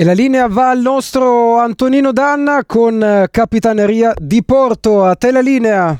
E 0.00 0.04
la 0.04 0.14
linea 0.14 0.46
va 0.46 0.70
al 0.70 0.80
nostro 0.80 1.58
Antonino 1.58 2.10
Danna 2.10 2.64
con 2.64 3.02
eh, 3.02 3.28
Capitaneria 3.30 4.14
di 4.16 4.42
Porto. 4.42 5.04
A 5.04 5.14
te 5.14 5.30
la 5.30 5.42
linea. 5.42 5.94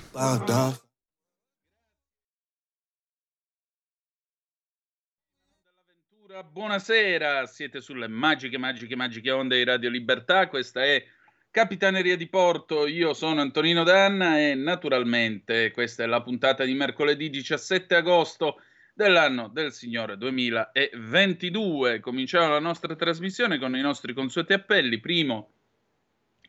Buonasera, 6.51 7.45
siete 7.45 7.83
sulle 7.83 8.09
magiche, 8.09 8.57
magiche, 8.57 8.97
magiche 8.97 9.31
onde 9.33 9.59
di 9.59 9.65
Radio 9.65 9.91
Libertà. 9.91 10.49
Questa 10.49 10.83
è 10.83 11.05
Capitaneria 11.51 12.17
di 12.17 12.27
Porto. 12.27 12.87
Io 12.87 13.13
sono 13.13 13.43
Antonino 13.43 13.85
Danna 13.85 14.39
e 14.39 14.55
naturalmente 14.55 15.73
questa 15.73 16.05
è 16.05 16.07
la 16.07 16.23
puntata 16.23 16.65
di 16.65 16.73
mercoledì 16.73 17.29
17 17.29 17.97
agosto 17.97 18.63
dell'anno 19.01 19.49
del 19.49 19.73
Signore 19.73 20.19
2022. 20.19 22.01
Cominciamo 22.01 22.51
la 22.51 22.59
nostra 22.59 22.95
trasmissione 22.95 23.59
con 23.59 23.75
i 23.75 23.81
nostri 23.81 24.13
consueti 24.13 24.53
appelli. 24.53 25.01
Primo, 25.01 25.53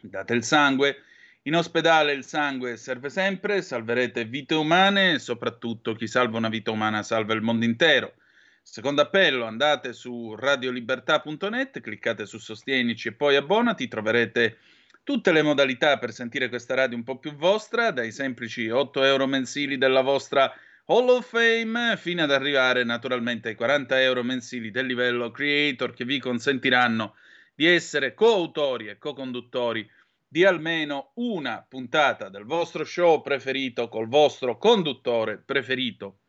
date 0.02 0.34
il 0.34 0.44
sangue. 0.44 1.04
In 1.44 1.56
ospedale 1.56 2.12
il 2.12 2.26
sangue 2.26 2.76
serve 2.76 3.10
sempre, 3.10 3.62
salverete 3.62 4.26
vite 4.26 4.56
umane, 4.56 5.18
soprattutto 5.18 5.94
chi 5.94 6.08
salva 6.08 6.40
una 6.40 6.50
vita 6.50 6.72
umana 6.72 7.04
salva 7.04 7.34
il 7.34 7.42
mondo 7.42 7.64
intero. 7.64 8.16
Secondo 8.62 9.02
appello, 9.02 9.46
andate 9.46 9.94
su 9.94 10.36
radiolibertà.net, 10.36 11.80
cliccate 11.80 12.26
su 12.26 12.38
Sostienici 12.38 13.08
e 13.08 13.14
poi 13.14 13.38
abbonati, 13.38 13.88
troverete 13.88 14.58
tutte 15.04 15.32
le 15.32 15.42
modalità 15.42 15.98
per 15.98 16.12
sentire 16.12 16.50
questa 16.50 16.76
radio 16.76 16.98
un 16.98 17.04
po' 17.04 17.18
più 17.18 17.34
vostra, 17.34 17.92
dai 17.92 18.12
semplici 18.12 18.70
8 18.70 19.04
euro 19.04 19.26
mensili 19.26 19.78
della 19.78 20.02
vostra 20.02 20.54
Hall 20.86 21.08
of 21.10 21.30
Fame 21.30 21.96
fino 21.96 22.24
ad 22.24 22.32
arrivare 22.32 22.84
naturalmente 22.84 23.50
ai 23.50 23.56
40 23.56 24.02
euro 24.02 24.24
mensili 24.24 24.72
del 24.72 24.88
livello 24.88 25.30
creator 25.30 25.94
che 25.94 26.06
vi 26.06 26.20
consentiranno 26.20 27.16
di 27.54 27.68
essere 27.68 28.14
coautori 28.14 28.88
e 28.88 28.98
co-conduttori 28.98 29.90
di 30.28 30.44
almeno 30.44 31.12
una 31.16 31.64
puntata 31.68 32.30
del 32.30 32.46
vostro 32.46 32.84
show 32.84 33.22
preferito 33.22 33.90
col 33.90 34.08
vostro 34.08 34.58
conduttore 34.58 35.38
preferito. 35.38 36.20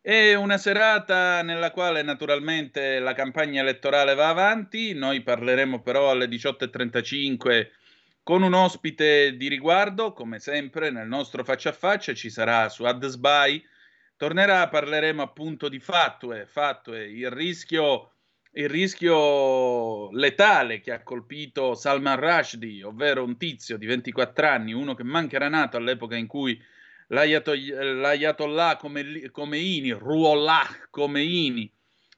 È 0.00 0.34
una 0.34 0.58
serata 0.58 1.42
nella 1.42 1.70
quale 1.70 2.02
naturalmente 2.02 2.98
la 2.98 3.14
campagna 3.14 3.60
elettorale 3.60 4.14
va 4.14 4.28
avanti, 4.28 4.92
noi 4.92 5.22
parleremo 5.22 5.80
però 5.82 6.10
alle 6.10 6.26
18.35 6.26 7.68
con 8.22 8.42
un 8.42 8.54
ospite 8.54 9.36
di 9.36 9.48
riguardo, 9.48 10.12
come 10.12 10.40
sempre 10.40 10.90
nel 10.90 11.06
nostro 11.06 11.44
faccia 11.44 11.68
a 11.68 11.72
faccia 11.72 12.12
ci 12.12 12.28
sarà 12.28 12.68
su 12.68 12.84
AdSby 12.84 13.72
tornerà, 14.24 14.68
parleremo 14.68 15.20
appunto 15.20 15.68
di 15.68 15.78
Fatue, 15.78 16.46
Fatue 16.46 17.04
il 17.04 17.30
rischio, 17.30 18.12
il 18.52 18.70
rischio 18.70 20.10
letale 20.12 20.80
che 20.80 20.92
ha 20.92 21.02
colpito 21.02 21.74
Salman 21.74 22.18
Rushdie, 22.18 22.84
ovvero 22.84 23.22
un 23.22 23.36
tizio 23.36 23.76
di 23.76 23.84
24 23.84 24.46
anni, 24.48 24.72
uno 24.72 24.94
che 24.94 25.04
manca 25.04 25.36
era 25.36 25.50
nato 25.50 25.76
all'epoca 25.76 26.16
in 26.16 26.26
cui 26.26 26.58
l'Ayatollah 27.08 28.78
Khomeini, 29.30 29.90
Ruollah 29.90 30.88
Khomeini, 30.88 31.70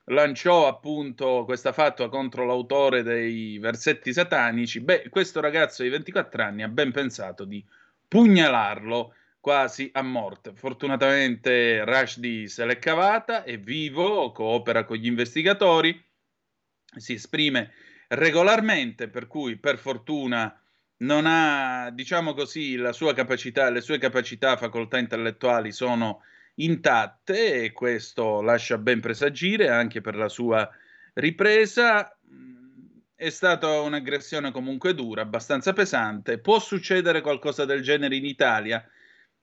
lanciò 0.05 0.69
appunto 0.69 1.43
questa 1.45 1.73
fatua 1.73 2.09
contro 2.09 2.45
l'autore 2.45 3.03
dei 3.03 3.59
versetti 3.59 4.13
satanici, 4.13 4.79
beh, 4.79 5.09
questo 5.09 5.41
ragazzo 5.41 5.83
di 5.83 5.89
24 5.89 6.45
anni 6.45 6.63
ha 6.63 6.69
ben 6.69 6.93
pensato 6.93 7.45
di 7.45 7.65
pugnalarlo 8.07 9.13
quasi 9.47 9.89
a 9.93 10.03
morte. 10.03 10.55
Fortunatamente 10.57 11.85
Rushdie 11.85 12.49
se 12.49 12.67
l'è 12.67 12.81
cavata, 12.81 13.45
è 13.45 13.61
vivo, 13.61 14.33
coopera 14.33 14.83
con 14.83 14.97
gli 14.97 15.07
investigatori, 15.07 16.05
si 16.97 17.13
esprime 17.13 17.71
regolarmente, 18.09 19.07
per 19.07 19.29
cui 19.29 19.57
per 19.57 19.79
fortuna 19.79 20.53
non 21.03 21.27
ha, 21.29 21.91
diciamo 21.93 22.35
così, 22.35 22.75
la 22.75 22.91
sua 22.91 23.15
capacità, 23.15 23.71
le 23.71 23.83
sue 23.83 23.99
capacità, 23.99 24.57
facoltà 24.57 24.99
intellettuali 24.99 25.71
sono 25.71 26.23
intatte 26.57 27.63
e 27.63 27.71
questo 27.71 28.43
lascia 28.43 28.79
ben 28.79 28.99
presagire 28.99 29.69
anche 29.69 30.01
per 30.01 30.17
la 30.17 30.29
sua 30.29 30.69
ripresa. 31.13 32.19
È 33.15 33.29
stata 33.29 33.79
un'aggressione 33.79 34.51
comunque 34.51 34.93
dura, 34.93 35.23
abbastanza 35.23 35.73
pesante. 35.73 36.39
Può 36.39 36.59
succedere 36.59 37.21
qualcosa 37.21 37.65
del 37.65 37.83
genere 37.83 38.17
in 38.17 38.25
Italia? 38.25 38.85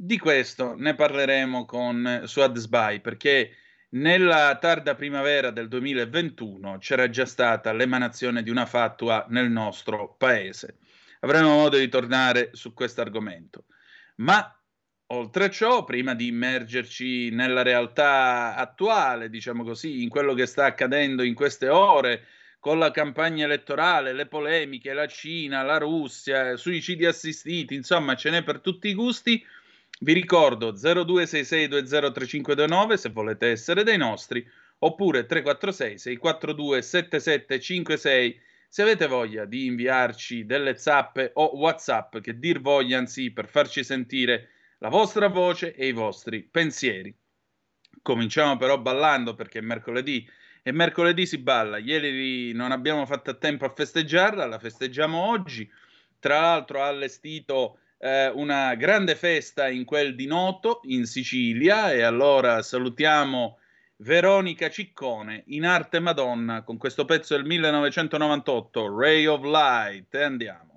Di 0.05 0.19
questo 0.19 0.75
ne 0.75 0.95
parleremo 0.95 1.63
con 1.63 2.23
Suad 2.25 2.57
Sbai 2.57 2.99
perché 2.99 3.55
nella 3.91 4.57
tarda 4.59 4.95
primavera 4.95 5.49
del 5.49 5.69
2021 5.69 6.77
c'era 6.79 7.09
già 7.09 7.25
stata 7.25 7.71
l'emanazione 7.71 8.43
di 8.43 8.49
una 8.49 8.65
fatua 8.65 9.25
nel 9.29 9.49
nostro 9.49 10.13
paese. 10.17 10.79
Avremo 11.21 11.55
modo 11.55 11.77
di 11.77 11.87
tornare 11.87 12.49
su 12.51 12.73
questo 12.73 12.99
argomento. 12.99 13.63
Ma 14.17 14.45
oltre 15.05 15.45
a 15.45 15.49
ciò, 15.49 15.85
prima 15.85 16.13
di 16.15 16.27
immergerci 16.27 17.29
nella 17.29 17.61
realtà 17.61 18.55
attuale, 18.55 19.29
diciamo 19.29 19.63
così, 19.63 20.03
in 20.03 20.09
quello 20.09 20.33
che 20.33 20.47
sta 20.47 20.65
accadendo 20.65 21.23
in 21.23 21.33
queste 21.33 21.69
ore, 21.69 22.25
con 22.59 22.77
la 22.77 22.91
campagna 22.91 23.45
elettorale, 23.45 24.11
le 24.11 24.25
polemiche, 24.25 24.91
la 24.91 25.07
Cina, 25.07 25.63
la 25.63 25.77
Russia, 25.77 26.57
suicidi 26.57 27.05
assistiti, 27.05 27.73
insomma, 27.73 28.15
ce 28.15 28.31
n'è 28.31 28.43
per 28.43 28.59
tutti 28.59 28.89
i 28.89 28.93
gusti. 28.93 29.41
Vi 29.99 30.13
ricordo 30.13 30.73
0266203529 30.73 32.93
se 32.93 33.09
volete 33.09 33.47
essere 33.47 33.83
dei 33.83 33.97
nostri, 33.97 34.47
oppure 34.79 35.25
346 35.25 35.97
642 35.97 36.81
7756 36.81 38.41
se 38.67 38.81
avete 38.81 39.07
voglia 39.07 39.45
di 39.45 39.67
inviarci 39.67 40.45
delle 40.45 40.77
zappe 40.77 41.31
o 41.35 41.55
WhatsApp 41.57 42.17
che 42.17 42.39
dir 42.39 42.59
vogliansi 42.59 43.31
per 43.31 43.47
farci 43.47 43.83
sentire 43.83 44.49
la 44.79 44.89
vostra 44.89 45.27
voce 45.27 45.75
e 45.75 45.87
i 45.87 45.91
vostri 45.91 46.41
pensieri. 46.41 47.15
Cominciamo 48.01 48.57
però 48.57 48.79
ballando 48.79 49.35
perché 49.35 49.59
è 49.59 49.61
mercoledì 49.61 50.27
e 50.63 50.71
mercoledì 50.71 51.25
si 51.25 51.37
balla. 51.37 51.77
Ieri 51.77 52.51
non 52.53 52.71
abbiamo 52.71 53.05
fatto 53.05 53.37
tempo 53.37 53.65
a 53.65 53.73
festeggiarla, 53.73 54.45
la 54.45 54.59
festeggiamo 54.59 55.17
oggi. 55.17 55.69
Tra 56.19 56.41
l'altro 56.41 56.81
ha 56.81 56.87
allestito 56.87 57.79
eh, 58.03 58.27
una 58.27 58.75
grande 58.75 59.15
festa 59.15 59.69
in 59.69 59.85
quel 59.85 60.13
di 60.13 60.25
Noto, 60.25 60.81
in 60.83 61.05
Sicilia, 61.05 61.93
e 61.93 62.01
allora 62.01 62.61
salutiamo 62.61 63.59
Veronica 63.97 64.69
Ciccone 64.69 65.43
in 65.47 65.63
arte 65.63 66.01
Madonna 66.01 66.63
con 66.63 66.77
questo 66.77 67.05
pezzo 67.05 67.33
del 67.33 67.45
1998, 67.45 68.93
Ray 68.93 69.25
of 69.25 69.43
Light, 69.43 70.13
e 70.15 70.21
andiamo. 70.21 70.72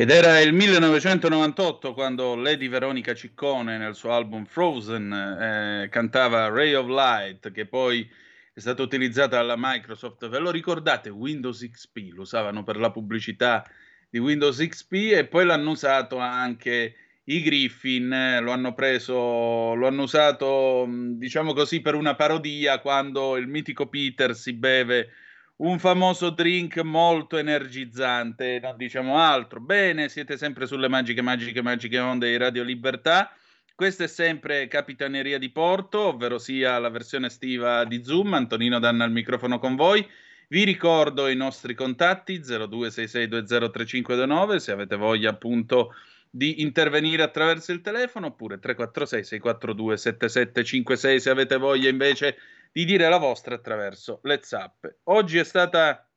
Ed 0.00 0.08
era 0.08 0.40
il 0.40 0.54
1998 0.54 1.92
quando 1.92 2.34
Lady 2.34 2.68
Veronica 2.70 3.12
Ciccone 3.12 3.76
nel 3.76 3.94
suo 3.94 4.14
album 4.14 4.46
Frozen 4.46 5.12
eh, 5.12 5.88
cantava 5.90 6.48
Ray 6.48 6.72
of 6.72 6.86
Light, 6.86 7.52
che 7.52 7.66
poi 7.66 8.10
è 8.54 8.58
stata 8.60 8.80
utilizzata 8.80 9.36
dalla 9.36 9.56
Microsoft. 9.58 10.26
Ve 10.30 10.38
lo 10.38 10.50
ricordate? 10.50 11.10
Windows 11.10 11.68
XP 11.70 12.14
lo 12.14 12.22
usavano 12.22 12.64
per 12.64 12.78
la 12.78 12.90
pubblicità 12.90 13.62
di 14.08 14.18
Windows 14.18 14.66
XP 14.66 14.92
e 15.12 15.26
poi 15.26 15.44
l'hanno 15.44 15.72
usato 15.72 16.16
anche 16.16 16.94
i 17.24 17.42
Griffin, 17.42 18.38
lo 18.40 18.52
hanno 18.52 18.72
preso, 18.72 19.74
lo 19.74 19.86
hanno 19.86 20.04
usato, 20.04 20.88
diciamo 20.88 21.52
così, 21.52 21.82
per 21.82 21.94
una 21.94 22.14
parodia 22.14 22.78
quando 22.78 23.36
il 23.36 23.48
mitico 23.48 23.86
Peter 23.86 24.34
si 24.34 24.54
beve 24.54 25.10
un 25.60 25.78
famoso 25.78 26.30
drink 26.30 26.78
molto 26.78 27.36
energizzante, 27.36 28.58
non 28.62 28.76
diciamo 28.76 29.18
altro. 29.18 29.60
Bene, 29.60 30.08
siete 30.08 30.38
sempre 30.38 30.66
sulle 30.66 30.88
magiche, 30.88 31.22
magiche, 31.22 31.62
magiche 31.62 31.98
onde 31.98 32.30
di 32.30 32.38
Radio 32.38 32.62
Libertà. 32.62 33.34
Questa 33.74 34.04
è 34.04 34.06
sempre 34.06 34.68
Capitaneria 34.68 35.38
di 35.38 35.50
Porto, 35.50 36.06
ovvero 36.08 36.38
sia 36.38 36.78
la 36.78 36.88
versione 36.88 37.26
estiva 37.26 37.84
di 37.84 38.02
Zoom. 38.04 38.32
Antonino 38.34 38.78
Danna 38.78 39.04
al 39.04 39.12
microfono 39.12 39.58
con 39.58 39.76
voi. 39.76 40.06
Vi 40.48 40.64
ricordo 40.64 41.28
i 41.28 41.36
nostri 41.36 41.74
contatti 41.74 42.40
0266203529 42.40 44.56
se 44.56 44.72
avete 44.72 44.96
voglia 44.96 45.28
appunto 45.30 45.94
di 46.30 46.62
intervenire 46.62 47.22
attraverso 47.22 47.72
il 47.72 47.82
telefono 47.82 48.28
oppure 48.28 48.58
346 48.58 49.24
642 49.24 49.96
7756 49.96 51.20
se 51.20 51.30
avete 51.30 51.56
voglia 51.56 51.88
invece 51.88 52.32
di 52.32 52.38
dire 52.72 53.08
la 53.08 53.18
vostra 53.18 53.54
attraverso 53.54 54.20
le 54.24 54.40
zappe. 54.42 55.00
Oggi 55.04 55.38
è 55.38 55.44
stata 55.44 56.08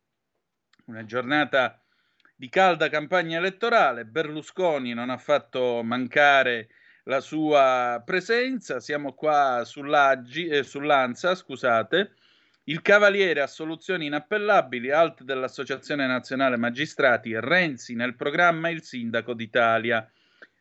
una 0.85 1.05
giornata 1.05 1.81
di 2.35 2.49
calda 2.49 2.89
campagna 2.89 3.37
elettorale, 3.37 4.05
Berlusconi 4.05 4.93
non 4.93 5.09
ha 5.09 5.17
fatto 5.17 5.81
mancare 5.83 6.69
la 7.03 7.19
sua 7.19 8.01
presenza, 8.05 8.79
siamo 8.79 9.13
qua 9.13 9.61
eh, 9.61 10.63
sull'Ansa, 10.63 11.35
scusate, 11.35 12.13
il 12.65 12.81
Cavaliere 12.81 13.41
a 13.41 13.47
soluzioni 13.47 14.05
inappellabili, 14.05 14.89
alt 14.89 15.23
dell'Associazione 15.23 16.07
Nazionale 16.07 16.55
Magistrati, 16.57 17.37
Renzi 17.37 17.93
nel 17.93 18.15
programma 18.15 18.69
Il 18.69 18.83
Sindaco 18.83 19.33
d'Italia. 19.33 20.09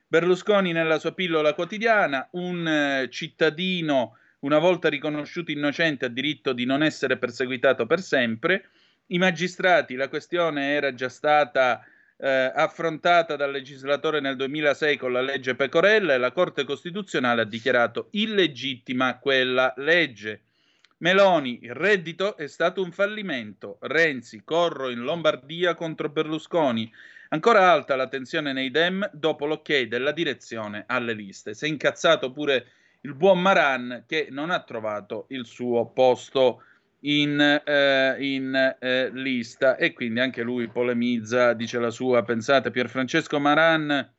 Berlusconi 0.09 0.73
nella 0.73 0.99
sua 0.99 1.15
pillola 1.15 1.55
quotidiana, 1.55 2.29
un 2.33 2.67
eh, 2.67 3.09
cittadino 3.09 4.17
una 4.43 4.59
volta 4.59 4.89
riconosciuto 4.89 5.51
innocente 5.51 6.07
ha 6.07 6.09
diritto 6.09 6.53
di 6.53 6.65
non 6.65 6.83
essere 6.83 7.17
perseguitato 7.17 7.87
per 7.87 8.01
sempre. 8.01 8.71
I 9.09 9.19
magistrati, 9.19 9.95
la 9.95 10.09
questione 10.09 10.73
era 10.73 10.95
già 10.95 11.09
stata 11.09 11.85
eh, 12.17 12.53
affrontata 12.55 13.37
dal 13.37 13.51
legislatore 13.51 14.21
nel 14.21 14.37
2006 14.37 14.97
con 14.97 15.13
la 15.13 15.21
legge 15.21 15.55
Pecorella 15.55 16.15
e 16.15 16.19
la 16.19 16.33
Corte 16.33 16.65
Costituzionale 16.65 17.43
ha 17.43 17.47
dichiarato 17.47 18.09
illegittima 18.13 19.19
quella 19.19 19.73
legge. 19.77 20.43
Meloni, 20.99 21.61
il 21.63 21.75
reddito 21.75 22.37
è 22.37 22.47
stato 22.47 22.83
un 22.83 22.93
fallimento. 22.93 23.79
Renzi, 23.81 24.43
corro 24.45 24.89
in 24.89 25.01
Lombardia 25.01 25.75
contro 25.75 26.09
Berlusconi. 26.09 26.93
Ancora 27.31 27.71
alta 27.71 27.97
la 27.97 28.09
tensione 28.09 28.53
nei 28.53 28.71
Dem 28.71 29.09
dopo 29.13 29.47
l'ok 29.47 29.83
della 29.83 30.13
direzione 30.13 30.85
alle 30.87 31.13
liste. 31.13 31.55
Si 31.55 31.65
è 31.65 31.69
incazzato 31.69 32.31
pure 32.31 32.67
il 33.03 33.15
buon 33.15 33.41
Maran 33.41 34.05
che 34.07 34.29
non 34.31 34.51
ha 34.51 34.63
trovato 34.63 35.27
il 35.31 35.47
suo 35.47 35.87
posto 35.87 36.63
in, 37.01 37.41
eh, 37.41 38.17
in 38.19 38.77
eh, 38.79 39.11
lista 39.13 39.77
e 39.77 39.93
quindi 39.93 40.21
anche 40.21 40.43
lui 40.43 40.69
polemizza, 40.69 41.53
dice 41.53 41.79
la 41.79 41.91
sua. 41.91 42.23
Pensate, 42.23 42.71
Pierfrancesco 42.71 43.41
Maran 43.41 44.15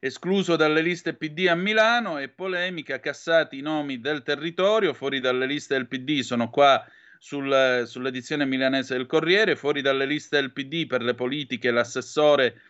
escluso 0.00 0.54
dalle 0.54 0.80
liste 0.80 1.14
PD 1.14 1.48
a 1.48 1.56
Milano 1.56 2.18
e 2.18 2.28
polemica, 2.28 3.00
cassati 3.00 3.58
i 3.58 3.62
nomi 3.62 4.00
del 4.00 4.22
territorio, 4.22 4.94
fuori 4.94 5.18
dalle 5.18 5.46
liste 5.46 5.74
del 5.74 5.88
PD, 5.88 6.20
sono 6.20 6.50
qua 6.50 6.84
sul, 7.18 7.82
sull'edizione 7.84 8.44
milanese 8.44 8.96
del 8.96 9.06
Corriere, 9.06 9.56
fuori 9.56 9.82
dalle 9.82 10.06
liste 10.06 10.36
del 10.40 10.52
PD 10.52 10.86
per 10.86 11.02
le 11.02 11.14
politiche 11.14 11.72
l'assessore 11.72 12.60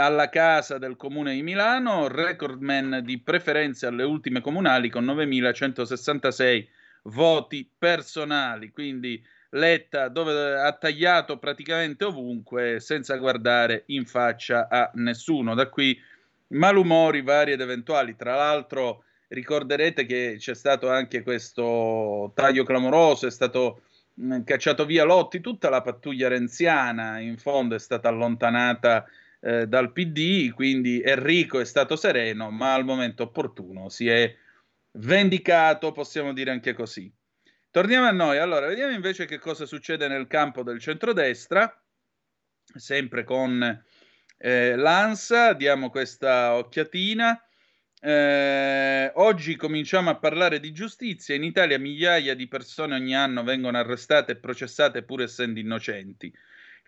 alla 0.00 0.28
casa 0.28 0.78
del 0.78 0.96
comune 0.96 1.34
di 1.34 1.42
Milano, 1.42 2.06
recordman 2.06 3.00
di 3.02 3.18
preferenze 3.18 3.86
alle 3.86 4.04
ultime 4.04 4.40
comunali 4.40 4.90
con 4.90 5.04
9.166 5.04 6.66
voti 7.04 7.68
personali, 7.76 8.70
quindi 8.70 9.20
Letta 9.50 10.08
dove 10.08 10.60
ha 10.60 10.72
tagliato 10.72 11.38
praticamente 11.38 12.04
ovunque 12.04 12.80
senza 12.80 13.16
guardare 13.16 13.84
in 13.86 14.04
faccia 14.04 14.68
a 14.68 14.90
nessuno. 14.94 15.54
Da 15.54 15.68
qui 15.68 15.98
malumori 16.48 17.22
vari 17.22 17.52
ed 17.52 17.60
eventuali. 17.60 18.14
Tra 18.14 18.34
l'altro 18.34 19.04
ricorderete 19.28 20.04
che 20.04 20.36
c'è 20.38 20.54
stato 20.54 20.90
anche 20.90 21.22
questo 21.22 22.30
taglio 22.34 22.62
clamoroso, 22.64 23.26
è 23.26 23.30
stato 23.30 23.82
mm, 24.20 24.42
cacciato 24.42 24.84
via 24.84 25.04
Lotti, 25.04 25.40
tutta 25.40 25.70
la 25.70 25.80
pattuglia 25.80 26.28
renziana 26.28 27.18
in 27.18 27.38
fondo 27.38 27.74
è 27.74 27.78
stata 27.78 28.08
allontanata 28.08 29.06
eh, 29.40 29.66
dal 29.66 29.92
PD, 29.92 30.52
quindi 30.52 31.00
Enrico 31.02 31.60
è 31.60 31.64
stato 31.64 31.96
sereno, 31.96 32.50
ma 32.50 32.74
al 32.74 32.84
momento 32.84 33.24
opportuno 33.24 33.88
si 33.88 34.08
è 34.08 34.34
vendicato, 34.92 35.92
possiamo 35.92 36.32
dire 36.32 36.50
anche 36.50 36.74
così. 36.74 37.12
Torniamo 37.70 38.06
a 38.06 38.12
noi, 38.12 38.38
allora 38.38 38.66
vediamo 38.66 38.92
invece 38.92 39.26
che 39.26 39.38
cosa 39.38 39.66
succede 39.66 40.08
nel 40.08 40.26
campo 40.26 40.62
del 40.62 40.80
centrodestra, 40.80 41.80
sempre 42.74 43.24
con 43.24 43.84
eh, 44.38 44.76
l'ANSA, 44.76 45.52
diamo 45.52 45.90
questa 45.90 46.56
occhiatina. 46.56 47.42
Eh, 48.00 49.10
oggi 49.16 49.56
cominciamo 49.56 50.10
a 50.10 50.16
parlare 50.16 50.60
di 50.60 50.72
giustizia. 50.72 51.34
In 51.34 51.44
Italia 51.44 51.78
migliaia 51.78 52.34
di 52.34 52.46
persone 52.46 52.94
ogni 52.94 53.14
anno 53.14 53.42
vengono 53.42 53.76
arrestate 53.76 54.32
e 54.32 54.36
processate 54.36 55.02
pur 55.02 55.22
essendo 55.22 55.58
innocenti. 55.58 56.32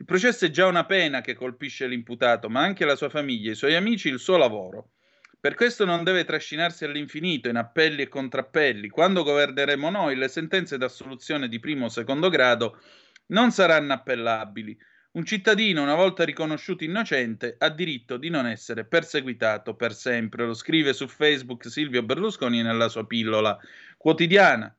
Il 0.00 0.06
processo 0.06 0.46
è 0.46 0.50
già 0.50 0.66
una 0.66 0.86
pena 0.86 1.20
che 1.20 1.34
colpisce 1.34 1.86
l'imputato, 1.86 2.48
ma 2.48 2.62
anche 2.62 2.86
la 2.86 2.96
sua 2.96 3.10
famiglia, 3.10 3.50
i 3.50 3.54
suoi 3.54 3.74
amici, 3.74 4.08
il 4.08 4.18
suo 4.18 4.38
lavoro. 4.38 4.92
Per 5.38 5.54
questo 5.54 5.84
non 5.84 6.04
deve 6.04 6.24
trascinarsi 6.24 6.86
all'infinito 6.86 7.50
in 7.50 7.56
appelli 7.56 8.00
e 8.00 8.08
contrappelli. 8.08 8.88
Quando 8.88 9.22
governeremo 9.22 9.90
noi, 9.90 10.16
le 10.16 10.28
sentenze 10.28 10.78
d'assoluzione 10.78 11.48
di 11.48 11.60
primo 11.60 11.84
o 11.84 11.88
secondo 11.90 12.30
grado 12.30 12.80
non 13.26 13.50
saranno 13.50 13.92
appellabili. 13.92 14.74
Un 15.12 15.26
cittadino, 15.26 15.82
una 15.82 15.94
volta 15.94 16.24
riconosciuto 16.24 16.82
innocente, 16.82 17.56
ha 17.58 17.68
diritto 17.68 18.16
di 18.16 18.30
non 18.30 18.46
essere 18.46 18.86
perseguitato 18.86 19.74
per 19.74 19.92
sempre. 19.92 20.46
Lo 20.46 20.54
scrive 20.54 20.94
su 20.94 21.08
Facebook 21.08 21.68
Silvio 21.68 22.02
Berlusconi 22.02 22.62
nella 22.62 22.88
sua 22.88 23.04
pillola 23.04 23.58
quotidiana. 23.98 24.74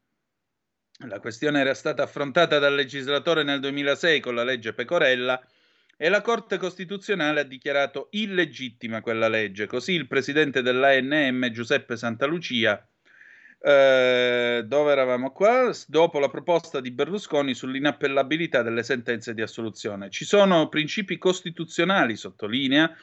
La 1.07 1.19
questione 1.19 1.61
era 1.61 1.73
stata 1.73 2.03
affrontata 2.03 2.59
dal 2.59 2.75
legislatore 2.75 3.43
nel 3.43 3.59
2006 3.59 4.19
con 4.19 4.35
la 4.35 4.43
legge 4.43 4.73
Pecorella 4.73 5.41
e 5.97 6.09
la 6.09 6.21
Corte 6.21 6.57
Costituzionale 6.57 7.39
ha 7.39 7.43
dichiarato 7.43 8.07
illegittima 8.11 9.01
quella 9.01 9.27
legge. 9.27 9.65
Così 9.65 9.93
il 9.93 10.07
presidente 10.07 10.61
dell'ANM 10.61 11.49
Giuseppe 11.49 11.97
Santalucia, 11.97 12.87
eh, 13.63 14.63
dove 14.65 14.91
eravamo 14.91 15.31
qua, 15.31 15.71
dopo 15.87 16.19
la 16.19 16.29
proposta 16.29 16.79
di 16.79 16.91
Berlusconi 16.91 17.53
sull'inappellabilità 17.53 18.61
delle 18.61 18.83
sentenze 18.83 19.33
di 19.33 19.41
assoluzione. 19.41 20.09
Ci 20.09 20.25
sono 20.25 20.69
principi 20.69 21.17
costituzionali, 21.17 22.15
sottolinea, 22.15 22.95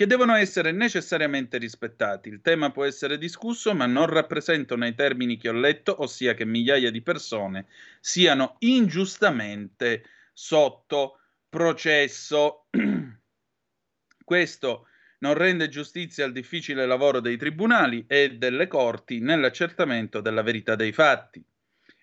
che 0.00 0.06
devono 0.06 0.34
essere 0.34 0.72
necessariamente 0.72 1.58
rispettati. 1.58 2.30
Il 2.30 2.40
tema 2.40 2.70
può 2.70 2.86
essere 2.86 3.18
discusso, 3.18 3.74
ma 3.74 3.84
non 3.84 4.06
rappresentano 4.06 4.86
i 4.86 4.94
termini 4.94 5.36
che 5.36 5.50
ho 5.50 5.52
letto, 5.52 6.00
ossia 6.00 6.32
che 6.32 6.46
migliaia 6.46 6.90
di 6.90 7.02
persone 7.02 7.66
siano 8.00 8.56
ingiustamente 8.60 10.04
sotto 10.32 11.18
processo. 11.50 12.68
Questo 14.24 14.86
non 15.18 15.34
rende 15.34 15.68
giustizia 15.68 16.24
al 16.24 16.32
difficile 16.32 16.86
lavoro 16.86 17.20
dei 17.20 17.36
tribunali 17.36 18.06
e 18.08 18.38
delle 18.38 18.68
corti 18.68 19.20
nell'accertamento 19.20 20.22
della 20.22 20.40
verità 20.40 20.76
dei 20.76 20.92
fatti. 20.92 21.44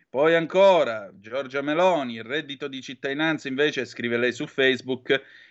Poi 0.10 0.36
ancora, 0.36 1.12
Giorgia 1.14 1.62
Meloni, 1.62 2.16
il 2.16 2.24
reddito 2.24 2.68
di 2.68 2.82
cittadinanza 2.82 3.48
invece, 3.48 3.86
scrive 3.86 4.18
lei 4.18 4.34
su 4.34 4.48
Facebook, 4.48 5.10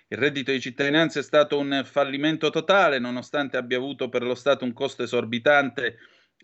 il 0.09 0.19
reddito 0.19 0.51
di 0.51 0.61
cittadinanza 0.61 1.21
è 1.21 1.23
stato 1.23 1.59
un 1.59 1.83
fallimento 1.85 2.51
totale, 2.51 2.99
nonostante 2.99 3.57
abbia 3.57 3.77
avuto 3.77 4.09
per 4.09 4.23
lo 4.23 4.35
Stato 4.35 4.65
un 4.65 4.73
costo 4.73 5.03
esorbitante 5.03 5.99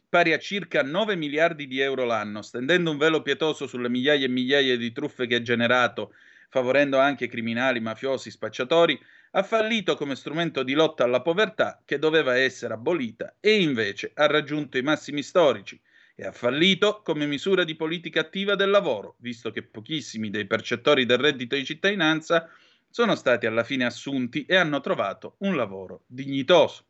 pari 0.08 0.34
a 0.34 0.38
circa 0.38 0.82
9 0.82 1.16
miliardi 1.16 1.66
di 1.66 1.80
euro 1.80 2.04
l'anno, 2.04 2.42
stendendo 2.42 2.90
un 2.90 2.98
velo 2.98 3.22
pietoso 3.22 3.66
sulle 3.66 3.88
migliaia 3.88 4.26
e 4.26 4.28
migliaia 4.28 4.76
di 4.76 4.92
truffe 4.92 5.26
che 5.26 5.36
ha 5.36 5.42
generato, 5.42 6.12
favorendo 6.50 6.98
anche 6.98 7.28
criminali, 7.28 7.80
mafiosi, 7.80 8.30
spacciatori, 8.30 9.00
ha 9.30 9.42
fallito 9.42 9.96
come 9.96 10.14
strumento 10.14 10.62
di 10.62 10.74
lotta 10.74 11.04
alla 11.04 11.22
povertà 11.22 11.80
che 11.86 11.98
doveva 11.98 12.36
essere 12.36 12.74
abolita 12.74 13.36
e 13.40 13.62
invece 13.62 14.10
ha 14.14 14.26
raggiunto 14.26 14.76
i 14.76 14.82
massimi 14.82 15.22
storici 15.22 15.80
e 16.14 16.24
ha 16.24 16.32
fallito 16.32 17.02
come 17.02 17.26
misura 17.26 17.64
di 17.64 17.74
politica 17.74 18.20
attiva 18.20 18.54
del 18.54 18.70
lavoro, 18.70 19.16
visto 19.18 19.50
che 19.50 19.62
pochissimi 19.62 20.30
dei 20.30 20.46
percettori 20.46 21.06
del 21.06 21.18
reddito 21.18 21.56
di 21.56 21.64
cittadinanza 21.64 22.48
sono 22.90 23.14
stati 23.14 23.46
alla 23.46 23.64
fine 23.64 23.84
assunti 23.84 24.44
e 24.44 24.56
hanno 24.56 24.80
trovato 24.80 25.36
un 25.38 25.56
lavoro 25.56 26.04
dignitoso. 26.06 26.84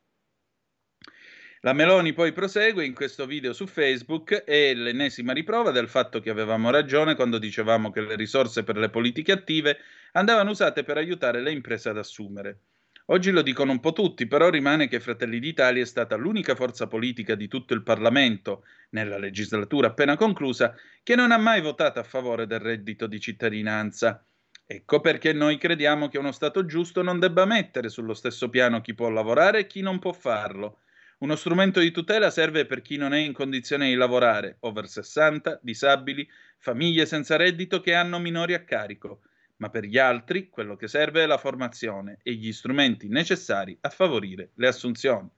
La 1.65 1.73
Meloni 1.73 2.13
poi 2.13 2.33
prosegue 2.33 2.85
in 2.85 2.93
questo 2.93 3.25
video 3.25 3.53
su 3.53 3.69
Facebook 3.69 4.43
è 4.43 4.75
l'ennesima 4.75 5.33
riprova 5.33 5.71
del 5.71 5.89
fatto 5.89 6.19
che 6.19 6.29
avevamo 6.29 6.71
ragione 6.71 7.15
quando 7.15 7.39
dicevamo 7.39 7.93
che 7.93 8.01
le 8.01 8.17
risorse 8.17 8.65
per 8.65 8.77
le 8.77 8.91
politiche 8.91 9.31
attive 9.31 9.79
andavano 10.13 10.51
usate 10.51 10.83
per 10.83 10.97
aiutare 10.97 11.41
le 11.41 11.53
imprese 11.53 11.89
ad 11.89 11.99
assumere. 11.99 12.59
Oggi 13.07 13.31
lo 13.31 13.43
dicono 13.43 13.73
un 13.73 13.81
po' 13.81 13.93
tutti, 13.93 14.27
però 14.27 14.49
rimane 14.49 14.89
che 14.89 15.01
Fratelli 15.01 15.39
d'Italia 15.41 15.83
è 15.83 15.87
stata 15.87 16.17
l'unica 16.17 16.55
forza 16.55 16.87
politica 16.87 17.35
di 17.35 17.49
tutto 17.49 17.75
il 17.75 17.83
Parlamento, 17.83 18.65
nella 18.91 19.19
legislatura 19.19 19.89
appena 19.89 20.17
conclusa, 20.17 20.75
che 21.03 21.15
non 21.15 21.33
ha 21.33 21.39
mai 21.39 21.61
votato 21.61 21.99
a 21.99 22.05
favore 22.05 22.47
del 22.47 22.61
reddito 22.61 23.07
di 23.07 23.21
cittadinanza. 23.21 24.25
Ecco 24.67 25.01
perché 25.01 25.33
noi 25.33 25.59
crediamo 25.59 26.09
che 26.09 26.19
uno 26.19 26.33
Stato 26.33 26.65
giusto 26.65 27.03
non 27.03 27.19
debba 27.19 27.45
mettere 27.45 27.89
sullo 27.89 28.15
stesso 28.15 28.49
piano 28.49 28.81
chi 28.81 28.95
può 28.95 29.09
lavorare 29.09 29.61
e 29.61 29.67
chi 29.67 29.81
non 29.81 29.99
può 29.99 30.13
farlo 30.13 30.79
uno 31.23 31.37
strumento 31.37 31.79
di 31.79 31.93
tutela 31.93 32.31
serve 32.31 32.67
per 32.67 32.83
chi 32.83 32.97
non 32.97 33.15
è 33.15 33.19
in 33.19 33.33
condizione 33.33 33.89
di 33.89 33.95
lavorare, 33.95 34.57
over 34.61 34.89
60, 34.89 35.61
disabili, 35.63 36.29
famiglie 36.59 37.07
senza 37.07 37.37
reddito 37.37 37.81
che 37.81 37.95
hanno 37.95 38.19
minori 38.19 38.55
a 38.55 38.65
carico, 38.65 39.23
ma 39.63 39.71
per 39.71 39.85
gli 39.85 39.97
altri 39.97 40.49
quello 40.49 40.75
che 40.75 40.89
serve 40.89 41.23
è 41.23 41.27
la 41.27 41.39
formazione 41.39 42.19
e 42.25 42.33
gli 42.33 42.53
strumenti 42.53 43.07
necessari 43.07 43.79
a 43.83 43.91
favorire 43.91 44.51
le 44.57 44.67
assunzioni. 44.67 45.31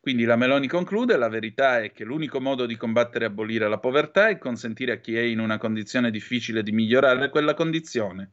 Quindi 0.00 0.24
la 0.24 0.36
Meloni 0.36 0.68
conclude, 0.68 1.18
la 1.18 1.28
verità 1.28 1.82
è 1.82 1.92
che 1.92 2.04
l'unico 2.04 2.40
modo 2.40 2.64
di 2.64 2.76
combattere 2.76 3.26
e 3.26 3.28
abolire 3.28 3.68
la 3.68 3.76
povertà 3.76 4.28
è 4.28 4.38
consentire 4.38 4.92
a 4.92 5.00
chi 5.00 5.18
è 5.18 5.20
in 5.20 5.40
una 5.40 5.58
condizione 5.58 6.10
difficile 6.10 6.62
di 6.62 6.72
migliorare 6.72 7.28
quella 7.28 7.52
condizione. 7.52 8.30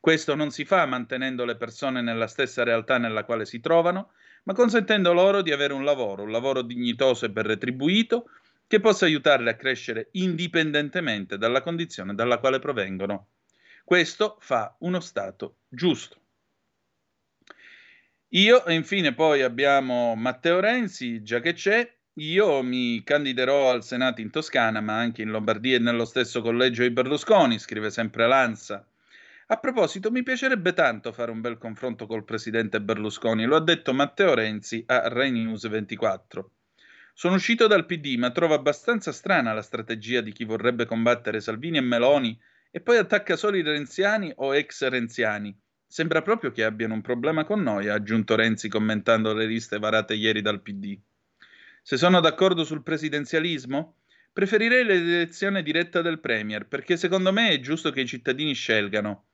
Questo 0.00 0.34
non 0.34 0.50
si 0.50 0.64
fa 0.64 0.84
mantenendo 0.84 1.44
le 1.44 1.54
persone 1.54 2.00
nella 2.02 2.26
stessa 2.26 2.64
realtà 2.64 2.98
nella 2.98 3.22
quale 3.22 3.44
si 3.44 3.60
trovano, 3.60 4.14
ma 4.44 4.52
consentendo 4.52 5.12
loro 5.12 5.42
di 5.42 5.52
avere 5.52 5.74
un 5.74 5.84
lavoro, 5.84 6.24
un 6.24 6.32
lavoro 6.32 6.62
dignitoso 6.62 7.24
e 7.24 7.30
ben 7.30 7.44
retribuito, 7.44 8.24
che 8.66 8.80
possa 8.80 9.04
aiutarle 9.04 9.50
a 9.50 9.56
crescere 9.56 10.08
indipendentemente 10.12 11.38
dalla 11.38 11.62
condizione 11.62 12.16
dalla 12.16 12.38
quale 12.38 12.58
provengono. 12.58 13.28
Questo 13.90 14.36
fa 14.38 14.76
uno 14.82 15.00
Stato 15.00 15.56
giusto. 15.68 16.16
Io, 18.28 18.64
e 18.64 18.74
infine 18.74 19.14
poi 19.14 19.42
abbiamo 19.42 20.14
Matteo 20.14 20.60
Renzi, 20.60 21.24
già 21.24 21.40
che 21.40 21.54
c'è, 21.54 21.92
io 22.12 22.62
mi 22.62 23.02
candiderò 23.02 23.68
al 23.68 23.82
Senato 23.82 24.20
in 24.20 24.30
Toscana, 24.30 24.80
ma 24.80 24.96
anche 24.96 25.22
in 25.22 25.30
Lombardia 25.30 25.74
e 25.74 25.80
nello 25.80 26.04
stesso 26.04 26.40
collegio 26.40 26.82
di 26.82 26.90
Berlusconi, 26.90 27.58
scrive 27.58 27.90
sempre 27.90 28.28
Lanza. 28.28 28.86
A 29.48 29.56
proposito, 29.56 30.12
mi 30.12 30.22
piacerebbe 30.22 30.72
tanto 30.72 31.10
fare 31.10 31.32
un 31.32 31.40
bel 31.40 31.58
confronto 31.58 32.06
col 32.06 32.22
presidente 32.22 32.80
Berlusconi, 32.80 33.44
lo 33.44 33.56
ha 33.56 33.60
detto 33.60 33.92
Matteo 33.92 34.34
Renzi 34.34 34.84
a 34.86 35.08
Rai 35.08 35.32
News 35.32 35.68
24. 35.68 36.50
Sono 37.12 37.34
uscito 37.34 37.66
dal 37.66 37.86
PD, 37.86 38.14
ma 38.18 38.30
trovo 38.30 38.54
abbastanza 38.54 39.10
strana 39.10 39.52
la 39.52 39.62
strategia 39.62 40.20
di 40.20 40.30
chi 40.30 40.44
vorrebbe 40.44 40.86
combattere 40.86 41.40
Salvini 41.40 41.78
e 41.78 41.80
Meloni 41.80 42.40
e 42.70 42.80
poi 42.80 42.96
attacca 42.98 43.36
solo 43.36 43.56
i 43.56 43.62
renziani 43.62 44.32
o 44.36 44.54
ex 44.54 44.86
renziani. 44.88 45.56
Sembra 45.86 46.22
proprio 46.22 46.52
che 46.52 46.62
abbiano 46.62 46.94
un 46.94 47.00
problema 47.00 47.44
con 47.44 47.62
noi, 47.62 47.88
ha 47.88 47.94
aggiunto 47.94 48.36
Renzi 48.36 48.68
commentando 48.68 49.34
le 49.34 49.46
liste 49.46 49.78
varate 49.78 50.14
ieri 50.14 50.40
dal 50.40 50.62
PD. 50.62 50.96
Se 51.82 51.96
sono 51.96 52.20
d'accordo 52.20 52.62
sul 52.62 52.84
presidenzialismo? 52.84 53.96
Preferirei 54.32 54.84
l'elezione 54.84 55.64
diretta 55.64 56.00
del 56.00 56.20
Premier, 56.20 56.68
perché 56.68 56.96
secondo 56.96 57.32
me 57.32 57.50
è 57.50 57.58
giusto 57.58 57.90
che 57.90 58.02
i 58.02 58.06
cittadini 58.06 58.54
scelgano. 58.54 59.24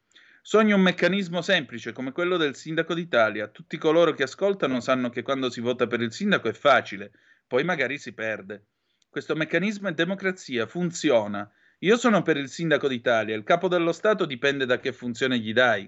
Sogno 0.40 0.76
un 0.76 0.80
meccanismo 0.80 1.42
semplice 1.42 1.92
come 1.92 2.12
quello 2.12 2.38
del 2.38 2.54
sindaco 2.54 2.94
d'Italia. 2.94 3.48
Tutti 3.48 3.76
coloro 3.76 4.14
che 4.14 4.22
ascoltano 4.22 4.80
sanno 4.80 5.10
che 5.10 5.22
quando 5.22 5.50
si 5.50 5.60
vota 5.60 5.86
per 5.86 6.00
il 6.00 6.12
sindaco 6.12 6.48
è 6.48 6.52
facile, 6.54 7.10
poi 7.46 7.64
magari 7.64 7.98
si 7.98 8.14
perde. 8.14 8.64
Questo 9.10 9.34
meccanismo 9.34 9.88
è 9.88 9.92
democrazia, 9.92 10.66
funziona. 10.66 11.50
Io 11.80 11.98
sono 11.98 12.22
per 12.22 12.38
il 12.38 12.48
sindaco 12.48 12.88
d'Italia, 12.88 13.36
il 13.36 13.42
capo 13.42 13.68
dello 13.68 13.92
Stato 13.92 14.24
dipende 14.24 14.64
da 14.64 14.80
che 14.80 14.94
funzione 14.94 15.38
gli 15.38 15.52
dai. 15.52 15.86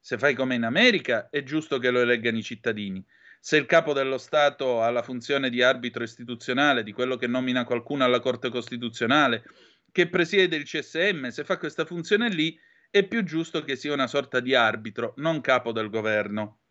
Se 0.00 0.18
fai 0.18 0.34
come 0.34 0.56
in 0.56 0.64
America, 0.64 1.28
è 1.30 1.44
giusto 1.44 1.78
che 1.78 1.90
lo 1.90 2.00
eleggano 2.00 2.38
i 2.38 2.42
cittadini. 2.42 3.04
Se 3.38 3.56
il 3.56 3.64
capo 3.64 3.92
dello 3.92 4.18
Stato 4.18 4.82
ha 4.82 4.90
la 4.90 5.02
funzione 5.02 5.48
di 5.48 5.62
arbitro 5.62 6.02
istituzionale, 6.02 6.82
di 6.82 6.90
quello 6.90 7.14
che 7.14 7.28
nomina 7.28 7.62
qualcuno 7.62 8.02
alla 8.02 8.18
Corte 8.18 8.48
Costituzionale, 8.48 9.44
che 9.92 10.08
presiede 10.08 10.56
il 10.56 10.64
CSM, 10.64 11.28
se 11.28 11.44
fa 11.44 11.56
questa 11.56 11.84
funzione 11.84 12.28
lì, 12.30 12.58
è 12.90 13.06
più 13.06 13.22
giusto 13.22 13.62
che 13.62 13.76
sia 13.76 13.92
una 13.92 14.08
sorta 14.08 14.40
di 14.40 14.56
arbitro, 14.56 15.14
non 15.18 15.40
capo 15.40 15.70
del 15.70 15.88
governo. 15.88 16.62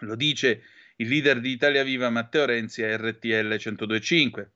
Lo 0.00 0.16
dice 0.16 0.64
il 0.96 1.08
leader 1.08 1.40
di 1.40 1.50
Italia 1.50 1.82
Viva 1.82 2.10
Matteo 2.10 2.44
Renzi 2.44 2.82
a 2.82 2.94
RTL 2.94 3.56
1025. 3.58 4.52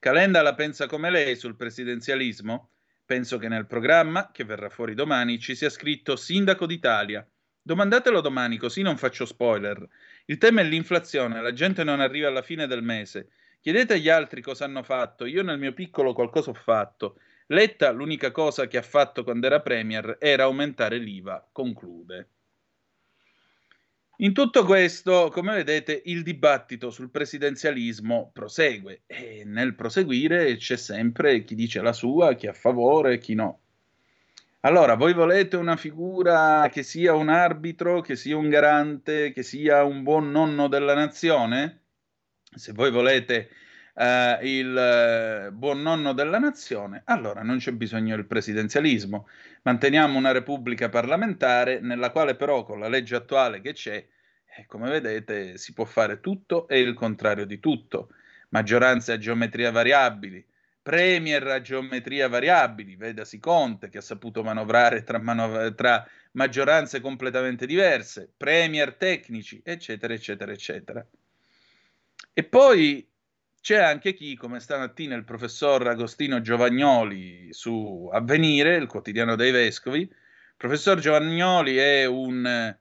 Calenda 0.00 0.42
la 0.42 0.56
pensa 0.56 0.86
come 0.86 1.08
lei 1.10 1.36
sul 1.36 1.54
presidenzialismo? 1.54 2.70
Penso 3.10 3.38
che 3.38 3.48
nel 3.48 3.66
programma, 3.66 4.30
che 4.32 4.44
verrà 4.44 4.68
fuori 4.68 4.94
domani, 4.94 5.40
ci 5.40 5.56
sia 5.56 5.68
scritto 5.68 6.14
Sindaco 6.14 6.64
d'Italia. 6.64 7.28
Domandatelo 7.60 8.20
domani, 8.20 8.56
così 8.56 8.82
non 8.82 8.96
faccio 8.96 9.26
spoiler. 9.26 9.84
Il 10.26 10.38
tema 10.38 10.60
è 10.60 10.64
l'inflazione, 10.64 11.42
la 11.42 11.52
gente 11.52 11.82
non 11.82 11.98
arriva 11.98 12.28
alla 12.28 12.40
fine 12.40 12.68
del 12.68 12.84
mese. 12.84 13.30
Chiedete 13.58 13.94
agli 13.94 14.08
altri 14.08 14.40
cosa 14.40 14.64
hanno 14.64 14.84
fatto, 14.84 15.24
io 15.24 15.42
nel 15.42 15.58
mio 15.58 15.72
piccolo 15.72 16.12
qualcosa 16.12 16.50
ho 16.50 16.54
fatto. 16.54 17.18
Letta 17.46 17.90
l'unica 17.90 18.30
cosa 18.30 18.68
che 18.68 18.78
ha 18.78 18.82
fatto 18.82 19.24
quando 19.24 19.46
era 19.46 19.60
Premier 19.60 20.16
era 20.20 20.44
aumentare 20.44 20.98
l'IVA, 20.98 21.48
conclude. 21.50 22.28
In 24.22 24.34
tutto 24.34 24.66
questo, 24.66 25.30
come 25.32 25.54
vedete, 25.54 26.02
il 26.04 26.22
dibattito 26.22 26.90
sul 26.90 27.08
presidenzialismo 27.08 28.30
prosegue 28.34 29.04
e 29.06 29.44
nel 29.46 29.74
proseguire 29.74 30.56
c'è 30.56 30.76
sempre 30.76 31.42
chi 31.42 31.54
dice 31.54 31.80
la 31.80 31.94
sua, 31.94 32.34
chi 32.34 32.46
a 32.46 32.52
favore, 32.52 33.16
chi 33.16 33.32
no. 33.32 33.60
Allora, 34.60 34.94
voi 34.94 35.14
volete 35.14 35.56
una 35.56 35.76
figura 35.76 36.68
che 36.70 36.82
sia 36.82 37.14
un 37.14 37.30
arbitro, 37.30 38.02
che 38.02 38.14
sia 38.14 38.36
un 38.36 38.50
garante, 38.50 39.32
che 39.32 39.42
sia 39.42 39.84
un 39.84 40.02
buon 40.02 40.30
nonno 40.30 40.68
della 40.68 40.92
nazione? 40.92 41.84
Se 42.42 42.72
voi 42.72 42.90
volete 42.90 43.48
eh, 43.94 44.38
il 44.42 44.76
eh, 44.76 45.50
buon 45.52 45.82
nonno 45.82 46.12
della 46.12 46.38
nazione, 46.38 47.02
allora 47.04 47.42
non 47.42 47.58
c'è 47.58 47.72
bisogno 47.72 48.16
del 48.16 48.26
presidenzialismo. 48.26 49.28
Manteniamo 49.62 50.16
una 50.16 50.32
repubblica 50.32 50.88
parlamentare 50.88 51.80
nella 51.80 52.10
quale 52.10 52.34
però 52.36 52.64
con 52.64 52.80
la 52.80 52.88
legge 52.88 53.16
attuale 53.16 53.60
che 53.60 53.72
c'è, 53.72 54.06
eh, 54.56 54.66
come 54.66 54.90
vedete, 54.90 55.58
si 55.58 55.72
può 55.72 55.84
fare 55.84 56.20
tutto 56.20 56.68
e 56.68 56.80
il 56.80 56.94
contrario 56.94 57.44
di 57.44 57.58
tutto. 57.58 58.10
Maggioranze 58.50 59.12
a 59.12 59.18
geometria 59.18 59.70
variabili, 59.70 60.44
premier 60.82 61.46
a 61.46 61.60
geometria 61.60 62.28
variabili, 62.28 62.96
vedasi 62.96 63.38
Conte 63.38 63.88
che 63.88 63.98
ha 63.98 64.02
saputo 64.02 64.42
manovrare 64.42 65.02
tra, 65.04 65.20
manov- 65.20 65.74
tra 65.74 66.04
maggioranze 66.32 67.00
completamente 67.00 67.66
diverse, 67.66 68.32
premier 68.36 68.94
tecnici, 68.94 69.60
eccetera, 69.64 70.14
eccetera, 70.14 70.52
eccetera. 70.52 71.06
E 72.32 72.44
poi 72.44 73.09
c'è 73.60 73.76
anche 73.76 74.14
chi, 74.14 74.36
come 74.36 74.58
stamattina 74.58 75.14
il 75.14 75.24
professor 75.24 75.86
Agostino 75.86 76.40
Giovagnoli 76.40 77.48
su 77.52 78.08
Avvenire, 78.12 78.76
il 78.76 78.86
quotidiano 78.86 79.36
dei 79.36 79.50
vescovi, 79.50 80.00
il 80.00 80.10
professor 80.56 80.98
Giovagnoli 80.98 81.76
è 81.76 82.06
un 82.06 82.74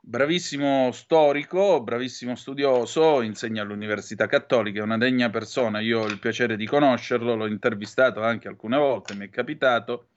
bravissimo 0.00 0.90
storico, 0.92 1.82
bravissimo 1.82 2.34
studioso, 2.34 3.22
insegna 3.22 3.62
all'Università 3.62 4.26
Cattolica, 4.26 4.80
è 4.80 4.82
una 4.82 4.98
degna 4.98 5.30
persona, 5.30 5.80
io 5.80 6.00
ho 6.00 6.06
il 6.06 6.18
piacere 6.18 6.56
di 6.56 6.66
conoscerlo, 6.66 7.34
l'ho 7.34 7.46
intervistato 7.46 8.22
anche 8.22 8.48
alcune 8.48 8.76
volte, 8.76 9.14
mi 9.14 9.26
è 9.26 9.30
capitato, 9.30 10.08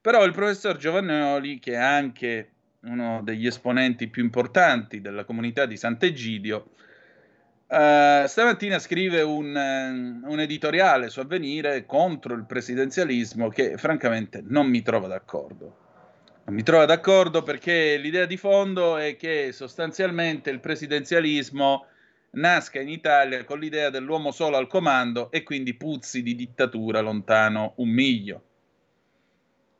però 0.00 0.24
il 0.24 0.32
professor 0.32 0.76
Giovagnoli, 0.76 1.58
che 1.58 1.72
è 1.72 1.76
anche 1.76 2.50
uno 2.80 3.20
degli 3.22 3.46
esponenti 3.46 4.08
più 4.08 4.22
importanti 4.22 5.00
della 5.00 5.24
comunità 5.24 5.66
di 5.66 5.76
Sant'Egidio, 5.76 6.70
Uh, 7.72 8.26
stamattina 8.26 8.78
scrive 8.78 9.22
un, 9.22 10.20
un, 10.22 10.40
editoriale 10.40 11.08
su 11.08 11.20
Avvenire 11.20 11.86
contro 11.86 12.34
il 12.34 12.44
presidenzialismo 12.44 13.48
che 13.48 13.78
francamente 13.78 14.42
non 14.44 14.66
mi 14.66 14.82
trova 14.82 15.06
d'accordo. 15.06 15.76
Non 16.44 16.54
mi 16.54 16.62
trova 16.64 16.84
d'accordo 16.84 17.42
perché 17.42 17.96
l'idea 17.96 18.26
di 18.26 18.36
fondo 18.36 18.98
è 18.98 19.16
che 19.16 19.52
sostanzialmente 19.52 20.50
il 20.50 20.60
presidenzialismo 20.60 21.86
nasca 22.32 22.78
in 22.78 22.90
Italia 22.90 23.42
con 23.44 23.58
l'idea 23.58 23.88
dell'uomo 23.88 24.32
solo 24.32 24.58
al 24.58 24.66
comando 24.66 25.30
e 25.30 25.42
quindi 25.42 25.72
puzzi 25.72 26.22
di 26.22 26.34
dittatura 26.34 27.00
lontano 27.00 27.72
un 27.76 27.88
miglio. 27.88 28.42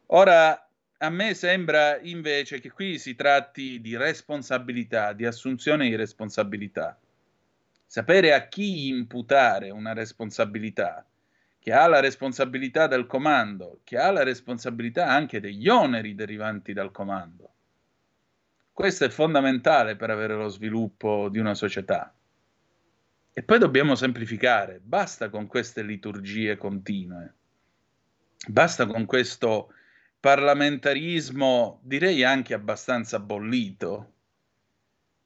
Ora, 0.06 0.66
a 0.96 1.10
me 1.10 1.34
sembra 1.34 2.00
invece 2.00 2.58
che 2.58 2.70
qui 2.70 2.98
si 2.98 3.14
tratti 3.14 3.82
di 3.82 3.98
responsabilità, 3.98 5.12
di 5.12 5.26
assunzione 5.26 5.90
di 5.90 5.94
responsabilità 5.94 6.98
sapere 7.92 8.32
a 8.32 8.48
chi 8.48 8.88
imputare 8.88 9.68
una 9.68 9.92
responsabilità, 9.92 11.06
che 11.58 11.72
ha 11.74 11.86
la 11.86 12.00
responsabilità 12.00 12.86
del 12.86 13.06
comando, 13.06 13.80
che 13.84 13.98
ha 13.98 14.10
la 14.10 14.22
responsabilità 14.22 15.08
anche 15.08 15.40
degli 15.40 15.68
oneri 15.68 16.14
derivanti 16.14 16.72
dal 16.72 16.90
comando. 16.90 17.52
Questo 18.72 19.04
è 19.04 19.10
fondamentale 19.10 19.96
per 19.96 20.08
avere 20.08 20.34
lo 20.34 20.48
sviluppo 20.48 21.28
di 21.28 21.38
una 21.38 21.52
società. 21.52 22.14
E 23.30 23.42
poi 23.42 23.58
dobbiamo 23.58 23.94
semplificare, 23.94 24.80
basta 24.82 25.28
con 25.28 25.46
queste 25.46 25.82
liturgie 25.82 26.56
continue, 26.56 27.34
basta 28.48 28.86
con 28.86 29.04
questo 29.04 29.74
parlamentarismo, 30.18 31.80
direi 31.82 32.24
anche 32.24 32.54
abbastanza 32.54 33.18
bollito. 33.18 34.12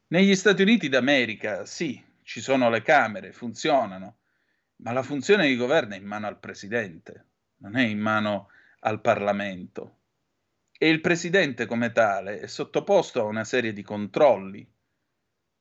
Negli 0.08 0.35
Stati 0.35 0.62
Uniti 0.62 0.88
d'America, 0.88 1.64
sì, 1.64 2.05
ci 2.26 2.40
sono 2.40 2.68
le 2.68 2.83
Camere, 2.83 3.30
funzionano, 3.30 4.16
ma 4.78 4.90
la 4.90 5.04
funzione 5.04 5.47
di 5.47 5.54
governo 5.54 5.95
è 5.95 5.97
in 5.97 6.04
mano 6.04 6.26
al 6.26 6.40
Presidente, 6.40 7.26
non 7.59 7.76
è 7.76 7.85
in 7.85 8.00
mano 8.00 8.49
al 8.80 9.00
Parlamento. 9.00 9.99
E 10.76 10.88
il 10.88 11.00
Presidente 11.00 11.66
come 11.66 11.92
tale 11.92 12.40
è 12.40 12.49
sottoposto 12.49 13.21
a 13.21 13.26
una 13.26 13.45
serie 13.45 13.73
di 13.73 13.83
controlli, 13.83 14.68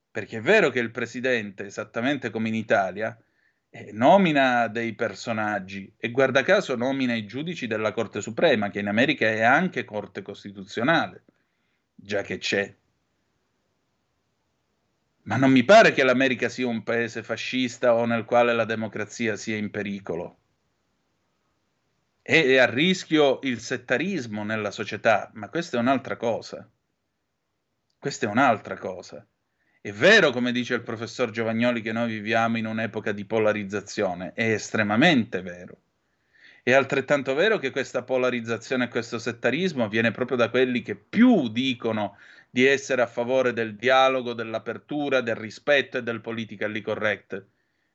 perché 0.10 0.40
è 0.40 0.42
vero 0.42 0.72
che 0.72 0.80
il 0.80 0.90
Presidente, 0.90 1.66
esattamente 1.66 2.32
come 2.32 2.48
in 2.48 2.56
Italia, 2.56 3.16
eh, 3.70 3.92
nomina 3.92 4.68
dei 4.68 4.96
personaggi 4.96 5.94
e 5.96 6.10
guarda 6.10 6.42
caso 6.42 6.76
nomina 6.76 7.14
i 7.14 7.28
giudici 7.28 7.68
della 7.68 7.92
Corte 7.92 8.22
Suprema, 8.22 8.72
che 8.72 8.80
in 8.80 8.88
America 8.88 9.28
è 9.28 9.44
anche 9.44 9.86
Corte 9.86 10.24
Costituzionale, 10.24 11.26
già 11.94 12.24
che 12.24 12.40
c'è. 12.40 12.76
Ma 15.26 15.38
non 15.38 15.52
mi 15.52 15.64
pare 15.64 15.92
che 15.92 16.04
l'America 16.04 16.50
sia 16.50 16.68
un 16.68 16.84
paese 16.84 17.24
fascista 17.24 17.96
o 17.96 18.06
nel 18.06 18.26
quale 18.26 18.54
la 18.54 18.66
democrazia 18.66 19.36
sia 19.36 19.58
in 19.58 19.72
pericolo. 19.72 20.38
È 22.22 22.58
a 22.58 22.66
rischio 22.66 23.40
il 23.44 23.60
settarismo 23.60 24.44
nella 24.44 24.72
società, 24.72 25.32
ma 25.34 25.50
questa 25.50 25.78
è 25.78 25.80
un'altra 25.80 26.16
cosa. 26.16 26.68
Questa 27.98 28.28
è 28.28 28.30
un'altra 28.30 28.78
cosa. 28.78 29.26
È 29.82 29.92
vero, 29.92 30.32
come 30.32 30.52
dice 30.52 30.76
il 30.76 30.82
professor 30.82 31.32
Giovagnoli, 31.32 31.82
che 31.82 31.92
noi 31.92 32.12
viviamo 32.14 32.58
in 32.58 32.68
un'epoca 32.68 33.12
di 33.12 33.26
polarizzazione, 33.26 34.34
è 34.34 34.52
estremamente 34.52 35.42
vero. 35.42 35.78
È 36.62 36.72
altrettanto 36.72 37.36
vero 37.36 37.60
che 37.60 37.70
questa 37.70 38.02
polarizzazione 38.02 38.86
e 38.86 38.90
questo 38.90 39.20
settarismo 39.20 39.88
viene 39.88 40.10
proprio 40.10 40.38
da 40.38 40.50
quelli 40.50 40.82
che 40.82 40.96
più 40.96 41.50
dicono 41.50 42.18
di 42.56 42.66
essere 42.66 43.02
a 43.02 43.06
favore 43.06 43.52
del 43.52 43.76
dialogo, 43.76 44.32
dell'apertura, 44.32 45.20
del 45.20 45.36
rispetto 45.36 45.98
e 45.98 46.04
del 46.04 46.22
politically 46.22 46.80
correct. 46.80 47.48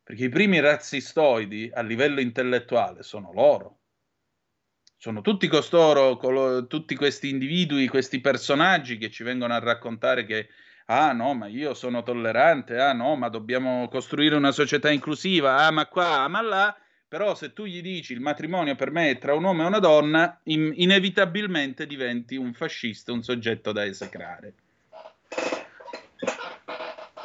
Perché 0.05 0.25
i 0.25 0.29
primi 0.29 0.61
razzistoidi 0.61 1.71
a 1.73 1.81
livello 1.81 2.21
intellettuale 2.21 3.03
sono 3.03 3.33
loro. 3.33 3.79
Sono 4.99 5.23
tutti 5.23 5.49
costoro, 5.49 6.19
colo, 6.19 6.67
tutti 6.67 6.95
questi 6.95 7.31
individui, 7.31 7.89
questi 7.89 8.21
personaggi 8.21 8.99
che 8.99 9.09
ci 9.09 9.23
vengono 9.23 9.55
a 9.55 9.61
raccontare 9.61 10.27
che 10.27 10.49
ah 10.89 11.13
no, 11.13 11.33
ma 11.33 11.47
io 11.47 11.73
sono 11.73 12.03
tollerante, 12.03 12.79
ah 12.79 12.93
no, 12.93 13.17
ma 13.17 13.31
dobbiamo 13.31 13.89
costruire 13.89 14.35
una 14.35 14.53
società 14.53 14.91
inclusiva, 14.91 15.57
ah 15.65 15.71
ma 15.71 15.87
qua, 15.87 16.25
ah 16.25 16.29
ma 16.29 16.43
là, 16.43 16.77
però 17.11 17.35
se 17.35 17.53
tu 17.53 17.65
gli 17.65 17.83
dici 17.83 18.13
il 18.13 18.21
matrimonio 18.21 18.77
per 18.77 18.93
me 18.93 19.11
è 19.11 19.19
tra 19.19 19.35
un 19.35 19.43
uomo 19.43 19.65
e 19.65 19.67
una 19.67 19.81
donna, 19.81 20.39
in- 20.45 20.73
inevitabilmente 20.77 21.85
diventi 21.85 22.37
un 22.37 22.55
fascista, 22.55 23.11
un 23.11 23.25
soggetto 23.25 23.73
da 23.73 23.85
esecrare. 23.85 24.55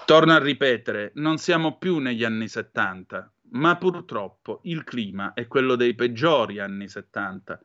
Torno 0.07 0.33
a 0.33 0.39
ripetere, 0.39 1.11
non 1.15 1.37
siamo 1.37 1.77
più 1.77 1.99
negli 1.99 2.23
anni 2.23 2.47
70, 2.47 3.31
ma 3.51 3.77
purtroppo 3.77 4.61
il 4.63 4.83
clima 4.83 5.33
è 5.33 5.45
quello 5.45 5.75
dei 5.75 5.93
peggiori 5.93 6.57
anni 6.57 6.87
70 6.87 7.61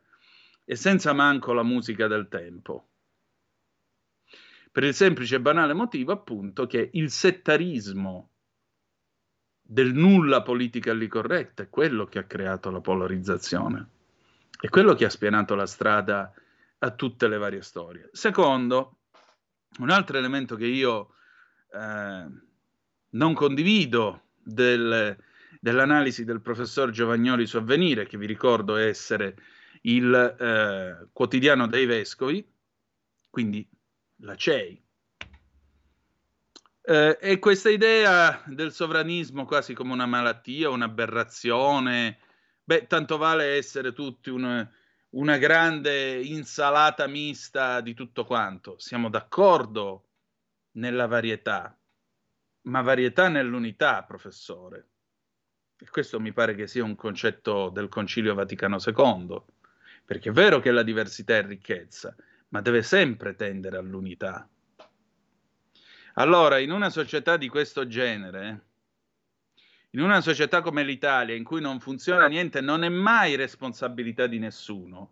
e 0.63 0.75
senza 0.75 1.13
manco 1.13 1.53
la 1.53 1.63
musica 1.63 2.05
del 2.05 2.27
tempo 2.29 2.89
per 4.71 4.83
il 4.83 4.93
semplice 4.93 5.37
e 5.37 5.41
banale 5.41 5.73
motivo 5.73 6.11
appunto 6.11 6.67
che 6.67 6.91
il 6.93 7.09
settarismo 7.09 8.29
del 9.71 9.93
nulla 9.93 10.41
politically 10.41 11.07
correct 11.07 11.61
è 11.61 11.69
quello 11.69 12.03
che 12.03 12.19
ha 12.19 12.23
creato 12.23 12.69
la 12.71 12.81
polarizzazione, 12.81 13.87
è 14.59 14.67
quello 14.67 14.95
che 14.95 15.05
ha 15.05 15.09
spianato 15.09 15.55
la 15.55 15.65
strada 15.65 16.33
a 16.79 16.91
tutte 16.91 17.29
le 17.29 17.37
varie 17.37 17.61
storie. 17.61 18.09
Secondo, 18.11 18.97
un 19.79 19.89
altro 19.89 20.17
elemento 20.17 20.57
che 20.57 20.65
io 20.65 21.13
eh, 21.73 22.25
non 23.11 23.33
condivido 23.33 24.31
del, 24.43 25.17
dell'analisi 25.61 26.25
del 26.25 26.41
professor 26.41 26.89
Giovagnoli 26.89 27.47
su 27.47 27.55
Avvenire, 27.55 28.05
che 28.05 28.17
vi 28.17 28.25
ricordo 28.25 28.75
essere 28.75 29.37
il 29.83 30.13
eh, 30.13 31.07
quotidiano 31.13 31.67
dei 31.67 31.85
vescovi, 31.85 32.45
quindi 33.29 33.65
la 34.17 34.35
CEI. 34.35 34.80
Eh, 36.83 37.17
e 37.21 37.39
questa 37.39 37.69
idea 37.69 38.41
del 38.47 38.71
sovranismo 38.71 39.45
quasi 39.45 39.73
come 39.73 39.93
una 39.93 40.07
malattia, 40.07 40.69
un'aberrazione, 40.69 42.17
beh, 42.63 42.87
tanto 42.87 43.17
vale 43.17 43.55
essere 43.55 43.93
tutti 43.93 44.29
un, 44.31 44.67
una 45.09 45.37
grande 45.37 46.21
insalata 46.21 47.07
mista 47.07 47.81
di 47.81 47.93
tutto 47.93 48.25
quanto. 48.25 48.77
Siamo 48.79 49.09
d'accordo 49.09 50.07
nella 50.71 51.05
varietà, 51.05 51.77
ma 52.63 52.81
varietà 52.81 53.27
nell'unità, 53.29 54.03
professore. 54.03 54.87
E 55.77 55.89
questo 55.89 56.19
mi 56.19 56.33
pare 56.33 56.55
che 56.55 56.67
sia 56.67 56.83
un 56.83 56.95
concetto 56.95 57.69
del 57.69 57.89
Concilio 57.89 58.33
Vaticano 58.33 58.77
II, 58.83 59.41
perché 60.05 60.29
è 60.29 60.31
vero 60.31 60.59
che 60.59 60.71
la 60.71 60.83
diversità 60.83 61.37
è 61.37 61.45
ricchezza, 61.45 62.15
ma 62.49 62.61
deve 62.61 62.81
sempre 62.81 63.35
tendere 63.35 63.77
all'unità. 63.77 64.47
Allora, 66.15 66.59
in 66.59 66.71
una 66.71 66.89
società 66.89 67.37
di 67.37 67.47
questo 67.47 67.87
genere, 67.87 68.61
in 69.91 70.01
una 70.01 70.21
società 70.21 70.61
come 70.61 70.83
l'Italia, 70.83 71.35
in 71.35 71.43
cui 71.43 71.61
non 71.61 71.79
funziona 71.79 72.27
niente, 72.27 72.61
non 72.61 72.83
è 72.83 72.89
mai 72.89 73.35
responsabilità 73.35 74.27
di 74.27 74.39
nessuno. 74.39 75.11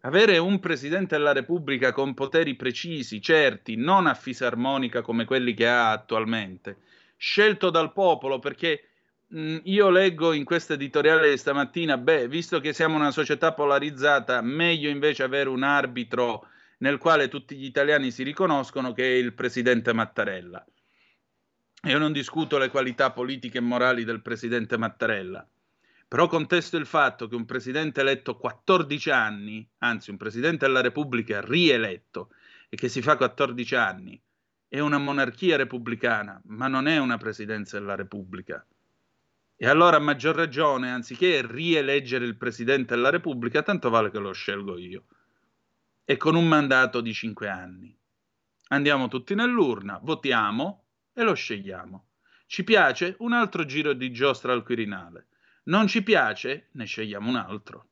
Avere 0.00 0.38
un 0.38 0.58
Presidente 0.58 1.16
della 1.16 1.32
Repubblica 1.32 1.92
con 1.92 2.14
poteri 2.14 2.56
precisi, 2.56 3.20
certi, 3.20 3.76
non 3.76 4.06
a 4.06 4.14
fisarmonica 4.14 5.02
come 5.02 5.24
quelli 5.24 5.54
che 5.54 5.68
ha 5.68 5.92
attualmente, 5.92 6.78
scelto 7.16 7.70
dal 7.70 7.92
popolo 7.92 8.40
perché 8.40 8.88
Mm, 9.34 9.58
io 9.64 9.88
leggo 9.88 10.34
in 10.34 10.44
questo 10.44 10.74
editoriale 10.74 11.30
di 11.30 11.38
stamattina, 11.38 11.96
beh, 11.96 12.28
visto 12.28 12.60
che 12.60 12.74
siamo 12.74 12.96
una 12.96 13.10
società 13.10 13.54
polarizzata, 13.54 14.42
meglio 14.42 14.90
invece 14.90 15.22
avere 15.22 15.48
un 15.48 15.62
arbitro 15.62 16.48
nel 16.82 16.98
quale 16.98 17.28
tutti 17.28 17.56
gli 17.56 17.64
italiani 17.64 18.10
si 18.10 18.24
riconoscono 18.24 18.92
che 18.92 19.04
è 19.04 19.14
il 19.14 19.34
presidente 19.34 19.92
Mattarella. 19.92 20.64
Io 21.84 21.98
non 21.98 22.12
discuto 22.12 22.58
le 22.58 22.70
qualità 22.70 23.12
politiche 23.12 23.58
e 23.58 23.60
morali 23.60 24.04
del 24.04 24.20
presidente 24.20 24.76
Mattarella, 24.76 25.48
però 26.08 26.26
contesto 26.26 26.76
il 26.76 26.86
fatto 26.86 27.28
che 27.28 27.36
un 27.36 27.44
presidente 27.44 28.00
eletto 28.00 28.36
14 28.36 29.10
anni, 29.10 29.68
anzi 29.78 30.10
un 30.10 30.16
presidente 30.16 30.66
della 30.66 30.80
Repubblica 30.80 31.40
rieletto 31.40 32.30
e 32.68 32.76
che 32.76 32.88
si 32.88 33.00
fa 33.00 33.16
14 33.16 33.74
anni, 33.76 34.20
è 34.66 34.80
una 34.80 34.98
monarchia 34.98 35.56
repubblicana, 35.56 36.40
ma 36.46 36.66
non 36.66 36.88
è 36.88 36.98
una 36.98 37.16
presidenza 37.16 37.78
della 37.78 37.94
Repubblica. 37.94 38.64
E 39.54 39.68
allora 39.68 39.98
a 39.98 40.00
maggior 40.00 40.34
ragione, 40.34 40.90
anziché 40.90 41.46
rieleggere 41.46 42.24
il 42.24 42.36
Presidente 42.36 42.96
della 42.96 43.10
Repubblica, 43.10 43.62
tanto 43.62 43.88
vale 43.88 44.10
che 44.10 44.18
lo 44.18 44.32
scelgo 44.32 44.78
io. 44.78 45.04
E 46.04 46.16
con 46.16 46.34
un 46.34 46.46
mandato 46.46 47.00
di 47.00 47.12
cinque 47.12 47.48
anni. 47.48 47.96
Andiamo 48.68 49.08
tutti 49.08 49.34
nell'urna, 49.34 49.98
votiamo 50.02 50.84
e 51.14 51.22
lo 51.22 51.34
scegliamo. 51.34 52.06
Ci 52.46 52.64
piace 52.64 53.14
un 53.20 53.32
altro 53.32 53.64
giro 53.64 53.92
di 53.92 54.10
giostra 54.12 54.52
al 54.52 54.62
Quirinale. 54.64 55.28
Non 55.64 55.86
ci 55.86 56.02
piace, 56.02 56.68
ne 56.72 56.84
scegliamo 56.84 57.28
un 57.28 57.36
altro. 57.36 57.86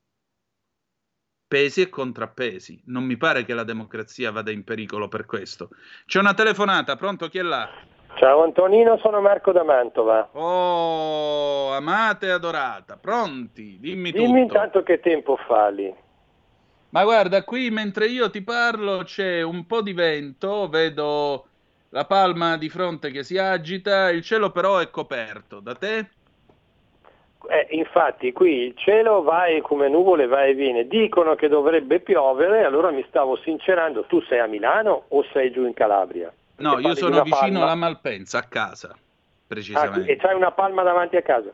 Pesi 1.46 1.82
e 1.82 1.88
contrappesi. 1.88 2.82
Non 2.86 3.04
mi 3.04 3.16
pare 3.16 3.44
che 3.44 3.54
la 3.54 3.64
democrazia 3.64 4.30
vada 4.30 4.50
in 4.50 4.64
pericolo 4.64 5.08
per 5.08 5.26
questo. 5.26 5.70
C'è 6.06 6.18
una 6.18 6.34
telefonata, 6.34 6.96
pronto 6.96 7.28
chi 7.28 7.38
è 7.38 7.42
là? 7.42 7.68
Ciao 8.16 8.42
Antonino, 8.42 8.98
sono 8.98 9.20
Marco 9.20 9.52
da 9.52 9.62
Mantova. 9.62 10.30
Oh, 10.32 11.72
amata 11.72 12.26
e 12.26 12.30
adorata, 12.30 12.96
pronti? 12.96 13.78
Dimmi, 13.80 14.10
Dimmi 14.10 14.26
tutto. 14.26 14.38
intanto 14.38 14.82
che 14.82 15.00
tempo 15.00 15.36
fa 15.46 15.68
lì. 15.70 15.92
Ma 16.90 17.04
guarda, 17.04 17.44
qui 17.44 17.70
mentre 17.70 18.06
io 18.06 18.30
ti 18.30 18.42
parlo 18.42 19.02
c'è 19.04 19.42
un 19.42 19.66
po' 19.66 19.80
di 19.80 19.92
vento, 19.92 20.68
vedo 20.68 21.46
la 21.90 22.04
palma 22.04 22.56
di 22.56 22.68
fronte 22.68 23.10
che 23.10 23.22
si 23.22 23.38
agita, 23.38 24.10
il 24.10 24.22
cielo 24.22 24.50
però 24.50 24.78
è 24.78 24.90
coperto. 24.90 25.60
Da 25.60 25.74
te? 25.74 26.08
Eh, 27.48 27.68
infatti 27.70 28.32
qui 28.32 28.66
il 28.66 28.76
cielo 28.76 29.22
va 29.22 29.46
e 29.46 29.60
come 29.60 29.88
nuvole 29.88 30.26
va 30.26 30.44
e 30.44 30.54
viene. 30.54 30.86
Dicono 30.86 31.36
che 31.36 31.48
dovrebbe 31.48 32.00
piovere, 32.00 32.64
allora 32.64 32.90
mi 32.90 33.04
stavo 33.08 33.36
sincerando, 33.36 34.04
tu 34.04 34.20
sei 34.22 34.40
a 34.40 34.46
Milano 34.46 35.04
o 35.08 35.24
sei 35.32 35.50
giù 35.50 35.64
in 35.64 35.74
Calabria? 35.74 36.32
No, 36.56 36.78
io 36.78 36.94
sono 36.94 37.22
vicino 37.22 37.38
palma. 37.38 37.62
alla 37.62 37.74
Malpensa, 37.74 38.38
a 38.38 38.42
casa, 38.42 38.94
precisamente. 39.46 40.10
Ah, 40.10 40.12
e 40.12 40.16
c'hai 40.16 40.34
una 40.34 40.50
palma 40.50 40.82
davanti 40.82 41.16
a 41.16 41.22
casa? 41.22 41.52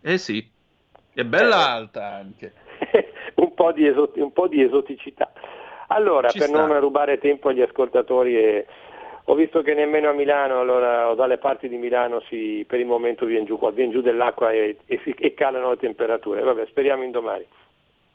Eh 0.00 0.16
sì, 0.16 0.48
è 1.12 1.24
bella 1.24 1.56
eh. 1.56 1.70
alta 1.70 2.06
anche. 2.14 2.54
un, 3.60 3.72
po 3.72 3.74
esot- 3.76 4.16
un, 4.16 4.32
po 4.32 4.46
di 4.48 4.62
esoticità. 4.62 5.30
Allora, 5.88 6.28
Ci 6.28 6.38
per 6.38 6.48
sta. 6.48 6.66
non 6.66 6.80
rubare 6.80 7.18
tempo 7.18 7.48
agli 7.48 7.60
ascoltatori, 7.60 8.36
eh, 8.36 8.66
ho 9.24 9.34
visto 9.34 9.62
che 9.62 9.74
nemmeno 9.74 10.08
a 10.08 10.12
Milano, 10.12 10.60
allora, 10.60 11.10
o 11.10 11.14
dalle 11.14 11.38
parti 11.38 11.68
di 11.68 11.76
Milano 11.76 12.20
si, 12.28 12.64
per 12.66 12.80
il 12.80 12.86
momento 12.86 13.26
viene 13.26 13.44
giù, 13.44 13.58
viene 13.72 13.92
giù 13.92 14.00
dell'acqua 14.00 14.50
e, 14.50 14.78
e, 14.86 15.00
si, 15.04 15.14
e 15.18 15.34
calano 15.34 15.70
le 15.70 15.76
temperature. 15.76 16.42
Vabbè, 16.42 16.66
speriamo 16.66 17.04
in 17.04 17.10
domani. 17.10 17.46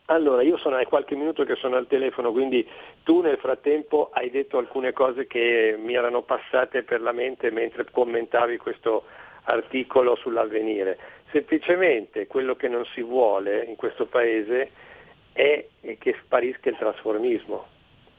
Allora, 0.07 0.43
io 0.43 0.57
sono 0.57 0.75
a 0.75 0.85
qualche 0.85 1.15
minuto 1.15 1.43
che 1.45 1.55
sono 1.55 1.77
al 1.77 1.87
telefono, 1.87 2.31
quindi 2.31 2.67
tu 3.03 3.21
nel 3.21 3.37
frattempo 3.37 4.09
hai 4.13 4.29
detto 4.29 4.59
alcune 4.59 4.93
cose 4.93 5.25
che 5.25 5.75
mi 5.79 5.95
erano 5.95 6.21
passate 6.21 6.83
per 6.83 7.01
la 7.01 7.11
mente 7.11 7.49
mentre 7.49 7.85
commentavi 7.89 8.57
questo 8.57 9.05
articolo 9.45 10.15
sull'avvenire. 10.15 10.97
Semplicemente 11.31 12.27
quello 12.27 12.55
che 12.55 12.67
non 12.67 12.85
si 12.93 13.01
vuole 13.01 13.63
in 13.63 13.75
questo 13.75 14.05
Paese 14.05 14.69
è 15.35 15.67
che 15.99 16.15
sparisca 16.23 16.69
il 16.69 16.77
trasformismo. 16.77 17.67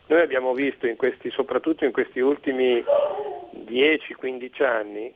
Noi 0.09 0.21
abbiamo 0.21 0.53
visto 0.53 0.87
in 0.87 0.97
questi, 0.97 1.31
soprattutto 1.31 1.87
in 1.87 1.93
questi 1.93 2.21
ultimi 2.21 2.85
10-15 3.65 4.63
anni 4.63 5.15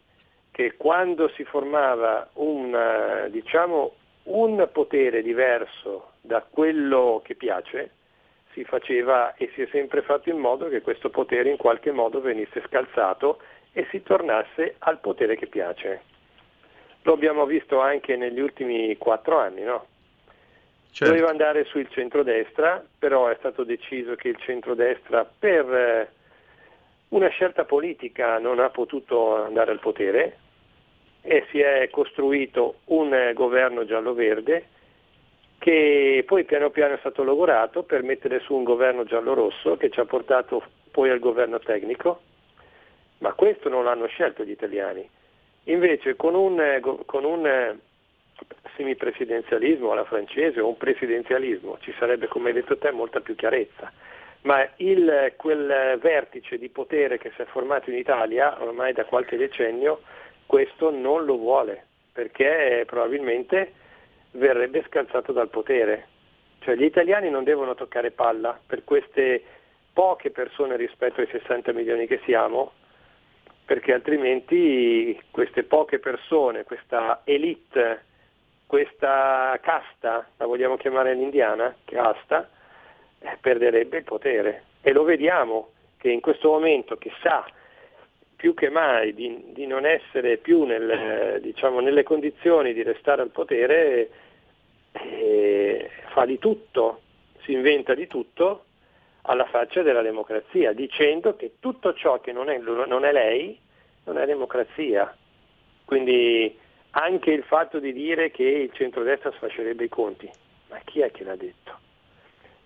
che 0.50 0.76
quando 0.76 1.28
si 1.28 1.44
formava 1.44 2.30
un, 2.34 3.28
diciamo, 3.30 3.92
un 4.24 4.66
potere 4.72 5.22
diverso 5.22 6.12
da 6.22 6.42
quello 6.48 7.20
che 7.22 7.34
piace, 7.34 7.90
si 8.54 8.64
faceva 8.64 9.34
e 9.34 9.50
si 9.54 9.60
è 9.60 9.68
sempre 9.70 10.00
fatto 10.00 10.30
in 10.30 10.38
modo 10.38 10.68
che 10.68 10.80
questo 10.80 11.10
potere 11.10 11.50
in 11.50 11.58
qualche 11.58 11.92
modo 11.92 12.20
venisse 12.22 12.62
scalzato 12.66 13.40
e 13.72 13.86
si 13.90 14.02
tornasse 14.02 14.76
al 14.78 15.00
potere 15.00 15.36
che 15.36 15.46
piace. 15.46 16.02
Lo 17.02 17.12
abbiamo 17.12 17.44
visto 17.44 17.78
anche 17.78 18.16
negli 18.16 18.40
ultimi 18.40 18.96
quattro 18.96 19.38
anni, 19.38 19.62
no? 19.62 19.86
Certo. 20.92 21.14
Doveva 21.14 21.30
andare 21.30 21.64
sul 21.64 21.88
centrodestra, 21.88 22.84
però 22.98 23.28
è 23.28 23.36
stato 23.38 23.64
deciso 23.64 24.16
che 24.16 24.28
il 24.28 24.36
centrodestra 24.38 25.24
per 25.24 25.72
eh, 25.72 26.10
una 27.08 27.28
scelta 27.28 27.64
politica 27.64 28.38
non 28.38 28.58
ha 28.58 28.70
potuto 28.70 29.36
andare 29.36 29.70
al 29.70 29.78
potere 29.78 30.36
e 31.22 31.46
si 31.50 31.60
è 31.60 31.88
costruito 31.90 32.80
un 32.86 33.14
eh, 33.14 33.32
governo 33.34 33.84
giallo-verde 33.84 34.66
che 35.58 36.24
poi 36.26 36.44
piano 36.44 36.70
piano 36.70 36.94
è 36.94 36.98
stato 36.98 37.22
lavorato 37.22 37.82
per 37.82 38.02
mettere 38.02 38.40
su 38.40 38.54
un 38.54 38.64
governo 38.64 39.04
giallo-rosso 39.04 39.76
che 39.76 39.90
ci 39.90 40.00
ha 40.00 40.06
portato 40.06 40.64
poi 40.90 41.10
al 41.10 41.18
governo 41.18 41.58
tecnico, 41.58 42.20
ma 43.18 43.32
questo 43.34 43.68
non 43.68 43.84
l'hanno 43.84 44.06
scelto 44.06 44.42
gli 44.42 44.50
italiani. 44.50 45.08
Invece 45.64 46.16
con 46.16 46.34
un, 46.34 46.58
eh, 46.60 46.80
con 46.80 47.24
un 47.24 47.78
semipresidenzialismo 48.76 49.92
alla 49.92 50.04
francese 50.04 50.60
o 50.60 50.68
un 50.68 50.76
presidenzialismo, 50.76 51.78
ci 51.80 51.94
sarebbe, 51.98 52.28
come 52.28 52.48
hai 52.48 52.54
detto 52.54 52.78
te, 52.78 52.90
molta 52.90 53.20
più 53.20 53.34
chiarezza. 53.34 53.92
Ma 54.42 54.66
il, 54.76 55.34
quel 55.36 55.98
vertice 56.00 56.56
di 56.56 56.70
potere 56.70 57.18
che 57.18 57.30
si 57.34 57.42
è 57.42 57.44
formato 57.46 57.90
in 57.90 57.96
Italia 57.96 58.62
ormai 58.62 58.92
da 58.94 59.04
qualche 59.04 59.36
decennio, 59.36 60.00
questo 60.46 60.90
non 60.90 61.24
lo 61.24 61.36
vuole, 61.36 61.86
perché 62.12 62.84
probabilmente 62.86 63.72
verrebbe 64.32 64.82
scalzato 64.86 65.32
dal 65.32 65.48
potere. 65.48 66.06
Cioè 66.60 66.74
gli 66.74 66.84
italiani 66.84 67.30
non 67.30 67.44
devono 67.44 67.74
toccare 67.74 68.10
palla 68.10 68.58
per 68.66 68.84
queste 68.84 69.42
poche 69.92 70.30
persone 70.30 70.76
rispetto 70.76 71.20
ai 71.20 71.28
60 71.30 71.72
milioni 71.72 72.06
che 72.06 72.20
siamo, 72.24 72.72
perché 73.64 73.92
altrimenti 73.92 75.20
queste 75.30 75.64
poche 75.64 75.98
persone, 75.98 76.64
questa 76.64 77.20
elite 77.24 78.04
questa 78.70 79.58
casta, 79.60 80.28
la 80.36 80.46
vogliamo 80.46 80.76
chiamare 80.76 81.12
l'indiana, 81.12 81.74
casta, 81.84 82.48
eh, 83.18 83.36
perderebbe 83.40 83.96
il 83.96 84.04
potere. 84.04 84.62
E 84.80 84.92
lo 84.92 85.02
vediamo 85.02 85.70
che 85.96 86.08
in 86.08 86.20
questo 86.20 86.50
momento 86.50 86.94
che 86.96 87.10
sa 87.20 87.44
più 88.36 88.54
che 88.54 88.70
mai 88.70 89.12
di, 89.12 89.46
di 89.48 89.66
non 89.66 89.84
essere 89.84 90.36
più 90.36 90.62
nel, 90.62 91.40
diciamo, 91.42 91.80
nelle 91.80 92.04
condizioni 92.04 92.72
di 92.72 92.84
restare 92.84 93.22
al 93.22 93.30
potere, 93.30 94.08
eh, 94.92 95.90
fa 96.12 96.24
di 96.24 96.38
tutto, 96.38 97.00
si 97.42 97.50
inventa 97.50 97.94
di 97.94 98.06
tutto 98.06 98.66
alla 99.22 99.46
faccia 99.46 99.82
della 99.82 100.00
democrazia, 100.00 100.72
dicendo 100.72 101.34
che 101.34 101.54
tutto 101.58 101.92
ciò 101.92 102.20
che 102.20 102.30
non 102.30 102.48
è, 102.48 102.58
non 102.58 103.04
è 103.04 103.10
lei 103.10 103.58
non 104.04 104.16
è 104.16 104.26
democrazia. 104.26 105.12
Quindi 105.84 106.56
anche 106.90 107.30
il 107.30 107.44
fatto 107.44 107.78
di 107.78 107.92
dire 107.92 108.30
che 108.30 108.44
il 108.44 108.72
centrodestra 108.72 109.30
sfascerebbe 109.32 109.84
i 109.84 109.88
conti. 109.88 110.30
Ma 110.68 110.78
chi 110.84 111.00
è 111.00 111.10
che 111.10 111.24
l'ha 111.24 111.36
detto? 111.36 111.78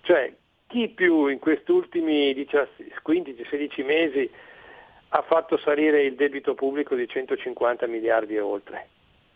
Cioè, 0.02 0.32
chi 0.66 0.88
più 0.88 1.26
in 1.28 1.38
questi 1.38 1.70
ultimi 1.70 2.32
15-16 2.32 3.84
mesi 3.84 4.30
ha 5.08 5.22
fatto 5.22 5.56
salire 5.58 6.02
il 6.02 6.14
debito 6.14 6.54
pubblico 6.54 6.94
di 6.94 7.08
150 7.08 7.86
miliardi 7.86 8.34
e 8.34 8.40
oltre? 8.40 8.88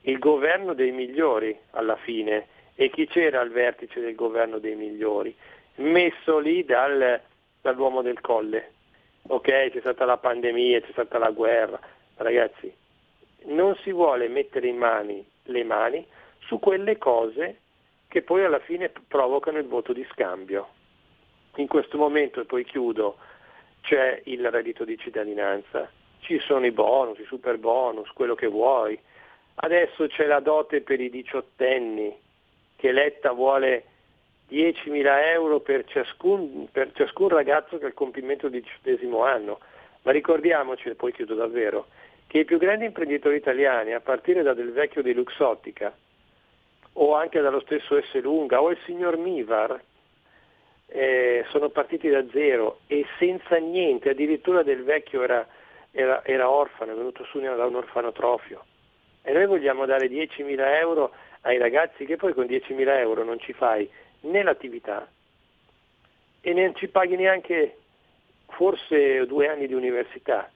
Il 0.03 0.19
governo 0.19 0.75
dei 0.75 0.91
migliori 0.91 1.57
alla 1.71 1.97
fine 1.97 2.47
e 2.75 2.91
chi 2.91 3.07
c'era 3.07 3.41
al 3.41 3.51
vertice 3.51 4.01
del 4.01 4.15
governo 4.15 4.59
dei 4.59 4.77
migliori, 4.77 5.35
messo 5.77 6.39
lì 6.39 6.65
dal, 6.65 7.21
dall'uomo 7.61 8.03
del 8.03 8.21
colle. 8.21 8.73
Ok, 9.29 9.71
c'è 9.71 9.81
stata 9.81 10.05
la 10.05 10.17
pandemia, 10.17 10.81
c'è 10.81 10.93
stata 10.93 11.19
la 11.19 11.31
guerra, 11.31 11.79
ragazzi, 12.17 12.73
non 13.49 13.77
si 13.83 13.93
vuole 13.93 14.29
mettere 14.29 14.69
in 14.69 14.77
mani 14.77 15.25
le 15.45 15.65
mani 15.65 16.07
su 16.41 16.59
quelle 16.59 16.99
cose 16.99 17.61
che 18.09 18.23
poi 18.23 18.45
alla 18.45 18.59
fine 18.61 18.91
provocano 19.07 19.59
il 19.59 19.67
voto 19.67 19.93
di 19.93 20.07
scambio. 20.11 20.69
In 21.57 21.67
questo 21.67 21.99
momento, 21.99 22.41
e 22.41 22.45
poi 22.45 22.65
chiudo, 22.65 23.19
c'è 23.83 24.23
il 24.25 24.51
reddito 24.51 24.85
di 24.85 24.97
cittadinanza, 24.99 25.91
ci 26.21 26.39
sono 26.41 26.67
i 26.67 26.73
bonus, 26.73 27.19
i 27.19 27.25
super 27.25 27.59
bonus, 27.59 28.09
quello 28.13 28.35
che 28.35 28.47
vuoi. 28.47 28.99
Adesso 29.57 30.07
c'è 30.07 30.27
la 30.27 30.41
dote 30.41 30.81
per 30.81 31.01
i 31.01 31.11
diciottenni, 31.11 32.17
che 32.77 32.93
Letta 32.93 33.33
vuole 33.33 33.85
10.000 34.51 35.25
euro 35.33 35.61
per 35.61 35.85
ciascun, 35.85 36.69
per 36.71 36.93
ciascun 36.95 37.29
ragazzo 37.29 37.77
che 37.79 37.85
ha 37.85 37.89
il 37.89 37.95
compimento 37.95 38.49
del 38.49 38.63
diciottesimo 38.63 39.25
anno. 39.25 39.59
Ma 40.03 40.13
ricordiamoci, 40.13 40.89
e 40.89 40.95
poi 40.95 41.13
chiudo 41.13 41.35
davvero, 41.35 41.89
che 42.29 42.39
i 42.41 42.45
più 42.45 42.59
grandi 42.59 42.85
imprenditori 42.85 43.37
italiani, 43.37 43.95
a 43.95 44.01
partire 44.01 44.43
da 44.43 44.53
Del 44.53 44.73
Vecchio 44.73 45.03
di 45.03 45.15
Luxottica, 45.15 45.93
o 46.93 47.15
anche 47.15 47.41
dallo 47.41 47.61
stesso 47.61 48.01
S. 48.01 48.21
Lunga, 48.21 48.61
o 48.61 48.71
il 48.71 48.79
signor 48.85 49.17
Mivar, 49.17 49.81
eh, 50.91 51.45
sono 51.49 51.71
partiti 51.71 52.09
da 52.09 52.25
zero 52.31 52.81
e 52.87 53.07
senza 53.19 53.57
niente, 53.57 54.11
addirittura 54.11 54.63
Del 54.63 54.85
Vecchio 54.85 55.23
era, 55.23 55.47
era, 55.91 56.23
era 56.25 56.51
orfano, 56.51 56.93
è 56.93 56.95
venuto 56.95 57.25
su 57.25 57.41
da 57.41 57.65
un 57.65 57.77
orfanotrofio. 57.77 58.65
E 59.23 59.33
noi 59.33 59.47
vogliamo 59.47 59.87
dare 59.87 60.09
10.000 60.09 60.79
euro 60.81 61.13
ai 61.43 61.57
ragazzi 61.57 62.05
che 62.05 62.17
poi 62.17 62.35
con 62.35 62.45
10.000 62.45 62.89
euro 62.99 63.25
non 63.25 63.39
ci 63.39 63.55
fai 63.55 63.89
né 64.21 64.43
l'attività 64.43 65.09
e 66.41 66.53
non 66.53 66.75
ci 66.75 66.89
paghi 66.89 67.17
neanche 67.17 67.77
forse 68.49 69.25
due 69.27 69.49
anni 69.49 69.67
di 69.67 69.75
università. 69.75 70.51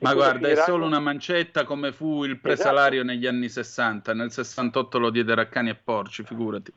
Ma 0.00 0.12
guarda, 0.12 0.48
è 0.48 0.56
solo 0.56 0.84
una 0.84 0.98
mancetta 0.98 1.64
come 1.64 1.92
fu 1.92 2.24
il 2.24 2.38
presalario 2.38 3.00
esatto. 3.00 3.14
negli 3.14 3.26
anni 3.26 3.48
60, 3.48 4.12
nel 4.12 4.30
68 4.30 4.98
lo 4.98 5.10
diedero 5.10 5.40
a 5.40 5.46
cani 5.46 5.70
e 5.70 5.74
porci, 5.76 6.24
figurati. 6.24 6.72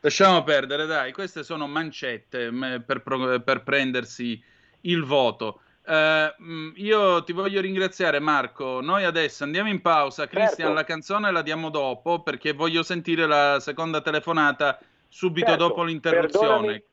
Lasciamo 0.00 0.42
perdere, 0.44 0.86
dai, 0.86 1.12
queste 1.12 1.42
sono 1.42 1.66
mancette 1.66 2.50
per, 2.84 3.02
per 3.44 3.62
prendersi 3.62 4.42
il 4.82 5.04
voto. 5.04 5.60
Uh, 5.84 6.72
io 6.76 7.24
ti 7.24 7.32
voglio 7.32 7.60
ringraziare 7.60 8.20
Marco, 8.20 8.80
noi 8.80 9.04
adesso 9.04 9.42
andiamo 9.42 9.68
in 9.68 9.80
pausa, 9.80 10.28
Cristian 10.28 10.68
certo. 10.68 10.72
la 10.72 10.84
canzone 10.84 11.32
la 11.32 11.42
diamo 11.42 11.68
dopo 11.68 12.22
perché 12.22 12.52
voglio 12.52 12.82
sentire 12.82 13.26
la 13.26 13.58
seconda 13.60 14.00
telefonata 14.00 14.78
subito 15.08 15.48
certo. 15.48 15.66
dopo 15.66 15.82
l'interruzione. 15.82 16.48
Perdonami. 16.48 16.84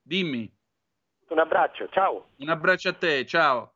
Dimmi. 0.00 0.54
Un 1.28 1.38
abbraccio, 1.40 1.88
ciao. 1.90 2.28
Un 2.36 2.48
abbraccio 2.48 2.90
a 2.90 2.92
te, 2.92 3.26
ciao. 3.26 3.75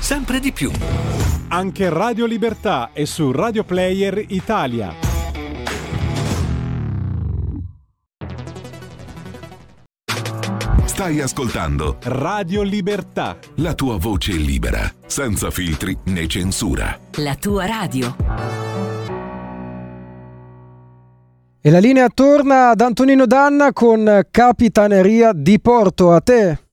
sempre 0.00 0.40
di 0.40 0.52
più. 0.52 0.70
Anche 1.48 1.88
Radio 1.88 2.26
Libertà 2.26 2.90
è 2.92 3.04
su 3.04 3.30
Radio 3.32 3.64
Player 3.64 4.24
Italia. 4.28 4.94
Stai 10.84 11.20
ascoltando 11.20 11.96
Radio 12.02 12.62
Libertà. 12.62 13.38
la 13.56 13.74
tua 13.74 13.96
voce 13.96 14.32
libera, 14.32 14.90
senza 15.06 15.50
filtri 15.50 15.96
né 16.04 16.26
censura. 16.26 16.98
La 17.16 17.34
tua 17.36 17.66
radio. 17.66 18.16
E 21.62 21.70
la 21.70 21.78
linea 21.78 22.08
torna 22.08 22.70
ad 22.70 22.80
Antonino 22.80 23.26
Danna 23.26 23.72
con 23.72 24.26
Capitaneria 24.30 25.32
di 25.34 25.60
Porto. 25.60 26.12
A 26.12 26.20
te. 26.20 26.69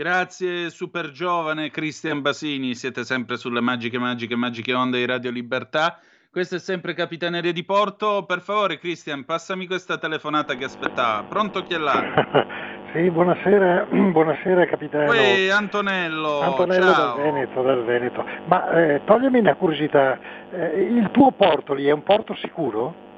Grazie 0.00 0.70
super 0.70 1.10
giovane 1.10 1.68
Cristian 1.68 2.22
Basini, 2.22 2.74
siete 2.74 3.04
sempre 3.04 3.36
sulle 3.36 3.60
magiche, 3.60 3.98
magiche, 3.98 4.34
magiche 4.34 4.72
onde 4.72 4.96
di 4.96 5.04
Radio 5.04 5.30
Libertà. 5.30 5.98
Questo 6.30 6.54
è 6.54 6.58
sempre 6.58 6.94
Capitaneria 6.94 7.52
di 7.52 7.62
Porto. 7.64 8.24
Per 8.24 8.40
favore 8.40 8.78
Cristian, 8.78 9.26
passami 9.26 9.66
questa 9.66 9.98
telefonata 9.98 10.54
che 10.54 10.64
aspettava. 10.64 11.24
Pronto 11.24 11.62
chi 11.64 11.74
è 11.74 11.76
là? 11.76 12.00
Sì, 12.92 13.08
buonasera, 13.08 13.86
buonasera 14.10 14.66
capitano. 14.66 15.10
Uè, 15.10 15.48
Antonello, 15.50 16.40
Antonello 16.40 16.92
ciao. 16.92 17.14
dal 17.14 17.22
Veneto, 17.22 17.62
dal 17.62 17.84
Veneto. 17.84 18.24
Ma 18.46 18.70
eh, 18.72 19.02
toglimi 19.04 19.38
una 19.38 19.54
curiosità, 19.54 20.18
eh, 20.50 20.80
il 20.80 21.10
tuo 21.12 21.30
porto 21.30 21.74
lì 21.74 21.84
è 21.84 21.92
un 21.92 22.02
porto 22.02 22.34
sicuro? 22.34 23.09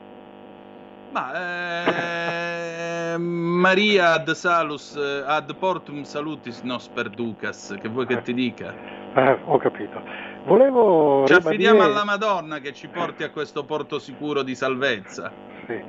Ma 1.12 3.12
eh, 3.12 3.18
Maria 3.18 4.14
ad 4.14 4.30
salus 4.30 4.96
eh, 4.96 5.22
ad 5.26 5.54
portum 5.56 6.04
salutis 6.04 6.62
nos 6.62 6.88
perducas, 6.88 7.76
che 7.80 7.88
vuoi 7.88 8.06
che 8.06 8.22
ti 8.22 8.32
dica? 8.32 8.74
Ah, 9.12 9.36
ho 9.44 9.58
capito. 9.58 10.00
Volevo 10.46 11.26
Ci 11.26 11.34
affidiamo 11.34 11.82
ribadire- 11.82 12.00
alla 12.00 12.04
Madonna 12.04 12.58
che 12.60 12.72
ci 12.72 12.88
porti 12.88 13.24
a 13.24 13.30
questo 13.30 13.64
porto 13.64 13.98
sicuro 13.98 14.42
di 14.42 14.54
salvezza. 14.54 15.30
Sì. 15.66 15.80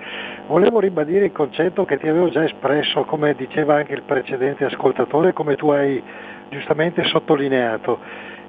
Volevo 0.47 0.81
ribadire 0.81 1.25
il 1.25 1.31
concetto 1.31 1.85
che 1.85 1.97
ti 1.97 2.07
avevo 2.09 2.29
già 2.29 2.43
espresso, 2.43 3.05
come 3.05 3.33
diceva 3.33 3.75
anche 3.75 3.93
il 3.93 4.03
precedente 4.03 4.65
ascoltatore, 4.65 5.31
come 5.31 5.55
tu 5.55 5.69
hai 5.69 6.03
giustamente 6.49 7.01
sottolineato. 7.05 7.97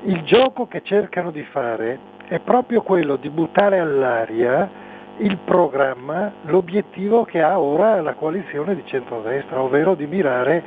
Il 0.07 0.25
gioco 0.25 0.67
che 0.67 0.83
cercano 0.83 1.31
di 1.31 1.45
fare 1.45 1.99
è 2.27 2.41
proprio 2.41 2.83
quello 2.83 3.15
di 3.15 3.31
buttare 3.31 3.79
all'aria 3.79 4.83
il 5.19 5.39
programma, 5.45 6.33
l'obiettivo 6.43 7.25
che 7.25 7.41
ha 7.41 7.59
ora 7.59 8.01
la 8.01 8.15
coalizione 8.15 8.75
di 8.75 8.83
centrodestra, 8.85 9.61
ovvero 9.61 9.95
di 9.95 10.07
mirare 10.07 10.63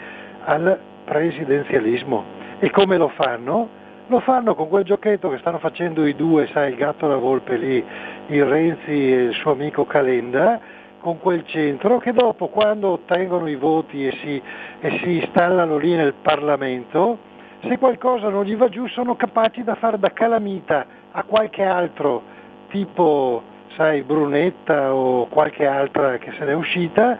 al 0.45 0.79
presidenzialismo. 1.03 2.23
E 2.59 2.69
come 2.71 2.97
lo 2.97 3.09
fanno? 3.09 3.69
Lo 4.07 4.19
fanno 4.21 4.55
con 4.55 4.69
quel 4.69 4.85
giochetto 4.85 5.29
che 5.29 5.37
stanno 5.39 5.59
facendo 5.59 6.05
i 6.05 6.15
due, 6.15 6.47
sai, 6.47 6.71
il 6.71 6.77
gatto 6.77 7.05
e 7.05 7.09
la 7.09 7.17
volpe 7.17 7.57
lì, 7.57 7.83
il 8.27 8.45
Renzi 8.45 9.13
e 9.13 9.23
il 9.23 9.33
suo 9.33 9.51
amico 9.51 9.85
Calenda, 9.85 10.59
con 10.99 11.19
quel 11.19 11.45
centro 11.45 11.99
che 11.99 12.13
dopo 12.13 12.47
quando 12.47 12.91
ottengono 12.91 13.47
i 13.47 13.55
voti 13.55 14.07
e 14.07 14.11
si, 14.21 14.41
e 14.79 14.99
si 15.03 15.17
installano 15.17 15.77
lì 15.77 15.93
nel 15.93 16.13
Parlamento, 16.21 17.17
se 17.61 17.77
qualcosa 17.77 18.29
non 18.29 18.45
gli 18.45 18.55
va 18.55 18.69
giù 18.69 18.87
sono 18.87 19.15
capaci 19.15 19.63
da 19.63 19.75
fare 19.75 19.99
da 19.99 20.11
calamita 20.11 20.85
a 21.11 21.23
qualche 21.23 21.63
altro 21.63 22.21
tipo, 22.69 23.41
sai, 23.75 24.01
Brunetta 24.01 24.93
o 24.93 25.27
qualche 25.27 25.65
altra 25.65 26.17
che 26.17 26.31
se 26.37 26.45
n'è 26.45 26.53
uscita, 26.53 27.17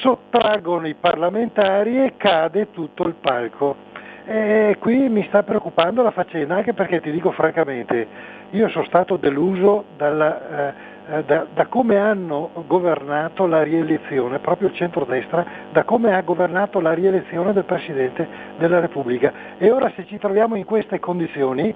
sottraggono 0.00 0.86
i 0.86 0.94
parlamentari 0.94 2.04
e 2.04 2.14
cade 2.16 2.70
tutto 2.70 3.04
il 3.06 3.14
palco. 3.14 3.86
E 4.26 4.76
qui 4.78 5.08
mi 5.08 5.24
sta 5.28 5.42
preoccupando 5.42 6.02
la 6.02 6.10
faccenda, 6.10 6.56
anche 6.56 6.74
perché 6.74 7.00
ti 7.00 7.10
dico 7.10 7.30
francamente, 7.30 8.06
io 8.50 8.68
sono 8.68 8.84
stato 8.84 9.16
deluso 9.16 9.84
dalla, 9.96 10.68
eh, 10.68 11.24
da, 11.24 11.46
da 11.54 11.66
come 11.66 11.96
hanno 11.96 12.50
governato 12.66 13.46
la 13.46 13.62
rielezione, 13.62 14.38
proprio 14.40 14.68
il 14.68 14.74
centrodestra, 14.74 15.44
da 15.72 15.84
come 15.84 16.14
ha 16.14 16.20
governato 16.20 16.80
la 16.80 16.92
rielezione 16.92 17.54
del 17.54 17.64
Presidente 17.64 18.28
della 18.58 18.80
Repubblica. 18.80 19.32
E 19.56 19.70
ora 19.70 19.90
se 19.96 20.04
ci 20.04 20.18
troviamo 20.18 20.56
in 20.56 20.66
queste 20.66 21.00
condizioni, 21.00 21.74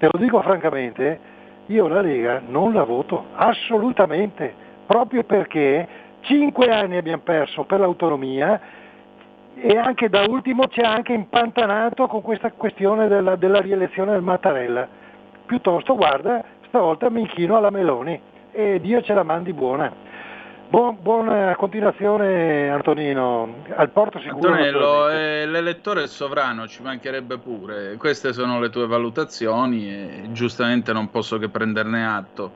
te 0.00 0.08
lo 0.10 0.18
dico 0.18 0.42
francamente, 0.42 1.20
io 1.66 1.88
la 1.88 2.00
Lega 2.00 2.42
non 2.46 2.72
la 2.72 2.84
voto, 2.84 3.26
assolutamente, 3.34 4.54
proprio 4.86 5.24
perché 5.24 5.86
cinque 6.20 6.70
anni 6.70 6.96
abbiamo 6.96 7.22
perso 7.22 7.64
per 7.64 7.80
l'autonomia 7.80 8.60
e 9.54 9.76
anche 9.76 10.08
da 10.08 10.24
ultimo 10.28 10.66
ci 10.68 10.80
ha 10.80 10.92
anche 10.92 11.12
impantanato 11.12 12.06
con 12.06 12.22
questa 12.22 12.50
questione 12.52 13.06
della, 13.08 13.36
della 13.36 13.60
rielezione 13.60 14.12
del 14.12 14.22
Mattarella. 14.22 14.88
Piuttosto, 15.46 15.94
guarda, 15.94 16.42
stavolta 16.66 17.10
mi 17.10 17.20
inchino 17.20 17.56
alla 17.56 17.70
Meloni 17.70 18.20
e 18.50 18.80
Dio 18.80 19.02
ce 19.02 19.14
la 19.14 19.22
mandi 19.22 19.52
buona. 19.52 19.92
Buon- 20.72 20.96
buona 21.02 21.54
continuazione 21.54 22.70
Antonino, 22.70 23.62
al 23.76 23.90
porto 23.90 24.18
sicuro. 24.20 24.48
Antonello, 24.48 25.10
eh, 25.10 25.44
l'elettore 25.44 26.04
è 26.04 26.06
sovrano, 26.06 26.66
ci 26.66 26.80
mancherebbe 26.80 27.36
pure. 27.36 27.96
Queste 27.98 28.32
sono 28.32 28.58
le 28.58 28.70
tue 28.70 28.86
valutazioni 28.86 29.92
e 29.92 30.28
giustamente 30.32 30.94
non 30.94 31.10
posso 31.10 31.36
che 31.36 31.50
prenderne 31.50 32.06
atto. 32.06 32.54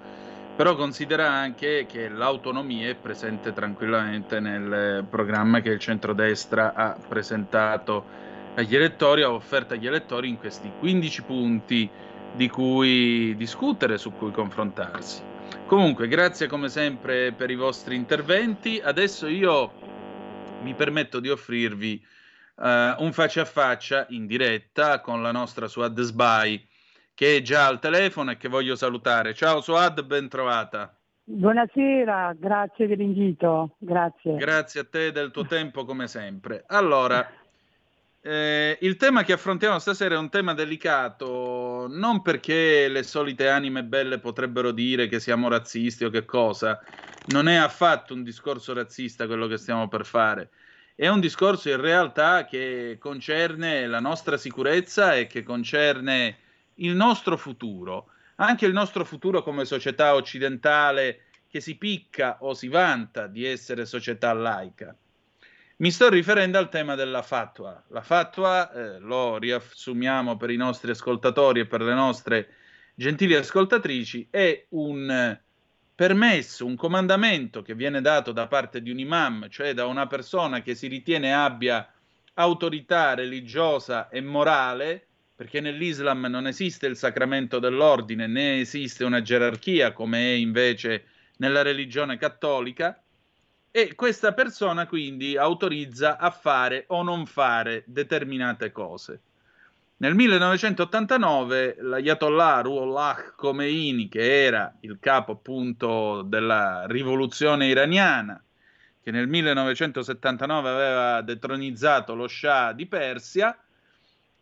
Però 0.57 0.75
considera 0.77 1.29
anche 1.29 1.85
che 1.85 2.09
l'autonomia 2.09 2.89
è 2.89 2.95
presente 2.95 3.53
tranquillamente 3.53 4.41
nel 4.41 5.05
programma 5.11 5.61
che 5.61 5.69
il 5.69 5.79
centrodestra 5.79 6.73
ha 6.73 6.97
presentato 7.07 8.07
agli 8.55 8.75
elettori, 8.75 9.25
ha 9.25 9.31
offerto 9.31 9.75
agli 9.75 9.87
elettori 9.87 10.31
in 10.31 10.39
questi 10.39 10.73
15 10.79 11.23
punti 11.23 11.91
di 12.31 12.49
cui 12.49 13.37
discutere, 13.37 13.99
su 13.99 14.11
cui 14.15 14.31
confrontarsi. 14.33 15.36
Comunque, 15.67 16.07
grazie 16.07 16.47
come 16.47 16.69
sempre 16.69 17.33
per 17.33 17.51
i 17.51 17.57
vostri 17.57 17.97
interventi. 17.97 18.81
Adesso 18.83 19.27
io 19.27 19.73
mi 20.63 20.75
permetto 20.75 21.19
di 21.19 21.29
offrirvi 21.29 22.01
eh, 22.63 22.95
un 22.99 23.13
faccia 23.13 23.41
a 23.41 23.45
faccia 23.45 24.07
in 24.11 24.27
diretta 24.27 25.01
con 25.01 25.23
la 25.23 25.33
nostra 25.33 25.67
Suad 25.67 26.01
Sbai 26.01 26.65
che 27.17 27.37
è 27.37 27.43
già 27.43 27.67
al 27.67 27.81
telefono 27.81 28.31
e 28.31 28.37
che 28.37 28.49
voglio 28.49 28.77
salutare. 28.77 29.35
Ciao 29.35 29.61
Suad, 29.61 30.05
ben 30.05 30.29
trovata. 30.29 30.95
Buonasera, 31.25 32.37
grazie 32.39 32.87
dell'invito, 32.87 33.75
grazie. 33.79 34.37
Grazie 34.37 34.81
a 34.81 34.87
te 34.89 35.11
del 35.11 35.31
tuo 35.31 35.47
tempo 35.47 35.85
come 35.85 36.07
sempre. 36.07 36.63
Allora, 36.67 37.27
eh, 38.29 38.79
il 38.81 38.97
tema 38.97 39.23
che 39.23 39.33
affrontiamo 39.33 39.79
stasera 39.79 40.17
è 40.17 40.19
un 40.19 40.31
tema 40.31 40.53
delicato, 40.53 41.87
non 41.89 42.23
perché 42.23 42.89
le 42.89 43.05
solite 43.05 43.49
anime 43.49 43.85
belle 43.85 44.19
potrebbero 44.19 44.73
dire 44.73 45.07
che 45.07 45.21
siamo 45.21 45.49
razzisti 45.49 46.05
o 46.05 46.11
che 46.11 46.25
cosa, 46.25 46.83
non 47.27 47.47
è 47.47 47.55
affatto 47.55 48.15
un 48.15 48.25
discorso 48.25 48.75
razzista 48.75 49.27
quello 49.27 49.47
che 49.47 49.59
stiamo 49.59 49.87
per 49.87 50.05
fare, 50.05 50.51
è 50.97 51.07
un 51.07 51.21
discorso 51.21 51.69
in 51.69 51.81
realtà 51.81 52.47
che 52.47 52.97
concerne 52.99 53.87
la 53.87 54.01
nostra 54.01 54.37
sicurezza 54.37 55.15
e 55.15 55.29
che 55.29 55.45
concerne 55.45 56.39
il 56.77 56.97
nostro 56.97 57.37
futuro, 57.37 58.09
anche 58.37 58.67
il 58.67 58.73
nostro 58.73 59.05
futuro 59.05 59.45
come 59.45 59.65
società 59.65 60.17
occidentale 60.17 61.27
che 61.49 61.61
si 61.61 61.77
picca 61.77 62.39
o 62.41 62.55
si 62.55 62.67
vanta 62.67 63.29
di 63.29 63.45
essere 63.45 63.87
società 63.87 64.33
laica. 64.33 64.97
Mi 65.79 65.91
sto 65.91 66.09
riferendo 66.09 66.57
al 66.57 66.71
tema 66.71 66.95
della 66.95 67.21
fatwa. 67.21 67.85
La 67.89 68.01
fatwa, 68.01 68.73
eh, 68.73 68.99
lo 68.99 69.37
riassumiamo 69.37 70.39
per 70.39 70.49
i 70.49 70.57
nostri 70.57 70.91
ascoltatori 70.91 71.61
e 71.61 71.67
per 71.67 71.83
le 71.83 71.93
nostre 71.93 72.49
gentili 72.95 73.35
ascoltatrici, 73.35 74.29
è 74.31 74.65
un 74.71 75.11
eh, 75.11 75.43
permesso, 75.95 76.65
un 76.65 76.77
comandamento 76.77 77.61
che 77.61 77.75
viene 77.75 78.01
dato 78.01 78.33
da 78.33 78.47
parte 78.47 78.81
di 78.81 78.91
un 78.91 79.01
imam, 79.01 79.51
cioè 79.51 79.75
da 79.75 79.85
una 79.85 80.07
persona 80.07 80.63
che 80.63 80.75
si 80.75 80.87
ritiene 80.87 81.35
abbia 81.35 81.87
autorità 82.33 83.13
religiosa 83.13 84.09
e 84.09 84.23
morale, 84.23 85.07
perché 85.37 85.61
nell'Islam 85.61 86.25
non 86.25 86.47
esiste 86.47 86.87
il 86.87 86.97
sacramento 86.97 87.59
dell'ordine 87.59 88.27
né 88.27 88.61
esiste 88.61 89.05
una 89.05 89.21
gerarchia 89.21 89.93
come 89.93 90.21
è 90.21 90.37
invece 90.37 91.05
nella 91.37 91.61
religione 91.61 92.17
cattolica, 92.17 92.99
e 93.71 93.95
questa 93.95 94.33
persona 94.33 94.87
quindi 94.87 95.37
autorizza 95.37 96.19
a 96.19 96.31
fare 96.31 96.85
o 96.89 97.03
non 97.03 97.27
fare 97.27 97.83
determinate 97.87 98.73
cose. 98.73 99.21
Nel 99.99 100.15
1989 100.15 101.77
l'Ayatollah 101.81 102.61
Ruhollah 102.61 103.33
Khomeini, 103.35 104.09
che 104.09 104.45
era 104.45 104.75
il 104.81 104.99
capo 105.01 105.33
appunto 105.33 106.23
della 106.23 106.85
rivoluzione 106.87 107.67
iraniana, 107.69 108.43
che 109.03 109.11
nel 109.11 109.27
1979 109.27 110.69
aveva 110.69 111.23
detronizzato 111.23 112.15
lo 112.15 112.29
Shah 112.29 112.73
di 112.73 112.87
Persia 112.87 113.57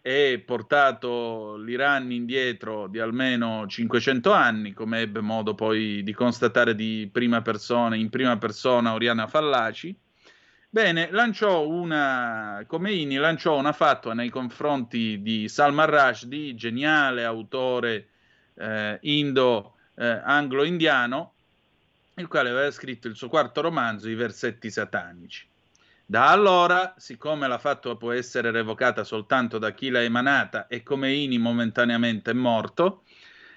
e 0.07 0.43
portato 0.45 1.57
l'Iran 1.57 2.13
indietro 2.13 2.89
di 2.89 2.99
almeno 2.99 3.67
500 3.67 4.33
anni, 4.33 4.75
come 4.75 5.01
ebbe 5.01 5.23
modo 5.23 5.55
poi 5.55 6.03
di 6.03 6.13
constatare 6.13 6.75
di 6.75 7.09
prima 7.11 7.41
persona, 7.41 7.97
in 7.97 8.11
prima 8.11 8.37
persona 8.37 8.93
Oriana 8.93 9.27
Fallaci, 9.27 9.97
Bene, 10.69 11.09
lanciò 11.11 11.67
una, 11.67 12.63
Khomeini 12.67 13.15
lanciò 13.15 13.57
una 13.57 13.73
fatua 13.73 14.13
nei 14.13 14.29
confronti 14.29 15.23
di 15.23 15.49
Salman 15.49 15.87
Rushdie, 15.87 16.55
geniale 16.57 17.25
autore 17.25 18.09
eh, 18.55 18.99
indo-anglo-indiano, 19.01 21.33
eh, 22.15 22.21
il 22.21 22.27
quale 22.27 22.51
aveva 22.51 22.73
scritto 22.73 23.07
il 23.07 23.15
suo 23.15 23.29
quarto 23.29 23.61
romanzo, 23.61 24.11
I 24.11 24.17
versetti 24.17 24.69
satanici. 24.69 25.47
Da 26.07 26.29
allora, 26.29 26.95
siccome 26.99 27.49
la 27.49 27.59
fatua 27.59 27.97
può 27.97 28.13
essere 28.13 28.51
revocata 28.51 29.05
soltanto 29.05 29.59
da 29.59 29.73
chi 29.73 29.89
l'ha 29.89 30.03
emanata 30.03 30.67
e 30.67 30.83
Khomeini 30.83 31.39
momentaneamente 31.39 32.33
è 32.33 32.35
morto, 32.35 33.05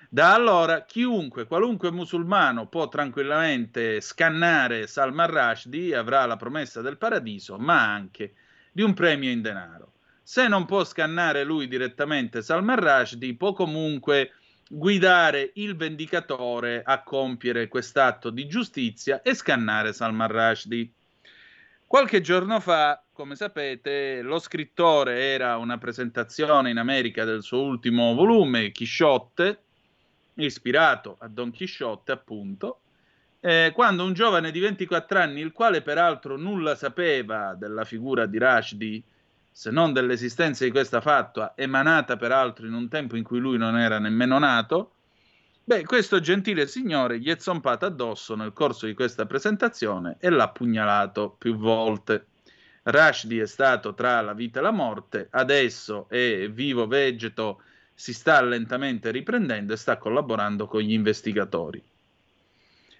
da 0.09 0.33
allora 0.33 0.85
chiunque, 0.85 1.45
qualunque 1.45 1.91
musulmano 1.91 2.67
può 2.67 2.87
tranquillamente 2.87 3.99
scannare 3.99 4.87
Salman 4.87 5.29
Rushdie, 5.29 5.93
avrà 5.97 6.25
la 6.25 6.37
promessa 6.37 6.79
del 6.81 6.97
paradiso, 6.97 7.57
ma 7.57 7.93
anche 7.93 8.35
di 8.71 8.81
un 8.81 8.93
premio 8.93 9.29
in 9.29 9.41
denaro. 9.41 9.91
Se 10.23 10.47
non 10.47 10.65
può 10.65 10.85
scannare 10.85 11.43
lui 11.43 11.67
direttamente 11.67 12.41
Salman 12.41 12.79
Rushdie, 12.79 13.35
può 13.35 13.51
comunque 13.51 14.31
guidare 14.69 15.51
il 15.55 15.75
vendicatore 15.75 16.81
a 16.85 17.03
compiere 17.03 17.67
quest'atto 17.67 18.29
di 18.29 18.47
giustizia 18.47 19.21
e 19.21 19.33
scannare 19.33 19.91
Salman 19.91 20.29
Rushdie. 20.29 20.89
Qualche 21.87 22.19
giorno 22.19 22.59
fa, 22.59 23.01
come 23.13 23.37
sapete, 23.37 24.21
lo 24.21 24.39
scrittore 24.39 25.21
era 25.21 25.55
una 25.55 25.77
presentazione 25.77 26.69
in 26.69 26.79
America 26.79 27.23
del 27.23 27.41
suo 27.41 27.61
ultimo 27.61 28.13
volume, 28.13 28.71
Chisciotte, 28.71 29.61
ispirato 30.33 31.15
a 31.19 31.29
Don 31.29 31.49
Chisciotte, 31.49 32.11
appunto, 32.11 32.81
eh, 33.39 33.71
quando 33.73 34.03
un 34.03 34.11
giovane 34.11 34.51
di 34.51 34.59
24 34.59 35.17
anni, 35.17 35.39
il 35.39 35.53
quale 35.53 35.81
peraltro 35.81 36.35
nulla 36.35 36.75
sapeva 36.75 37.55
della 37.55 37.85
figura 37.85 38.25
di 38.25 38.37
Rashdi, 38.37 39.01
se 39.49 39.71
non 39.71 39.93
dell'esistenza 39.93 40.65
di 40.65 40.71
questa 40.71 40.99
fatua, 40.99 41.53
emanata 41.55 42.17
peraltro 42.17 42.67
in 42.67 42.73
un 42.73 42.89
tempo 42.89 43.15
in 43.15 43.23
cui 43.23 43.39
lui 43.39 43.57
non 43.57 43.77
era 43.79 43.97
nemmeno 43.97 44.37
nato, 44.37 44.91
beh, 45.67 45.83
questo 45.83 46.21
gentile 46.21 46.65
signore 46.65 47.19
gli 47.19 47.29
è 47.29 47.35
zompato 47.37 47.85
addosso 47.85 48.35
nel 48.35 48.53
corso 48.53 48.85
di 48.85 48.93
questa 48.93 49.25
presentazione 49.25 50.15
e 50.17 50.29
l'ha 50.29 50.47
pugnalato 50.47 51.35
più 51.37 51.57
volte. 51.57 52.27
Rashdi 52.83 53.37
è 53.39 53.45
stato 53.45 53.93
tra 53.93 54.21
la 54.21 54.31
vita 54.31 54.59
e 54.59 54.61
la 54.61 54.71
morte, 54.71 55.27
adesso 55.29 56.07
è 56.07 56.49
vivo 56.49 56.87
vegeto 56.87 57.61
si 57.93 58.13
sta 58.13 58.41
lentamente 58.41 59.11
riprendendo 59.11 59.73
e 59.73 59.75
sta 59.75 59.97
collaborando 59.97 60.67
con 60.67 60.79
gli 60.79 60.93
investigatori. 60.93 61.83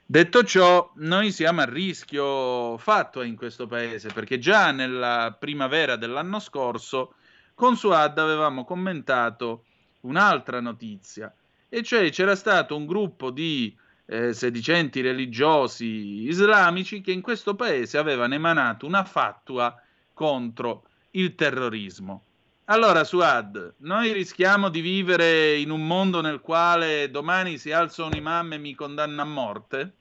Detto 0.06 0.44
ciò, 0.44 0.92
noi 0.96 1.32
siamo 1.32 1.62
a 1.62 1.66
rischio 1.66 2.78
fatto 2.78 3.22
in 3.22 3.38
questo 3.38 3.66
paese 3.66 4.10
perché 4.10 4.40
già 4.40 4.72
nella 4.72 5.38
primavera 5.40 5.96
dell'anno 5.96 6.40
scorso 6.40 7.14
con 7.54 7.78
Suad 7.78 8.18
avevamo 8.18 8.66
commentato 8.66 9.64
un'altra 10.02 10.60
notizia, 10.60 11.34
e 11.70 11.84
cioè 11.84 12.10
c'era 12.10 12.36
stato 12.36 12.76
un 12.76 12.86
gruppo 12.86 13.30
di 13.32 13.76
eh, 14.06 14.34
sedicenti 14.34 15.02
religiosi 15.02 16.28
islamici 16.28 17.02
che 17.02 17.12
in 17.12 17.22
questo 17.22 17.56
paese 17.56 17.98
avevano 17.98 18.34
emanato 18.34 18.86
una 18.86 19.04
fatua 19.04 19.76
contro 20.14 20.84
il 21.12 21.36
terrorismo. 21.36 22.24
Allora, 22.66 23.04
Suad, 23.06 23.76
noi 23.80 24.12
rischiamo 24.12 24.70
di 24.70 24.82
vivere 24.82 25.58
in 25.58 25.70
un 25.70 25.88
mondo 25.88 26.20
nel 26.20 26.42
quale 26.42 27.10
domani 27.10 27.58
si 27.58 27.72
alza 27.72 28.04
un 28.04 28.14
imam 28.14 28.54
e 28.54 28.58
mi 28.58 28.76
condanna 28.76 29.22
a 29.22 29.26
morte? 29.26 29.94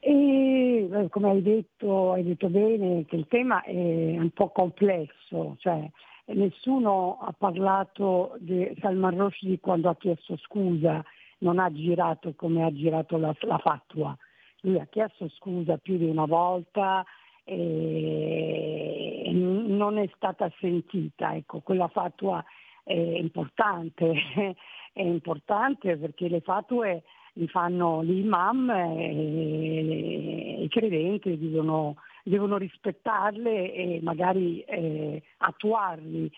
E 0.00 0.88
eh, 0.92 1.08
come 1.08 1.30
hai 1.30 1.40
detto, 1.40 2.12
hai 2.12 2.24
detto 2.24 2.48
bene 2.48 3.06
che 3.06 3.16
il 3.16 3.26
tema 3.26 3.62
è 3.62 3.72
un 3.72 4.30
po' 4.34 4.50
complesso, 4.50 5.56
cioè 5.60 5.88
nessuno 6.26 7.18
ha 7.20 7.32
parlato 7.36 8.36
di 8.38 8.74
Salman 8.80 9.18
Rushdie 9.18 9.60
quando 9.60 9.88
ha 9.88 9.96
chiesto 9.96 10.36
scusa, 10.38 11.04
non 11.38 11.58
ha 11.58 11.70
girato 11.72 12.32
come 12.34 12.64
ha 12.64 12.72
girato 12.72 13.16
la, 13.16 13.34
la 13.40 13.58
fatua. 13.58 14.16
Lui 14.60 14.78
ha 14.78 14.86
chiesto 14.86 15.28
scusa 15.28 15.76
più 15.76 15.98
di 15.98 16.06
una 16.06 16.24
volta, 16.24 17.04
e 17.44 19.30
non 19.32 19.98
è 19.98 20.08
stata 20.16 20.50
sentita. 20.58 21.34
Ecco, 21.34 21.60
quella 21.60 21.88
fatua 21.88 22.42
è 22.82 22.94
importante, 22.94 24.12
è 24.92 25.02
importante 25.02 25.96
perché 25.96 26.28
le 26.28 26.40
fatue 26.40 27.02
li 27.34 27.48
fanno 27.48 28.00
l'imam 28.00 28.70
e 28.70 30.62
i 30.62 30.68
credenti 30.68 31.38
devono, 31.38 31.96
devono 32.24 32.56
rispettarle 32.56 33.72
e 33.72 34.00
magari 34.02 34.60
eh, 34.62 35.22
attuarli. 35.38 36.30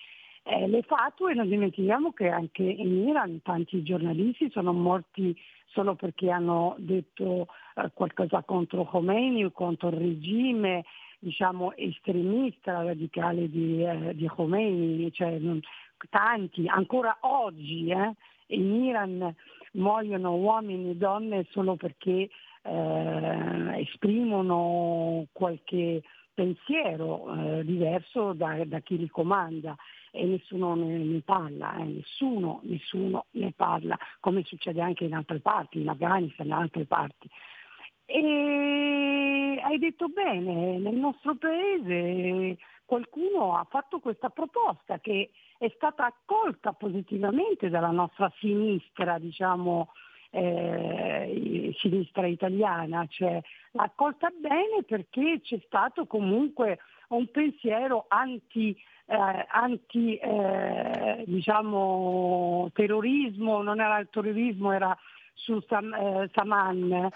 Eh, 0.42 0.68
le 0.68 0.82
fatue 0.82 1.34
non 1.34 1.48
dimentichiamo 1.48 2.12
che 2.12 2.28
anche 2.28 2.62
in 2.62 3.08
Iran 3.08 3.40
tanti 3.42 3.82
giornalisti 3.82 4.50
sono 4.50 4.72
morti 4.72 5.36
solo 5.66 5.94
perché 5.94 6.30
hanno 6.30 6.74
detto 6.78 7.48
eh, 7.76 7.90
qualcosa 7.94 8.42
contro 8.42 8.84
Khomeini 8.84 9.44
o 9.44 9.50
contro 9.50 9.88
il 9.88 9.96
regime 9.96 10.84
diciamo, 11.18 11.74
estremista 11.74 12.82
radicale 12.82 13.48
di, 13.48 13.82
eh, 13.82 14.14
di 14.14 14.26
Khomeini, 14.26 15.12
cioè, 15.12 15.38
non, 15.38 15.60
tanti, 16.10 16.66
ancora 16.68 17.16
oggi 17.20 17.88
eh, 17.88 18.12
in 18.48 18.84
Iran 18.84 19.34
muoiono 19.72 20.34
uomini 20.36 20.90
e 20.90 20.96
donne 20.96 21.46
solo 21.50 21.76
perché 21.76 22.28
eh, 22.66 23.80
esprimono 23.80 25.26
qualche 25.32 26.02
pensiero 26.34 27.32
eh, 27.32 27.64
diverso 27.64 28.34
da, 28.34 28.62
da, 28.66 28.80
chi 28.80 28.98
li 28.98 29.08
comanda 29.08 29.74
e 30.10 30.24
nessuno 30.26 30.74
ne, 30.74 30.98
ne 30.98 31.22
parla, 31.22 31.76
eh, 31.76 31.84
nessuno, 31.84 32.60
nessuno 32.64 33.26
ne 33.32 33.52
parla, 33.56 33.96
come 34.20 34.42
succede 34.44 34.80
anche 34.80 35.04
in 35.04 35.14
altre 35.14 35.40
parti, 35.40 35.80
in 35.80 35.88
Afghanistan, 35.88 36.46
in 36.46 36.52
altre 36.52 36.84
parti. 36.84 37.28
E 38.04 39.60
hai 39.62 39.78
detto 39.78 40.08
bene, 40.08 40.78
nel 40.78 40.94
nostro 40.94 41.34
paese 41.36 42.58
qualcuno 42.84 43.56
ha 43.56 43.66
fatto 43.68 43.98
questa 43.98 44.28
proposta 44.28 45.00
che 45.00 45.30
è 45.58 45.70
stata 45.74 46.04
accolta 46.04 46.72
positivamente 46.72 47.68
dalla 47.68 47.90
nostra 47.90 48.32
sinistra, 48.38 49.18
diciamo, 49.18 49.88
eh, 50.30 51.74
sinistra 51.78 52.26
italiana, 52.26 53.06
cioè 53.08 53.40
l'ha 53.72 53.82
accolta 53.82 54.28
bene 54.30 54.82
perché 54.86 55.40
c'è 55.42 55.60
stato 55.66 56.06
comunque 56.06 56.78
un 57.08 57.30
pensiero 57.30 58.06
anti, 58.08 58.76
eh, 59.06 59.46
anti 59.50 60.16
eh, 60.16 61.24
diciamo, 61.26 62.70
terrorismo, 62.72 63.62
non 63.62 63.80
era 63.80 63.98
il 63.98 64.08
terrorismo, 64.10 64.72
era 64.72 64.96
su 65.34 65.60
Sam, 65.68 65.92
eh, 65.92 66.30
Saman, 66.32 67.08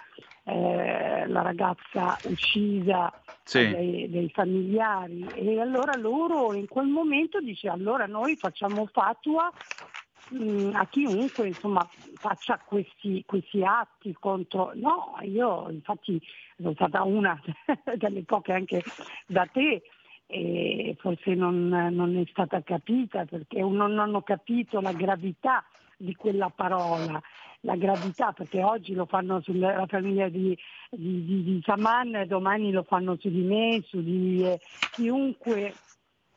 eh, 0.45 1.27
la 1.27 1.43
ragazza 1.43 2.17
uccisa 2.25 3.13
sì. 3.43 3.71
dai, 3.71 4.11
dai, 4.11 4.31
familiari 4.31 5.27
e 5.35 5.61
allora 5.61 5.97
loro 5.97 6.53
in 6.53 6.69
quel 6.69 6.87
momento 6.87 7.41
dice 7.41 7.69
allora 7.69 8.07
noi 8.07 8.37
facciamo 8.37 8.87
fatua 8.87 9.51
mh, 10.31 10.43
mm, 10.43 10.75
a 10.75 10.87
chiunque 10.87 11.49
insomma 11.49 11.87
faccia 12.15 12.59
questi, 12.65 13.23
questi 13.27 13.63
atti 13.65 14.15
contro 14.19 14.73
no 14.75 15.19
io 15.23 15.69
infatti 15.71 16.21
sono 16.57 16.73
stata 16.75 17.03
una 17.03 17.41
delle 17.97 18.23
poche 18.23 18.53
anche 18.53 18.83
da 19.27 19.47
te 19.47 19.83
e 20.27 20.97
forse 20.99 21.35
non, 21.35 21.69
non 21.69 22.17
è 22.17 22.25
stata 22.31 22.63
capita 22.63 23.25
perché 23.25 23.61
non 23.61 23.99
hanno 23.99 24.23
capito 24.23 24.81
la 24.81 24.93
gravità 24.93 25.65
di 25.97 26.15
quella 26.15 26.49
parola 26.49 27.21
la 27.61 27.77
gravità, 27.77 28.33
perché 28.33 28.63
oggi 28.63 28.95
lo 28.95 29.07
fanno 29.07 29.41
sulla 29.43 29.85
famiglia 29.87 30.29
di, 30.29 30.57
di, 30.91 31.25
di, 31.25 31.43
di 31.45 31.63
Saman, 31.65 32.25
domani 32.27 32.71
lo 32.73 32.85
fanno 32.85 33.17
su 33.21 33.29
di 33.29 33.43
me, 33.43 33.83
su 33.87 34.03
di 34.03 34.43
eh, 34.45 34.61
chiunque 34.93 35.75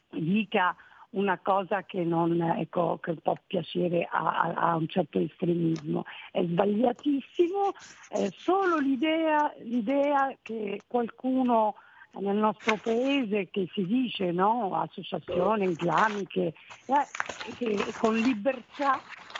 dica 0.10 0.76
una 1.14 1.40
cosa 1.40 1.84
che, 1.84 2.04
non, 2.04 2.42
ecco, 2.42 3.00
che 3.02 3.14
può 3.16 3.36
piacere 3.46 4.08
a, 4.10 4.54
a, 4.56 4.76
un 4.76 4.88
certo 4.88 5.20
estremismo. 5.20 6.06
È 6.32 6.44
sbagliatissimo, 6.44 7.74
è 8.10 8.30
solo 8.32 8.78
l'idea, 8.78 9.54
l'idea 9.60 10.36
che 10.42 10.82
qualcuno 10.88 11.76
nel 12.20 12.36
nostro 12.36 12.78
paese 12.82 13.50
che 13.50 13.68
si 13.74 13.86
dice 13.86 14.32
no? 14.32 14.76
associazioni 14.76 15.66
islamiche, 15.70 16.54
eh, 16.86 17.54
che 17.58 17.94
con 18.00 18.16
libertà 18.16 19.00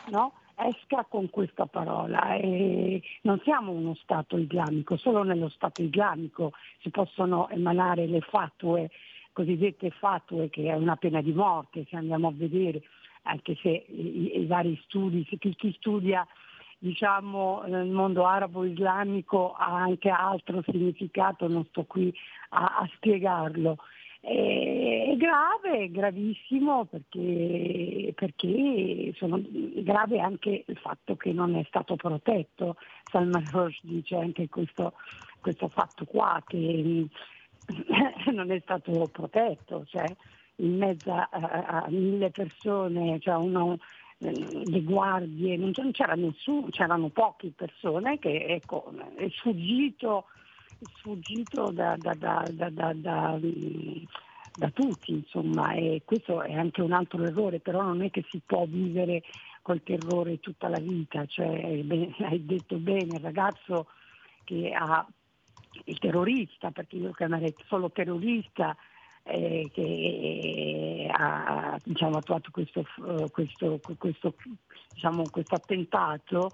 no? 0.10 0.34
esca 0.56 1.06
con 1.08 1.30
questa 1.30 1.66
parola. 1.66 2.36
E 2.36 3.02
non 3.22 3.40
siamo 3.44 3.72
uno 3.72 3.96
Stato 3.96 4.38
islamico, 4.38 4.98
solo 4.98 5.24
nello 5.24 5.50
Stato 5.50 5.82
islamico 5.82 6.54
si 6.82 6.90
possono 6.90 7.50
emanare 7.50 8.08
le 8.08 8.22
fatue, 8.22 8.90
cosiddette 9.34 9.90
fatue, 9.90 10.50
che 10.50 10.70
è 10.70 10.74
una 10.74 10.96
pena 10.96 11.22
di 11.22 11.34
morte, 11.34 11.86
se 11.90 11.96
andiamo 11.98 12.30
a 12.30 12.34
vedere, 12.34 12.82
anche 13.24 13.58
se 13.62 13.86
i, 13.88 14.40
i 14.40 14.46
vari 14.46 14.80
studi, 14.86 15.26
chi, 15.26 15.38
chi 15.56 15.74
studia 15.78 16.26
diciamo, 16.84 17.64
nel 17.68 17.88
mondo 17.88 18.26
arabo-islamico 18.26 19.54
ha 19.54 19.74
anche 19.74 20.10
altro 20.10 20.62
significato, 20.64 21.48
non 21.48 21.66
sto 21.68 21.86
qui 21.86 22.14
a, 22.50 22.80
a 22.80 22.90
spiegarlo. 22.96 23.78
È 24.20 25.16
grave, 25.18 25.84
è 25.84 25.90
gravissimo 25.90 26.86
perché, 26.86 28.14
perché 28.16 29.14
sono, 29.16 29.42
grave 29.76 30.20
anche 30.20 30.64
il 30.66 30.78
fatto 30.78 31.16
che 31.16 31.32
non 31.32 31.56
è 31.56 31.64
stato 31.68 31.96
protetto. 31.96 32.76
Salman 33.10 33.46
Rushdie 33.50 33.96
dice 33.96 34.16
anche 34.16 34.50
questo, 34.50 34.94
questo 35.40 35.68
fatto 35.70 36.04
qua 36.06 36.42
che 36.46 37.08
non 38.34 38.52
è 38.52 38.60
stato 38.62 39.08
protetto, 39.12 39.84
cioè 39.86 40.06
in 40.58 40.78
mezzo 40.78 41.12
a, 41.12 41.28
a 41.32 41.86
mille 41.90 42.30
persone, 42.30 43.20
cioè 43.20 43.36
uno, 43.36 43.78
le 44.18 44.82
guardie, 44.84 45.58
non 45.58 45.72
c'era 45.92 46.14
nessuno, 46.14 46.68
c'erano 46.70 47.10
poche 47.10 47.52
persone 47.56 48.20
che 48.20 48.46
ecco, 48.46 48.94
è 49.16 49.28
sfuggito 49.30 50.26
sfuggito 50.92 51.72
da, 51.72 51.96
da, 51.98 52.14
da, 52.14 52.94
da, 52.94 54.70
tutti, 54.72 55.12
insomma, 55.12 55.74
e 55.74 56.02
questo 56.06 56.42
è 56.42 56.54
anche 56.54 56.82
un 56.82 56.92
altro 56.92 57.24
errore, 57.24 57.60
però 57.60 57.82
non 57.82 58.02
è 58.02 58.10
che 58.10 58.26
si 58.30 58.42
può 58.46 58.66
vivere 58.66 59.24
col 59.62 59.82
terrore 59.84 60.40
tutta 60.40 60.68
la 60.68 60.80
vita, 60.80 61.26
cioè, 61.26 61.82
beh, 61.84 62.16
hai 62.30 62.46
detto 62.46 62.78
bene, 62.78 63.16
il 63.16 63.22
ragazzo 63.22 63.88
che 64.44 64.72
ha 64.74 65.06
il 65.86 66.00
terrorista, 66.00 66.72
perché 66.72 66.96
io 66.96 67.12
chiamerei 67.12 67.54
solo 67.66 67.92
terrorista, 67.92 68.76
eh, 69.24 69.70
che 69.74 71.10
ha 71.12 71.80
diciamo, 71.84 72.18
attuato 72.18 72.52
questo, 72.52 72.86
questo, 73.32 73.80
questo, 73.98 74.36
diciamo, 74.94 75.24
questo 75.30 75.56
attentato, 75.56 76.50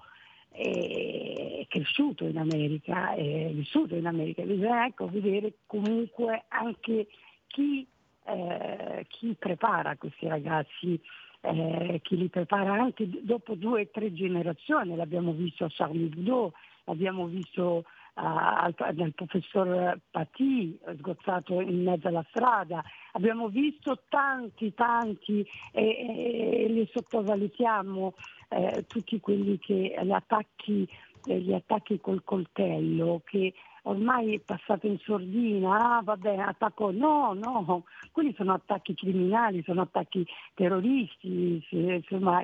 è 0.52 1.66
cresciuto 1.68 2.26
in 2.26 2.38
America, 2.38 3.14
è 3.14 3.50
vissuto 3.54 3.96
in 3.96 4.08
America, 4.08 4.42
bisogna 4.44 4.86
ecco, 4.86 5.08
vedere 5.08 5.54
comunque 5.66 6.46
anche 6.50 7.08
chi, 7.48 7.88
eh, 8.26 9.06
chi 9.08 9.36
prepara 9.38 9.96
questi 9.96 10.28
ragazzi, 10.28 11.00
eh, 11.42 12.00
chi 12.04 12.18
li 12.18 12.28
prepara 12.28 12.74
anche 12.74 13.08
dopo 13.22 13.56
due 13.56 13.82
o 13.82 13.88
tre 13.92 14.14
generazioni, 14.14 14.96
l'abbiamo 14.96 15.32
visto 15.32 15.66
a 15.66 15.70
Charlie 15.72 16.06
Hebdo, 16.06 16.54
l'abbiamo 16.86 17.26
visto 17.28 17.86
al, 18.20 18.76
del 18.94 19.14
professor 19.14 20.00
Patti 20.12 20.78
sgozzato 20.98 21.62
in 21.62 21.84
mezzo 21.84 22.08
alla 22.08 22.26
strada. 22.30 22.84
Abbiamo 23.14 23.48
visto 23.48 24.04
tanti, 24.10 24.74
tanti 24.74 25.46
e, 25.72 26.66
e 26.66 26.68
li 26.70 26.88
sottovalutiamo 26.92 28.14
eh, 28.50 28.86
tutti 28.88 29.20
quelli 29.20 29.58
che 29.60 29.96
gli 30.02 30.12
attacchi, 30.12 30.88
eh, 31.26 31.40
gli 31.40 31.54
attacchi 31.54 32.00
col 32.00 32.24
coltello 32.24 33.22
che 33.26 33.54
ormai 33.84 34.36
è 34.36 34.40
passato 34.40 34.88
in 34.88 35.00
sordina, 35.00 35.98
ah 35.98 36.02
vabbè 36.04 36.36
attacco, 36.36 36.92
no, 36.92 37.34
no, 37.34 37.86
quelli 38.12 38.34
sono 38.36 38.54
attacchi 38.54 38.94
criminali, 38.94 39.64
sono 39.64 39.82
attacchi 39.82 40.26
terroristi, 40.54 41.66
insomma 41.70 42.44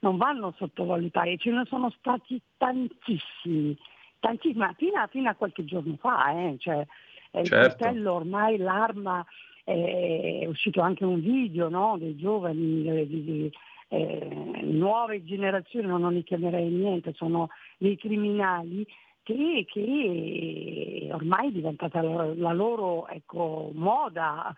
non 0.00 0.16
vanno 0.16 0.54
sottovalutati, 0.56 1.38
ce 1.38 1.50
ne 1.50 1.64
sono 1.66 1.90
stati 1.98 2.40
tantissimi, 2.56 3.76
tantissimi, 4.22 4.64
fino 4.76 5.00
a, 5.00 5.06
fino 5.08 5.28
a 5.28 5.34
qualche 5.34 5.64
giorno 5.64 5.96
fa, 5.98 6.30
eh, 6.30 6.56
cioè, 6.58 6.86
eh, 7.32 7.44
certo. 7.44 7.66
il 7.66 7.76
coltello 7.76 8.12
ormai 8.14 8.56
l'arma, 8.56 9.26
eh, 9.64 10.40
è 10.42 10.46
uscito 10.46 10.80
anche 10.80 11.04
un 11.04 11.20
video 11.20 11.68
no, 11.68 11.96
dei 11.98 12.16
giovani, 12.16 13.06
di, 13.06 13.24
di, 13.24 13.52
eh, 13.88 14.60
nuove 14.62 15.24
generazioni, 15.24 15.88
no, 15.88 15.98
non 15.98 16.14
li 16.14 16.22
chiamerei 16.22 16.68
niente, 16.68 17.12
sono 17.14 17.48
dei 17.78 17.96
criminali 17.96 18.86
che, 19.24 19.66
che 19.68 21.08
ormai 21.12 21.48
è 21.48 21.52
diventata 21.52 22.00
la, 22.00 22.32
la 22.34 22.52
loro 22.52 23.08
ecco, 23.08 23.70
moda 23.74 24.54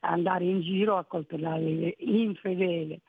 andare 0.00 0.44
in 0.44 0.60
giro 0.60 0.96
a 0.96 1.04
coltellare 1.04 1.96
l'infedele. 1.98 3.00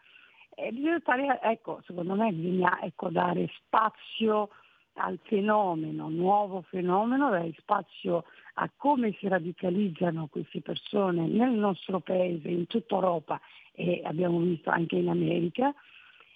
E 0.56 0.72
bisogna 0.72 1.00
stare, 1.02 1.39
ecco, 1.41 1.82
secondo 1.86 2.16
me 2.16 2.32
bisogna 2.32 2.80
ecco, 2.82 3.10
dare 3.10 3.48
spazio 3.58 4.50
al 4.96 5.20
fenomeno, 5.24 6.10
nuovo 6.10 6.62
fenomeno, 6.62 7.30
dare 7.30 7.54
spazio 7.58 8.26
a 8.56 8.70
come 8.76 9.16
si 9.20 9.28
radicalizzano 9.28 10.28
queste 10.28 10.62
persone 10.62 11.26
nel 11.26 11.52
nostro 11.52 12.00
paese, 12.00 12.50
in 12.50 12.68
tutta 12.68 12.96
Europa 12.96 13.39
e 13.72 14.02
abbiamo 14.04 14.39
visto 14.39 14.70
anche 14.70 14.98
in 14.98 15.10
America, 15.10 15.74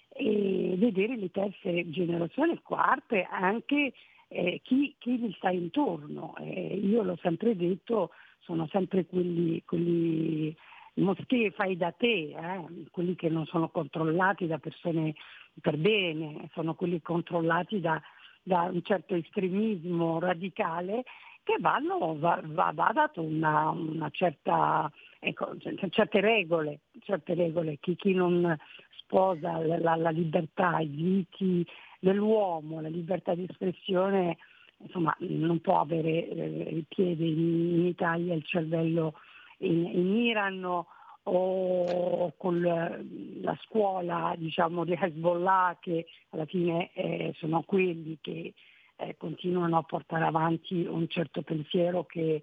e 0.08 0.74
vedere 0.76 1.16
le 1.16 1.30
terze 1.30 1.88
generazioni, 1.90 2.60
quarte, 2.62 3.26
anche 3.30 3.92
eh, 4.26 4.60
chi, 4.64 4.94
chi, 4.98 5.18
gli 5.18 5.32
sta 5.36 5.50
intorno. 5.50 6.34
Eh, 6.38 6.80
io 6.82 7.02
l'ho 7.02 7.16
sempre 7.22 7.54
detto, 7.54 8.10
sono 8.40 8.66
sempre 8.72 9.06
quelli, 9.06 9.62
quelli 9.64 10.54
moschee 10.94 11.52
fai 11.52 11.76
da 11.76 11.92
te, 11.92 12.34
eh, 12.34 12.64
quelli 12.90 13.14
che 13.14 13.28
non 13.28 13.46
sono 13.46 13.68
controllati 13.68 14.48
da 14.48 14.58
persone 14.58 15.14
per 15.60 15.76
bene, 15.76 16.48
sono 16.52 16.74
quelli 16.74 17.00
controllati 17.00 17.80
da, 17.80 18.00
da 18.48 18.62
un 18.62 18.82
certo 18.82 19.14
estremismo 19.14 20.18
radicale 20.18 21.04
che 21.42 21.56
vanno, 21.60 22.18
va, 22.18 22.40
va, 22.44 22.72
va 22.74 22.90
dato 22.92 23.22
una, 23.22 23.68
una 23.68 24.08
certa, 24.10 24.90
ecco, 25.18 25.54
certe 25.90 26.20
regole, 26.20 26.80
certe 27.04 27.34
regole. 27.34 27.78
Chi, 27.78 27.94
chi 27.94 28.12
non 28.14 28.56
sposa 28.90 29.58
la, 29.58 29.96
la, 29.96 30.10
libertà, 30.10 30.78
i 30.78 30.90
diritti 30.90 31.66
dell'uomo, 32.00 32.80
la 32.80 32.88
libertà 32.88 33.34
di 33.34 33.46
espressione, 33.48 34.38
insomma, 34.78 35.14
non 35.20 35.60
può 35.60 35.80
avere 35.80 36.28
eh, 36.28 36.68
il 36.70 36.84
piede 36.88 37.24
in, 37.24 37.78
in, 37.78 37.86
Italia 37.86 38.34
il 38.34 38.44
cervello 38.44 39.14
in, 39.58 39.86
in 39.86 40.16
Iran 40.16 40.84
o 41.24 42.32
con 42.36 42.60
la 42.60 43.56
scuola 43.62 44.34
diciamo, 44.36 44.84
di 44.84 44.96
Hezbollah 44.98 45.76
che 45.80 46.06
alla 46.30 46.46
fine 46.46 46.90
eh, 46.94 47.32
sono 47.36 47.62
quelli 47.62 48.18
che 48.20 48.54
eh, 48.96 49.16
continuano 49.16 49.76
a 49.78 49.82
portare 49.82 50.24
avanti 50.24 50.84
un 50.86 51.06
certo 51.08 51.42
pensiero 51.42 52.04
che 52.04 52.42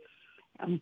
è 0.57 0.63
un, 0.63 0.79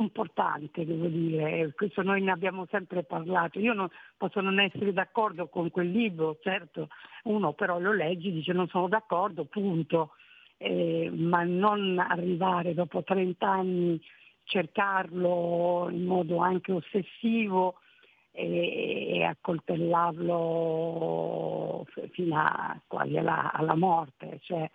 importante, 0.00 0.84
devo 0.84 1.06
dire, 1.06 1.72
questo 1.74 2.02
noi 2.02 2.22
ne 2.22 2.30
abbiamo 2.30 2.66
sempre 2.70 3.02
parlato. 3.04 3.58
Io 3.58 3.72
non, 3.72 3.88
posso 4.16 4.40
non 4.40 4.58
essere 4.60 4.92
d'accordo 4.92 5.48
con 5.48 5.70
quel 5.70 5.90
libro, 5.90 6.38
certo, 6.40 6.88
uno 7.24 7.52
però 7.52 7.78
lo 7.78 7.92
leggi 7.92 8.28
e 8.28 8.32
dice 8.32 8.52
non 8.52 8.68
sono 8.68 8.88
d'accordo, 8.88 9.44
punto, 9.44 10.12
eh, 10.56 11.10
ma 11.12 11.42
non 11.42 11.98
arrivare 11.98 12.74
dopo 12.74 13.02
30 13.02 13.48
anni 13.48 14.00
cercarlo 14.44 15.88
in 15.90 16.04
modo 16.04 16.38
anche 16.38 16.72
ossessivo 16.72 17.76
e, 18.32 19.18
e 19.18 19.22
accoltellarlo 19.24 21.86
fino 22.10 22.36
a, 22.36 22.78
quasi 22.86 23.16
alla, 23.16 23.50
alla 23.52 23.76
morte. 23.76 24.40
Cioè, 24.42 24.70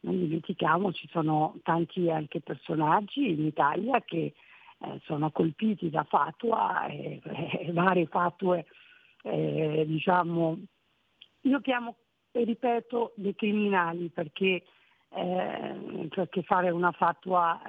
non 0.00 0.18
dimentichiamo, 0.18 0.92
ci 0.92 1.08
sono 1.10 1.56
tanti 1.62 2.10
anche 2.10 2.40
personaggi 2.40 3.30
in 3.30 3.46
Italia 3.46 4.00
che 4.00 4.34
eh, 4.78 5.00
sono 5.04 5.30
colpiti 5.30 5.90
da 5.90 6.04
fatua 6.04 6.86
e, 6.86 7.20
e 7.22 7.70
varie 7.72 8.06
fatue, 8.06 8.66
eh, 9.22 9.84
diciamo, 9.86 10.58
io 11.42 11.60
chiamo, 11.60 11.96
ripeto, 12.32 13.12
dei 13.16 13.34
criminali 13.34 14.08
perché, 14.08 14.62
eh, 15.10 16.08
perché 16.08 16.42
fare 16.42 16.70
una 16.70 16.92
fatua 16.92 17.60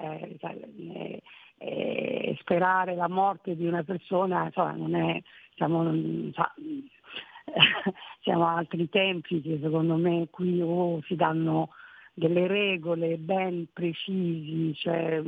eh, 1.65 2.35
sperare 2.39 2.93
la 2.95 3.07
morte 3.07 3.55
di 3.55 3.65
una 3.65 3.83
persona, 3.83 4.45
insomma, 4.45 4.73
non 4.73 4.95
è, 4.95 5.21
siamo, 5.55 5.83
siamo 8.21 8.47
altri 8.47 8.89
tempi 8.89 9.41
che 9.41 9.59
secondo 9.61 9.95
me 9.95 10.27
qui 10.29 10.61
oh, 10.61 11.01
si 11.03 11.15
danno 11.15 11.69
delle 12.13 12.47
regole 12.47 13.17
ben 13.17 13.67
precisi, 13.71 14.75
cioè, 14.75 15.21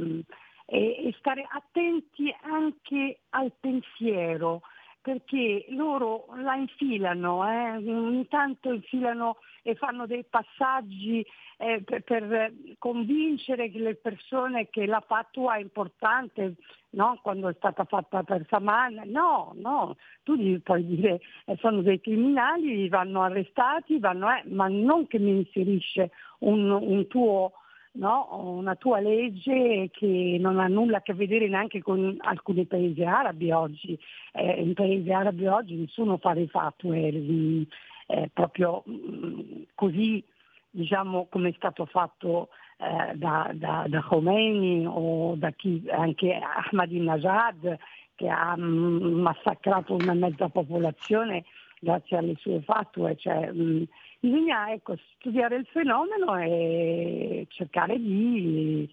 e, 0.66 1.08
e 1.08 1.16
stare 1.18 1.48
attenti 1.50 2.36
anche 2.42 3.20
al 3.30 3.52
pensiero 3.60 4.62
perché 5.02 5.68
loro 5.70 6.26
la 6.42 6.56
infilano, 6.56 7.48
eh? 7.48 7.76
ogni 7.76 8.28
tanto 8.28 8.74
infilano 8.74 9.38
e 9.68 9.74
fanno 9.74 10.05
dei 10.05 10.24
passaggi 10.30 11.26
eh, 11.57 11.82
per, 11.84 12.03
per, 12.03 12.53
convincere 12.78 13.72
le 13.74 13.95
persone 13.95 14.70
che 14.70 14.86
la 14.86 15.03
fatua 15.05 15.55
è 15.55 15.59
importante, 15.59 16.53
no? 16.91 17.20
quando 17.24 17.49
è 17.49 17.53
stata 17.55 17.84
fatta 17.84 18.22
per 18.22 18.45
Saman. 18.47 19.01
No, 19.05 19.53
no, 19.55 19.95
tu 20.22 20.36
gli 20.36 20.59
puoi 20.59 20.86
dire 20.86 21.20
eh, 21.45 21.57
sono 21.57 21.82
dei 21.82 21.99
criminali, 21.99 22.88
vanno 22.89 23.24
arrestati, 23.24 23.97
vanno, 23.97 24.30
eh, 24.30 24.43
ma 24.49 24.68
non 24.68 25.07
che 25.07 25.18
mi 25.18 25.32
inserisce 25.32 26.11
un, 26.39 26.70
un 26.70 27.07
tuo 27.07 27.53
no? 27.93 28.28
una 28.59 28.76
tua 28.76 28.99
legge 28.99 29.89
che 29.91 30.38
non 30.39 30.59
ha 30.59 30.68
nulla 30.68 30.97
a 30.97 31.01
che 31.01 31.16
vedere 31.16 31.47
neanche 31.47 31.82
con 31.82 32.18
alcuni 32.20 32.66
paesi 32.66 33.03
arabi 33.03 33.51
oggi. 33.51 33.97
Eh, 34.32 34.61
in 34.61 34.76
paesi 34.76 35.11
arabi 35.11 35.47
oggi 35.47 35.74
nessuno 35.74 36.18
fa 36.18 36.34
dei 36.34 36.47
fatue 36.47 37.09
eh, 38.08 38.30
proprio 38.34 38.84
mh, 38.86 38.93
mm, 38.93 39.62
così 39.76 40.24
diciamo 40.70 41.28
come 41.30 41.49
è 41.49 41.53
stato 41.56 41.86
fatto 41.86 42.49
eh, 42.78 43.16
da, 43.16 43.51
da, 43.53 43.86
da, 43.88 44.01
Khomeini 44.01 44.86
o 44.86 45.36
da 45.38 45.51
chi, 45.51 45.84
anche 45.89 46.34
Ahmadinejad 46.34 47.78
che 48.16 48.30
ha 48.30 48.56
mh, 48.56 48.64
mm, 48.64 49.22
massacrato 49.22 49.95
una 49.95 50.14
mezza 50.14 50.49
popolazione 50.49 51.45
grazie 51.80 52.18
alle 52.18 52.36
sue 52.38 52.62
fatue. 52.62 53.16
Cioè, 53.16 53.51
mh, 53.51 53.86
bisogna 54.20 54.72
ecco, 54.72 54.97
studiare 55.16 55.56
il 55.56 55.66
fenomeno 55.68 56.38
e 56.38 57.45
cercare 57.49 57.97
di, 57.97 58.89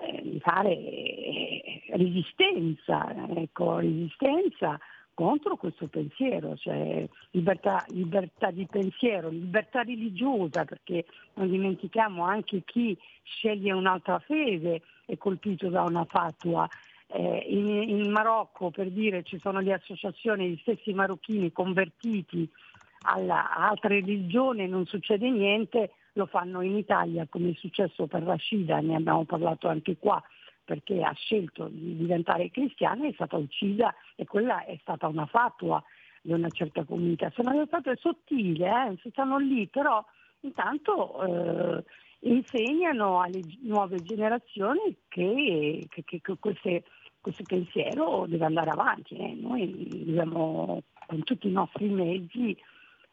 eh, 0.00 0.38
fare 0.40 0.70
eh, 0.70 1.82
resistenza, 1.90 3.14
ecco, 3.36 3.78
resistenza 3.78 4.78
contro 5.14 5.56
questo 5.56 5.86
pensiero, 5.86 6.56
cioè 6.56 7.06
libertà, 7.30 7.84
libertà, 7.88 8.50
di 8.50 8.66
pensiero, 8.66 9.28
libertà 9.28 9.82
religiosa, 9.82 10.64
perché 10.64 11.04
non 11.34 11.50
dimentichiamo 11.50 12.24
anche 12.24 12.62
chi 12.64 12.96
sceglie 13.22 13.72
un'altra 13.72 14.18
fede 14.20 14.82
è 15.04 15.16
colpito 15.16 15.68
da 15.68 15.82
una 15.82 16.04
fatua. 16.04 16.68
Eh, 17.06 17.46
in, 17.48 17.68
in, 17.68 18.10
Marocco, 18.10 18.70
per 18.70 18.90
dire, 18.90 19.22
ci 19.22 19.38
sono 19.38 19.60
le 19.60 19.74
associazioni, 19.74 20.48
gli 20.48 20.58
stessi 20.60 20.92
marocchini 20.94 21.52
convertiti 21.52 22.48
alla 23.02 23.54
altra 23.54 23.88
religione 23.88 24.66
non 24.66 24.86
succede 24.86 25.28
niente, 25.30 25.90
lo 26.14 26.26
fanno 26.26 26.60
in 26.60 26.76
Italia 26.76 27.26
come 27.28 27.50
è 27.50 27.54
successo 27.54 28.06
per 28.06 28.22
Rashida, 28.22 28.80
ne 28.80 28.96
abbiamo 28.96 29.24
parlato 29.24 29.68
anche 29.68 29.96
qua, 29.98 30.22
perché 30.64 31.02
ha 31.02 31.12
scelto 31.12 31.68
di 31.68 31.96
diventare 31.96 32.50
cristiana, 32.50 33.06
è 33.06 33.12
stata 33.12 33.36
uccisa 33.36 33.94
e 34.14 34.24
quella 34.24 34.64
è 34.64 34.76
stata 34.80 35.06
una 35.06 35.26
fatua 35.26 35.82
di 36.20 36.32
una 36.32 36.48
certa 36.50 36.84
comunità. 36.84 37.30
Sono 37.34 37.64
state 37.66 37.96
sottili, 37.96 38.62
eh? 38.62 38.96
stanno 39.10 39.38
lì, 39.38 39.66
però 39.66 40.04
intanto 40.40 41.22
eh, 41.22 41.84
insegnano 42.20 43.20
alle 43.20 43.40
nuove 43.62 43.96
generazioni 44.02 44.96
che, 45.08 45.86
che, 45.88 46.04
che 46.04 46.36
queste, 46.38 46.84
questo 47.20 47.42
pensiero 47.44 48.26
deve 48.28 48.44
andare 48.44 48.70
avanti. 48.70 49.16
Eh? 49.16 49.34
Noi 49.34 50.04
dobbiamo 50.04 50.82
con 51.06 51.22
tutti 51.24 51.48
i 51.48 51.52
nostri 51.52 51.88
mezzi 51.88 52.56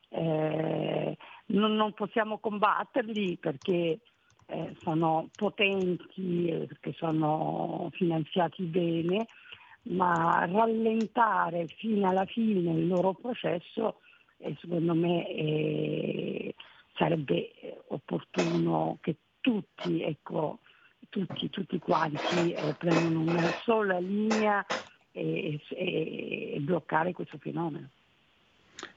eh, 0.09 1.17
non, 1.47 1.75
non, 1.75 1.93
possiamo 1.93 2.39
combatterli 2.39 3.37
perché 3.37 3.99
eh, 4.49 4.75
sono 4.81 5.29
potenti, 5.35 6.65
perché 6.67 6.93
sono 6.97 7.89
finanziati 7.93 8.63
bene, 8.63 9.27
ma 9.83 10.45
rallentare 10.45 11.67
fino 11.67 12.09
alla 12.09 12.25
fine 12.25 12.71
il 12.71 12.87
loro 12.87 13.13
processo 13.13 13.99
eh, 14.39 14.55
secondo 14.59 14.93
me 14.93 15.27
eh, 15.27 16.55
sarebbe 16.95 17.51
opportuno 17.87 18.97
che 19.01 19.15
tutti, 19.41 20.01
ecco, 20.01 20.59
tutti, 21.09 21.49
tutti 21.49 21.79
quanti 21.79 22.53
eh, 22.53 22.73
prendano 22.77 23.21
una 23.21 23.51
sola 23.63 23.99
linea 23.99 24.65
e, 25.11 25.59
e, 25.69 26.53
e 26.55 26.59
bloccare 26.59 27.13
questo 27.13 27.37
fenomeno. 27.37 27.89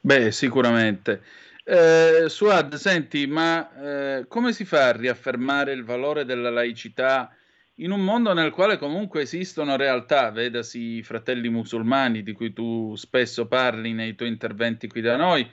Beh, 0.00 0.30
sicuramente. 0.30 1.22
Eh, 1.64 2.24
Suad, 2.28 2.74
senti, 2.74 3.26
ma 3.28 4.18
eh, 4.18 4.26
come 4.26 4.52
si 4.52 4.64
fa 4.64 4.88
a 4.88 4.92
riaffermare 4.92 5.72
il 5.72 5.84
valore 5.84 6.24
della 6.24 6.50
laicità 6.50 7.32
in 7.76 7.92
un 7.92 8.02
mondo 8.04 8.32
nel 8.34 8.50
quale 8.50 8.78
comunque 8.78 9.22
esistono 9.22 9.76
realtà, 9.76 10.30
vedasi 10.30 10.96
i 10.96 11.02
fratelli 11.04 11.48
musulmani 11.48 12.22
di 12.24 12.32
cui 12.32 12.52
tu 12.52 12.96
spesso 12.96 13.46
parli 13.46 13.92
nei 13.92 14.14
tuoi 14.16 14.28
interventi 14.30 14.88
qui 14.88 15.00
da 15.02 15.16
noi, 15.16 15.48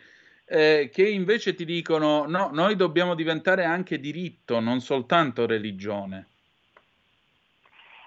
eh, 0.45 0.89
che 0.91 1.07
invece 1.07 1.53
ti 1.53 1.63
dicono 1.65 2.25
no, 2.25 2.49
noi 2.51 2.75
dobbiamo 2.75 3.13
diventare 3.13 3.63
anche 3.65 3.99
diritto, 3.99 4.59
non 4.59 4.81
soltanto 4.81 5.45
religione? 5.45 6.28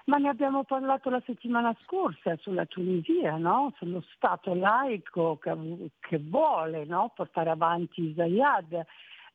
Ma 0.06 0.16
ne 0.16 0.28
abbiamo 0.28 0.64
parlato 0.64 1.10
la 1.10 1.22
settimana 1.24 1.76
scorsa 1.84 2.36
sulla 2.40 2.66
Tunisia, 2.66 3.36
no? 3.36 3.72
sullo 3.76 4.02
Stato 4.14 4.54
laico 4.54 5.38
che, 5.38 5.54
che 6.00 6.18
vuole 6.18 6.84
no? 6.84 7.12
portare 7.14 7.50
avanti 7.50 8.12
Zayad. 8.14 8.84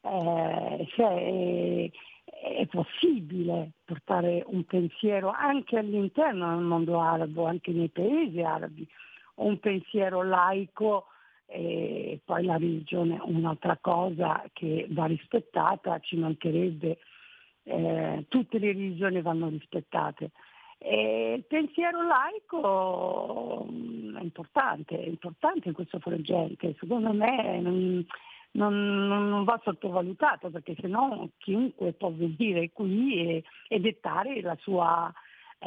Eh, 0.02 0.88
cioè, 0.96 1.16
è, 1.16 1.92
è, 2.60 2.66
possibile 2.68 3.72
portare 3.86 4.44
un 4.48 4.64
pensiero 4.66 5.30
anche 5.30 5.78
all'interno 5.78 6.56
del 6.56 6.66
mondo 6.66 7.00
arabo, 7.00 7.46
anche 7.46 7.72
nei 7.72 7.90
paesi 7.90 8.42
arabi, 8.42 8.88
un 9.36 9.60
pensiero 9.60 10.24
laico 10.24 11.08
e 11.46 12.20
poi 12.26 12.44
la 12.44 12.58
religione 12.58 13.16
è 13.16 13.22
un'altra 13.24 13.78
cosa 13.80 14.44
che 14.52 14.86
va 14.90 15.06
rispettata, 15.06 16.00
ci 16.00 16.18
mancherebbe, 16.18 16.98
eh, 17.64 18.26
tutte 18.28 18.60
le 18.60 18.68
religioni 18.68 19.22
vanno 19.22 19.48
rispettate. 19.48 20.32
E 20.80 21.34
il 21.38 21.44
pensiero 21.46 22.04
laico 22.04 23.68
mm, 23.70 24.18
è 24.18 24.22
importante, 24.22 25.00
è 25.00 25.08
importante 25.08 25.70
in 25.70 25.74
questo 25.74 26.00
frangente, 26.00 26.76
secondo 26.80 27.12
me 27.14 27.60
non, 27.60 28.06
non, 28.52 29.08
non, 29.08 29.44
va 29.44 29.60
sottovalutato 29.64 30.50
perché 30.52 30.76
sennò 30.80 31.28
chiunque 31.38 31.94
può 31.94 32.12
venire 32.12 32.72
qui 32.72 33.28
e, 33.28 33.44
e 33.68 33.80
dettare 33.80 34.42
sua, 34.60 35.12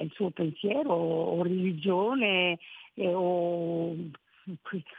il 0.01 0.11
suo 0.13 0.31
pensiero 0.31 0.93
o 0.93 1.43
religione 1.43 2.59
eh, 2.95 3.13
o, 3.13 3.97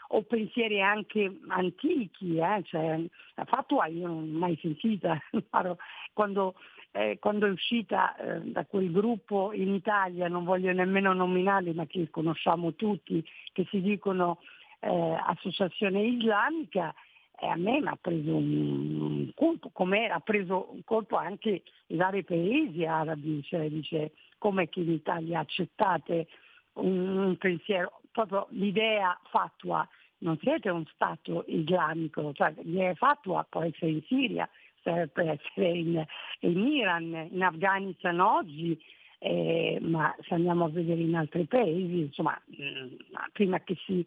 o, 0.09 0.21
pensieri 0.23 0.81
anche 0.81 1.39
antichi, 1.47 2.37
eh? 2.37 2.61
cioè, 2.65 2.99
la 3.35 3.45
fatua 3.45 3.87
io 3.87 4.07
non 4.07 4.31
l'ho 4.31 4.37
mai 4.37 4.57
sentita, 4.61 5.17
quando 6.13 6.55
eh, 6.91 7.17
quando 7.19 7.47
è 7.47 7.49
uscita 7.49 8.15
eh, 8.15 8.41
da 8.41 8.65
quel 8.65 8.91
gruppo 8.91 9.53
in 9.53 9.73
Italia, 9.73 10.27
non 10.27 10.43
voglio 10.43 10.71
nemmeno 10.73 11.13
nominarli 11.13 11.73
ma 11.73 11.85
che 11.85 12.09
conosciamo 12.09 12.73
tutti, 12.73 13.23
che 13.53 13.65
si 13.69 13.81
dicono 13.81 14.39
eh, 14.79 15.17
associazione 15.25 16.01
islamica, 16.03 16.93
e 17.39 17.47
a 17.47 17.55
me 17.55 17.81
mi 17.81 17.87
ha 17.87 17.97
preso 17.99 18.35
un 18.35 19.31
colpo, 19.33 19.69
come 19.73 20.07
ha 20.09 20.19
preso 20.19 20.69
un 20.73 20.83
colpo 20.83 21.15
anche 21.15 21.63
i 21.87 21.95
vari 21.95 22.23
paesi 22.23 22.85
arabi, 22.85 23.41
cioè 23.43 23.67
dice 23.67 24.11
come 24.37 24.69
che 24.69 24.81
in 24.81 24.91
Italia 24.91 25.39
accettate 25.39 26.27
un, 26.73 27.17
un 27.17 27.37
pensiero, 27.37 28.01
proprio 28.11 28.47
l'idea 28.49 29.19
fatua, 29.29 29.87
non 30.19 30.37
siete 30.39 30.69
un 30.69 30.85
Stato 30.93 31.45
islamico, 31.47 32.31
cioè 32.33 32.53
l'idea 32.61 32.93
fatua 32.93 33.45
può 33.49 33.61
essere 33.61 33.91
in 33.91 34.03
Siria, 34.03 34.47
per 34.81 35.09
essere 35.15 35.69
in, 35.69 36.05
in 36.39 36.67
Iran, 36.67 37.29
in 37.31 37.43
Afghanistan 37.43 38.19
oggi, 38.19 38.79
eh, 39.23 39.77
ma 39.81 40.15
se 40.21 40.33
andiamo 40.33 40.65
a 40.65 40.69
vedere 40.69 41.01
in 41.01 41.15
altri 41.15 41.45
paesi, 41.45 41.99
insomma, 41.99 42.39
mh, 42.45 42.63
mm, 42.63 42.87
prima 43.33 43.59
che 43.59 43.75
si, 43.85 44.03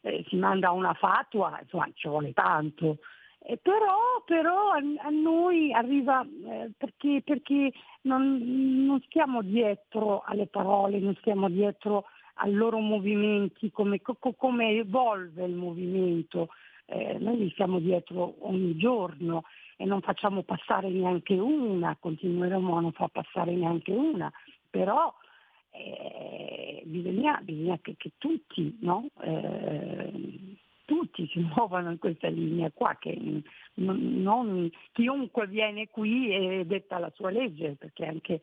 eh, 0.00 0.24
si, 0.26 0.34
manda 0.34 0.72
una 0.72 0.94
fatua, 0.94 1.58
insomma, 1.62 1.88
ci 1.94 2.08
vuole 2.08 2.32
tanto. 2.32 2.98
Eh, 3.38 3.56
però, 3.56 4.20
però 4.26 4.72
a, 4.72 5.10
noi 5.10 5.72
arriva 5.72 6.22
eh, 6.24 6.70
perché, 6.76 7.22
perché 7.24 7.72
non, 8.02 8.84
non, 8.84 9.00
stiamo 9.06 9.42
dietro 9.42 10.22
alle 10.26 10.48
parole, 10.48 10.98
non 10.98 11.14
stiamo 11.20 11.48
dietro 11.48 12.06
ai 12.34 12.52
loro 12.52 12.80
movimenti, 12.80 13.70
come, 13.70 14.00
come 14.00 14.70
evolve 14.70 15.44
il 15.44 15.54
movimento. 15.54 16.48
Eh, 16.86 17.16
noi 17.18 17.48
stiamo 17.52 17.78
dietro 17.78 18.34
ogni 18.40 18.76
giorno 18.76 19.44
e 19.80 19.84
non 19.84 20.00
facciamo 20.00 20.42
passare 20.42 20.88
neanche 20.88 21.34
una, 21.34 21.96
continueremo 21.98 22.76
a 22.76 22.80
non 22.80 22.92
far 22.92 23.10
passare 23.10 23.52
neanche 23.52 23.92
una, 23.92 24.30
però 24.68 25.14
eh, 25.70 26.82
bisogna, 26.84 27.38
bisogna 27.42 27.78
che, 27.80 27.94
che, 27.96 28.10
tutti, 28.18 28.76
no? 28.80 29.06
eh, 29.22 30.12
tutti 30.84 31.28
si 31.28 31.38
muovano 31.54 31.92
in 31.92 31.98
questa 31.98 32.26
linea 32.26 32.72
qua, 32.74 32.96
che 32.98 33.16
non, 33.74 34.20
non, 34.20 34.68
chiunque 34.90 35.46
viene 35.46 35.86
qui 35.88 36.28
e 36.34 36.66
detta 36.66 36.98
la 36.98 37.12
sua 37.14 37.30
legge, 37.30 37.76
perché 37.78 38.04
anche 38.04 38.40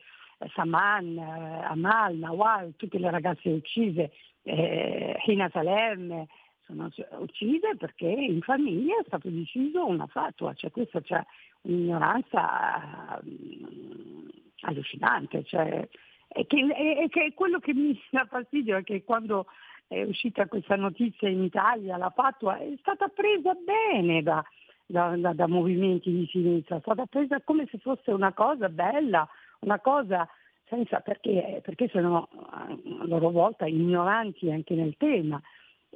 Saman, 0.53 1.17
eh, 1.17 1.65
Amal, 1.65 2.15
Nawal, 2.15 2.75
tutte 2.77 2.97
le 2.97 3.11
ragazze 3.11 3.49
uccise, 3.49 4.13
eh, 4.43 5.17
Hina 5.25 5.49
Salem, 5.51 6.25
sono 6.65 6.89
uccise 7.19 7.75
perché 7.77 8.07
in 8.07 8.41
famiglia 8.41 8.99
è 8.99 9.03
stato 9.05 9.29
deciso 9.29 9.85
una 9.85 10.07
fatua, 10.07 10.53
cioè 10.53 10.71
questa 10.71 11.01
c'è 11.01 11.23
un'ignoranza 11.61 13.19
uh, 13.23 14.27
allucinante, 14.61 15.43
cioè, 15.43 15.87
e 16.27 16.45
che, 16.47 16.57
e, 16.57 17.07
che 17.09 17.33
quello 17.33 17.59
che 17.59 17.73
mi 17.73 17.99
dà 18.09 18.25
fastidio 18.25 18.77
è 18.77 18.83
che 18.83 19.03
quando 19.03 19.45
è 19.87 20.01
uscita 20.03 20.47
questa 20.47 20.75
notizia 20.75 21.29
in 21.29 21.43
Italia, 21.43 21.97
la 21.97 22.09
fatua 22.09 22.57
è 22.57 22.73
stata 22.79 23.07
presa 23.07 23.53
bene 23.53 24.23
da, 24.23 24.43
da, 24.85 25.15
da, 25.15 25.33
da 25.33 25.47
movimenti 25.47 26.11
di 26.11 26.27
sinistra, 26.31 26.77
è 26.77 26.81
stata 26.81 27.05
presa 27.05 27.41
come 27.41 27.67
se 27.69 27.77
fosse 27.77 28.11
una 28.11 28.33
cosa 28.33 28.69
bella, 28.69 29.27
una 29.59 29.79
cosa 29.79 30.27
senza 30.67 30.99
perché, 30.99 31.61
perché 31.63 31.87
sono 31.89 32.27
a 32.49 32.75
loro 33.05 33.29
volta 33.29 33.67
ignoranti 33.67 34.51
anche 34.51 34.73
nel 34.73 34.95
tema 34.97 35.39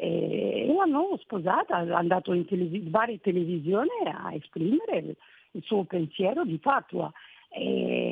e 0.02 0.66
l'hanno 0.66 1.18
sposata, 1.20 1.82
è 1.82 1.92
andato 1.92 2.32
in 2.32 2.46
televis- 2.46 2.90
varie 2.90 3.20
televisioni 3.20 3.90
a 4.06 4.34
esprimere 4.34 5.16
il 5.52 5.64
suo 5.64 5.84
pensiero 5.84 6.46
di 6.46 6.58
fatua. 6.58 7.12
E... 7.50 8.08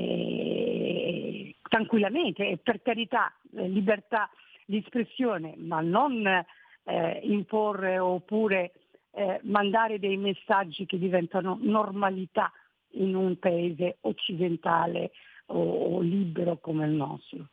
tranquillamente 1.69 2.59
per 2.61 2.81
carità 2.81 3.31
eh, 3.55 3.69
libertà 3.69 4.29
di 4.65 4.77
espressione 4.77 5.53
ma 5.57 5.79
non 5.79 6.25
eh, 6.25 7.19
imporre 7.21 7.99
oppure 7.99 8.71
eh, 9.11 9.39
mandare 9.43 9.99
dei 9.99 10.17
messaggi 10.17 10.87
che 10.87 10.97
diventano 10.97 11.57
normalità 11.61 12.51
in 12.93 13.15
un 13.15 13.37
paese 13.37 13.97
occidentale 14.01 15.11
o, 15.47 15.59
o 15.95 16.01
libero 16.01 16.57
come 16.57 16.85
il 16.85 16.93
nostro. 16.93 17.47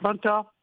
Pronto? 0.00 0.54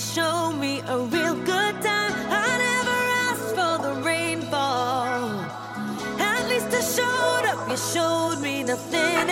Show 0.00 0.52
me 0.52 0.80
a 0.86 0.98
real 0.98 1.34
good 1.34 1.74
time. 1.82 2.12
I 2.42 2.48
never 2.66 2.98
asked 3.28 3.50
for 3.54 3.74
the 3.86 4.02
rainfall. 4.02 5.40
At 6.18 6.48
least 6.48 6.68
I 6.72 6.80
showed 6.80 7.46
up. 7.52 7.68
You 7.68 7.76
showed 7.76 8.40
me 8.40 8.62
nothing 8.64 9.30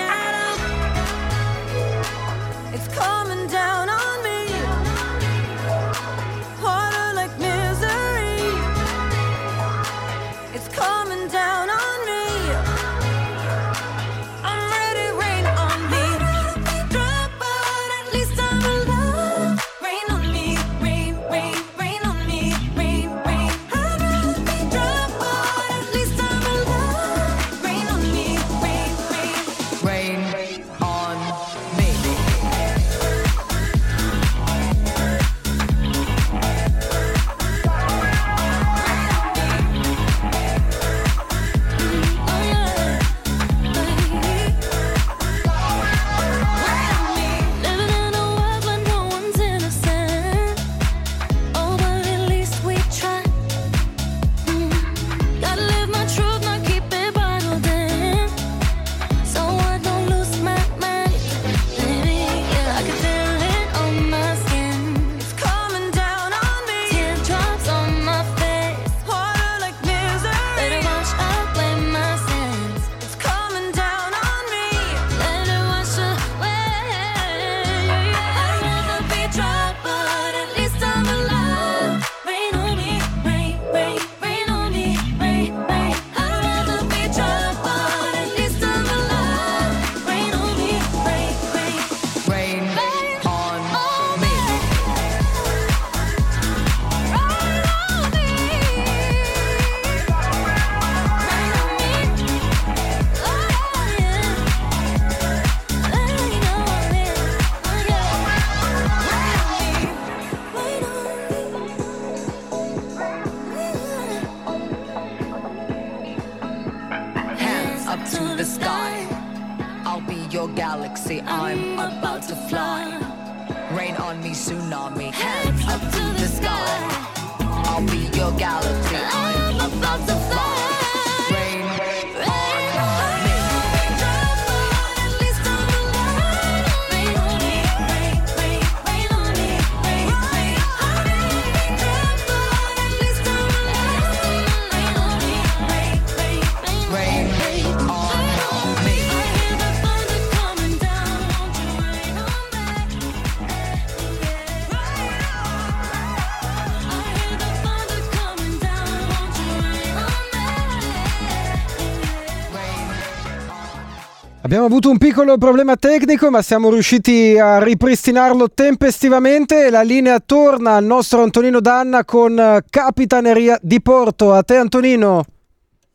Abbiamo 164.48 164.64
avuto 164.64 164.88
un 164.88 164.96
piccolo 164.96 165.36
problema 165.36 165.76
tecnico, 165.76 166.30
ma 166.30 166.40
siamo 166.40 166.70
riusciti 166.70 167.38
a 167.38 167.62
ripristinarlo 167.62 168.48
tempestivamente. 168.48 169.68
La 169.68 169.82
linea 169.82 170.20
torna 170.20 170.76
al 170.76 170.86
nostro 170.86 171.22
Antonino 171.22 171.60
Danna 171.60 172.02
con 172.06 172.38
eh, 172.38 172.62
Capitaneria 172.70 173.58
di 173.60 173.82
Porto. 173.82 174.32
A 174.32 174.42
te, 174.42 174.56
Antonino. 174.56 175.22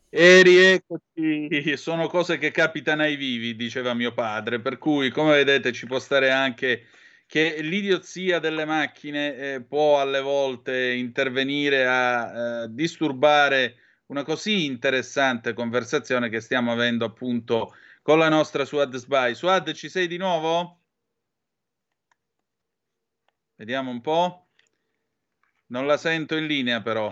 E 0.08 0.42
rieccoci, 0.42 1.76
sono 1.76 2.06
cose 2.06 2.38
che 2.38 2.52
capitano 2.52 3.02
ai 3.02 3.16
vivi, 3.16 3.56
diceva 3.56 3.92
mio 3.92 4.14
padre, 4.14 4.60
per 4.60 4.78
cui 4.78 5.10
come 5.10 5.32
vedete 5.32 5.72
ci 5.72 5.86
può 5.86 5.98
stare 5.98 6.30
anche 6.30 6.84
che 7.26 7.56
l'idiozia 7.60 8.38
delle 8.38 8.64
macchine 8.64 9.36
eh, 9.36 9.62
può 9.62 10.00
alle 10.00 10.20
volte 10.20 10.92
intervenire 10.92 11.86
a 11.86 12.62
eh, 12.62 12.66
disturbare 12.70 13.74
una 14.06 14.22
così 14.22 14.64
interessante 14.64 15.54
conversazione 15.54 16.28
che 16.28 16.38
stiamo 16.38 16.70
avendo 16.70 17.04
appunto 17.04 17.74
con 18.04 18.18
la 18.18 18.28
nostra 18.28 18.66
Suad 18.66 18.94
Sby. 18.94 19.34
Suad, 19.34 19.72
ci 19.72 19.88
sei 19.88 20.06
di 20.06 20.18
nuovo? 20.18 20.82
Vediamo 23.56 23.90
un 23.90 24.02
po'. 24.02 24.48
Non 25.68 25.86
la 25.86 25.96
sento 25.96 26.36
in 26.36 26.44
linea 26.44 26.82
però. 26.82 27.10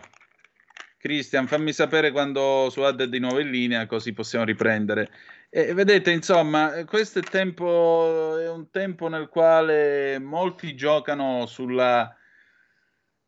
Cristian, 0.99 1.47
fammi 1.47 1.72
sapere 1.72 2.11
quando 2.11 2.68
Suad 2.68 3.01
è 3.01 3.09
di 3.09 3.18
nuovo 3.18 3.40
in 3.40 3.49
linea, 3.49 3.86
così 3.86 4.12
possiamo 4.12 4.45
riprendere. 4.45 5.11
E 5.49 5.72
vedete, 5.72 6.11
insomma, 6.11 6.84
questo 6.84 7.20
è, 7.20 7.22
tempo, 7.22 8.36
è 8.38 8.51
un 8.51 8.68
tempo 8.68 9.09
nel 9.09 9.28
quale 9.28 10.18
molti 10.18 10.76
giocano 10.76 11.47
sulla, 11.47 12.14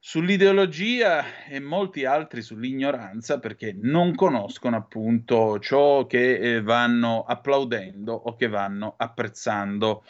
sull'ideologia 0.06 1.46
e 1.48 1.60
molti 1.60 2.04
altri 2.04 2.42
sull'ignoranza 2.42 3.38
perché 3.38 3.74
non 3.74 4.14
conoscono 4.14 4.76
appunto 4.76 5.58
ciò 5.60 6.04
che 6.04 6.34
eh, 6.34 6.60
vanno 6.60 7.24
applaudendo 7.26 8.12
o 8.12 8.36
che 8.36 8.48
vanno 8.48 8.96
apprezzando. 8.98 10.04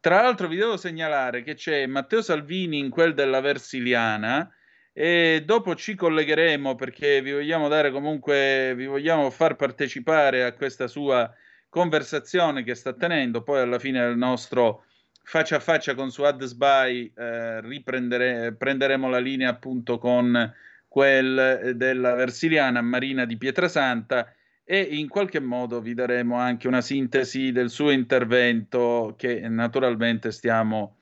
Tra 0.00 0.20
l'altro 0.20 0.48
vi 0.48 0.56
devo 0.56 0.76
segnalare 0.76 1.42
che 1.42 1.54
c'è 1.54 1.86
Matteo 1.86 2.20
Salvini 2.20 2.78
in 2.78 2.90
quel 2.90 3.14
della 3.14 3.40
Versiliana 3.40 4.52
e 4.92 5.42
dopo 5.46 5.74
ci 5.74 5.94
collegheremo 5.94 6.74
perché 6.74 7.22
vi 7.22 7.32
vogliamo 7.32 7.68
dare 7.68 7.90
comunque, 7.90 8.74
vi 8.76 8.84
vogliamo 8.84 9.30
far 9.30 9.56
partecipare 9.56 10.44
a 10.44 10.52
questa 10.52 10.88
sua 10.88 11.32
conversazione 11.70 12.62
che 12.62 12.74
sta 12.74 12.92
tenendo, 12.92 13.42
poi 13.42 13.62
alla 13.62 13.78
fine 13.78 14.00
del 14.00 14.18
nostro 14.18 14.84
faccia 15.28 15.56
a 15.56 15.60
faccia 15.60 15.94
con 15.94 16.10
Suad 16.10 16.42
Sbai 16.44 17.12
eh, 17.14 17.60
riprendere, 17.60 18.54
prenderemo 18.54 19.10
la 19.10 19.18
linea 19.18 19.50
appunto 19.50 19.98
con 19.98 20.54
quel 20.88 21.74
della 21.76 22.14
Versiliana 22.14 22.80
Marina 22.80 23.26
di 23.26 23.36
Pietrasanta 23.36 24.32
e 24.64 24.80
in 24.80 25.06
qualche 25.06 25.38
modo 25.38 25.82
vi 25.82 25.92
daremo 25.92 26.36
anche 26.36 26.66
una 26.66 26.80
sintesi 26.80 27.52
del 27.52 27.68
suo 27.68 27.90
intervento 27.90 29.16
che 29.18 29.46
naturalmente 29.50 30.30
stiamo 30.30 30.96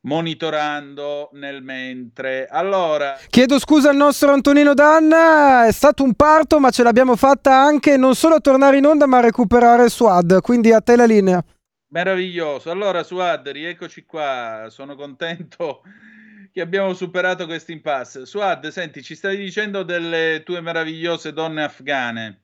monitorando 0.00 1.30
nel 1.34 1.62
mentre. 1.62 2.48
Allora, 2.50 3.16
Chiedo 3.28 3.60
scusa 3.60 3.90
al 3.90 3.96
nostro 3.96 4.32
Antonino 4.32 4.74
Danna, 4.74 5.66
è 5.66 5.72
stato 5.72 6.02
un 6.02 6.14
parto, 6.14 6.58
ma 6.58 6.70
ce 6.70 6.82
l'abbiamo 6.82 7.14
fatta 7.14 7.54
anche 7.54 7.96
non 7.96 8.16
solo 8.16 8.34
a 8.34 8.40
tornare 8.40 8.78
in 8.78 8.86
onda, 8.86 9.06
ma 9.06 9.18
a 9.18 9.20
recuperare 9.20 9.88
Suad. 9.88 10.40
Quindi 10.40 10.72
a 10.72 10.80
te 10.80 10.96
la 10.96 11.04
linea. 11.04 11.44
Meraviglioso. 11.90 12.70
Allora, 12.70 13.02
Suad, 13.02 13.48
rieccoci 13.48 14.04
qua. 14.04 14.66
Sono 14.68 14.94
contento 14.94 15.82
che 16.52 16.60
abbiamo 16.60 16.92
superato 16.94 17.46
questo 17.46 17.72
impasse. 17.72 18.26
Suad, 18.26 18.68
senti, 18.68 19.02
ci 19.02 19.16
stavi 19.16 19.36
dicendo 19.36 19.82
delle 19.82 20.42
tue 20.44 20.60
meravigliose 20.60 21.32
donne 21.32 21.64
afghane. 21.64 22.42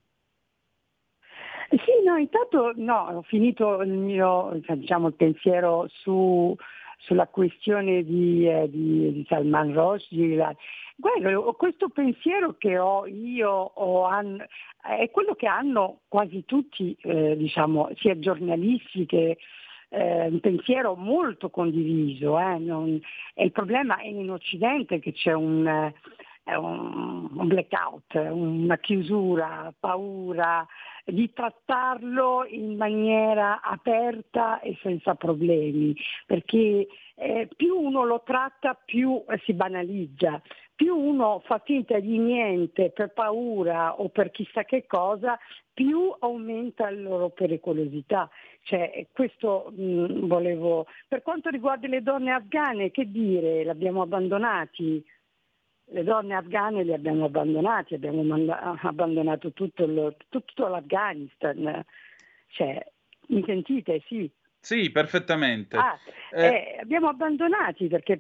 Sì, 1.71 2.05
no, 2.05 2.17
intanto 2.17 2.73
no, 2.77 3.19
ho 3.19 3.23
finito 3.23 3.83
il 3.83 3.91
mio 3.91 4.61
diciamo, 4.69 5.09
il 5.09 5.15
pensiero 5.15 5.89
su, 5.89 6.57
sulla 6.99 7.27
questione 7.27 8.05
di, 8.05 8.49
eh, 8.49 8.69
di, 8.69 9.13
di 9.13 9.27
Salman 9.29 9.73
Rushdie. 9.73 10.57
Guarda, 10.99 11.39
questo 11.53 11.91
pensiero 11.91 12.55
che 12.57 12.79
ho 12.79 13.07
io 13.07 14.05
han- 14.05 14.43
è 14.83 15.11
quello 15.11 15.35
che 15.35 15.47
hanno 15.47 16.01
quasi 16.09 16.45
tutti, 16.47 16.97
eh, 17.03 17.37
diciamo, 17.37 17.91
sia 17.97 18.19
giornalisti 18.19 19.05
che, 19.05 19.37
eh, 19.91 20.27
un 20.27 20.41
pensiero 20.41 20.95
molto 20.97 21.51
condiviso. 21.51 22.39
Eh, 22.39 22.59
non, 22.59 22.99
il 23.35 23.53
problema 23.53 23.99
è 23.99 24.07
in 24.07 24.31
Occidente 24.31 24.99
che 24.99 25.13
c'è 25.13 25.33
un, 25.35 25.67
un, 26.45 27.29
un 27.35 27.47
blackout, 27.47 28.15
una 28.15 28.79
chiusura, 28.79 29.73
paura, 29.79 30.67
di 31.05 31.33
trattarlo 31.33 32.47
in 32.49 32.77
maniera 32.77 33.61
aperta 33.61 34.61
e 34.61 34.77
senza 34.83 35.15
problemi, 35.15 35.95
perché 36.27 36.89
eh, 37.15 37.49
più 37.55 37.77
uno 37.79 38.05
lo 38.05 38.23
tratta 38.25 38.75
più 38.75 39.23
si 39.45 39.53
banalizza, 39.53 40.43
più 40.77 40.95
uno 40.95 41.41
fa 41.45 41.59
finta 41.65 41.99
di 41.99 42.19
niente 42.19 42.91
per 42.91 43.13
paura 43.13 43.99
o 43.99 44.11
per 44.11 44.31
chissà 44.31 44.65
che 44.65 44.87
cosa, 44.87 45.39
più 45.73 46.15
aumenta 46.21 46.91
la 46.91 47.01
loro 47.01 47.31
pericolosità. 47.31 48.29
Cioè, 48.63 49.07
questo 49.13 49.73
mh, 49.75 50.27
volevo. 50.27 50.87
Per 51.09 51.23
quanto 51.23 51.49
riguarda 51.49 51.89
le 51.89 52.03
donne 52.03 52.31
afghane, 52.31 52.91
che 52.91 53.11
dire? 53.11 53.65
L'abbiamo 53.65 54.03
abbandonati? 54.03 55.03
le 55.91 56.03
donne 56.03 56.35
afghane 56.35 56.83
le 56.83 56.95
abbiamo 56.95 57.27
abbandonate, 57.27 57.95
abbiamo 57.95 58.23
manda- 58.23 58.77
abbandonato 58.83 59.53
tutto, 59.53 59.87
lo, 59.87 60.17
tutto, 60.29 60.67
l'Afghanistan. 60.67 61.85
Cioè, 62.49 62.93
mi 63.29 63.43
sentite? 63.45 64.03
Sì. 64.07 64.29
Sì, 64.67 64.91
perfettamente. 64.91 65.77
Ah, 65.77 65.97
eh. 66.33 66.45
Eh, 66.45 66.79
abbiamo 66.81 67.07
abbandonati 67.07 67.87
perché 67.87 68.19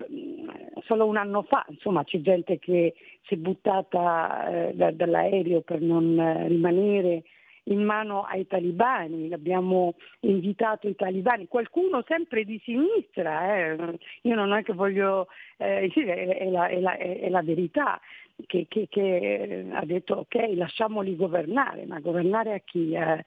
solo 0.84 1.04
un 1.04 1.16
anno 1.16 1.42
fa 1.42 1.66
insomma, 1.68 2.04
c'è 2.04 2.20
gente 2.20 2.60
che 2.60 2.94
si 3.24 3.34
è 3.34 3.36
buttata 3.36 4.68
eh, 4.68 4.74
da, 4.74 4.92
dall'aereo 4.92 5.62
per 5.62 5.80
non 5.80 6.44
rimanere 6.46 7.24
in 7.64 7.82
mano 7.82 8.22
ai 8.22 8.46
talibani, 8.46 9.32
abbiamo 9.32 9.96
invitato 10.20 10.86
i 10.86 10.94
talibani, 10.94 11.48
qualcuno 11.48 12.04
sempre 12.06 12.44
di 12.44 12.60
sinistra, 12.62 13.56
eh. 13.56 13.98
io 14.22 14.34
non 14.36 14.52
è 14.52 14.62
che 14.62 14.72
voglio, 14.72 15.26
eh, 15.56 15.90
è, 15.92 16.48
la, 16.48 16.68
è, 16.68 16.78
la, 16.78 16.96
è, 16.96 17.28
la, 17.28 17.42
verità, 17.42 18.00
che, 18.46 18.66
che, 18.68 18.86
che, 18.88 19.66
ha 19.72 19.84
detto 19.84 20.14
ok 20.14 20.52
lasciamoli 20.54 21.16
governare, 21.16 21.86
ma 21.86 21.98
governare 21.98 22.54
a 22.54 22.60
chi? 22.60 22.92
Eh, 22.92 23.24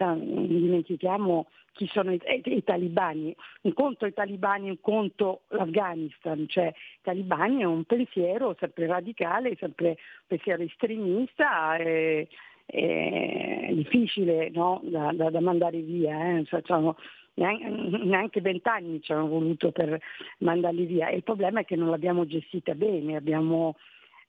non 0.00 0.46
dimentichiamo 0.46 1.46
chi 1.72 1.86
sono 1.86 2.12
i, 2.12 2.20
i, 2.24 2.56
i, 2.56 2.64
talibani, 2.64 3.34
un 3.62 3.72
conto 3.72 4.06
i 4.06 4.12
talibani, 4.12 4.68
un 4.68 4.80
conto 4.80 5.42
l'Afghanistan, 5.48 6.46
cioè 6.48 6.66
i 6.66 6.98
talibani 7.02 7.60
è 7.60 7.64
un 7.64 7.84
pensiero 7.84 8.56
sempre 8.58 8.86
radicale, 8.86 9.56
sempre 9.56 9.96
pensiero 10.26 10.62
estremista. 10.62 11.76
Eh, 11.76 12.28
è 12.70 13.72
difficile 13.72 14.50
no? 14.50 14.82
da, 14.84 15.10
da, 15.14 15.30
da, 15.30 15.40
mandare 15.40 15.78
via, 15.80 16.36
eh? 16.36 16.44
cioè, 16.44 16.60
cioè, 16.60 16.94
neanche 17.34 18.42
vent'anni 18.42 19.00
ci 19.00 19.12
hanno 19.12 19.28
voluto 19.28 19.70
per 19.70 19.98
mandarli 20.38 20.84
via. 20.84 21.08
E 21.08 21.16
il 21.16 21.22
problema 21.22 21.60
è 21.60 21.64
che 21.64 21.76
non 21.76 21.88
l'abbiamo 21.88 22.26
gestita 22.26 22.74
bene, 22.74 23.16
abbiamo 23.16 23.76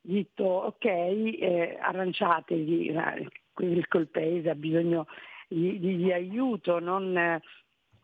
detto 0.01 0.43
ok, 0.43 0.85
eh, 0.85 1.77
arranciatevi, 1.81 2.87
eh, 2.87 3.27
il 3.61 4.07
paese 4.09 4.49
ha 4.49 4.55
bisogno 4.55 5.07
di, 5.49 5.79
di, 5.79 6.11
aiuto 6.11 6.79
non 6.79 7.17
eh, 7.17 7.41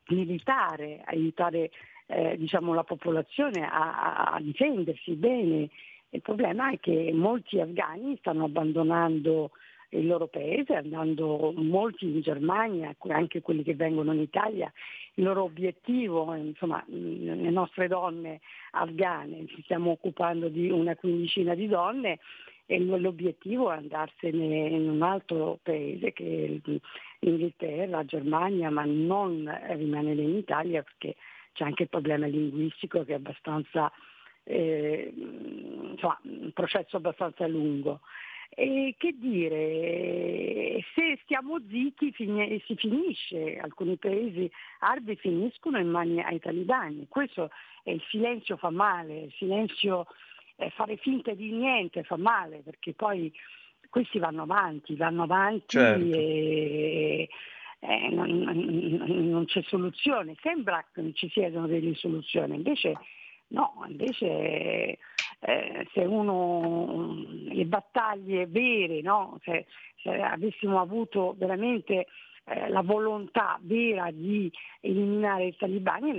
militare, 0.09 1.01
aiutare 1.05 1.71
eh, 2.07 2.35
diciamo, 2.37 2.73
la 2.73 2.83
popolazione 2.83 3.65
a, 3.65 4.31
a 4.33 4.39
difendersi 4.41 5.13
bene. 5.13 5.69
Il 6.09 6.21
problema 6.21 6.71
è 6.71 6.79
che 6.79 7.11
molti 7.13 7.59
afghani 7.59 8.17
stanno 8.17 8.45
abbandonando 8.45 9.51
il 9.89 10.07
loro 10.07 10.27
paese, 10.27 10.73
andando 10.73 11.53
molti 11.55 12.05
in 12.05 12.21
Germania, 12.21 12.95
anche 13.09 13.41
quelli 13.41 13.63
che 13.63 13.75
vengono 13.75 14.13
in 14.13 14.21
Italia, 14.21 14.71
il 15.15 15.23
loro 15.23 15.43
obiettivo, 15.43 16.33
insomma, 16.33 16.83
le 16.87 17.49
nostre 17.49 17.87
donne 17.87 18.41
afghane, 18.71 19.45
ci 19.47 19.61
stiamo 19.63 19.91
occupando 19.91 20.49
di 20.49 20.69
una 20.69 20.95
quindicina 20.95 21.53
di 21.53 21.67
donne 21.67 22.19
e 22.67 22.79
l'obiettivo 22.79 23.71
è 23.71 23.75
andarsene 23.75 24.67
in 24.69 24.89
un 24.89 25.03
altro 25.03 25.59
paese 25.61 26.13
che 26.13 26.59
la 27.87 28.05
Germania, 28.05 28.69
ma 28.69 28.83
non 28.85 29.51
rimanere 29.69 30.21
in 30.21 30.35
Italia 30.35 30.83
perché 30.83 31.15
c'è 31.53 31.63
anche 31.63 31.83
il 31.83 31.89
problema 31.89 32.25
linguistico 32.27 33.03
che 33.03 33.13
è 33.13 33.15
abbastanza, 33.15 33.91
eh, 34.43 35.11
insomma, 35.15 36.19
un 36.23 36.51
processo 36.53 36.97
abbastanza 36.97 37.47
lungo. 37.47 38.01
E 38.49 38.95
che 38.97 39.15
dire, 39.17 40.83
se 40.93 41.19
stiamo 41.23 41.59
zitti 41.67 42.11
fin- 42.11 42.61
si 42.65 42.75
finisce, 42.75 43.57
alcuni 43.57 43.97
paesi 43.97 44.49
arabi 44.79 45.15
finiscono 45.15 45.79
in 45.79 45.89
mani 45.89 46.21
ai 46.21 46.39
talibani, 46.39 47.07
questo 47.09 47.49
è 47.83 47.91
il 47.91 48.03
silenzio 48.09 48.55
fa 48.55 48.69
male, 48.69 49.23
il 49.23 49.33
silenzio 49.37 50.05
eh, 50.57 50.69
fare 50.69 50.97
finta 50.97 51.33
di 51.33 51.51
niente 51.51 52.03
fa 52.03 52.17
male 52.17 52.59
perché 52.59 52.93
poi 52.93 53.33
questi 53.95 54.19
vanno 54.19 54.41
avanti, 54.41 54.93
vanno 54.97 55.23
avanti 55.23 55.63
certo. 55.67 56.17
e, 56.17 57.29
eh, 57.79 58.09
non, 58.09 58.27
non, 59.29 59.45
c'è 59.45 59.61
soluzione, 59.61 60.35
sembra 60.41 60.85
che 60.93 61.13
ci 61.13 61.29
siano 61.29 61.65
delle 61.65 61.95
soluzioni, 61.95 62.55
invece 62.55 62.97
no, 63.47 63.85
invece 63.87 64.97
eh, 65.39 65.87
se 65.93 66.01
uno 66.01 67.23
le 67.45 67.63
battaglie 67.63 68.47
vere, 68.47 68.99
no? 68.99 69.39
se, 69.45 69.65
se, 70.03 70.09
avessimo 70.09 70.81
avuto 70.81 71.33
veramente 71.37 72.07
eh, 72.45 72.69
la 72.69 72.81
volontà 72.81 73.59
vera 73.61 74.09
di 74.11 74.51
eliminare 74.81 75.47
i 75.47 75.55
talibani 75.57 76.11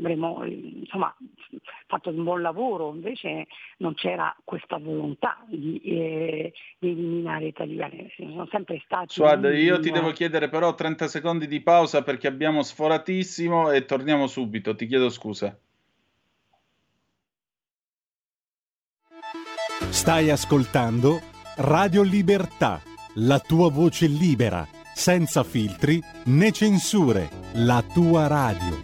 avremmo 0.00 0.44
insomma, 0.44 1.14
fatto 1.86 2.10
un 2.10 2.24
buon 2.24 2.42
lavoro, 2.42 2.92
invece 2.92 3.46
non 3.78 3.94
c'era 3.94 4.34
questa 4.44 4.78
volontà 4.78 5.44
di, 5.46 5.80
eh, 5.84 6.52
di 6.78 6.90
eliminare 6.90 7.46
i 7.46 7.52
talibani, 7.52 8.10
sono 8.16 8.46
sempre 8.50 8.80
stati... 8.84 9.12
Suad, 9.12 9.44
io 9.44 9.78
ti 9.80 9.90
devo 9.90 10.10
chiedere 10.12 10.48
però 10.48 10.74
30 10.74 11.06
secondi 11.08 11.46
di 11.46 11.60
pausa 11.60 12.02
perché 12.02 12.26
abbiamo 12.26 12.62
sforatissimo 12.62 13.70
e 13.70 13.84
torniamo 13.84 14.26
subito, 14.26 14.74
ti 14.74 14.86
chiedo 14.86 15.08
scusa. 15.10 15.56
Stai 19.90 20.30
ascoltando 20.30 21.20
Radio 21.56 22.02
Libertà, 22.02 22.80
la 23.14 23.38
tua 23.38 23.70
voce 23.70 24.06
libera, 24.06 24.66
senza 24.94 25.42
filtri 25.42 26.02
né 26.24 26.52
censure, 26.52 27.28
la 27.54 27.82
tua 27.92 28.26
radio. 28.26 28.78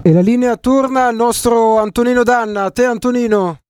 E 0.00 0.12
la 0.12 0.20
linea 0.20 0.56
torna 0.56 1.06
al 1.08 1.14
nostro 1.16 1.78
Antonino 1.78 2.22
Danna. 2.22 2.64
A 2.64 2.70
te 2.70 2.84
Antonino. 2.86 3.67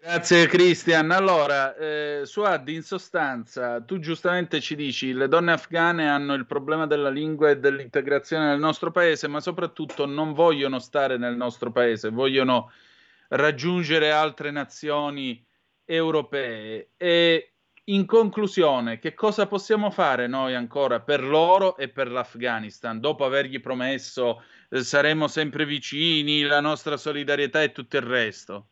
Grazie 0.00 0.46
Cristian. 0.46 1.10
Allora, 1.10 1.74
eh, 1.74 2.22
Suad, 2.24 2.68
in 2.68 2.82
sostanza, 2.82 3.80
tu 3.82 3.98
giustamente 3.98 4.60
ci 4.60 4.76
dici 4.76 5.12
le 5.12 5.26
donne 5.26 5.52
afghane 5.52 6.08
hanno 6.08 6.34
il 6.34 6.46
problema 6.46 6.86
della 6.86 7.10
lingua 7.10 7.50
e 7.50 7.58
dell'integrazione 7.58 8.46
nel 8.46 8.60
nostro 8.60 8.92
paese, 8.92 9.26
ma 9.26 9.40
soprattutto 9.40 10.06
non 10.06 10.32
vogliono 10.34 10.78
stare 10.78 11.18
nel 11.18 11.36
nostro 11.36 11.72
paese, 11.72 12.10
vogliono 12.10 12.70
raggiungere 13.30 14.12
altre 14.12 14.52
nazioni 14.52 15.44
europee. 15.84 16.90
E 16.96 17.54
in 17.84 18.06
conclusione, 18.06 18.98
che 19.00 19.14
cosa 19.14 19.46
possiamo 19.46 19.90
fare 19.90 20.28
noi 20.28 20.54
ancora 20.54 21.00
per 21.00 21.24
loro 21.24 21.76
e 21.76 21.88
per 21.88 22.08
l'Afghanistan, 22.10 23.00
dopo 23.00 23.24
avergli 23.24 23.60
promesso 23.60 24.42
eh, 24.70 24.82
saremo 24.82 25.26
sempre 25.28 25.66
vicini, 25.66 26.42
la 26.42 26.60
nostra 26.60 26.96
solidarietà 26.96 27.62
e 27.62 27.72
tutto 27.72 27.96
il 27.96 28.02
resto? 28.02 28.68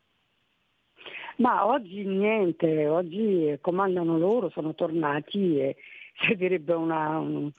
Ma 1.37 1.67
oggi 1.67 2.05
niente, 2.05 2.87
oggi 2.89 3.59
comandano 3.61 4.17
loro, 4.17 4.49
sono 4.51 4.75
tornati 4.75 5.59
e 5.59 5.77
servirebbe 6.27 6.73
una, 6.73 7.19
un, 7.19 7.51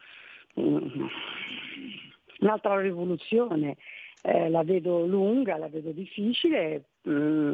un'altra 2.40 2.80
rivoluzione. 2.82 3.78
Eh, 4.24 4.50
la 4.50 4.64
vedo 4.64 5.06
lunga, 5.06 5.58
la 5.58 5.70
vedo 5.70 5.92
difficile, 5.92 6.86
mh, 7.04 7.12
mm, 7.12 7.54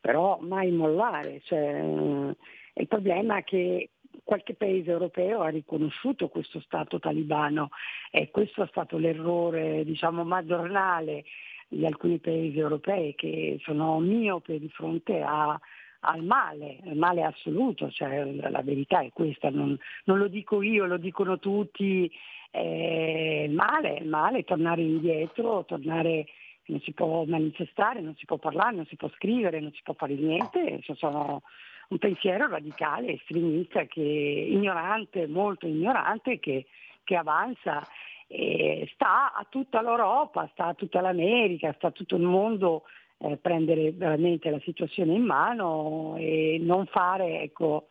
però 0.00 0.38
mai 0.40 0.70
mollare. 0.70 1.40
Cioè, 1.42 1.82
mh, 1.82 2.36
il 2.74 2.86
problema 2.86 3.38
è 3.38 3.44
che 3.44 3.90
qualche 4.22 4.54
paese 4.54 4.90
europeo 4.90 5.40
ha 5.40 5.48
riconosciuto 5.48 6.28
questo 6.28 6.60
Stato 6.60 7.00
talibano 7.00 7.70
e 8.10 8.30
questo 8.30 8.62
è 8.62 8.66
stato 8.68 8.96
l'errore 8.96 9.84
diciamo, 9.84 10.24
madornale 10.24 11.24
di 11.68 11.84
alcuni 11.86 12.18
paesi 12.18 12.58
europei 12.58 13.14
che 13.14 13.58
sono 13.62 13.98
miope 14.00 14.58
di 14.58 14.68
fronte 14.68 15.20
a, 15.20 15.58
al 16.00 16.22
male, 16.22 16.78
al 16.86 16.96
male 16.96 17.22
assoluto, 17.22 17.90
cioè, 17.90 18.24
la 18.24 18.62
verità 18.62 19.00
è 19.00 19.10
questa, 19.12 19.50
non, 19.50 19.78
non, 20.04 20.18
lo 20.18 20.28
dico 20.28 20.62
io, 20.62 20.86
lo 20.86 20.98
dicono 20.98 21.38
tutti, 21.38 22.10
eh, 22.50 23.50
male, 23.52 24.02
male, 24.04 24.44
tornare 24.44 24.82
indietro, 24.82 25.64
tornare 25.64 26.26
non 26.66 26.80
si 26.80 26.92
può 26.92 27.24
manifestare, 27.24 28.00
non 28.00 28.14
si 28.16 28.24
può 28.24 28.38
parlare, 28.38 28.76
non 28.76 28.86
si 28.86 28.96
può 28.96 29.10
scrivere, 29.16 29.60
non 29.60 29.72
si 29.72 29.82
può 29.82 29.94
fare 29.94 30.14
niente, 30.14 30.80
sono 30.94 31.42
un 31.88 31.98
pensiero 31.98 32.48
radicale, 32.48 33.14
estremista, 33.14 33.84
che, 33.84 34.00
ignorante, 34.00 35.26
molto 35.26 35.66
ignorante, 35.66 36.38
che, 36.38 36.66
che 37.02 37.16
avanza 37.16 37.86
e 38.26 38.88
sta 38.92 39.34
a 39.34 39.46
tutta 39.48 39.82
l'Europa, 39.82 40.48
sta 40.52 40.66
a 40.66 40.74
tutta 40.74 41.00
l'America, 41.00 41.72
sta 41.74 41.88
a 41.88 41.92
tutto 41.92 42.16
il 42.16 42.22
mondo 42.22 42.84
eh, 43.18 43.36
prendere 43.36 43.92
veramente 43.92 44.50
la 44.50 44.60
situazione 44.60 45.14
in 45.14 45.22
mano 45.22 46.16
e 46.18 46.58
non 46.60 46.86
fare, 46.86 47.42
ecco, 47.42 47.88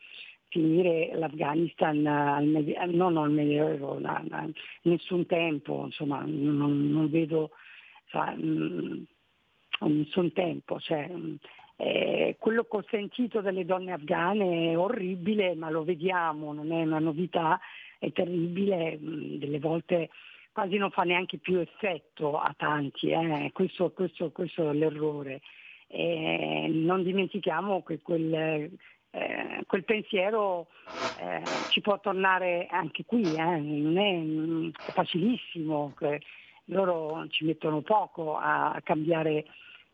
finire 0.49 1.11
l'Afghanistan 1.15 2.05
al 2.05 2.45
medi- 2.45 2.75
non 2.89 3.17
al 3.17 3.31
Medioevo, 3.31 3.99
nessun 4.83 5.25
tempo, 5.25 5.85
insomma, 5.85 6.23
non, 6.25 6.91
non 6.91 7.09
vedo 7.09 7.51
cioè, 8.13 8.35
mh, 8.35 9.05
nessun 9.79 10.31
tempo. 10.33 10.79
Cioè, 10.79 11.07
mh, 11.07 11.37
eh, 11.77 12.35
quello 12.39 12.65
col 12.65 12.85
sentito 12.89 13.41
delle 13.41 13.65
donne 13.65 13.93
afghane 13.93 14.71
è 14.71 14.77
orribile, 14.77 15.55
ma 15.55 15.71
lo 15.71 15.83
vediamo, 15.83 16.53
non 16.53 16.71
è 16.71 16.83
una 16.83 16.99
novità, 16.99 17.59
è 18.03 18.11
terribile, 18.11 18.97
mh, 18.97 19.37
delle 19.37 19.59
volte 19.59 20.09
quasi 20.51 20.77
non 20.77 20.91
fa 20.91 21.03
neanche 21.03 21.37
più 21.37 21.57
effetto 21.57 22.37
a 22.37 22.53
tanti, 22.55 23.09
eh. 23.09 23.49
questo, 23.53 23.91
questo, 23.91 24.31
questo, 24.31 24.69
è 24.69 24.73
l'errore. 24.73 25.41
E 25.87 26.69
non 26.71 27.03
dimentichiamo 27.03 27.83
che 27.83 28.01
quel, 28.01 28.33
eh, 28.33 29.63
quel 29.65 29.83
pensiero 29.83 30.67
eh, 31.19 31.41
ci 31.69 31.81
può 31.81 31.99
tornare 31.99 32.67
anche 32.69 33.03
qui, 33.05 33.23
eh. 33.23 33.59
non 33.59 33.97
è, 33.97 34.13
mm, 34.17 34.69
facilissimo, 34.73 35.93
loro 36.65 37.25
ci 37.29 37.45
mettono 37.45 37.81
poco 37.81 38.37
a, 38.37 38.79
cambiare, 38.83 39.45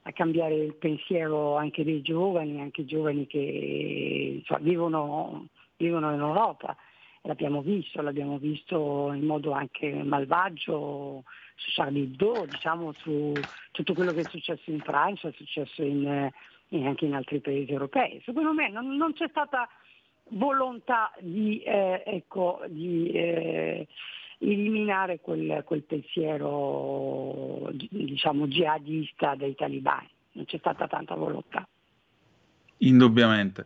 a, 0.03 0.12
cambiare, 0.12 0.55
il 0.55 0.76
pensiero 0.76 1.55
anche 1.55 1.84
dei 1.84 2.01
giovani, 2.01 2.60
anche 2.60 2.86
giovani 2.86 3.28
che 3.28 4.41
cioè, 4.43 4.60
vivono, 4.60 5.47
vivono 5.78 6.14
in 6.14 6.20
Europa 6.20 6.76
l'abbiamo 7.24 7.61
visto, 7.61 8.01
l'abbiamo 8.01 8.38
visto 8.38 9.11
in 9.13 9.26
modo 9.26 9.51
anche 9.51 9.91
malvagio 10.03 11.24
su 11.55 11.72
Charlie 11.74 12.03
Hebdo, 12.03 12.45
diciamo 12.49 12.93
su 12.93 13.34
tutto 13.72 13.93
quello 13.93 14.13
che 14.13 14.22
è 14.22 14.30
successo 14.30 14.72
in 14.72 14.80
Francia, 14.80 15.28
è 15.28 15.34
successo 15.34 15.84
in, 15.84 16.30
in, 16.70 16.88
anche 16.88 17.05
in 17.05 17.13
altri 17.13 17.39
paesi 17.39 17.72
europei. 17.72 18.22
Secondo 18.24 18.53
me 18.53 18.70
non, 18.70 18.95
non 18.95 19.13
c'è 19.13 19.28
stata 19.30 19.67
volontà 20.30 21.11
di, 21.20 21.61
eh, 21.63 22.03
ecco, 22.05 22.61
di 22.67 23.09
eh, 23.11 23.88
eliminare 24.39 25.20
quel, 25.20 25.63
quel 25.65 25.84
pensiero 25.84 27.70
diciamo, 27.72 28.47
jihadista 28.47 29.36
dei 29.36 29.55
talibani, 29.55 30.09
non 30.34 30.45
c'è 30.45 30.57
stata 30.57 30.88
tanta 30.88 31.15
volontà. 31.15 31.67
Indubbiamente. 32.80 33.65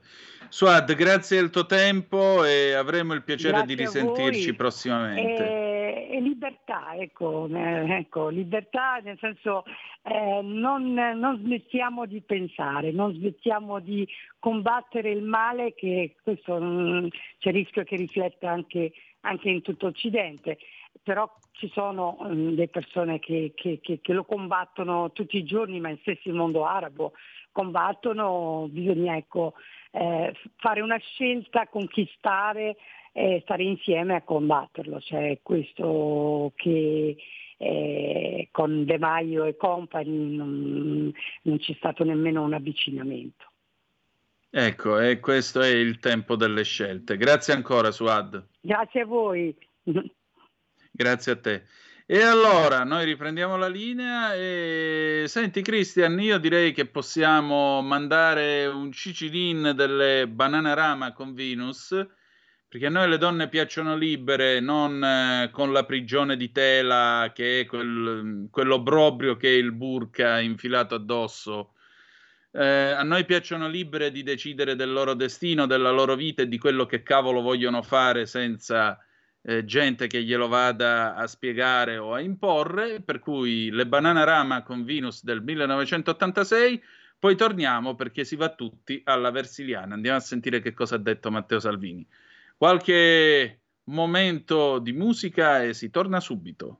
Suad, 0.49 0.93
grazie 0.93 1.39
del 1.39 1.49
tuo 1.49 1.65
tempo 1.65 2.45
e 2.45 2.73
avremo 2.73 3.13
il 3.13 3.23
piacere 3.23 3.57
grazie 3.57 3.75
di 3.75 3.81
risentirci 3.81 4.53
prossimamente. 4.53 5.43
E, 5.43 6.07
e, 6.11 6.21
libertà, 6.21 6.93
ecco, 6.95 7.49
eh, 7.51 7.97
ecco, 7.97 8.27
libertà 8.27 8.99
nel 9.03 9.17
senso 9.19 9.63
eh, 10.03 10.41
non, 10.43 10.93
non, 10.93 11.39
smettiamo 11.43 12.05
di 12.05 12.21
pensare, 12.21 12.91
non 12.91 13.15
smettiamo 13.15 13.79
di 13.79 14.07
combattere 14.37 15.09
il 15.09 15.23
male 15.23 15.73
che 15.73 16.17
questo 16.21 16.59
mh, 16.59 16.65
mm, 16.65 17.07
c'è 17.39 17.49
il 17.49 17.55
rischio 17.55 17.83
che 17.83 17.95
rifletta 17.95 18.51
anche, 18.51 18.91
anche 19.21 19.49
in 19.49 19.63
tutto 19.63 19.87
Occidente 19.87 20.59
però 21.01 21.29
ci 21.51 21.69
sono 21.73 22.17
um, 22.19 22.51
delle 22.51 22.67
persone 22.67 23.19
che, 23.19 23.51
che, 23.55 23.79
che, 23.81 23.99
che, 24.01 24.13
lo 24.13 24.23
combattono 24.23 25.11
tutti 25.11 25.37
i 25.37 25.43
giorni, 25.43 25.79
ma 25.79 25.89
in 25.89 25.97
stesso 26.01 26.29
il 26.29 26.35
mondo 26.35 26.65
arabo 26.65 27.13
combattono, 27.53 28.67
bisogna 28.69 29.15
ecco, 29.15 29.53
eh, 29.91 30.33
fare 30.57 30.81
una 30.81 30.97
scelta, 30.97 31.67
conquistare 31.67 32.75
e 33.13 33.39
stare 33.43 33.63
insieme 33.63 34.15
a 34.15 34.23
combatterlo. 34.23 34.99
Cioè, 34.99 35.39
questo 35.41 36.51
che 36.57 37.15
eh, 37.57 38.49
con 38.51 38.83
De 38.83 38.97
Maio 38.97 39.45
e 39.45 39.55
compagni 39.55 40.35
non, 40.35 41.13
non 41.43 41.57
c'è 41.59 41.73
stato 41.75 42.03
nemmeno 42.03 42.43
un 42.43 42.53
avvicinamento. 42.53 43.45
Ecco, 44.49 44.99
e 44.99 45.19
questo 45.19 45.61
è 45.61 45.69
il 45.69 45.99
tempo 45.99 46.35
delle 46.35 46.63
scelte. 46.63 47.17
Grazie 47.17 47.53
ancora, 47.53 47.91
Suad. 47.91 48.45
Grazie 48.61 49.01
a 49.01 49.05
voi. 49.05 49.55
Grazie 50.91 51.31
a 51.31 51.35
te. 51.39 51.63
E 52.05 52.21
allora 52.21 52.83
noi 52.83 53.05
riprendiamo 53.05 53.55
la 53.55 53.69
linea 53.69 54.35
e 54.35 55.23
senti 55.27 55.61
Cristian, 55.61 56.19
io 56.19 56.37
direi 56.37 56.73
che 56.73 56.85
possiamo 56.85 57.81
mandare 57.81 58.65
un 58.65 58.91
cicilin 58.91 59.71
delle 59.73 60.27
Bananarama 60.27 61.13
con 61.13 61.33
Venus, 61.33 61.95
perché 62.67 62.87
a 62.87 62.89
noi 62.89 63.07
le 63.07 63.17
donne 63.17 63.47
piacciono 63.47 63.95
libere, 63.95 64.59
non 64.59 65.01
eh, 65.01 65.49
con 65.53 65.71
la 65.71 65.85
prigione 65.85 66.35
di 66.35 66.51
tela 66.51 67.31
che 67.33 67.61
è 67.61 67.65
quel, 67.65 68.49
quell'obrobrio 68.51 69.37
che 69.37 69.47
è 69.47 69.57
il 69.57 69.71
burka 69.71 70.41
infilato 70.41 70.95
addosso. 70.95 71.75
Eh, 72.51 72.65
a 72.65 73.03
noi 73.03 73.23
piacciono 73.23 73.69
libere 73.69 74.11
di 74.11 74.23
decidere 74.23 74.75
del 74.75 74.91
loro 74.91 75.13
destino, 75.13 75.67
della 75.67 75.91
loro 75.91 76.15
vita 76.15 76.41
e 76.41 76.49
di 76.49 76.57
quello 76.57 76.85
che 76.85 77.01
cavolo 77.01 77.39
vogliono 77.39 77.81
fare 77.81 78.25
senza 78.25 78.99
eh, 79.43 79.65
gente 79.65 80.07
che 80.07 80.23
glielo 80.23 80.47
vada 80.47 81.15
a 81.15 81.27
spiegare 81.27 81.97
o 81.97 82.13
a 82.13 82.21
imporre, 82.21 83.01
per 83.01 83.19
cui 83.19 83.69
le 83.69 83.85
Bananarama 83.85 84.63
con 84.63 84.83
Venus 84.83 85.23
del 85.23 85.41
1986, 85.41 86.81
poi 87.19 87.35
torniamo 87.35 87.95
perché 87.95 88.23
si 88.23 88.35
va 88.35 88.49
tutti 88.49 89.01
alla 89.05 89.31
Versiliana. 89.31 89.93
Andiamo 89.95 90.17
a 90.17 90.21
sentire 90.21 90.61
che 90.61 90.73
cosa 90.73 90.95
ha 90.95 90.99
detto 90.99 91.31
Matteo 91.31 91.59
Salvini. 91.59 92.05
Qualche 92.57 93.59
momento 93.85 94.79
di 94.79 94.93
musica 94.93 95.63
e 95.63 95.73
si 95.73 95.89
torna 95.89 96.19
subito. 96.19 96.79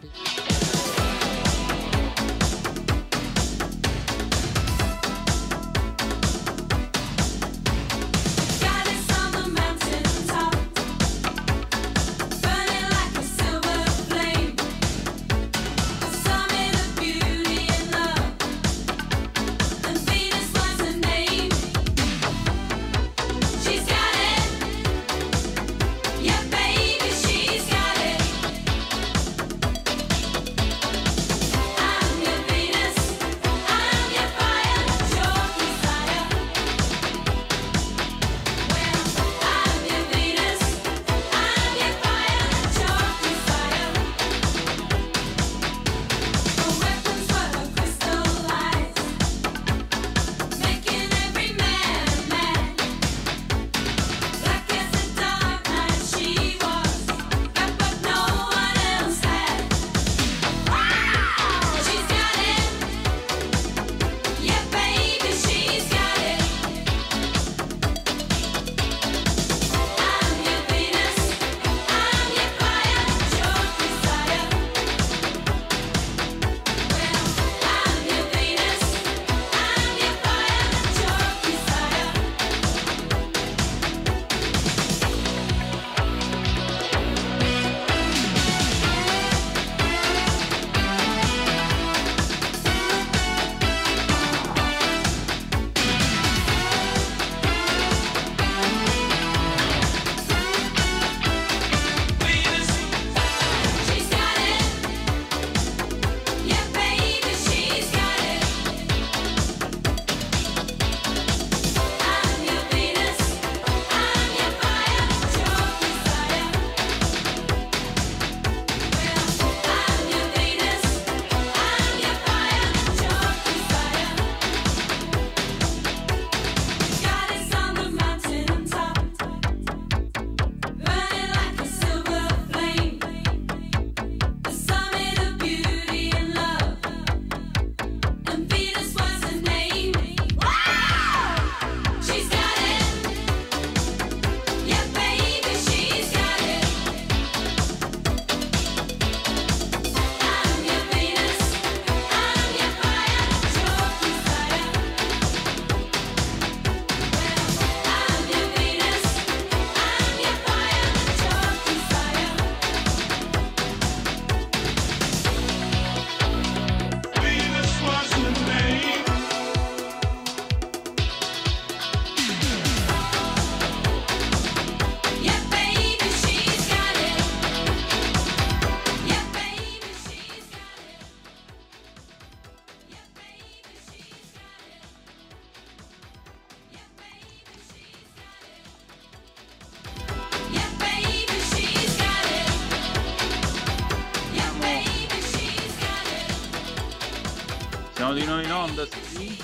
Siamo 198.11 198.25
di 198.25 198.29
nuovo 198.29 198.45
in 198.45 198.51
onda, 198.51 198.85
sì? 198.85 199.37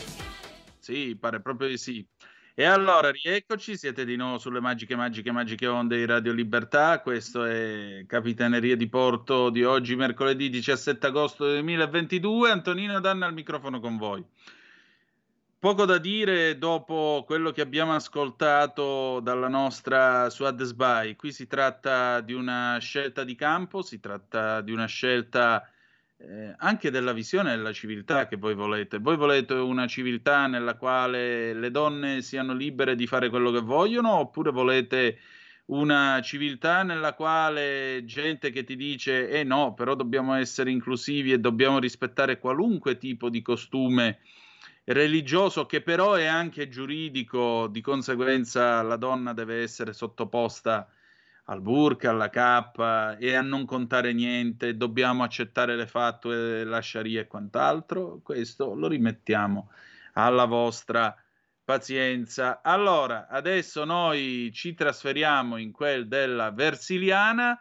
Sì, 0.77 1.15
pare 1.17 1.39
proprio 1.39 1.69
di 1.69 1.77
sì. 1.77 2.05
E 2.53 2.65
allora, 2.65 3.11
rieccoci, 3.11 3.77
siete 3.77 4.03
di 4.03 4.17
nuovo 4.17 4.39
sulle 4.39 4.59
magiche, 4.59 4.93
magiche, 4.97 5.31
magiche 5.31 5.67
onde 5.67 5.95
di 5.95 6.05
Radio 6.05 6.33
Libertà. 6.33 6.99
Questo 6.99 7.45
è 7.45 8.03
Capitaneria 8.05 8.75
di 8.75 8.89
Porto 8.89 9.51
di 9.51 9.63
oggi, 9.63 9.95
mercoledì 9.95 10.49
17 10.49 11.07
agosto 11.07 11.45
2022. 11.45 12.51
Antonino 12.51 12.99
Danna 12.99 13.25
al 13.27 13.33
microfono 13.33 13.79
con 13.79 13.95
voi. 13.95 14.21
Poco 15.59 15.85
da 15.85 15.97
dire 15.97 16.57
dopo 16.57 17.23
quello 17.25 17.51
che 17.51 17.61
abbiamo 17.61 17.95
ascoltato 17.95 19.21
dalla 19.21 19.47
nostra 19.47 20.29
Suad 20.29 20.61
Sbai. 20.63 21.15
Qui 21.15 21.31
si 21.31 21.47
tratta 21.47 22.19
di 22.19 22.33
una 22.33 22.77
scelta 22.81 23.23
di 23.23 23.35
campo, 23.35 23.81
si 23.81 24.01
tratta 24.01 24.59
di 24.59 24.73
una 24.73 24.87
scelta 24.87 25.65
eh, 26.19 26.55
anche 26.57 26.89
della 26.89 27.13
visione 27.13 27.55
della 27.55 27.71
civiltà 27.71 28.27
che 28.27 28.37
voi 28.37 28.55
volete. 28.55 28.97
Voi 28.99 29.15
volete 29.15 29.53
una 29.53 29.87
civiltà 29.87 30.47
nella 30.47 30.75
quale 30.75 31.53
le 31.53 31.71
donne 31.71 32.21
siano 32.21 32.53
libere 32.53 32.95
di 32.95 33.07
fare 33.07 33.29
quello 33.29 33.51
che 33.51 33.61
vogliono 33.61 34.13
oppure 34.15 34.51
volete 34.51 35.19
una 35.67 36.21
civiltà 36.21 36.83
nella 36.83 37.13
quale 37.13 38.03
gente 38.05 38.51
che 38.51 38.63
ti 38.63 38.75
dice 38.75 39.29
eh 39.29 39.43
no, 39.43 39.73
però 39.73 39.95
dobbiamo 39.95 40.33
essere 40.33 40.71
inclusivi 40.71 41.33
e 41.33 41.39
dobbiamo 41.39 41.79
rispettare 41.79 42.39
qualunque 42.39 42.97
tipo 42.97 43.29
di 43.29 43.41
costume 43.41 44.19
religioso 44.85 45.65
che 45.65 45.81
però 45.81 46.13
è 46.13 46.25
anche 46.25 46.69
giuridico, 46.69 47.67
di 47.67 47.81
conseguenza 47.81 48.81
la 48.81 48.95
donna 48.95 49.33
deve 49.33 49.61
essere 49.61 49.91
sottoposta 49.91 50.89
al 51.49 51.61
burka, 51.61 52.09
alla 52.09 52.29
cappa 52.29 53.17
e 53.17 53.33
a 53.33 53.41
non 53.41 53.65
contare 53.65 54.13
niente, 54.13 54.75
dobbiamo 54.75 55.23
accettare 55.23 55.75
le 55.75 55.87
fatue, 55.87 56.63
la 56.63 56.81
sharia 56.81 57.21
e 57.21 57.27
quant'altro, 57.27 58.19
questo 58.21 58.73
lo 58.73 58.87
rimettiamo 58.87 59.69
alla 60.13 60.45
vostra 60.45 61.15
pazienza. 61.63 62.61
Allora, 62.61 63.27
adesso 63.29 63.85
noi 63.85 64.51
ci 64.53 64.73
trasferiamo 64.73 65.57
in 65.57 65.71
quel 65.71 66.07
della 66.07 66.51
Versiliana 66.51 67.57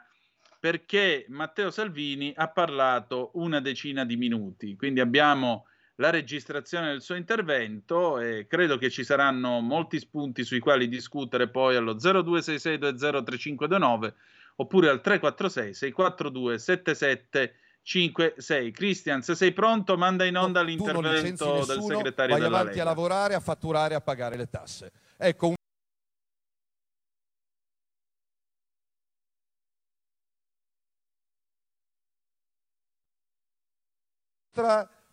perché 0.59 1.27
Matteo 1.29 1.71
Salvini 1.71 2.33
ha 2.35 2.49
parlato 2.49 3.31
una 3.35 3.61
decina 3.61 4.05
di 4.05 4.17
minuti, 4.17 4.75
quindi 4.75 4.99
abbiamo 4.99 5.67
la 5.97 6.11
registrazione 6.11 6.89
del 6.89 7.01
suo 7.01 7.15
intervento 7.15 8.19
e 8.19 8.47
credo 8.47 8.77
che 8.79 8.91
ci 8.91 9.03
saranno 9.05 9.61
molti 9.61 9.99
spunti 9.99 10.45
sui 10.45 10.59
quali 10.59 10.89
discutere 10.89 11.49
poi 11.49 11.77
allo 11.77 11.95
0266203529 11.95 14.13
oppure 14.57 14.89
al 14.89 15.01
346 15.01 15.75
642 15.75 16.59
7756. 16.59 18.71
Cristian, 18.73 19.23
se 19.23 19.35
sei 19.35 19.53
pronto, 19.53 19.97
manda 19.97 20.25
in 20.25 20.37
onda 20.37 20.61
no, 20.61 20.67
l'intervento 20.67 21.65
del 21.65 21.83
segretario 21.83 22.35
vai 22.35 22.43
della 22.43 22.59
avanti 22.59 22.79
Lega. 22.79 22.83
a 22.83 22.87
lavorare, 22.87 23.35
a 23.35 23.41
fatturare, 23.41 23.95
a 23.95 24.01
pagare 24.01 24.37
le 24.37 24.51
tasse. 24.51 24.91
Ecco, 25.17 25.49
un 25.49 25.55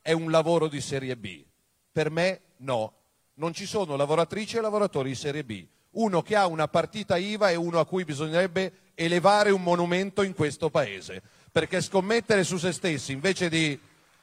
è 0.04 0.12
un 0.12 0.30
lavoro 0.30 0.68
di 0.68 0.82
serie 0.82 1.16
B. 1.16 1.44
Per 1.92 2.12
me 2.12 2.42
no. 2.58 2.94
Non 3.36 3.54
ci 3.54 3.66
sono 3.66 3.96
lavoratrici 3.96 4.58
e 4.58 4.62
lavoratori 4.62 5.10
di 5.10 5.16
serie 5.16 5.44
B. 5.44 5.66
Uno 5.92 6.22
che 6.22 6.36
ha 6.36 6.46
una 6.46 6.68
partita 6.68 7.18
IVA 7.18 7.50
e 7.50 7.56
uno 7.56 7.80
a 7.80 7.86
cui 7.86 8.04
bisognerebbe 8.04 8.92
elevare 8.94 9.50
un 9.50 9.64
monumento 9.64 10.22
in 10.22 10.36
questo 10.36 10.70
paese. 10.70 11.22
Perché 11.52 11.82
scommettere 11.82 12.44
su 12.44 12.58
se 12.58 12.72
stessi 12.74 13.12
invece 13.12 13.50
di 13.50 13.80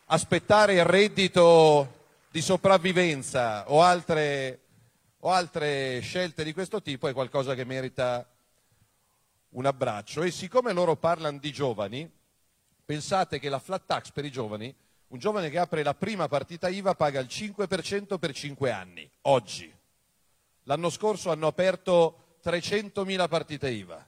aspettare 0.06 0.74
il 0.74 0.84
reddito 0.84 1.98
di 2.30 2.42
sopravvivenza 2.42 3.68
o 3.70 3.82
altre, 3.82 4.60
o 5.20 5.30
altre 5.30 6.00
scelte 6.00 6.44
di 6.44 6.52
questo 6.52 6.82
tipo 6.82 7.08
è 7.08 7.12
qualcosa 7.12 7.54
che 7.54 7.64
merita 7.64 8.28
un 9.50 9.66
abbraccio. 9.66 10.22
E 10.22 10.30
siccome 10.30 10.72
loro 10.72 10.94
parlano 10.94 11.38
di 11.38 11.50
giovani, 11.52 12.08
pensate 12.84 13.38
che 13.38 13.48
la 13.48 13.58
flat 13.58 13.86
tax 13.86 14.10
per 14.10 14.24
i 14.24 14.30
giovani 14.30 14.72
un 15.10 15.18
giovane 15.18 15.50
che 15.50 15.58
apre 15.58 15.82
la 15.82 15.94
prima 15.94 16.28
partita 16.28 16.68
IVA 16.68 16.94
paga 16.94 17.18
il 17.18 17.26
5% 17.28 18.18
per 18.18 18.32
5 18.32 18.70
anni, 18.70 19.10
oggi. 19.22 19.72
L'anno 20.64 20.88
scorso 20.88 21.30
hanno 21.30 21.48
aperto 21.48 22.36
300.000 22.44 23.28
partite 23.28 23.70
IVA, 23.70 24.06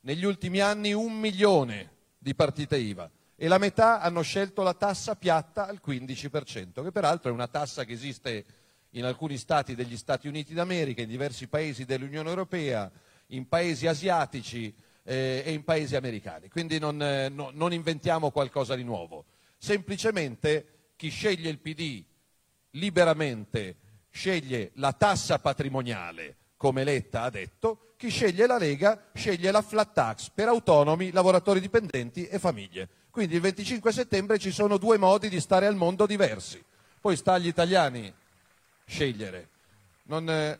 negli 0.00 0.24
ultimi 0.24 0.60
anni 0.60 0.92
un 0.92 1.18
milione 1.18 1.90
di 2.18 2.34
partite 2.36 2.76
IVA 2.76 3.10
e 3.34 3.48
la 3.48 3.58
metà 3.58 4.00
hanno 4.00 4.22
scelto 4.22 4.62
la 4.62 4.74
tassa 4.74 5.16
piatta 5.16 5.66
al 5.66 5.80
15%, 5.84 6.84
che 6.84 6.92
peraltro 6.92 7.30
è 7.30 7.34
una 7.34 7.48
tassa 7.48 7.84
che 7.84 7.92
esiste 7.92 8.44
in 8.90 9.04
alcuni 9.04 9.38
stati 9.38 9.74
degli 9.74 9.96
Stati 9.96 10.28
Uniti 10.28 10.54
d'America, 10.54 11.02
in 11.02 11.08
diversi 11.08 11.48
paesi 11.48 11.84
dell'Unione 11.84 12.28
Europea, 12.28 12.88
in 13.28 13.48
paesi 13.48 13.88
asiatici 13.88 14.72
eh, 15.02 15.42
e 15.44 15.52
in 15.52 15.64
paesi 15.64 15.96
americani. 15.96 16.48
Quindi 16.48 16.78
non, 16.78 17.02
eh, 17.02 17.28
no, 17.28 17.50
non 17.52 17.72
inventiamo 17.72 18.30
qualcosa 18.30 18.76
di 18.76 18.84
nuovo 18.84 19.24
semplicemente 19.64 20.90
chi 20.94 21.08
sceglie 21.08 21.48
il 21.48 21.58
PD 21.58 22.04
liberamente 22.72 23.76
sceglie 24.10 24.72
la 24.74 24.92
tassa 24.92 25.38
patrimoniale, 25.38 26.36
come 26.58 26.84
Letta 26.84 27.22
ha 27.22 27.30
detto, 27.30 27.94
chi 27.96 28.10
sceglie 28.10 28.46
la 28.46 28.58
Lega 28.58 29.10
sceglie 29.14 29.50
la 29.50 29.62
flat 29.62 29.94
tax 29.94 30.28
per 30.28 30.48
autonomi, 30.48 31.12
lavoratori 31.12 31.60
dipendenti 31.60 32.26
e 32.26 32.38
famiglie. 32.38 32.88
Quindi 33.10 33.36
il 33.36 33.40
25 33.40 33.90
settembre 33.90 34.38
ci 34.38 34.50
sono 34.50 34.76
due 34.76 34.98
modi 34.98 35.30
di 35.30 35.40
stare 35.40 35.66
al 35.66 35.76
mondo 35.76 36.04
diversi. 36.04 36.62
Poi 37.00 37.16
sta 37.16 37.32
agli 37.32 37.46
italiani 37.46 38.12
scegliere. 38.84 39.48
Non, 40.04 40.28
eh, 40.28 40.58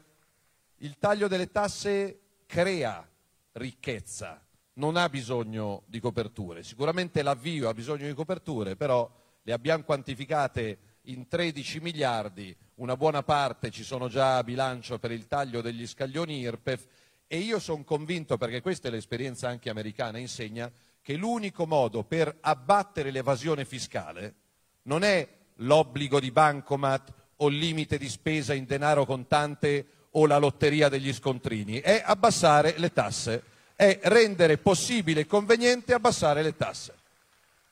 il 0.78 0.96
taglio 0.98 1.28
delle 1.28 1.50
tasse 1.50 2.20
crea 2.46 3.06
ricchezza, 3.52 4.43
non 4.74 4.96
ha 4.96 5.08
bisogno 5.08 5.82
di 5.86 6.00
coperture. 6.00 6.62
Sicuramente 6.62 7.22
l'avvio 7.22 7.68
ha 7.68 7.74
bisogno 7.74 8.06
di 8.06 8.14
coperture, 8.14 8.76
però 8.76 9.10
le 9.42 9.52
abbiamo 9.52 9.84
quantificate 9.84 10.78
in 11.08 11.28
13 11.28 11.80
miliardi, 11.80 12.56
una 12.76 12.96
buona 12.96 13.22
parte 13.22 13.70
ci 13.70 13.84
sono 13.84 14.08
già 14.08 14.38
a 14.38 14.44
bilancio 14.44 14.98
per 14.98 15.12
il 15.12 15.26
taglio 15.26 15.60
degli 15.60 15.86
scaglioni 15.86 16.38
IRPEF 16.38 16.86
e 17.26 17.38
io 17.38 17.58
sono 17.58 17.84
convinto, 17.84 18.36
perché 18.38 18.60
questa 18.62 18.88
è 18.88 18.90
l'esperienza 18.90 19.48
anche 19.48 19.70
americana, 19.70 20.18
insegna 20.18 20.70
che 21.02 21.16
l'unico 21.16 21.66
modo 21.66 22.04
per 22.04 22.34
abbattere 22.40 23.10
l'evasione 23.10 23.64
fiscale 23.64 24.34
non 24.82 25.02
è 25.02 25.28
l'obbligo 25.56 26.18
di 26.18 26.30
bancomat 26.30 27.12
o 27.36 27.48
il 27.48 27.58
limite 27.58 27.98
di 27.98 28.08
spesa 28.08 28.54
in 28.54 28.64
denaro 28.64 29.04
contante 29.04 29.86
o 30.12 30.26
la 30.26 30.38
lotteria 30.38 30.88
degli 30.88 31.12
scontrini, 31.12 31.80
è 31.80 32.02
abbassare 32.04 32.74
le 32.78 32.92
tasse 32.92 33.42
è 33.76 34.00
rendere 34.04 34.58
possibile 34.58 35.22
e 35.22 35.26
conveniente 35.26 35.94
abbassare 35.94 36.42
le 36.42 36.56
tasse. 36.56 36.94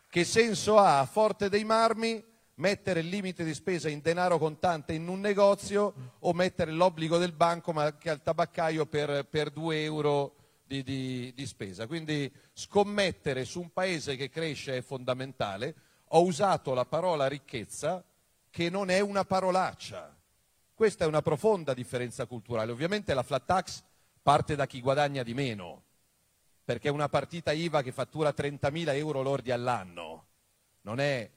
Che 0.08 0.24
senso 0.24 0.78
ha 0.78 1.00
a 1.00 1.06
Forte 1.06 1.48
dei 1.48 1.64
Marmi 1.64 2.22
mettere 2.56 3.00
il 3.00 3.08
limite 3.08 3.44
di 3.44 3.54
spesa 3.54 3.88
in 3.88 4.00
denaro 4.00 4.38
contante 4.38 4.92
in 4.92 5.08
un 5.08 5.20
negozio 5.20 5.94
o 6.18 6.32
mettere 6.32 6.70
l'obbligo 6.70 7.18
del 7.18 7.32
banco 7.32 7.72
ma 7.72 7.84
anche 7.84 8.10
al 8.10 8.22
tabaccaio 8.22 8.86
per, 8.86 9.26
per 9.28 9.50
2 9.50 9.82
euro 9.82 10.34
di, 10.64 10.82
di, 10.82 11.32
di 11.34 11.46
spesa? 11.46 11.86
Quindi 11.86 12.30
scommettere 12.52 13.44
su 13.44 13.60
un 13.60 13.72
paese 13.72 14.16
che 14.16 14.28
cresce 14.28 14.78
è 14.78 14.82
fondamentale. 14.82 15.74
Ho 16.08 16.24
usato 16.24 16.74
la 16.74 16.84
parola 16.84 17.26
ricchezza 17.26 18.04
che 18.50 18.68
non 18.68 18.90
è 18.90 19.00
una 19.00 19.24
parolaccia. 19.24 20.14
Questa 20.74 21.04
è 21.04 21.06
una 21.06 21.22
profonda 21.22 21.72
differenza 21.72 22.26
culturale. 22.26 22.72
Ovviamente 22.72 23.14
la 23.14 23.22
flat 23.22 23.46
tax 23.46 23.82
parte 24.22 24.54
da 24.54 24.66
chi 24.66 24.80
guadagna 24.80 25.22
di 25.22 25.34
meno, 25.34 25.84
perché 26.64 26.89
una 26.89 27.09
partita 27.09 27.52
IVA 27.52 27.82
che 27.82 27.93
fattura 27.93 28.30
30.000 28.30 28.94
euro 28.94 29.22
lordi 29.22 29.51
all'anno 29.51 30.26
non 30.82 31.01
è 31.01 31.30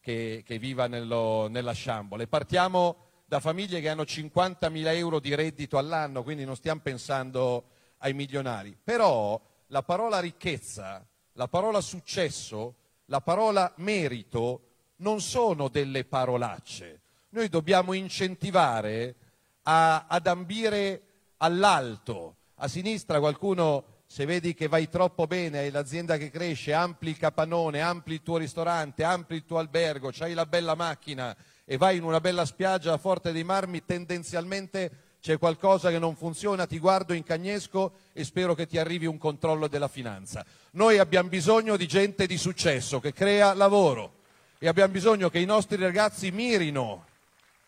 che, 0.00 0.42
che 0.44 0.58
viva 0.58 0.86
nello, 0.86 1.48
nella 1.48 1.72
sciambola. 1.72 2.26
Partiamo 2.26 2.96
da 3.26 3.40
famiglie 3.40 3.80
che 3.80 3.88
hanno 3.88 4.02
50.000 4.02 4.94
euro 4.96 5.20
di 5.20 5.34
reddito 5.34 5.78
all'anno, 5.78 6.22
quindi 6.22 6.44
non 6.44 6.56
stiamo 6.56 6.80
pensando 6.80 7.64
ai 7.98 8.12
milionari. 8.12 8.76
Però 8.82 9.40
la 9.68 9.82
parola 9.82 10.18
ricchezza, 10.18 11.06
la 11.32 11.48
parola 11.48 11.80
successo, 11.80 12.74
la 13.06 13.20
parola 13.20 13.72
merito 13.76 14.62
non 14.96 15.20
sono 15.20 15.68
delle 15.68 16.04
parolacce. 16.04 17.00
Noi 17.30 17.48
dobbiamo 17.48 17.92
incentivare 17.92 19.14
a, 19.62 20.06
ad 20.08 20.26
ambire 20.26 21.02
all'alto. 21.38 22.36
A 22.56 22.68
sinistra 22.68 23.20
qualcuno 23.20 23.89
se 24.12 24.24
vedi 24.24 24.54
che 24.54 24.66
vai 24.66 24.88
troppo 24.88 25.28
bene, 25.28 25.60
hai 25.60 25.70
l'azienda 25.70 26.16
che 26.16 26.30
cresce, 26.30 26.72
ampli 26.72 27.10
il 27.10 27.16
capannone, 27.16 27.80
ampli 27.80 28.14
il 28.14 28.22
tuo 28.24 28.38
ristorante, 28.38 29.04
ampli 29.04 29.36
il 29.36 29.44
tuo 29.44 29.58
albergo, 29.58 30.10
hai 30.18 30.34
la 30.34 30.46
bella 30.46 30.74
macchina 30.74 31.36
e 31.64 31.76
vai 31.76 31.98
in 31.98 32.02
una 32.02 32.20
bella 32.20 32.44
spiaggia 32.44 32.92
a 32.92 32.98
Forte 32.98 33.30
dei 33.30 33.44
Marmi, 33.44 33.84
tendenzialmente 33.84 34.90
c'è 35.20 35.38
qualcosa 35.38 35.90
che 35.90 36.00
non 36.00 36.16
funziona, 36.16 36.66
ti 36.66 36.80
guardo 36.80 37.12
in 37.12 37.22
cagnesco 37.22 37.92
e 38.12 38.24
spero 38.24 38.56
che 38.56 38.66
ti 38.66 38.78
arrivi 38.78 39.06
un 39.06 39.16
controllo 39.16 39.68
della 39.68 39.86
finanza. 39.86 40.44
Noi 40.72 40.98
abbiamo 40.98 41.28
bisogno 41.28 41.76
di 41.76 41.86
gente 41.86 42.26
di 42.26 42.36
successo 42.36 42.98
che 42.98 43.12
crea 43.12 43.54
lavoro, 43.54 44.14
e 44.58 44.66
abbiamo 44.66 44.90
bisogno 44.90 45.30
che 45.30 45.38
i 45.38 45.44
nostri 45.44 45.80
ragazzi 45.80 46.32
mirino 46.32 47.04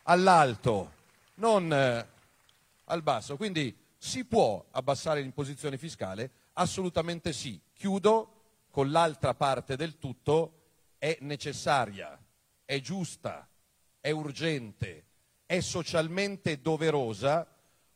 all'alto, 0.03 0.91
non 1.35 1.73
eh, 1.73 2.07
al 2.87 3.03
basso. 3.03 3.37
Quindi 3.37 3.77
si 4.05 4.25
può 4.25 4.67
abbassare 4.73 5.21
l'imposizione 5.21 5.79
fiscale? 5.79 6.31
Assolutamente 6.55 7.33
sì. 7.33 7.61
Chiudo 7.73 8.65
con 8.69 8.91
l'altra 8.91 9.33
parte 9.33 9.77
del 9.77 9.97
tutto, 9.99 10.55
è 10.99 11.19
necessaria, 11.21 12.21
è 12.65 12.81
giusta, 12.81 13.49
è 14.01 14.11
urgente, 14.11 15.05
è 15.47 15.61
socialmente 15.61 16.61
doverosa 16.61 17.47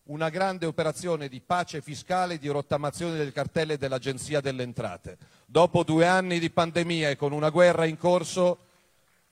una 0.05 0.28
grande 0.28 0.66
operazione 0.66 1.27
di 1.28 1.41
pace 1.41 1.83
fiscale 1.83 2.39
di 2.39 2.47
rottamazione 2.47 3.16
del 3.16 3.33
cartelle 3.33 3.77
dell'Agenzia 3.77 4.41
delle 4.41 4.62
Entrate. 4.62 5.19
Dopo 5.45 5.83
due 5.83 6.07
anni 6.07 6.39
di 6.39 6.51
pandemia 6.51 7.11
e 7.11 7.16
con 7.16 7.33
una 7.33 7.51
guerra 7.51 7.85
in 7.85 7.99
corso, 7.99 8.59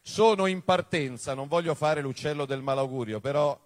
sono 0.01 0.47
in 0.47 0.65
partenza, 0.65 1.35
non 1.35 1.47
voglio 1.47 1.77
fare 1.77 2.01
l'uccello 2.01 2.45
del 2.47 2.63
malaugurio, 2.63 3.21
però 3.21 3.64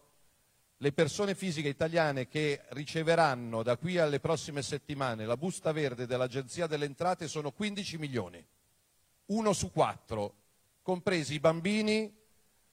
le 0.81 0.93
persone 0.93 1.35
fisiche 1.35 1.69
italiane 1.69 2.29
che 2.29 2.63
riceveranno 2.69 3.63
da 3.65 3.77
qui 3.77 3.99
alle 3.99 4.21
prossime 4.21 4.63
settimane 4.63 5.27
la 5.27 5.37
busta 5.37 5.73
verde 5.73 6.07
dell'Agenzia 6.07 6.69
delle 6.69 6.85
Entrate 6.85 7.27
sono 7.27 7.51
15 7.51 7.99
milioni, 7.99 8.45
uno 9.27 9.53
su 9.53 9.73
quattro, 9.73 10.35
compresi 10.83 11.35
i 11.35 11.41
bambini, 11.41 12.15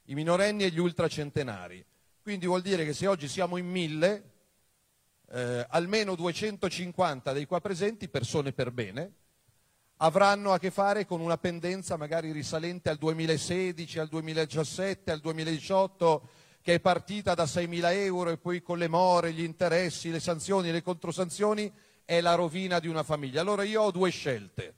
i 0.05 0.13
minorenni 0.13 0.63
e 0.63 0.69
gli 0.69 0.79
ultracentenari. 0.79 1.83
Quindi 2.21 2.45
vuol 2.45 2.61
dire 2.61 2.85
che 2.85 2.93
se 2.93 3.07
oggi 3.07 3.27
siamo 3.27 3.57
in 3.57 3.67
mille, 3.67 4.31
eh, 5.31 5.65
almeno 5.69 6.13
250 6.13 7.33
dei 7.33 7.45
qua 7.45 7.59
presenti, 7.59 8.07
persone 8.07 8.53
per 8.53 8.71
bene, 8.71 9.13
avranno 9.97 10.51
a 10.51 10.59
che 10.59 10.69
fare 10.69 11.05
con 11.05 11.21
una 11.21 11.37
pendenza 11.37 11.97
magari 11.97 12.31
risalente 12.31 12.89
al 12.89 12.97
2016, 12.97 13.97
al 13.97 14.09
2017, 14.09 15.11
al 15.11 15.19
2018, 15.21 16.29
che 16.65 16.73
è 16.73 16.79
partita 16.79 17.35
da 17.35 17.43
6.000 17.43 17.91
euro 17.91 18.31
e 18.31 18.37
poi 18.37 18.63
con 18.63 18.79
le 18.79 18.87
more, 18.87 19.31
gli 19.31 19.43
interessi, 19.43 20.09
le 20.09 20.19
sanzioni, 20.19 20.71
le 20.71 20.81
controsanzioni, 20.81 21.71
è 22.03 22.21
la 22.21 22.33
rovina 22.33 22.79
di 22.79 22.87
una 22.87 23.03
famiglia. 23.03 23.41
Allora 23.41 23.61
io 23.61 23.83
ho 23.83 23.91
due 23.91 24.09
scelte. 24.09 24.73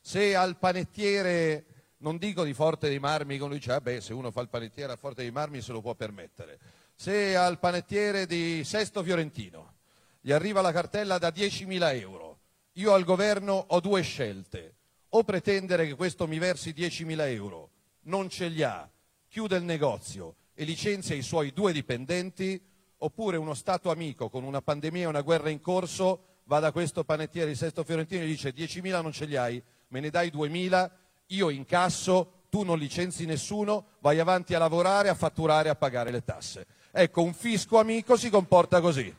Se 0.00 0.36
al 0.36 0.56
panettiere, 0.56 1.64
non 1.96 2.16
dico 2.16 2.44
di 2.44 2.54
Forte 2.54 2.88
dei 2.88 3.00
Marmi, 3.00 3.38
come 3.38 3.50
lui 3.50 3.58
dice, 3.58 3.72
ah 3.72 4.00
se 4.00 4.12
uno 4.12 4.30
fa 4.30 4.40
il 4.40 4.50
panettiere 4.50 4.92
a 4.92 4.96
Forte 4.96 5.22
dei 5.22 5.32
Marmi 5.32 5.60
se 5.60 5.72
lo 5.72 5.80
può 5.80 5.96
permettere, 5.96 6.60
se 6.94 7.34
al 7.34 7.58
panettiere 7.58 8.24
di 8.26 8.62
Sesto 8.62 9.02
Fiorentino 9.02 9.72
gli 10.20 10.30
arriva 10.30 10.60
la 10.60 10.70
cartella 10.70 11.18
da 11.18 11.30
10.000 11.30 11.98
euro, 11.98 12.38
io 12.74 12.92
al 12.92 13.02
governo 13.02 13.64
ho 13.66 13.80
due 13.80 14.02
scelte, 14.02 14.74
o 15.08 15.24
pretendere 15.24 15.88
che 15.88 15.96
questo 15.96 16.28
mi 16.28 16.38
versi 16.38 16.70
10.000 16.70 17.20
euro, 17.32 17.70
non 18.02 18.28
ce 18.28 18.46
li 18.46 18.62
ha, 18.62 18.88
chiude 19.26 19.56
il 19.56 19.64
negozio 19.64 20.36
e 20.54 20.64
licenzia 20.64 21.14
i 21.14 21.22
suoi 21.22 21.52
due 21.52 21.72
dipendenti, 21.72 22.60
oppure 22.98 23.36
uno 23.36 23.54
Stato 23.54 23.90
amico 23.90 24.28
con 24.28 24.44
una 24.44 24.62
pandemia 24.62 25.02
e 25.02 25.06
una 25.06 25.22
guerra 25.22 25.50
in 25.50 25.60
corso 25.60 26.26
va 26.44 26.58
da 26.60 26.72
questo 26.72 27.04
panettiere 27.04 27.48
di 27.48 27.54
Sesto 27.54 27.84
Fiorentino 27.84 28.22
e 28.22 28.26
dice 28.26 28.54
10.000 28.54 29.02
non 29.02 29.12
ce 29.12 29.24
li 29.24 29.36
hai, 29.36 29.62
me 29.88 30.00
ne 30.00 30.10
dai 30.10 30.28
2.000, 30.28 30.90
io 31.28 31.50
incasso, 31.50 32.44
tu 32.48 32.62
non 32.62 32.78
licenzi 32.78 33.24
nessuno, 33.24 33.86
vai 34.00 34.18
avanti 34.18 34.54
a 34.54 34.58
lavorare, 34.58 35.08
a 35.08 35.14
fatturare, 35.14 35.68
a 35.68 35.74
pagare 35.74 36.10
le 36.10 36.24
tasse. 36.24 36.66
Ecco, 36.90 37.22
un 37.22 37.32
fisco 37.32 37.78
amico 37.78 38.16
si 38.16 38.28
comporta 38.28 38.80
così. 38.80 39.14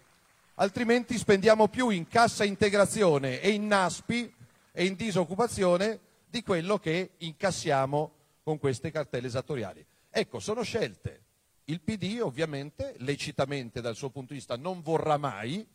Altrimenti 0.56 1.18
spendiamo 1.18 1.68
più 1.68 1.90
in 1.90 2.08
cassa 2.08 2.44
integrazione 2.44 3.42
e 3.42 3.50
in 3.50 3.66
NASPI 3.66 4.32
e 4.72 4.86
in 4.86 4.96
disoccupazione 4.96 6.00
di 6.30 6.44
quello 6.44 6.78
che 6.78 7.14
incassiamo 7.18 8.12
con 8.44 8.60
queste 8.60 8.92
cartelle 8.92 9.28
esattoriali. 9.28 9.84
Ecco, 10.12 10.40
sono 10.40 10.62
scelte. 10.62 11.23
Il 11.66 11.82
PD 11.82 12.20
ovviamente, 12.22 12.96
lecitamente 12.98 13.80
dal 13.80 13.96
suo 13.96 14.10
punto 14.10 14.34
di 14.34 14.40
vista, 14.40 14.58
non 14.58 14.82
vorrà 14.82 15.18
mai 15.18 15.66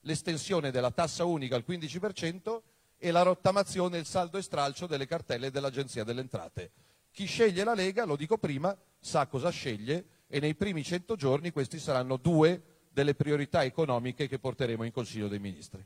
l'estensione 0.00 0.70
della 0.70 0.90
tassa 0.90 1.24
unica 1.24 1.56
al 1.56 1.64
15% 1.66 2.60
e 2.98 3.10
la 3.10 3.22
rottamazione 3.22 3.96
e 3.96 4.00
il 4.00 4.06
saldo 4.06 4.36
e 4.36 4.42
stralcio 4.42 4.86
delle 4.86 5.06
cartelle 5.06 5.50
dell'Agenzia 5.50 6.04
delle 6.04 6.20
Entrate. 6.20 6.70
Chi 7.10 7.24
sceglie 7.24 7.64
la 7.64 7.74
Lega, 7.74 8.04
lo 8.04 8.16
dico 8.16 8.36
prima, 8.36 8.76
sa 8.98 9.26
cosa 9.26 9.50
sceglie 9.50 10.04
e 10.28 10.40
nei 10.40 10.54
primi 10.54 10.84
100 10.84 11.16
giorni 11.16 11.50
questi 11.50 11.78
saranno 11.78 12.16
due 12.18 12.62
delle 12.90 13.14
priorità 13.14 13.64
economiche 13.64 14.28
che 14.28 14.38
porteremo 14.38 14.84
in 14.84 14.92
Consiglio 14.92 15.28
dei 15.28 15.38
Ministri. 15.38 15.84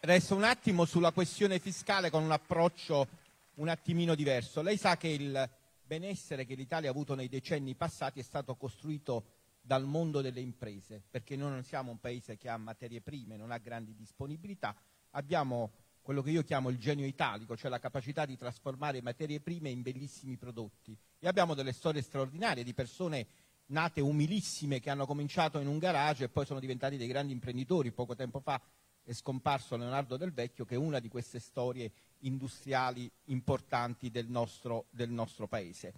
Resto 0.00 0.34
un 0.36 0.44
attimo 0.44 0.84
sulla 0.84 1.10
questione 1.10 1.58
fiscale 1.58 2.10
con 2.10 2.22
un 2.22 2.30
approccio 2.30 3.08
un 3.54 3.68
attimino 3.68 4.14
diverso. 4.14 4.62
Lei 4.62 4.76
sa 4.76 4.96
che 4.96 5.08
il 5.08 5.50
benessere 5.86 6.44
che 6.44 6.54
l'Italia 6.54 6.88
ha 6.88 6.92
avuto 6.92 7.14
nei 7.14 7.28
decenni 7.28 7.74
passati 7.74 8.20
è 8.20 8.22
stato 8.22 8.56
costruito 8.56 9.26
dal 9.60 9.84
mondo 9.84 10.20
delle 10.20 10.40
imprese, 10.40 11.02
perché 11.10 11.36
noi 11.36 11.50
non 11.50 11.62
siamo 11.62 11.90
un 11.90 11.98
paese 11.98 12.36
che 12.36 12.48
ha 12.48 12.56
materie 12.56 13.00
prime, 13.00 13.36
non 13.36 13.50
ha 13.50 13.58
grandi 13.58 13.94
disponibilità, 13.94 14.76
abbiamo 15.10 15.72
quello 16.02 16.22
che 16.22 16.30
io 16.30 16.42
chiamo 16.42 16.68
il 16.68 16.78
genio 16.78 17.04
italico, 17.04 17.56
cioè 17.56 17.68
la 17.68 17.80
capacità 17.80 18.24
di 18.24 18.36
trasformare 18.36 19.02
materie 19.02 19.40
prime 19.40 19.70
in 19.70 19.82
bellissimi 19.82 20.36
prodotti. 20.36 20.96
E 21.18 21.26
abbiamo 21.26 21.54
delle 21.54 21.72
storie 21.72 22.00
straordinarie 22.00 22.62
di 22.62 22.74
persone 22.74 23.26
nate 23.66 24.00
umilissime 24.00 24.78
che 24.78 24.90
hanno 24.90 25.04
cominciato 25.04 25.58
in 25.58 25.66
un 25.66 25.78
garage 25.78 26.24
e 26.24 26.28
poi 26.28 26.46
sono 26.46 26.60
diventati 26.60 26.96
dei 26.96 27.08
grandi 27.08 27.32
imprenditori. 27.32 27.90
Poco 27.90 28.14
tempo 28.14 28.38
fa 28.38 28.60
è 29.02 29.12
scomparso 29.12 29.76
Leonardo 29.76 30.16
Del 30.16 30.32
Vecchio, 30.32 30.64
che 30.64 30.76
è 30.76 30.78
una 30.78 31.00
di 31.00 31.08
queste 31.08 31.40
storie 31.40 31.90
industriali 32.20 33.10
importanti 33.26 34.10
del 34.10 34.26
nostro, 34.28 34.86
del 34.90 35.10
nostro 35.10 35.46
paese. 35.46 35.92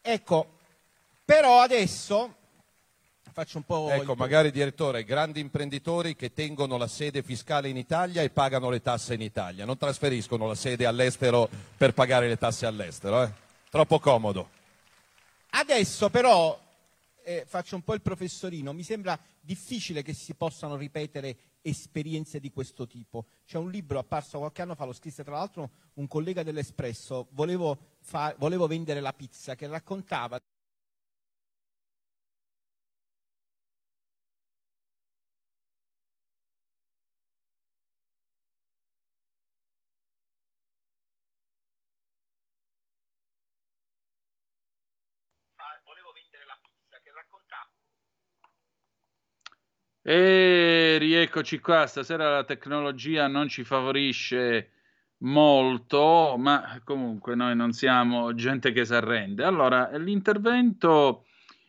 Ecco, 0.00 0.58
però 1.24 1.60
adesso 1.60 2.34
faccio 3.32 3.58
un 3.58 3.64
po'... 3.64 3.90
Ecco, 3.90 4.12
il- 4.12 4.18
magari 4.18 4.50
direttore, 4.50 5.04
grandi 5.04 5.40
imprenditori 5.40 6.16
che 6.16 6.32
tengono 6.32 6.76
la 6.76 6.88
sede 6.88 7.22
fiscale 7.22 7.68
in 7.68 7.76
Italia 7.76 8.22
e 8.22 8.30
pagano 8.30 8.70
le 8.70 8.82
tasse 8.82 9.14
in 9.14 9.20
Italia, 9.20 9.64
non 9.64 9.76
trasferiscono 9.78 10.46
la 10.46 10.54
sede 10.54 10.86
all'estero 10.86 11.48
per 11.76 11.94
pagare 11.94 12.28
le 12.28 12.36
tasse 12.36 12.66
all'estero, 12.66 13.22
eh? 13.22 13.32
Troppo 13.70 13.98
comodo. 14.00 14.50
Adesso 15.50 16.08
però 16.10 16.58
eh, 17.22 17.44
faccio 17.46 17.76
un 17.76 17.82
po' 17.82 17.94
il 17.94 18.00
professorino, 18.00 18.72
mi 18.72 18.82
sembra 18.82 19.18
difficile 19.40 20.02
che 20.02 20.14
si 20.14 20.34
possano 20.34 20.76
ripetere 20.76 21.36
esperienze 21.62 22.40
di 22.40 22.50
questo 22.50 22.86
tipo. 22.86 23.26
C'è 23.44 23.58
un 23.58 23.70
libro 23.70 23.98
apparso 23.98 24.38
qualche 24.38 24.62
anno 24.62 24.74
fa, 24.74 24.84
lo 24.84 24.92
scrisse 24.92 25.24
tra 25.24 25.36
l'altro 25.36 25.70
un 25.94 26.06
collega 26.06 26.42
dell'Espresso, 26.42 27.28
volevo, 27.32 27.78
fa- 28.00 28.34
volevo 28.38 28.66
vendere 28.66 29.00
la 29.00 29.12
pizza, 29.12 29.54
che 29.54 29.66
raccontava 29.66 30.40
E 50.10 50.96
rieccoci 50.96 51.58
qua, 51.58 51.86
stasera 51.86 52.30
la 52.30 52.44
tecnologia 52.44 53.26
non 53.26 53.46
ci 53.46 53.62
favorisce 53.62 54.70
molto, 55.18 56.34
ma 56.38 56.80
comunque 56.82 57.34
noi 57.34 57.54
non 57.54 57.72
siamo 57.72 58.32
gente 58.32 58.72
che 58.72 58.86
si 58.86 58.94
arrende. 58.94 59.44
Allora, 59.44 59.90
l'intervento 59.98 61.26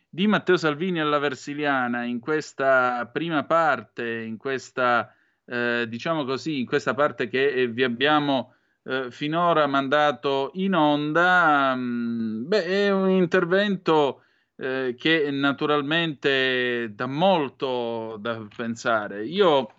di 0.08 0.26
Matteo 0.26 0.56
Salvini 0.56 1.00
alla 1.00 1.18
Versiliana 1.18 2.04
in 2.04 2.18
questa 2.18 3.06
prima 3.12 3.44
parte, 3.44 4.22
in 4.22 4.38
questa, 4.38 5.14
eh, 5.44 5.84
diciamo 5.86 6.24
così, 6.24 6.60
in 6.60 6.66
questa 6.66 6.94
parte 6.94 7.28
che 7.28 7.46
eh, 7.46 7.68
vi 7.68 7.82
abbiamo 7.82 8.54
eh, 8.84 9.10
finora 9.10 9.66
mandato 9.66 10.52
in 10.54 10.74
onda, 10.74 11.74
mh, 11.74 12.48
beh, 12.48 12.64
è 12.64 12.90
un 12.90 13.10
intervento 13.10 14.22
eh, 14.60 14.94
che 14.98 15.30
naturalmente 15.30 16.90
dà 16.94 17.06
molto 17.06 18.18
da 18.20 18.46
pensare. 18.54 19.24
Io 19.24 19.48
ho 19.48 19.74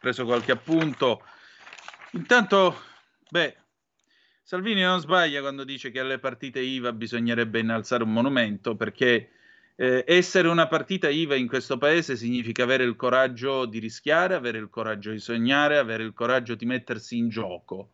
preso 0.00 0.24
qualche 0.24 0.52
appunto. 0.52 1.22
Intanto, 2.12 2.74
beh, 3.28 3.54
Salvini 4.42 4.80
non 4.80 5.00
sbaglia 5.00 5.42
quando 5.42 5.64
dice 5.64 5.90
che 5.90 6.00
alle 6.00 6.18
partite 6.18 6.60
IVA 6.60 6.92
bisognerebbe 6.92 7.58
innalzare 7.58 8.02
un 8.02 8.12
monumento 8.12 8.76
perché 8.76 9.30
eh, 9.76 10.04
essere 10.06 10.48
una 10.48 10.68
partita 10.68 11.10
IVA 11.10 11.34
in 11.34 11.46
questo 11.46 11.76
paese 11.76 12.16
significa 12.16 12.62
avere 12.62 12.84
il 12.84 12.96
coraggio 12.96 13.66
di 13.66 13.78
rischiare, 13.78 14.34
avere 14.34 14.56
il 14.56 14.70
coraggio 14.70 15.10
di 15.10 15.18
sognare, 15.18 15.76
avere 15.76 16.02
il 16.02 16.14
coraggio 16.14 16.54
di 16.54 16.64
mettersi 16.64 17.18
in 17.18 17.28
gioco. 17.28 17.90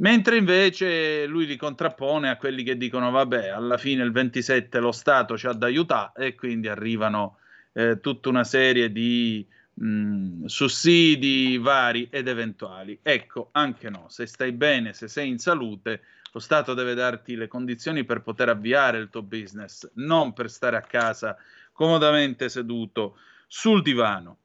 Mentre 0.00 0.36
invece 0.36 1.26
lui 1.26 1.44
li 1.46 1.56
contrappone 1.56 2.30
a 2.30 2.36
quelli 2.36 2.62
che 2.62 2.76
dicono 2.76 3.10
vabbè, 3.10 3.48
alla 3.48 3.78
fine 3.78 4.04
il 4.04 4.12
27 4.12 4.78
lo 4.78 4.92
Stato 4.92 5.36
ci 5.36 5.46
ha 5.48 5.52
da 5.52 5.66
aiutare 5.66 6.26
e 6.26 6.34
quindi 6.36 6.68
arrivano 6.68 7.38
eh, 7.72 7.98
tutta 8.00 8.28
una 8.28 8.44
serie 8.44 8.92
di 8.92 9.44
mh, 9.74 10.44
sussidi 10.44 11.58
vari 11.58 12.08
ed 12.12 12.28
eventuali. 12.28 13.00
Ecco, 13.02 13.48
anche 13.52 13.90
no, 13.90 14.06
se 14.08 14.26
stai 14.26 14.52
bene, 14.52 14.92
se 14.92 15.08
sei 15.08 15.28
in 15.30 15.38
salute, 15.38 16.02
lo 16.32 16.38
Stato 16.38 16.74
deve 16.74 16.94
darti 16.94 17.34
le 17.34 17.48
condizioni 17.48 18.04
per 18.04 18.22
poter 18.22 18.50
avviare 18.50 18.98
il 18.98 19.08
tuo 19.10 19.22
business, 19.22 19.90
non 19.94 20.32
per 20.32 20.48
stare 20.48 20.76
a 20.76 20.82
casa 20.82 21.36
comodamente 21.72 22.48
seduto 22.48 23.18
sul 23.48 23.82
divano. 23.82 24.38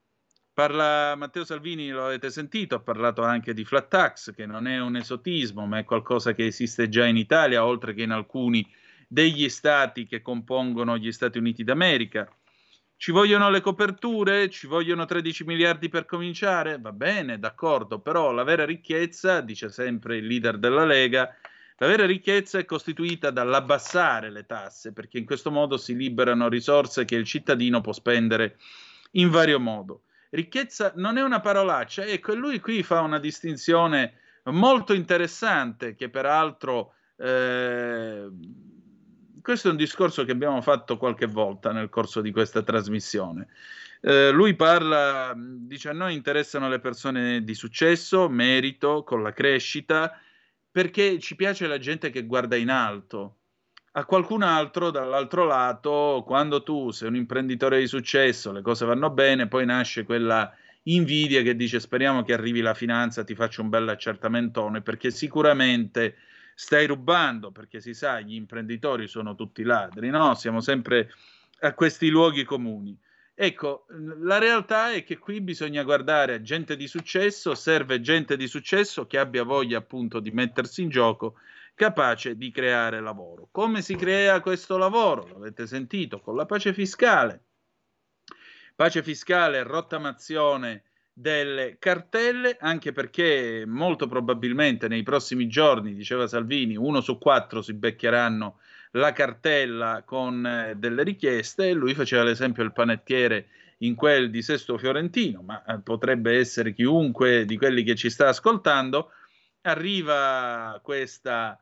Parla 0.54 1.16
Matteo 1.16 1.46
Salvini, 1.46 1.90
lo 1.90 2.06
avete 2.06 2.30
sentito, 2.30 2.76
ha 2.76 2.80
parlato 2.80 3.24
anche 3.24 3.56
di 3.56 3.66
flat 3.66 3.88
tax, 3.88 4.36
che 4.36 4.46
non 4.46 4.68
è 4.68 4.80
un 4.80 4.96
esotismo, 4.96 5.66
ma 5.66 5.80
è 5.80 5.84
qualcosa 5.84 6.36
che 6.36 6.46
esiste 6.46 6.90
già 6.90 7.08
in 7.08 7.18
Italia, 7.18 7.66
oltre 7.66 7.96
che 7.96 8.04
in 8.04 8.12
alcuni 8.12 8.64
degli 9.08 9.50
stati 9.50 10.06
che 10.06 10.22
compongono 10.22 10.96
gli 11.00 11.12
Stati 11.12 11.40
Uniti 11.40 11.64
d'America. 11.64 12.32
Ci 12.96 13.12
vogliono 13.12 13.50
le 13.50 13.62
coperture? 13.62 14.48
Ci 14.52 14.68
vogliono 14.68 15.06
13 15.06 15.44
miliardi 15.44 15.90
per 15.90 16.06
cominciare? 16.06 16.78
Va 16.80 16.92
bene, 16.92 17.40
d'accordo, 17.40 17.98
però 17.98 18.32
la 18.32 18.44
vera 18.44 18.64
ricchezza, 18.64 19.42
dice 19.42 19.70
sempre 19.70 20.18
il 20.18 20.28
leader 20.28 20.60
della 20.60 20.86
Lega, 20.86 21.36
la 21.78 21.88
vera 21.88 22.06
ricchezza 22.06 22.60
è 22.60 22.66
costituita 22.66 23.32
dall'abbassare 23.32 24.30
le 24.30 24.46
tasse, 24.46 24.94
perché 24.94 25.18
in 25.18 25.26
questo 25.26 25.50
modo 25.50 25.78
si 25.78 25.96
liberano 25.96 26.48
risorse 26.48 27.06
che 27.06 27.16
il 27.16 27.26
cittadino 27.26 27.82
può 27.82 27.92
spendere 27.92 28.60
in 29.14 29.32
vario 29.32 29.60
modo. 29.60 30.04
Ricchezza 30.34 30.94
non 30.96 31.18
è 31.18 31.22
una 31.22 31.42
parolaccia, 31.42 32.06
ecco, 32.06 32.32
e 32.32 32.36
lui 32.36 32.60
qui 32.60 32.82
fa 32.82 33.02
una 33.02 33.20
distinzione 33.20 34.14
molto 34.46 34.94
interessante, 34.94 35.94
che 35.94 36.10
peraltro 36.10 36.96
eh, 37.18 38.28
questo 39.44 39.68
è 39.68 39.72
un 39.72 39.78
discorso 39.78 40.26
che 40.26 40.32
abbiamo 40.32 40.60
fatto 40.62 40.98
qualche 40.98 41.28
volta 41.28 41.72
nel 41.72 41.90
corso 41.90 42.20
di 42.20 42.32
questa 42.32 42.64
trasmissione. 42.64 43.46
Eh, 44.02 44.32
lui 44.32 44.56
parla, 44.56 45.36
dice 45.38 45.90
a 45.90 45.94
noi 45.94 46.16
interessano 46.16 46.68
le 46.68 46.80
persone 46.80 47.44
di 47.44 47.54
successo, 47.54 48.28
merito, 48.28 49.04
con 49.04 49.22
la 49.22 49.34
crescita, 49.34 50.20
perché 50.72 51.20
ci 51.20 51.36
piace 51.36 51.68
la 51.68 51.78
gente 51.78 52.10
che 52.10 52.26
guarda 52.26 52.56
in 52.56 52.72
alto. 52.72 53.42
A 53.95 54.06
qualcun 54.06 54.41
altro, 54.41 54.90
dall'altro 54.90 55.45
lato, 55.45 56.24
quando 56.26 56.64
tu 56.64 56.90
sei 56.90 57.10
un 57.10 57.15
imprenditore 57.15 57.78
di 57.78 57.86
successo, 57.86 58.52
le 58.52 58.64
cose 58.64 58.86
vanno 58.86 59.11
bene, 59.11 59.48
poi 59.48 59.68
nasce 59.68 60.03
quella 60.03 60.52
invidia 60.86 61.44
che 61.44 61.56
dice 61.56 61.80
speriamo 61.80 62.24
che 62.24 62.34
arrivi 62.34 62.61
la 62.61 62.74
finanza, 62.74 63.24
ti 63.24 63.36
faccio 63.36 63.61
un 63.61 63.70
bel 63.70 63.88
accertamentone, 63.88 64.82
perché 64.82 65.11
sicuramente 65.11 66.15
stai 66.56 66.88
rubando, 66.88 67.52
perché 67.52 67.80
si 67.80 67.94
sa, 67.94 68.20
gli 68.20 68.34
imprenditori 68.34 69.07
sono 69.07 69.36
tutti 69.36 69.61
ladri, 69.61 70.10
no? 70.10 70.34
Siamo 70.34 70.60
sempre 70.60 71.11
a 71.60 71.76
questi 71.76 72.10
luoghi 72.10 72.45
comuni. 72.45 72.98
Ecco, 73.36 73.86
la 74.22 74.40
realtà 74.40 74.91
è 74.91 75.03
che 75.03 75.20
qui 75.20 75.40
bisogna 75.40 75.84
guardare 75.84 76.34
a 76.34 76.41
gente 76.41 76.76
di 76.76 76.88
successo, 76.88 77.53
serve 77.53 78.02
gente 78.02 78.38
di 78.38 78.48
successo 78.48 79.06
che 79.06 79.20
abbia 79.20 79.44
voglia 79.44 79.78
appunto 79.78 80.20
di 80.20 80.32
mettersi 80.32 80.82
in 80.82 80.90
gioco, 80.90 81.36
capace 81.76 82.36
di 82.38 82.52
creare 82.52 83.02
lavoro. 83.02 83.48
Come 83.52 83.82
si 83.82 83.95
crea 83.95 84.40
questo 84.40 84.78
lavoro? 84.78 85.28
L'avete 85.32 85.68
sentito, 85.68 86.20
con 86.20 86.36
la 86.36 86.45
pace 86.45 86.74
fiscale. 86.74 87.44
Pace 88.76 89.04
fiscale, 89.04 89.64
rottamazione 89.64 90.84
delle 91.14 91.78
cartelle, 91.78 92.58
anche 92.60 92.91
perché 92.91 93.66
molto 93.68 94.08
probabilmente 94.08 94.88
nei 94.88 95.04
prossimi 95.04 95.48
giorni, 95.48 95.94
diceva 95.94 96.28
Salvini, 96.28 96.76
uno 96.76 97.02
su 97.02 97.20
quattro 97.20 97.62
si 97.62 97.74
beccheranno 97.74 98.60
la 98.95 99.12
cartella 99.12 100.04
con 100.06 100.45
eh, 100.45 100.76
delle 100.76 101.04
richieste 101.04 101.74
lui 101.74 101.94
faceva 101.95 102.24
l'esempio 102.24 102.62
del 102.64 102.74
panettiere 102.74 103.48
in 103.80 103.95
quel 103.95 104.30
di 104.30 104.41
Sesto 104.41 104.78
Fiorentino, 104.78 105.41
ma 105.41 105.64
eh, 105.66 105.80
potrebbe 105.80 106.38
essere 106.38 106.74
chiunque 106.74 107.45
di 107.45 107.58
quelli 107.58 107.84
che 107.84 107.95
ci 107.95 108.10
sta 108.10 108.30
ascoltando, 108.30 109.12
arriva 109.62 110.80
questa 110.84 111.60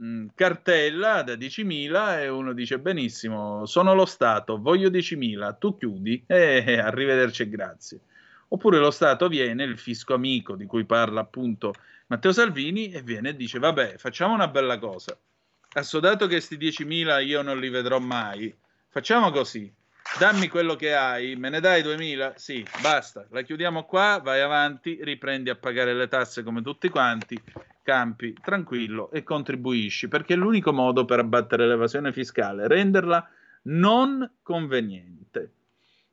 mh, 0.00 0.06
mm, 0.06 0.26
cartella 0.34 1.22
da 1.22 1.34
10.000 1.34 2.20
e 2.20 2.28
uno 2.28 2.52
dice 2.52 2.78
benissimo, 2.78 3.66
sono 3.66 3.94
lo 3.94 4.06
Stato, 4.06 4.58
voglio 4.58 4.88
10.000, 4.88 5.56
tu 5.58 5.76
chiudi 5.76 6.24
e 6.26 6.64
eh, 6.66 6.78
arrivederci 6.78 7.42
e 7.42 7.48
grazie. 7.48 8.00
Oppure 8.48 8.78
lo 8.78 8.90
Stato 8.90 9.28
viene, 9.28 9.64
il 9.64 9.78
fisco 9.78 10.14
amico 10.14 10.56
di 10.56 10.66
cui 10.66 10.84
parla 10.84 11.20
appunto 11.20 11.72
Matteo 12.08 12.32
Salvini, 12.32 12.90
e 12.90 13.02
viene 13.02 13.30
e 13.30 13.36
dice 13.36 13.60
vabbè 13.60 13.96
facciamo 13.96 14.34
una 14.34 14.48
bella 14.48 14.78
cosa, 14.78 15.16
assodato 15.74 16.26
che 16.26 16.34
questi 16.34 16.56
10.000 16.56 17.24
io 17.24 17.42
non 17.42 17.60
li 17.60 17.68
vedrò 17.68 18.00
mai, 18.00 18.52
facciamo 18.88 19.30
così, 19.30 19.72
dammi 20.18 20.48
quello 20.48 20.74
che 20.74 20.94
hai, 20.94 21.36
me 21.36 21.48
ne 21.50 21.60
dai 21.60 21.82
2.000? 21.82 22.34
Sì, 22.34 22.66
basta, 22.82 23.24
la 23.30 23.42
chiudiamo 23.42 23.84
qua, 23.84 24.20
vai 24.20 24.40
avanti, 24.40 24.98
riprendi 25.00 25.50
a 25.50 25.54
pagare 25.54 25.94
le 25.94 26.08
tasse 26.08 26.42
come 26.42 26.60
tutti 26.62 26.88
quanti, 26.88 27.40
campi 27.82 28.34
tranquillo 28.40 29.10
e 29.10 29.22
contribuisci, 29.22 30.08
perché 30.08 30.34
è 30.34 30.36
l'unico 30.36 30.72
modo 30.72 31.04
per 31.04 31.18
abbattere 31.18 31.66
l'evasione 31.66 32.12
fiscale, 32.12 32.68
renderla 32.68 33.28
non 33.62 34.30
conveniente. 34.42 35.52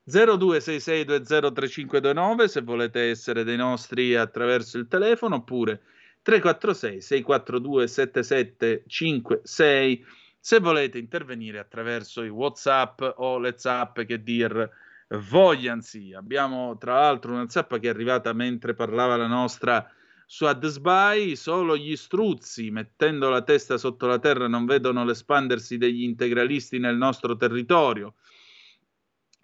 0266203529 0.09 2.45
se 2.45 2.61
volete 2.61 3.09
essere 3.09 3.43
dei 3.43 3.57
nostri 3.57 4.15
attraverso 4.15 4.77
il 4.77 4.87
telefono 4.87 5.35
oppure 5.35 5.81
346 6.21 7.01
642 7.01 7.87
7756 7.87 10.05
se 10.39 10.59
volete 10.59 10.97
intervenire 10.97 11.59
attraverso 11.59 12.23
i 12.23 12.29
whatsapp 12.29 13.01
o 13.15 13.37
le 13.37 13.55
zap 13.57 14.05
che 14.05 14.23
dir 14.23 14.69
vogliansi 15.09 16.13
abbiamo 16.13 16.77
tra 16.77 17.01
l'altro 17.01 17.33
una 17.33 17.49
zappa 17.49 17.77
che 17.79 17.87
è 17.87 17.89
arrivata 17.89 18.31
mentre 18.33 18.73
parlava 18.73 19.17
la 19.17 19.27
nostra 19.27 19.91
su 20.29 20.45
Adspy 20.45 21.35
solo 21.37 21.77
gli 21.77 21.95
struzzi 21.95 22.69
mettendo 22.69 23.29
la 23.29 23.41
testa 23.41 23.77
sotto 23.77 24.05
la 24.05 24.19
terra 24.19 24.47
non 24.47 24.65
vedono 24.65 25.05
l'espandersi 25.05 25.77
degli 25.77 26.03
integralisti 26.03 26.77
nel 26.77 26.97
nostro 26.97 27.37
territorio 27.37 28.13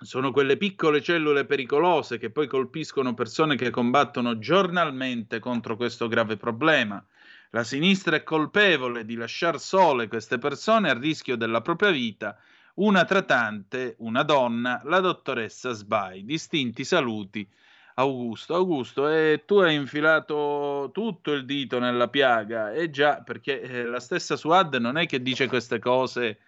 sono 0.03 0.31
quelle 0.31 0.57
piccole 0.57 1.01
cellule 1.01 1.45
pericolose 1.45 2.17
che 2.17 2.29
poi 2.29 2.47
colpiscono 2.47 3.13
persone 3.13 3.55
che 3.55 3.69
combattono 3.69 4.37
giornalmente 4.37 5.39
contro 5.39 5.75
questo 5.75 6.07
grave 6.07 6.35
problema. 6.35 7.03
La 7.51 7.63
sinistra 7.63 8.17
è 8.17 8.23
colpevole 8.23 9.05
di 9.05 9.15
lasciare 9.15 9.59
sole 9.59 10.07
queste 10.07 10.37
persone 10.39 10.89
a 10.89 10.97
rischio 10.97 11.37
della 11.37 11.61
propria 11.61 11.91
vita. 11.91 12.37
Una 12.75 13.05
tra 13.05 13.21
tante, 13.21 13.95
una 13.99 14.23
donna, 14.23 14.81
la 14.85 14.99
dottoressa 14.99 15.71
Sbai. 15.71 16.25
Distinti 16.25 16.83
saluti. 16.83 17.47
Augusto, 17.95 18.55
Augusto, 18.55 19.07
e 19.07 19.43
tu 19.45 19.57
hai 19.57 19.75
infilato 19.75 20.89
tutto 20.93 21.31
il 21.33 21.45
dito 21.45 21.79
nella 21.79 22.07
piaga, 22.07 22.71
e 22.71 22.83
eh 22.83 22.89
già, 22.89 23.21
perché 23.21 23.61
eh, 23.61 23.83
la 23.83 23.99
stessa 23.99 24.35
Suad 24.35 24.75
non 24.75 24.97
è 24.97 25.05
che 25.05 25.21
dice 25.21 25.47
queste 25.47 25.79
cose 25.79 26.39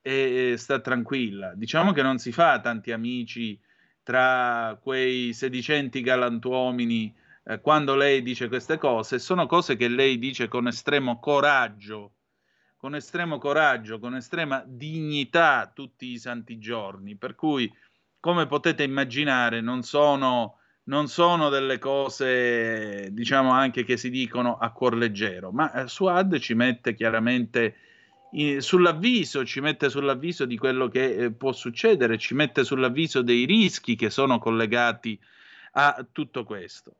e 0.00 0.54
sta 0.56 0.80
tranquilla. 0.80 1.52
Diciamo 1.54 1.92
che 1.92 2.02
non 2.02 2.18
si 2.18 2.30
fa 2.30 2.60
tanti 2.60 2.92
amici 2.92 3.58
tra 4.04 4.78
quei 4.80 5.32
sedicenti 5.32 6.00
galantuomini 6.00 7.12
eh, 7.48 7.60
quando 7.60 7.96
lei 7.96 8.22
dice 8.22 8.48
queste 8.48 8.78
cose, 8.78 9.18
sono 9.18 9.46
cose 9.46 9.76
che 9.76 9.88
lei 9.88 10.18
dice 10.18 10.46
con 10.46 10.68
estremo 10.68 11.18
coraggio, 11.18 12.12
con 12.76 12.94
estremo 12.94 13.38
coraggio, 13.38 13.98
con 13.98 14.14
estrema 14.14 14.62
dignità 14.66 15.70
tutti 15.74 16.06
i 16.06 16.18
santi 16.18 16.58
giorni, 16.58 17.16
per 17.16 17.34
cui 17.34 17.72
come 18.20 18.46
potete 18.46 18.82
immaginare 18.82 19.60
non 19.60 19.82
sono, 19.82 20.55
non 20.88 21.08
sono 21.08 21.48
delle 21.48 21.78
cose 21.78 23.08
diciamo 23.10 23.50
anche 23.50 23.84
che 23.84 23.96
si 23.96 24.10
dicono 24.10 24.56
a 24.56 24.70
cuor 24.70 24.96
leggero, 24.96 25.50
ma 25.50 25.72
eh, 25.72 25.88
Suad 25.88 26.38
ci 26.38 26.54
mette 26.54 26.94
chiaramente 26.94 27.76
sull'avviso, 28.58 29.44
ci 29.44 29.60
mette 29.60 29.88
sull'avviso 29.88 30.44
di 30.44 30.58
quello 30.58 30.88
che 30.88 31.14
eh, 31.14 31.32
può 31.32 31.52
succedere, 31.52 32.18
ci 32.18 32.34
mette 32.34 32.64
sull'avviso 32.64 33.22
dei 33.22 33.44
rischi 33.44 33.96
che 33.96 34.10
sono 34.10 34.38
collegati 34.38 35.18
a 35.72 36.06
tutto 36.10 36.44
questo. 36.44 36.94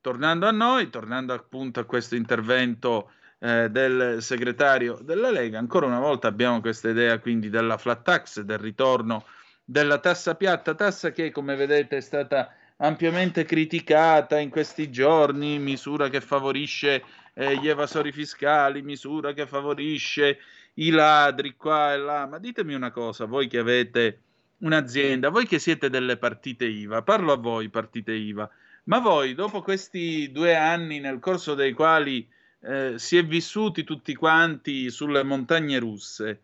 Tornando 0.00 0.46
a 0.46 0.50
noi, 0.50 0.90
tornando 0.90 1.32
appunto 1.32 1.80
a 1.80 1.84
questo 1.84 2.14
intervento 2.16 3.12
eh, 3.38 3.68
del 3.70 4.22
segretario 4.22 4.98
della 5.02 5.30
Lega, 5.30 5.58
ancora 5.58 5.86
una 5.86 6.00
volta 6.00 6.28
abbiamo 6.28 6.60
questa 6.60 6.88
idea 6.88 7.18
quindi 7.18 7.48
della 7.48 7.78
flat 7.78 8.02
tax, 8.02 8.40
del 8.40 8.58
ritorno 8.58 9.24
della 9.64 9.98
tassa 9.98 10.34
piatta, 10.34 10.74
tassa 10.74 11.10
che 11.10 11.30
come 11.30 11.56
vedete 11.56 11.96
è 11.96 12.00
stata 12.00 12.54
ampiamente 12.76 13.44
criticata 13.44 14.38
in 14.38 14.50
questi 14.50 14.90
giorni, 14.90 15.58
misura 15.58 16.08
che 16.08 16.20
favorisce 16.20 17.04
eh, 17.34 17.58
gli 17.58 17.68
evasori 17.68 18.12
fiscali, 18.12 18.82
misura 18.82 19.32
che 19.32 19.46
favorisce 19.46 20.38
i 20.74 20.90
ladri 20.90 21.56
qua 21.56 21.92
e 21.92 21.98
là. 21.98 22.26
Ma 22.26 22.38
ditemi 22.38 22.74
una 22.74 22.90
cosa, 22.90 23.26
voi 23.26 23.46
che 23.48 23.58
avete 23.58 24.20
un'azienda, 24.58 25.28
voi 25.28 25.46
che 25.46 25.58
siete 25.58 25.90
delle 25.90 26.16
partite 26.16 26.64
IVA, 26.64 27.02
parlo 27.02 27.32
a 27.32 27.36
voi 27.36 27.68
partite 27.68 28.12
IVA, 28.12 28.48
ma 28.84 28.98
voi 28.98 29.34
dopo 29.34 29.62
questi 29.62 30.30
due 30.32 30.54
anni 30.54 31.00
nel 31.00 31.18
corso 31.18 31.54
dei 31.54 31.72
quali 31.72 32.26
eh, 32.60 32.94
si 32.96 33.16
è 33.16 33.24
vissuti 33.24 33.84
tutti 33.84 34.14
quanti 34.14 34.90
sulle 34.90 35.22
montagne 35.22 35.78
russe, 35.78 36.40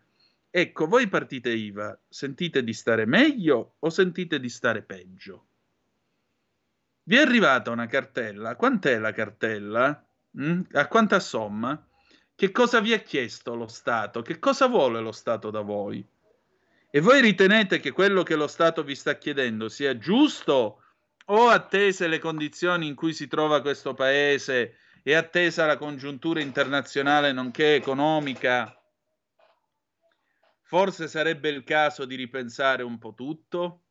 ecco, 0.50 0.86
voi 0.86 1.08
partite 1.08 1.50
IVA, 1.50 1.98
sentite 2.08 2.62
di 2.62 2.72
stare 2.72 3.06
meglio 3.06 3.74
o 3.78 3.88
sentite 3.90 4.38
di 4.38 4.48
stare 4.48 4.82
peggio? 4.82 5.44
Vi 7.10 7.16
è 7.16 7.22
arrivata 7.22 7.72
una 7.72 7.86
cartella. 7.86 8.54
Quant'è 8.54 8.96
la 8.96 9.10
cartella? 9.10 10.00
Mm? 10.40 10.60
A 10.74 10.86
quanta 10.86 11.18
somma? 11.18 11.84
Che 12.36 12.52
cosa 12.52 12.78
vi 12.78 12.92
ha 12.92 13.00
chiesto 13.00 13.56
lo 13.56 13.66
Stato? 13.66 14.22
Che 14.22 14.38
cosa 14.38 14.68
vuole 14.68 15.00
lo 15.00 15.10
Stato 15.10 15.50
da 15.50 15.60
voi? 15.60 16.06
E 16.88 17.00
voi 17.00 17.20
ritenete 17.20 17.80
che 17.80 17.90
quello 17.90 18.22
che 18.22 18.36
lo 18.36 18.46
Stato 18.46 18.84
vi 18.84 18.94
sta 18.94 19.18
chiedendo 19.18 19.68
sia 19.68 19.98
giusto 19.98 20.82
o 21.24 21.48
attese 21.48 22.06
le 22.06 22.20
condizioni 22.20 22.86
in 22.86 22.94
cui 22.94 23.12
si 23.12 23.26
trova 23.26 23.60
questo 23.60 23.92
paese 23.92 24.76
e 25.02 25.12
attesa 25.16 25.66
la 25.66 25.78
congiuntura 25.78 26.40
internazionale 26.40 27.32
nonché 27.32 27.74
economica? 27.74 28.72
Forse 30.62 31.08
sarebbe 31.08 31.48
il 31.48 31.64
caso 31.64 32.04
di 32.04 32.14
ripensare 32.14 32.84
un 32.84 33.00
po' 33.00 33.14
tutto? 33.14 33.86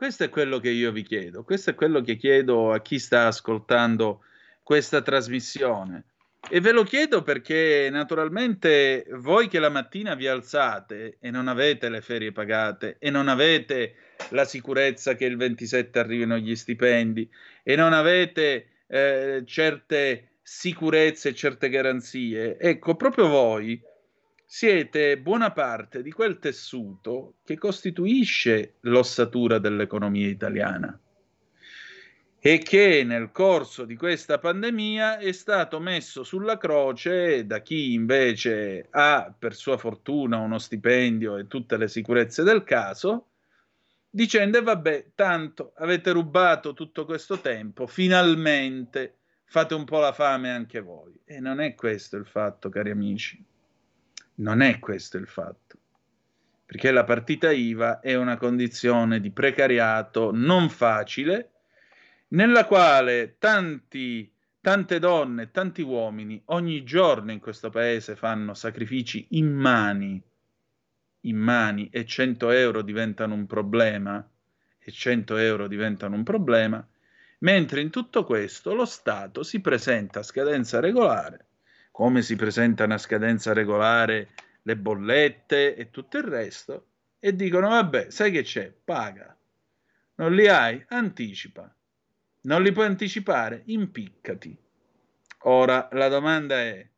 Questo 0.00 0.24
è 0.24 0.30
quello 0.30 0.60
che 0.60 0.70
io 0.70 0.92
vi 0.92 1.02
chiedo, 1.02 1.44
questo 1.44 1.68
è 1.68 1.74
quello 1.74 2.00
che 2.00 2.16
chiedo 2.16 2.72
a 2.72 2.80
chi 2.80 2.98
sta 2.98 3.26
ascoltando 3.26 4.22
questa 4.62 5.02
trasmissione. 5.02 6.04
E 6.48 6.58
ve 6.58 6.72
lo 6.72 6.84
chiedo 6.84 7.20
perché 7.20 7.90
naturalmente 7.92 9.04
voi 9.16 9.46
che 9.46 9.58
la 9.58 9.68
mattina 9.68 10.14
vi 10.14 10.26
alzate 10.26 11.18
e 11.20 11.30
non 11.30 11.48
avete 11.48 11.90
le 11.90 12.00
ferie 12.00 12.32
pagate 12.32 12.96
e 12.98 13.10
non 13.10 13.28
avete 13.28 13.96
la 14.30 14.46
sicurezza 14.46 15.16
che 15.16 15.26
il 15.26 15.36
27 15.36 15.98
arrivino 15.98 16.38
gli 16.38 16.56
stipendi 16.56 17.30
e 17.62 17.76
non 17.76 17.92
avete 17.92 18.68
eh, 18.86 19.42
certe 19.44 20.36
sicurezze 20.40 21.28
e 21.28 21.34
certe 21.34 21.68
garanzie, 21.68 22.58
ecco, 22.58 22.96
proprio 22.96 23.28
voi 23.28 23.78
siete 24.52 25.16
buona 25.16 25.52
parte 25.52 26.02
di 26.02 26.10
quel 26.10 26.40
tessuto 26.40 27.36
che 27.44 27.56
costituisce 27.56 28.78
l'ossatura 28.80 29.60
dell'economia 29.60 30.26
italiana 30.26 31.00
e 32.36 32.58
che 32.58 33.04
nel 33.04 33.30
corso 33.30 33.84
di 33.84 33.94
questa 33.94 34.40
pandemia 34.40 35.18
è 35.18 35.30
stato 35.30 35.78
messo 35.78 36.24
sulla 36.24 36.58
croce 36.58 37.46
da 37.46 37.60
chi 37.60 37.92
invece 37.92 38.88
ha 38.90 39.32
per 39.38 39.54
sua 39.54 39.76
fortuna 39.76 40.38
uno 40.38 40.58
stipendio 40.58 41.36
e 41.36 41.46
tutte 41.46 41.76
le 41.76 41.86
sicurezze 41.86 42.42
del 42.42 42.64
caso, 42.64 43.28
dicendo 44.10 44.60
vabbè, 44.60 45.12
tanto 45.14 45.74
avete 45.76 46.10
rubato 46.10 46.74
tutto 46.74 47.04
questo 47.04 47.38
tempo, 47.38 47.86
finalmente 47.86 49.18
fate 49.44 49.74
un 49.74 49.84
po' 49.84 50.00
la 50.00 50.12
fame 50.12 50.50
anche 50.50 50.80
voi. 50.80 51.20
E 51.24 51.38
non 51.38 51.60
è 51.60 51.76
questo 51.76 52.16
il 52.16 52.26
fatto, 52.26 52.68
cari 52.68 52.90
amici. 52.90 53.46
Non 54.40 54.62
è 54.62 54.78
questo 54.78 55.18
il 55.18 55.26
fatto, 55.26 55.76
perché 56.64 56.90
la 56.92 57.04
partita 57.04 57.50
IVA 57.50 58.00
è 58.00 58.14
una 58.14 58.38
condizione 58.38 59.20
di 59.20 59.30
precariato 59.30 60.30
non 60.32 60.70
facile, 60.70 61.50
nella 62.28 62.64
quale 62.64 63.36
tanti, 63.38 64.32
tante 64.62 64.98
donne, 64.98 65.50
tanti 65.50 65.82
uomini 65.82 66.40
ogni 66.46 66.84
giorno 66.84 67.32
in 67.32 67.38
questo 67.38 67.68
paese 67.68 68.16
fanno 68.16 68.54
sacrifici 68.54 69.26
immani, 69.30 70.22
immani 71.22 71.90
e 71.92 72.06
100 72.06 72.50
euro 72.50 72.80
diventano 72.80 73.34
un 73.34 73.46
problema, 73.46 74.26
e 74.78 74.90
100 74.90 75.36
euro 75.36 75.68
diventano 75.68 76.14
un 76.14 76.22
problema, 76.22 76.82
mentre 77.40 77.82
in 77.82 77.90
tutto 77.90 78.24
questo 78.24 78.72
lo 78.72 78.86
Stato 78.86 79.42
si 79.42 79.60
presenta 79.60 80.20
a 80.20 80.22
scadenza 80.22 80.80
regolare 80.80 81.44
come 82.00 82.22
si 82.22 82.34
presenta 82.34 82.84
una 82.84 82.96
scadenza 82.96 83.52
regolare, 83.52 84.30
le 84.62 84.74
bollette 84.74 85.76
e 85.76 85.90
tutto 85.90 86.16
il 86.16 86.22
resto, 86.22 86.86
e 87.18 87.36
dicono 87.36 87.68
vabbè, 87.68 88.08
sai 88.08 88.30
che 88.30 88.40
c'è? 88.40 88.72
Paga. 88.72 89.36
Non 90.14 90.34
li 90.34 90.48
hai? 90.48 90.82
Anticipa. 90.88 91.70
Non 92.44 92.62
li 92.62 92.72
puoi 92.72 92.86
anticipare? 92.86 93.64
Impiccati. 93.66 94.56
Ora 95.40 95.90
la 95.92 96.08
domanda 96.08 96.58
è 96.58 96.88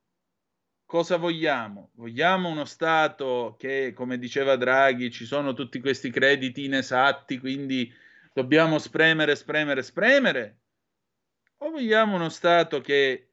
cosa 0.87 1.17
vogliamo? 1.17 1.91
Vogliamo 1.95 2.49
uno 2.49 2.65
Stato 2.65 3.57
che, 3.59 3.93
come 3.97 4.19
diceva 4.19 4.55
Draghi, 4.55 5.11
ci 5.11 5.25
sono 5.25 5.53
tutti 5.53 5.81
questi 5.81 6.11
crediti 6.11 6.67
inesatti, 6.67 7.41
quindi 7.41 7.93
dobbiamo 8.33 8.79
spremere, 8.79 9.35
spremere, 9.35 9.83
spremere? 9.83 10.59
O 11.57 11.71
vogliamo 11.71 12.15
uno 12.15 12.29
Stato 12.29 12.81
che 12.81 13.32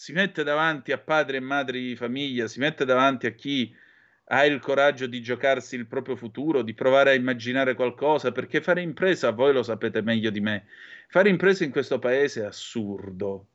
si 0.00 0.12
mette 0.12 0.44
davanti 0.44 0.92
a 0.92 0.98
padri 0.98 1.36
e 1.36 1.40
madri 1.40 1.88
di 1.88 1.94
famiglia, 1.94 2.46
si 2.46 2.58
mette 2.58 2.86
davanti 2.86 3.26
a 3.26 3.32
chi 3.32 3.70
ha 4.28 4.46
il 4.46 4.58
coraggio 4.58 5.06
di 5.06 5.20
giocarsi 5.20 5.76
il 5.76 5.86
proprio 5.86 6.16
futuro, 6.16 6.62
di 6.62 6.72
provare 6.72 7.10
a 7.10 7.14
immaginare 7.14 7.74
qualcosa, 7.74 8.32
perché 8.32 8.62
fare 8.62 8.80
impresa, 8.80 9.32
voi 9.32 9.52
lo 9.52 9.62
sapete 9.62 10.00
meglio 10.00 10.30
di 10.30 10.40
me, 10.40 10.64
fare 11.06 11.28
impresa 11.28 11.64
in 11.64 11.70
questo 11.70 11.98
paese 11.98 12.40
è 12.40 12.46
assurdo. 12.46 13.48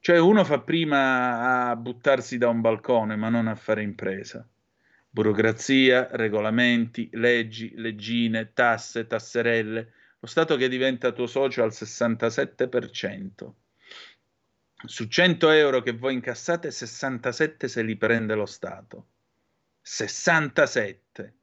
Cioè 0.00 0.18
uno 0.18 0.42
fa 0.42 0.58
prima 0.58 1.68
a 1.68 1.76
buttarsi 1.76 2.38
da 2.38 2.48
un 2.48 2.60
balcone, 2.60 3.14
ma 3.14 3.28
non 3.28 3.46
a 3.46 3.54
fare 3.54 3.82
impresa. 3.82 4.44
Burocrazia, 5.10 6.08
regolamenti, 6.10 7.08
leggi, 7.12 7.72
leggine, 7.76 8.50
tasse, 8.52 9.06
tasserelle. 9.06 9.92
Lo 10.18 10.26
Stato 10.26 10.56
che 10.56 10.68
diventa 10.68 11.12
tuo 11.12 11.28
socio 11.28 11.62
al 11.62 11.70
67% 11.70 13.52
su 14.84 15.06
100 15.06 15.50
euro 15.50 15.80
che 15.82 15.92
voi 15.92 16.14
incassate, 16.14 16.70
67 16.70 17.68
se 17.68 17.82
li 17.82 17.96
prende 17.96 18.34
lo 18.34 18.46
Stato. 18.46 19.06
67. 19.80 21.34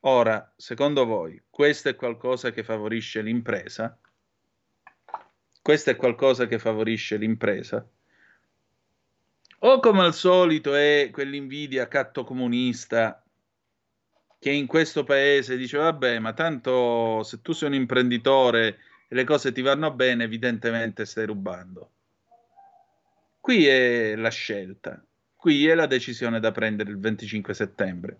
Ora, 0.00 0.52
secondo 0.56 1.04
voi, 1.04 1.42
questo 1.50 1.90
è 1.90 1.94
qualcosa 1.94 2.50
che 2.52 2.64
favorisce 2.64 3.20
l'impresa? 3.20 3.98
Questo 5.60 5.90
è 5.90 5.96
qualcosa 5.96 6.46
che 6.46 6.58
favorisce 6.58 7.16
l'impresa? 7.16 7.86
O 9.62 9.78
come 9.78 10.00
al 10.00 10.14
solito 10.14 10.74
è 10.74 11.10
quell'invidia 11.12 11.86
catto 11.86 12.24
comunista 12.24 13.22
che 14.38 14.50
in 14.50 14.66
questo 14.66 15.04
paese 15.04 15.58
dice 15.58 15.76
vabbè, 15.76 16.18
ma 16.18 16.32
tanto 16.32 17.22
se 17.22 17.42
tu 17.42 17.52
sei 17.52 17.68
un 17.68 17.74
imprenditore 17.74 18.78
e 19.12 19.16
le 19.16 19.24
cose 19.24 19.50
ti 19.50 19.60
vanno 19.60 19.92
bene, 19.92 20.22
evidentemente 20.22 21.04
stai 21.04 21.26
rubando. 21.26 21.90
Qui 23.40 23.66
è 23.66 24.14
la 24.14 24.30
scelta, 24.30 25.04
qui 25.34 25.66
è 25.66 25.74
la 25.74 25.86
decisione 25.86 26.38
da 26.38 26.52
prendere 26.52 26.90
il 26.90 27.00
25 27.00 27.52
settembre. 27.52 28.18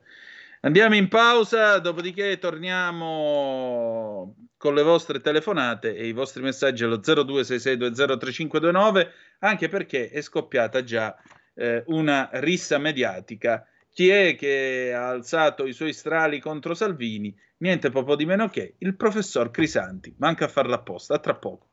Andiamo 0.62 0.96
in 0.96 1.06
pausa, 1.06 1.78
dopodiché 1.78 2.38
torniamo 2.38 4.34
con 4.56 4.74
le 4.74 4.82
vostre 4.82 5.20
telefonate 5.20 5.94
e 5.94 6.08
i 6.08 6.12
vostri 6.12 6.42
messaggi 6.42 6.82
allo 6.82 6.98
0266203529, 6.98 9.10
anche 9.38 9.68
perché 9.68 10.10
è 10.10 10.20
scoppiata 10.20 10.82
già 10.82 11.16
eh, 11.54 11.84
una 11.86 12.30
rissa 12.32 12.78
mediatica. 12.78 13.64
Chi 14.00 14.08
è 14.08 14.34
che 14.34 14.94
ha 14.96 15.10
alzato 15.10 15.66
i 15.66 15.74
suoi 15.74 15.92
strali 15.92 16.40
contro 16.40 16.72
Salvini? 16.72 17.38
niente 17.58 17.90
poco 17.90 18.16
di 18.16 18.24
meno 18.24 18.48
che 18.48 18.76
il 18.78 18.96
professor 18.96 19.50
Crisanti. 19.50 20.14
Manca 20.16 20.46
a 20.46 20.48
farla 20.48 20.76
apposta, 20.76 21.16
a 21.16 21.18
tra 21.18 21.34
poco. 21.34 21.68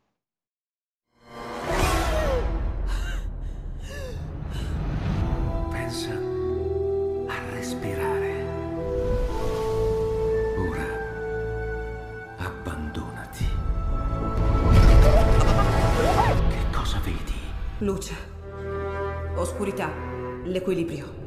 Pensa 5.71 6.11
a 7.27 7.49
respirare. 7.51 8.43
Ora 10.57 10.85
abbandonati. 12.39 13.45
Che 16.49 16.75
cosa 16.75 16.99
vedi? 17.05 17.39
Luce. 17.77 18.15
Oscurità. 19.37 19.89
L'equilibrio. 20.43 21.26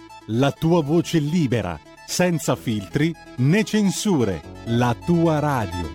la 0.33 0.51
tua 0.51 0.81
voce 0.81 1.19
libera, 1.19 1.77
senza 2.05 2.55
filtri 2.55 3.13
né 3.37 3.63
censure, 3.63 4.41
la 4.67 4.95
tua 5.05 5.39
radio. 5.39 5.91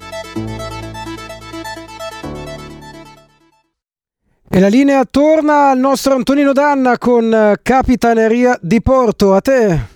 E 4.48 4.60
la 4.60 4.68
linea 4.68 5.04
torna 5.04 5.70
al 5.70 5.78
nostro 5.78 6.14
Antonino 6.14 6.52
Danna 6.52 6.98
con 6.98 7.32
eh, 7.32 7.56
Capitaneria 7.62 8.58
di 8.60 8.80
Porto. 8.82 9.34
A 9.34 9.40
te. 9.40 9.94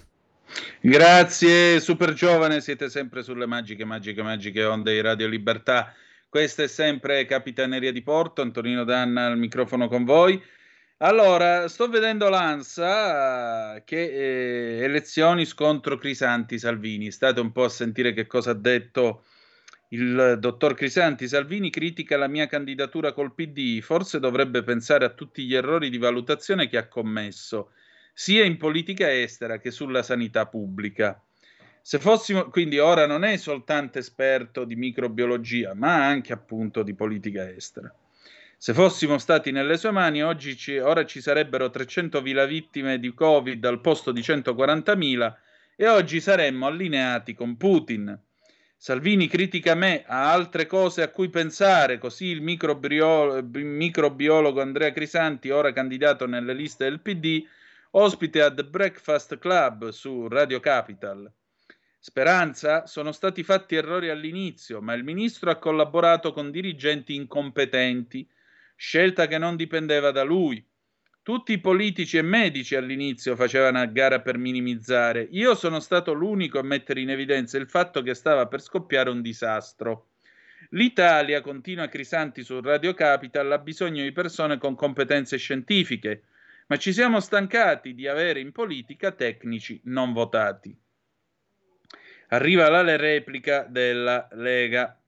Grazie, 0.80 1.78
super 1.80 2.14
giovane, 2.14 2.60
siete 2.60 2.88
sempre 2.88 3.22
sulle 3.22 3.46
magiche, 3.46 3.84
magiche, 3.84 4.22
magiche 4.22 4.64
onde 4.64 4.92
di 4.92 5.00
Radio 5.00 5.28
Libertà. 5.28 5.92
Questa 6.28 6.62
è 6.62 6.66
sempre 6.66 7.26
Capitaneria 7.26 7.92
di 7.92 8.02
Porto, 8.02 8.40
Antonino 8.40 8.84
Danna 8.84 9.26
al 9.26 9.38
microfono 9.38 9.88
con 9.88 10.04
voi. 10.04 10.42
Allora, 11.02 11.66
sto 11.68 11.88
vedendo 11.88 12.28
l'ANSA 12.28 13.76
eh, 13.76 13.84
che 13.84 14.02
eh, 14.02 14.84
elezioni 14.84 15.46
scontro 15.46 15.96
Crisanti 15.96 16.58
Salvini. 16.58 17.10
State 17.10 17.40
un 17.40 17.52
po' 17.52 17.64
a 17.64 17.70
sentire 17.70 18.12
che 18.12 18.26
cosa 18.26 18.50
ha 18.50 18.54
detto 18.54 19.24
il 19.88 20.36
dottor 20.38 20.74
Crisanti. 20.74 21.26
Salvini 21.26 21.70
critica 21.70 22.18
la 22.18 22.28
mia 22.28 22.46
candidatura 22.46 23.14
col 23.14 23.32
PD, 23.34 23.80
forse 23.80 24.20
dovrebbe 24.20 24.62
pensare 24.62 25.06
a 25.06 25.14
tutti 25.14 25.46
gli 25.46 25.54
errori 25.54 25.88
di 25.88 25.96
valutazione 25.96 26.68
che 26.68 26.76
ha 26.76 26.86
commesso, 26.86 27.72
sia 28.12 28.44
in 28.44 28.58
politica 28.58 29.10
estera 29.10 29.58
che 29.58 29.70
sulla 29.70 30.02
sanità 30.02 30.48
pubblica. 30.48 31.18
Se 31.80 31.98
fossimo, 31.98 32.50
quindi 32.50 32.78
ora 32.78 33.06
non 33.06 33.24
è 33.24 33.38
soltanto 33.38 33.98
esperto 33.98 34.64
di 34.64 34.76
microbiologia, 34.76 35.72
ma 35.72 36.06
anche 36.06 36.34
appunto 36.34 36.82
di 36.82 36.92
politica 36.92 37.48
estera. 37.48 37.90
Se 38.62 38.74
fossimo 38.74 39.16
stati 39.16 39.52
nelle 39.52 39.78
sue 39.78 39.90
mani, 39.90 40.22
oggi 40.22 40.54
ci, 40.54 40.76
ora 40.76 41.06
ci 41.06 41.22
sarebbero 41.22 41.68
300.000 41.68 42.46
vittime 42.46 42.98
di 42.98 43.14
Covid 43.14 43.64
al 43.64 43.80
posto 43.80 44.12
di 44.12 44.20
140.000 44.20 45.34
e 45.76 45.88
oggi 45.88 46.20
saremmo 46.20 46.66
allineati 46.66 47.32
con 47.32 47.56
Putin. 47.56 48.20
Salvini 48.76 49.28
critica 49.28 49.74
me, 49.74 50.04
ha 50.06 50.30
altre 50.30 50.66
cose 50.66 51.00
a 51.00 51.08
cui 51.08 51.30
pensare, 51.30 51.96
così 51.96 52.26
il 52.26 52.42
microbiolo- 52.42 53.42
microbiologo 53.50 54.60
Andrea 54.60 54.92
Crisanti, 54.92 55.48
ora 55.48 55.72
candidato 55.72 56.26
nelle 56.26 56.52
liste 56.52 56.84
del 56.84 57.00
PD, 57.00 57.42
ospite 57.92 58.42
a 58.42 58.52
The 58.52 58.64
Breakfast 58.66 59.38
Club 59.38 59.88
su 59.88 60.28
Radio 60.28 60.60
Capital. 60.60 61.32
Speranza, 61.98 62.86
sono 62.86 63.12
stati 63.12 63.42
fatti 63.42 63.74
errori 63.76 64.10
all'inizio, 64.10 64.82
ma 64.82 64.92
il 64.92 65.02
ministro 65.02 65.50
ha 65.50 65.56
collaborato 65.56 66.34
con 66.34 66.50
dirigenti 66.50 67.14
incompetenti, 67.14 68.28
scelta 68.80 69.26
che 69.26 69.36
non 69.36 69.56
dipendeva 69.56 70.10
da 70.10 70.22
lui. 70.22 70.66
Tutti 71.22 71.52
i 71.52 71.60
politici 71.60 72.16
e 72.16 72.22
medici 72.22 72.74
all'inizio 72.76 73.36
facevano 73.36 73.78
a 73.78 73.84
gara 73.84 74.22
per 74.22 74.38
minimizzare. 74.38 75.28
Io 75.32 75.54
sono 75.54 75.80
stato 75.80 76.14
l'unico 76.14 76.58
a 76.58 76.62
mettere 76.62 77.02
in 77.02 77.10
evidenza 77.10 77.58
il 77.58 77.68
fatto 77.68 78.00
che 78.00 78.14
stava 78.14 78.46
per 78.46 78.62
scoppiare 78.62 79.10
un 79.10 79.20
disastro. 79.20 80.12
L'Italia, 80.70 81.42
continua 81.42 81.88
Crisanti 81.88 82.42
su 82.42 82.58
Radio 82.62 82.94
Capital, 82.94 83.52
ha 83.52 83.58
bisogno 83.58 84.02
di 84.02 84.12
persone 84.12 84.56
con 84.56 84.74
competenze 84.74 85.36
scientifiche, 85.36 86.22
ma 86.68 86.78
ci 86.78 86.94
siamo 86.94 87.20
stancati 87.20 87.94
di 87.94 88.08
avere 88.08 88.40
in 88.40 88.50
politica 88.50 89.12
tecnici 89.12 89.78
non 89.84 90.14
votati. 90.14 90.74
Arriva 92.28 92.70
la 92.70 92.96
replica 92.96 93.66
della 93.68 94.26
Lega. 94.32 94.99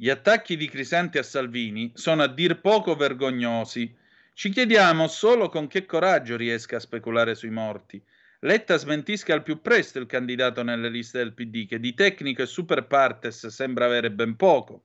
Gli 0.00 0.10
attacchi 0.10 0.56
di 0.56 0.68
Crisanti 0.68 1.18
a 1.18 1.24
Salvini 1.24 1.90
sono 1.92 2.22
a 2.22 2.28
dir 2.28 2.60
poco 2.60 2.94
vergognosi. 2.94 3.92
Ci 4.32 4.50
chiediamo 4.50 5.08
solo 5.08 5.48
con 5.48 5.66
che 5.66 5.86
coraggio 5.86 6.36
riesca 6.36 6.76
a 6.76 6.80
speculare 6.80 7.34
sui 7.34 7.50
morti. 7.50 8.00
Letta 8.42 8.76
smentisca 8.76 9.34
al 9.34 9.42
più 9.42 9.60
presto 9.60 9.98
il 9.98 10.06
candidato 10.06 10.62
nelle 10.62 10.88
liste 10.88 11.18
del 11.18 11.34
PD, 11.34 11.66
che 11.66 11.80
di 11.80 11.94
tecnico 11.94 12.42
e 12.42 12.46
super 12.46 12.86
partes 12.86 13.48
sembra 13.48 13.86
avere 13.86 14.12
ben 14.12 14.36
poco. 14.36 14.84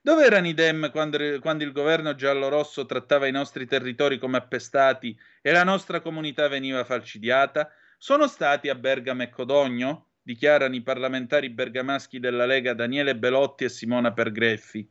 Dove 0.00 0.24
erano 0.24 0.48
i 0.48 0.54
Dem 0.54 0.90
quando, 0.92 1.18
quando 1.40 1.64
il 1.64 1.72
governo 1.72 2.14
giallo-rosso 2.14 2.86
trattava 2.86 3.26
i 3.26 3.32
nostri 3.32 3.66
territori 3.66 4.16
come 4.16 4.38
appestati 4.38 5.14
e 5.42 5.52
la 5.52 5.62
nostra 5.62 6.00
comunità 6.00 6.48
veniva 6.48 6.84
falcidiata? 6.84 7.70
Sono 7.98 8.26
stati 8.26 8.70
a 8.70 8.74
Bergamo 8.74 9.24
e 9.24 9.28
Codogno? 9.28 10.06
Dichiarano 10.28 10.74
i 10.74 10.82
parlamentari 10.82 11.48
bergamaschi 11.48 12.20
della 12.20 12.44
Lega 12.44 12.74
Daniele 12.74 13.16
Belotti 13.16 13.64
e 13.64 13.70
Simona 13.70 14.12
Pergreffi. 14.12 14.86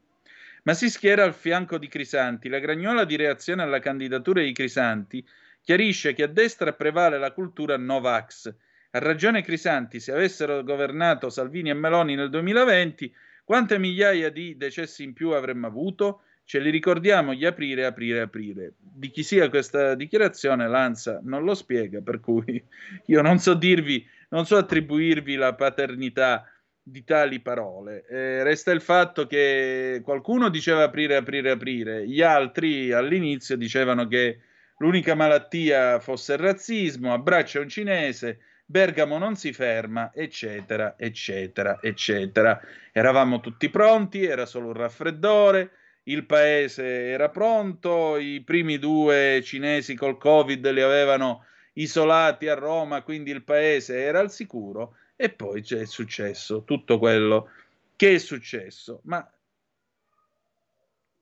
Ma 0.64 0.74
si 0.74 0.90
schiera 0.90 1.24
al 1.24 1.36
fianco 1.36 1.78
di 1.78 1.88
Crisanti. 1.88 2.50
La 2.50 2.58
gragnola 2.58 3.06
di 3.06 3.16
reazione 3.18 3.62
alla 3.62 3.78
candidatura 3.78 4.42
di 4.42 4.52
Crisanti 4.52 5.24
chiarisce 5.62 6.14
che 6.14 6.24
a 6.24 6.28
destra 6.28 6.74
prevale 6.74 7.20
la 7.20 7.34
cultura 7.34 7.78
Novax. 7.78 8.52
Ha 8.90 8.98
ragione 8.98 9.44
Crisanti, 9.44 10.00
se 10.00 10.12
avessero 10.12 10.64
governato 10.64 11.30
Salvini 11.30 11.70
e 11.70 11.76
Meloni 11.76 12.16
nel 12.16 12.32
2020, 12.32 13.14
quante 13.44 13.78
migliaia 13.78 14.32
di 14.32 14.58
decessi 14.58 15.04
in 15.04 15.14
più 15.14 15.30
avremmo 15.30 15.68
avuto? 15.68 16.22
Ce 16.46 16.58
li 16.58 16.72
ricordiamo 16.72 17.36
gli 17.36 17.46
aprire, 17.46 17.86
aprire, 17.86 18.22
aprire. 18.22 18.74
Di 18.80 19.12
chi 19.12 19.22
sia 19.22 19.50
questa 19.50 19.94
dichiarazione, 19.94 20.68
l'ANSA 20.68 21.20
non 21.22 21.44
lo 21.44 21.54
spiega, 21.54 22.02
per 22.02 22.22
cui 22.22 22.60
io 23.06 23.22
non 23.22 23.38
so 23.38 23.54
dirvi 23.54 24.04
non 24.30 24.46
so 24.46 24.58
attribuirvi 24.58 25.36
la 25.36 25.54
paternità 25.56 26.50
di 26.82 27.04
tali 27.04 27.42
parole. 27.42 28.06
Eh, 28.08 28.44
resta 28.44 28.72
il 28.72 28.82
fatto 28.82 29.28
che 29.28 30.02
qualcuno 30.04 30.50
diceva 30.50 30.84
aprire, 30.84 31.16
aprire, 31.16 31.52
aprire, 31.52 32.08
gli 32.08 32.22
altri 32.22 32.92
all'inizio 32.92 33.58
dicevano 33.58 34.08
che 34.08 34.40
l'unica 34.78 35.16
malattia 35.16 36.00
fosse 36.00 36.34
il 36.34 36.40
razzismo, 36.40 37.14
abbraccia 37.14 37.60
un 37.60 37.68
cinese, 37.68 38.40
Bergamo 38.70 39.18
non 39.18 39.38
si 39.38 39.54
ferma, 39.54 40.12
eccetera, 40.14 40.96
eccetera, 40.98 41.80
eccetera. 41.82 42.60
Eravamo 42.92 43.40
tutti 43.40 43.70
pronti, 43.70 44.26
era 44.26 44.46
solo 44.46 44.68
un 44.68 44.74
raffreddore, 44.74 45.72
il 46.04 46.26
paese 46.26 47.08
era 47.08 47.30
pronto, 47.30 48.18
i 48.18 48.42
primi 48.42 48.78
due 48.78 49.42
cinesi 49.42 49.96
col 49.96 50.18
Covid 50.18 50.70
li 50.70 50.82
avevano 50.82 51.46
isolati 51.78 52.48
a 52.48 52.56
Roma, 52.56 53.02
quindi 53.02 53.32
il 53.32 53.44
paese 53.44 54.00
era 54.00 54.20
al 54.20 54.32
sicuro 54.32 54.96
e 55.16 55.30
poi 55.30 55.62
c'è 55.62 55.86
successo 55.86 56.64
tutto 56.64 57.00
quello 57.00 57.50
che 57.96 58.16
è 58.16 58.18
successo. 58.18 59.02
Ma 59.04 59.28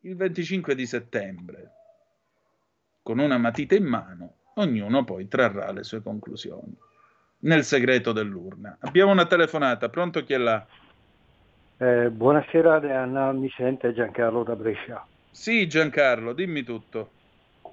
il 0.01 0.15
25 0.15 0.75
di 0.75 0.85
settembre, 0.85 1.71
con 3.01 3.19
una 3.19 3.37
matita 3.37 3.75
in 3.75 3.85
mano, 3.85 4.33
ognuno 4.55 5.03
poi 5.03 5.27
trarrà 5.27 5.71
le 5.71 5.83
sue 5.83 6.01
conclusioni 6.01 6.75
nel 7.39 7.63
segreto 7.63 8.11
dell'urna. 8.11 8.77
Abbiamo 8.79 9.11
una 9.11 9.25
telefonata, 9.25 9.89
pronto 9.89 10.23
chi 10.23 10.33
è 10.33 10.37
là? 10.37 10.65
Eh, 11.77 12.09
buonasera 12.09 12.75
Anna, 13.01 13.31
mi 13.33 13.49
sente 13.55 13.93
Giancarlo 13.93 14.43
da 14.43 14.55
Brescia. 14.55 15.05
Sì 15.31 15.67
Giancarlo, 15.67 16.33
dimmi 16.33 16.63
tutto. 16.63 17.11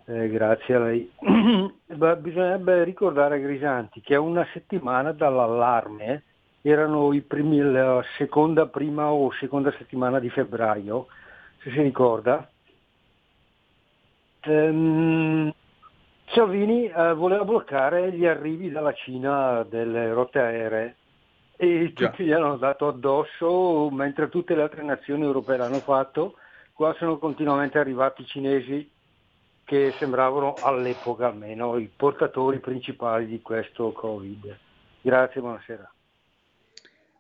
Eh, 0.04 0.28
grazie 0.28 0.74
a 0.74 0.78
lei. 0.80 1.12
Beh, 1.86 2.16
bisognerebbe 2.16 2.84
ricordare 2.84 3.36
a 3.36 3.38
Grisanti 3.38 4.00
che 4.00 4.14
a 4.14 4.20
una 4.20 4.46
settimana 4.52 5.12
dall'allarme 5.12 6.24
erano 6.62 7.12
i 7.12 7.20
primi, 7.20 7.60
la 7.60 8.02
seconda, 8.16 8.66
prima 8.66 9.10
o 9.10 9.32
seconda 9.32 9.72
settimana 9.78 10.18
di 10.18 10.30
febbraio, 10.30 11.06
se 11.62 11.70
si 11.70 11.80
ricorda. 11.80 12.48
Ehm, 14.40 15.52
Salvini 16.26 16.86
eh, 16.86 17.14
voleva 17.14 17.44
bloccare 17.44 18.12
gli 18.12 18.26
arrivi 18.26 18.70
dalla 18.70 18.92
Cina 18.94 19.64
delle 19.68 20.12
rotte 20.12 20.38
aeree 20.40 20.96
e 21.56 21.92
Già. 21.94 22.08
tutti 22.08 22.24
gli 22.24 22.32
hanno 22.32 22.56
dato 22.56 22.88
addosso, 22.88 23.88
mentre 23.90 24.28
tutte 24.28 24.54
le 24.54 24.62
altre 24.62 24.82
nazioni 24.82 25.22
europee 25.22 25.58
l'hanno 25.58 25.78
fatto. 25.78 26.34
Qua 26.72 26.94
sono 26.94 27.18
continuamente 27.18 27.78
arrivati 27.78 28.22
i 28.22 28.26
cinesi 28.26 28.90
che 29.72 29.94
sembravano 29.96 30.52
all'epoca 30.60 31.28
almeno 31.28 31.78
i 31.78 31.90
portatori 31.96 32.58
principali 32.58 33.24
di 33.24 33.40
questo 33.40 33.90
Covid. 33.92 34.58
Grazie, 35.00 35.40
buonasera. 35.40 35.90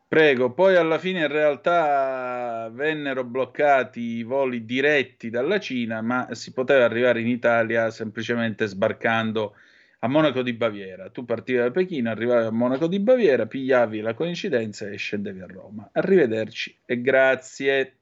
Prego, 0.06 0.52
poi 0.52 0.76
alla 0.76 0.98
fine 0.98 1.20
in 1.20 1.28
realtà 1.28 2.68
vennero 2.70 3.24
bloccati 3.24 4.00
i 4.00 4.22
voli 4.22 4.66
diretti 4.66 5.30
dalla 5.30 5.58
Cina, 5.58 6.02
ma 6.02 6.34
si 6.34 6.52
poteva 6.52 6.84
arrivare 6.84 7.22
in 7.22 7.28
Italia 7.28 7.88
semplicemente 7.88 8.66
sbarcando 8.66 9.54
a 10.00 10.08
Monaco 10.08 10.42
di 10.42 10.52
Baviera. 10.52 11.08
Tu 11.08 11.24
partivi 11.24 11.56
da 11.56 11.70
Pechino, 11.70 12.10
arrivavi 12.10 12.44
a 12.44 12.50
Monaco 12.50 12.86
di 12.86 13.00
Baviera, 13.00 13.46
pigliavi 13.46 14.00
la 14.00 14.12
coincidenza 14.12 14.86
e 14.86 14.96
scendevi 14.96 15.40
a 15.40 15.46
Roma. 15.46 15.88
Arrivederci 15.90 16.80
e 16.84 17.00
grazie. 17.00 17.96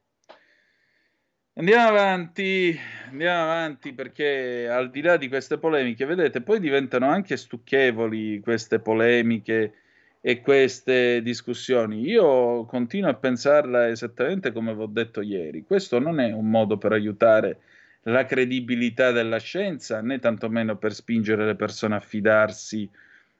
Andiamo 1.60 1.88
avanti, 1.88 2.74
andiamo 3.10 3.42
avanti 3.42 3.92
perché 3.92 4.66
al 4.66 4.88
di 4.88 5.02
là 5.02 5.18
di 5.18 5.28
queste 5.28 5.58
polemiche, 5.58 6.06
vedete, 6.06 6.40
poi 6.40 6.58
diventano 6.58 7.06
anche 7.06 7.36
stucchevoli 7.36 8.40
queste 8.40 8.78
polemiche 8.78 9.74
e 10.22 10.40
queste 10.40 11.20
discussioni. 11.20 12.00
Io 12.00 12.64
continuo 12.64 13.10
a 13.10 13.14
pensarla 13.14 13.88
esattamente 13.88 14.52
come 14.52 14.74
vi 14.74 14.80
ho 14.80 14.86
detto 14.86 15.20
ieri. 15.20 15.62
Questo 15.62 15.98
non 15.98 16.18
è 16.18 16.32
un 16.32 16.48
modo 16.48 16.78
per 16.78 16.92
aiutare 16.92 17.58
la 18.04 18.24
credibilità 18.24 19.10
della 19.10 19.38
scienza, 19.38 20.00
né 20.00 20.18
tantomeno 20.18 20.76
per 20.76 20.94
spingere 20.94 21.44
le 21.44 21.56
persone 21.56 21.94
a 21.94 22.00
fidarsi 22.00 22.88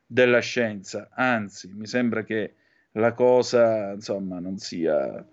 della 0.07 0.41
scienza. 0.41 1.09
Anzi, 1.15 1.73
mi 1.73 1.87
sembra 1.87 2.23
che 2.23 2.53
la 2.93 3.15
cosa, 3.15 3.93
insomma, 3.93 4.41
non 4.41 4.59
sia, 4.59 5.25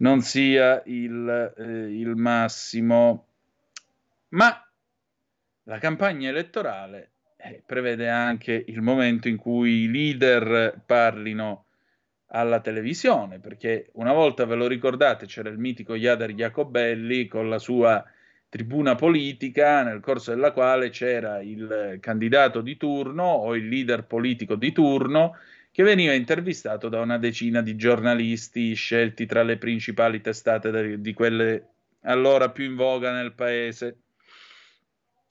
non 0.00 0.20
sia 0.20 0.82
il, 0.86 1.54
eh, 1.56 1.62
il 1.62 2.14
massimo. 2.16 3.26
Ma 4.30 4.64
la 5.64 5.78
campagna 5.78 6.28
elettorale 6.28 7.10
eh, 7.36 7.62
prevede 7.64 8.08
anche 8.08 8.64
il 8.66 8.82
momento 8.82 9.28
in 9.28 9.36
cui 9.36 9.82
i 9.82 9.90
leader 9.90 10.80
parlino 10.84 11.64
alla 12.32 12.60
televisione, 12.60 13.40
perché 13.40 13.90
una 13.94 14.12
volta 14.12 14.44
ve 14.44 14.54
lo 14.54 14.68
ricordate 14.68 15.26
c'era 15.26 15.48
il 15.48 15.58
mitico 15.58 15.94
Iader 15.94 16.32
Jacobelli 16.32 17.26
con 17.26 17.48
la 17.48 17.58
sua 17.58 18.04
tribuna 18.48 18.94
politica 18.94 19.82
nel 19.82 20.00
corso 20.00 20.32
della 20.32 20.52
quale 20.52 20.90
c'era 20.90 21.40
il 21.40 21.98
candidato 22.00 22.60
di 22.60 22.76
turno 22.76 23.24
o 23.24 23.54
il 23.54 23.68
leader 23.68 24.04
politico 24.04 24.56
di 24.56 24.72
turno 24.72 25.36
che 25.80 25.86
veniva 25.86 26.12
intervistato 26.12 26.90
da 26.90 27.00
una 27.00 27.16
decina 27.16 27.62
di 27.62 27.74
giornalisti 27.74 28.74
scelti 28.74 29.24
tra 29.24 29.42
le 29.42 29.56
principali 29.56 30.20
testate 30.20 31.00
di 31.00 31.12
quelle 31.14 31.68
allora 32.02 32.50
più 32.50 32.64
in 32.64 32.76
voga 32.76 33.12
nel 33.12 33.32
paese. 33.32 33.96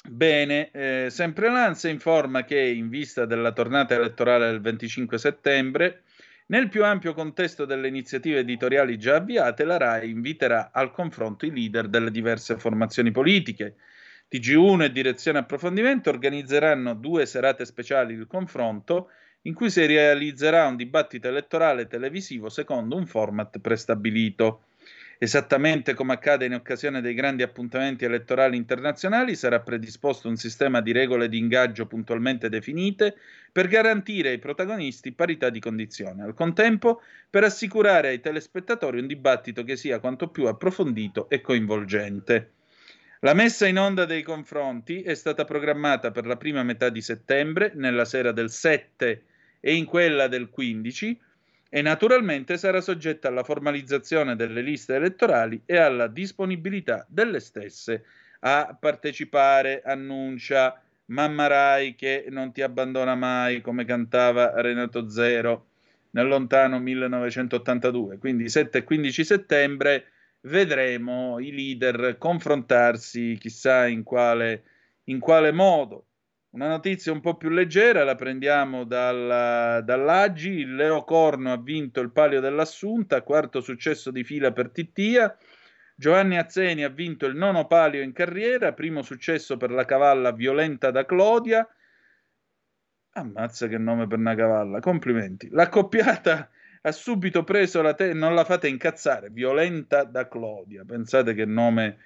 Bene, 0.08 0.72
eh, 0.72 1.08
sempre 1.12 1.50
l'ANSA 1.52 1.90
informa 1.90 2.46
che 2.46 2.60
in 2.60 2.90
vista 2.90 3.26
della 3.26 3.52
tornata 3.52 3.94
elettorale 3.94 4.48
del 4.48 4.62
25 4.62 5.20
settembre, 5.20 6.02
nel 6.48 6.68
più 6.68 6.84
ampio 6.84 7.14
contesto 7.14 7.66
delle 7.66 7.88
iniziative 7.88 8.40
editoriali 8.40 8.98
già 8.98 9.18
avviate, 9.18 9.66
la 9.66 9.78
RAI 9.78 10.10
inviterà 10.10 10.72
al 10.74 10.92
confronto 10.92 11.46
i 11.46 11.52
leader 11.52 11.88
delle 11.88 12.10
diverse 12.10 12.58
formazioni 12.58 13.12
politiche. 13.12 13.76
TG1 14.32 14.82
e 14.82 14.92
Direzione 14.92 15.38
Approfondimento 15.40 16.10
organizzeranno 16.10 16.96
due 16.96 17.28
serate 17.28 17.66
speciali 17.66 18.18
di 18.18 18.26
confronto 18.26 19.10
in 19.44 19.54
cui 19.54 19.70
si 19.70 19.86
realizzerà 19.86 20.66
un 20.66 20.76
dibattito 20.76 21.28
elettorale 21.28 21.88
televisivo 21.88 22.50
secondo 22.50 22.96
un 22.96 23.06
format 23.06 23.60
prestabilito. 23.60 24.64
Esattamente 25.22 25.94
come 25.96 26.14
accade 26.14 26.46
in 26.46 26.54
occasione 26.54 27.02
dei 27.02 27.14
grandi 27.14 27.44
appuntamenti 27.44 28.06
elettorali 28.06 28.56
internazionali, 28.56 29.36
sarà 29.36 29.60
predisposto 29.60 30.30
un 30.30 30.38
sistema 30.38 30.80
di 30.80 30.94
regole 30.94 31.28
di 31.28 31.38
ingaggio 31.38 31.88
puntualmente 31.88 32.48
definite 32.48 33.18
per 33.52 33.68
garantire 33.68 34.30
ai 34.30 34.40
protagonisti 34.40 35.12
parità 35.12 35.50
di 35.50 35.60
condizioni, 35.60 36.22
al 36.22 36.34
contempo 36.34 37.02
per 37.30 37.44
assicurare 37.44 38.08
ai 38.08 38.22
telespettatori 38.22 39.00
un 39.00 39.08
dibattito 39.08 39.64
che 39.66 39.76
sia 39.76 40.00
quanto 40.00 40.30
più 40.30 40.48
approfondito 40.48 41.30
e 41.30 41.42
coinvolgente. 41.42 42.52
La 43.20 43.34
messa 43.34 43.68
in 43.68 43.78
onda 43.78 44.06
dei 44.06 44.24
confronti 44.24 45.02
è 45.02 45.16
stata 45.16 45.44
programmata 45.44 46.12
per 46.12 46.26
la 46.26 46.38
prima 46.38 46.64
metà 46.64 46.88
di 46.88 47.02
settembre, 47.02 47.74
nella 47.76 48.06
sera 48.06 48.32
del 48.32 48.50
7 48.50 49.24
e 49.60 49.76
in 49.76 49.86
quella 49.86 50.28
del 50.28 50.50
15, 50.50 51.20
e 51.70 51.82
naturalmente 51.82 52.58
sarà 52.58 52.82
soggetta 52.82 53.28
alla 53.28 53.44
formalizzazione 53.44 54.36
delle 54.36 54.62
liste 54.62 54.96
elettorali 54.96 55.62
e 55.66 55.78
alla 55.78 56.08
disponibilità 56.08 57.06
delle 57.08 57.40
stesse 57.40 58.04
a 58.42 58.76
partecipare, 58.80 59.82
annuncia 59.84 60.82
Mamma 61.06 61.48
Rai 61.48 61.96
che 61.96 62.26
non 62.30 62.52
ti 62.52 62.62
abbandona 62.62 63.16
mai, 63.16 63.62
come 63.62 63.86
cantava 63.86 64.62
Renato 64.62 65.10
Zero 65.10 65.68
nel 66.12 66.28
lontano 66.28 66.80
1982. 66.80 68.18
Quindi 68.18 68.50
7 68.50 68.80
e 68.80 68.84
15 68.84 69.24
settembre 69.24 70.06
vedremo 70.42 71.40
i 71.40 71.52
leader 71.52 72.18
confrontarsi, 72.18 73.38
chissà 73.40 73.88
in 73.88 74.04
quale, 74.04 74.64
in 75.06 75.20
quale 75.20 75.52
modo. 75.52 76.06
Una 76.52 76.68
notizia 76.68 77.12
un 77.12 77.22
po' 77.22 77.38
più 77.38 77.50
leggera 77.50 78.04
la 78.04 78.16
prendiamo 78.16 78.84
dalla, 78.84 79.82
dall'Aggi. 79.82 80.66
Leo 80.66 81.04
Corno 81.04 81.52
ha 81.52 81.62
vinto 81.62 82.02
il 82.02 82.12
palio 82.12 82.40
dell'Assunta, 82.42 83.22
quarto 83.22 83.62
successo 83.62 84.10
di 84.10 84.24
fila 84.24 84.52
per 84.52 84.72
Tittia. 84.72 85.38
Giovanni 85.96 86.40
Azzeni 86.40 86.84
ha 86.84 86.90
vinto 86.90 87.28
il 87.28 87.36
nono 87.36 87.68
palio 87.68 88.02
in 88.02 88.14
carriera, 88.14 88.74
primo 88.74 89.04
successo 89.04 89.58
per 89.58 89.70
la 89.70 89.86
cavalla 89.86 90.32
Violenta 90.32 90.90
da 90.90 91.06
Clodia. 91.06 91.68
Ammazza 93.12 93.68
che 93.68 93.78
nome 93.78 94.08
per 94.08 94.18
una 94.18 94.34
cavalla, 94.34 94.80
complimenti. 94.80 95.50
L'accoppiata 95.52 96.50
ha 96.82 96.92
subito 96.92 97.44
preso 97.44 97.84
la 97.84 97.94
testa, 97.94 98.18
non 98.18 98.34
la 98.34 98.44
fate 98.44 98.68
incazzare, 98.68 99.30
Violenta 99.30 100.04
da 100.04 100.28
Clodia. 100.28 100.84
Pensate 100.84 101.36
che 101.36 101.46
nome 101.46 101.98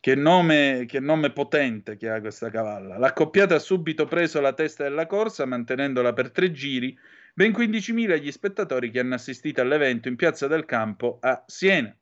che 0.00 0.14
nome, 0.14 0.86
che 0.88 0.98
nome, 0.98 1.30
potente 1.30 1.96
che 1.96 2.08
ha 2.08 2.20
questa 2.20 2.48
cavalla. 2.48 2.96
L'accoppiata 2.96 3.56
ha 3.56 3.58
subito 3.58 4.06
preso 4.06 4.40
la 4.40 4.54
testa 4.54 4.82
della 4.84 5.06
corsa, 5.06 5.44
mantenendola 5.44 6.14
per 6.14 6.30
tre 6.30 6.50
giri. 6.50 6.98
Ben 7.34 7.52
15.000 7.52 8.18
gli 8.18 8.32
spettatori 8.32 8.90
che 8.90 9.00
hanno 9.00 9.14
assistito 9.14 9.60
all'evento 9.60 10.08
in 10.08 10.16
Piazza 10.16 10.46
del 10.46 10.64
Campo 10.64 11.18
a 11.20 11.44
Siena. 11.46 11.94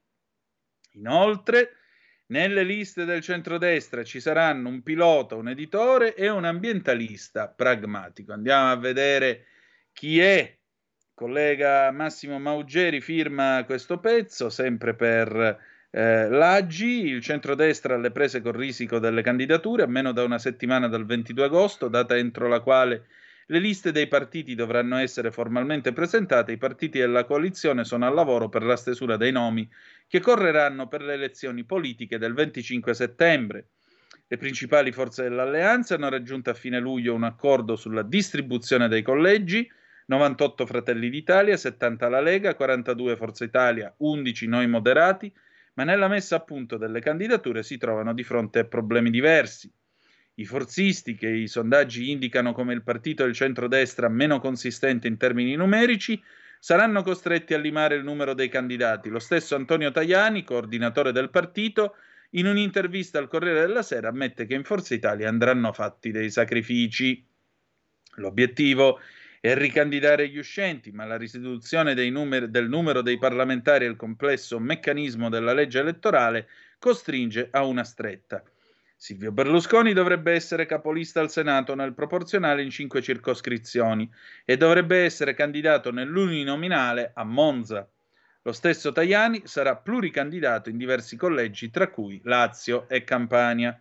Inoltre, 0.92 1.72
nelle 2.26 2.62
liste 2.62 3.04
del 3.04 3.20
centrodestra 3.20 4.04
ci 4.04 4.20
saranno 4.20 4.68
un 4.68 4.82
pilota, 4.82 5.34
un 5.34 5.48
editore 5.48 6.14
e 6.14 6.28
un 6.28 6.44
ambientalista 6.44 7.48
pragmatico. 7.48 8.32
Andiamo 8.32 8.70
a 8.70 8.76
vedere 8.76 9.46
chi 9.92 10.20
è. 10.20 10.56
collega 11.14 11.90
Massimo 11.90 12.38
Maugeri 12.38 13.00
firma 13.00 13.64
questo 13.66 13.98
pezzo, 13.98 14.50
sempre 14.50 14.94
per 14.94 15.76
eh, 15.90 16.28
L'Aggi, 16.28 17.06
il 17.06 17.22
centrodestra 17.22 17.94
alle 17.94 18.10
prese 18.10 18.40
col 18.42 18.54
risico 18.54 18.98
delle 18.98 19.22
candidature, 19.22 19.84
a 19.84 19.86
meno 19.86 20.12
da 20.12 20.24
una 20.24 20.38
settimana 20.38 20.88
dal 20.88 21.06
22 21.06 21.44
agosto, 21.44 21.88
data 21.88 22.16
entro 22.16 22.48
la 22.48 22.60
quale 22.60 23.06
le 23.50 23.60
liste 23.60 23.92
dei 23.92 24.08
partiti 24.08 24.54
dovranno 24.54 24.98
essere 24.98 25.30
formalmente 25.30 25.94
presentate. 25.94 26.52
I 26.52 26.58
partiti 26.58 26.98
della 26.98 27.24
coalizione 27.24 27.84
sono 27.84 28.06
al 28.06 28.12
lavoro 28.12 28.50
per 28.50 28.62
la 28.62 28.76
stesura 28.76 29.16
dei 29.16 29.32
nomi 29.32 29.66
che 30.06 30.20
correranno 30.20 30.86
per 30.86 31.02
le 31.02 31.14
elezioni 31.14 31.64
politiche 31.64 32.18
del 32.18 32.34
25 32.34 32.92
settembre. 32.92 33.68
Le 34.26 34.36
principali 34.36 34.92
forze 34.92 35.22
dell'alleanza 35.22 35.94
hanno 35.94 36.10
raggiunto 36.10 36.50
a 36.50 36.54
fine 36.54 36.78
luglio 36.78 37.14
un 37.14 37.24
accordo 37.24 37.76
sulla 37.76 38.02
distribuzione 38.02 38.86
dei 38.86 39.00
collegi. 39.00 39.66
98 40.04 40.66
Fratelli 40.66 41.08
d'Italia, 41.08 41.56
70 41.56 42.08
la 42.10 42.20
Lega, 42.20 42.54
42 42.54 43.16
Forza 43.16 43.44
Italia, 43.44 43.94
11 43.96 44.46
Noi 44.46 44.66
Moderati, 44.66 45.32
ma 45.78 45.84
nella 45.84 46.08
messa 46.08 46.34
a 46.34 46.40
punto 46.40 46.76
delle 46.76 46.98
candidature 46.98 47.62
si 47.62 47.78
trovano 47.78 48.12
di 48.12 48.24
fronte 48.24 48.58
a 48.58 48.64
problemi 48.64 49.10
diversi. 49.10 49.72
I 50.34 50.44
forzisti, 50.44 51.14
che 51.14 51.28
i 51.28 51.46
sondaggi 51.46 52.10
indicano 52.10 52.52
come 52.52 52.74
il 52.74 52.82
partito 52.82 53.22
del 53.22 53.32
centrodestra 53.32 54.08
meno 54.08 54.40
consistente 54.40 55.06
in 55.06 55.16
termini 55.16 55.54
numerici, 55.54 56.20
saranno 56.58 57.04
costretti 57.04 57.54
a 57.54 57.58
limare 57.58 57.94
il 57.94 58.02
numero 58.02 58.34
dei 58.34 58.48
candidati. 58.48 59.08
Lo 59.08 59.20
stesso 59.20 59.54
Antonio 59.54 59.92
Tajani, 59.92 60.42
coordinatore 60.42 61.12
del 61.12 61.30
partito, 61.30 61.94
in 62.30 62.46
un'intervista 62.46 63.20
al 63.20 63.28
Corriere 63.28 63.60
della 63.60 63.82
Sera 63.82 64.08
ammette 64.08 64.46
che 64.46 64.54
in 64.54 64.64
Forza 64.64 64.94
Italia 64.94 65.28
andranno 65.28 65.72
fatti 65.72 66.10
dei 66.10 66.30
sacrifici. 66.30 67.24
L'obiettivo 68.16 68.98
e 69.40 69.54
ricandidare 69.54 70.28
gli 70.28 70.38
uscenti, 70.38 70.90
ma 70.90 71.04
la 71.04 71.16
riduzione 71.16 71.94
numeri, 72.10 72.50
del 72.50 72.68
numero 72.68 73.02
dei 73.02 73.18
parlamentari 73.18 73.84
e 73.84 73.88
il 73.88 73.96
complesso 73.96 74.58
meccanismo 74.58 75.28
della 75.28 75.52
legge 75.52 75.80
elettorale 75.80 76.48
costringe 76.78 77.48
a 77.50 77.64
una 77.64 77.84
stretta. 77.84 78.42
Silvio 78.96 79.30
Berlusconi 79.30 79.92
dovrebbe 79.92 80.32
essere 80.32 80.66
capolista 80.66 81.20
al 81.20 81.30
Senato 81.30 81.76
nel 81.76 81.94
proporzionale 81.94 82.62
in 82.62 82.70
cinque 82.70 83.00
circoscrizioni 83.00 84.10
e 84.44 84.56
dovrebbe 84.56 85.04
essere 85.04 85.34
candidato 85.34 85.92
nell'uninominale 85.92 87.12
a 87.14 87.22
Monza. 87.22 87.88
Lo 88.42 88.52
stesso 88.52 88.90
Tajani 88.90 89.42
sarà 89.44 89.76
pluricandidato 89.76 90.68
in 90.68 90.78
diversi 90.78 91.16
collegi, 91.16 91.70
tra 91.70 91.88
cui 91.90 92.20
Lazio 92.24 92.88
e 92.88 93.04
Campania. 93.04 93.80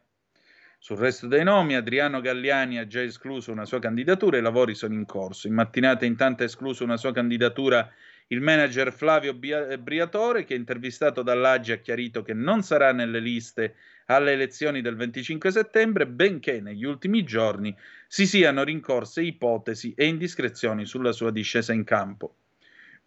Sul 0.79 0.97
resto 0.97 1.27
dei 1.27 1.43
nomi, 1.43 1.75
Adriano 1.75 2.19
Galliani 2.19 2.79
ha 2.79 2.87
già 2.87 3.01
escluso 3.01 3.51
una 3.51 3.65
sua 3.65 3.79
candidatura 3.79 4.37
e 4.37 4.39
i 4.39 4.43
lavori 4.43 4.73
sono 4.73 4.93
in 4.95 5.05
corso. 5.05 5.47
In 5.47 5.53
mattinata 5.53 6.05
intanto 6.05 6.41
ha 6.41 6.45
escluso 6.45 6.83
una 6.83 6.97
sua 6.97 7.11
candidatura 7.11 7.91
Il 8.27 8.41
manager 8.41 8.91
Flavio 8.91 9.33
Briatore, 9.33 10.43
che 10.45 10.53
intervistato 10.55 11.21
dall'Aggi 11.23 11.71
ha 11.73 11.77
chiarito 11.77 12.23
che 12.23 12.33
non 12.33 12.61
sarà 12.61 12.91
nelle 12.91 13.19
liste 13.19 13.75
alle 14.07 14.31
elezioni 14.33 14.81
del 14.81 14.95
25 14.95 15.51
settembre, 15.51 16.07
benché 16.07 16.59
negli 16.59 16.85
ultimi 16.85 17.23
giorni 17.23 17.75
si 18.07 18.25
siano 18.25 18.63
rincorse 18.63 19.21
ipotesi 19.21 19.93
e 19.93 20.05
indiscrezioni 20.07 20.85
sulla 20.85 21.11
sua 21.11 21.31
discesa 21.31 21.71
in 21.73 21.83
campo. 21.83 22.35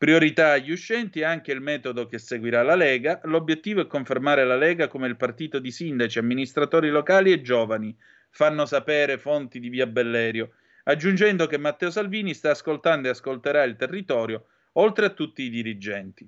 Priorità 0.00 0.52
agli 0.52 0.70
uscenti 0.70 1.20
è 1.20 1.24
anche 1.24 1.52
il 1.52 1.60
metodo 1.60 2.06
che 2.06 2.16
seguirà 2.16 2.62
la 2.62 2.74
Lega. 2.74 3.20
L'obiettivo 3.24 3.82
è 3.82 3.86
confermare 3.86 4.46
la 4.46 4.56
Lega 4.56 4.88
come 4.88 5.06
il 5.06 5.16
partito 5.16 5.58
di 5.58 5.70
sindaci, 5.70 6.18
amministratori 6.18 6.88
locali 6.88 7.32
e 7.32 7.42
giovani, 7.42 7.94
fanno 8.30 8.64
sapere 8.64 9.18
fonti 9.18 9.60
di 9.60 9.68
via 9.68 9.86
Bellerio, 9.86 10.52
aggiungendo 10.84 11.46
che 11.46 11.58
Matteo 11.58 11.90
Salvini 11.90 12.32
sta 12.32 12.52
ascoltando 12.52 13.08
e 13.08 13.10
ascolterà 13.10 13.62
il 13.64 13.76
territorio, 13.76 14.46
oltre 14.72 15.04
a 15.04 15.10
tutti 15.10 15.42
i 15.42 15.50
dirigenti. 15.50 16.26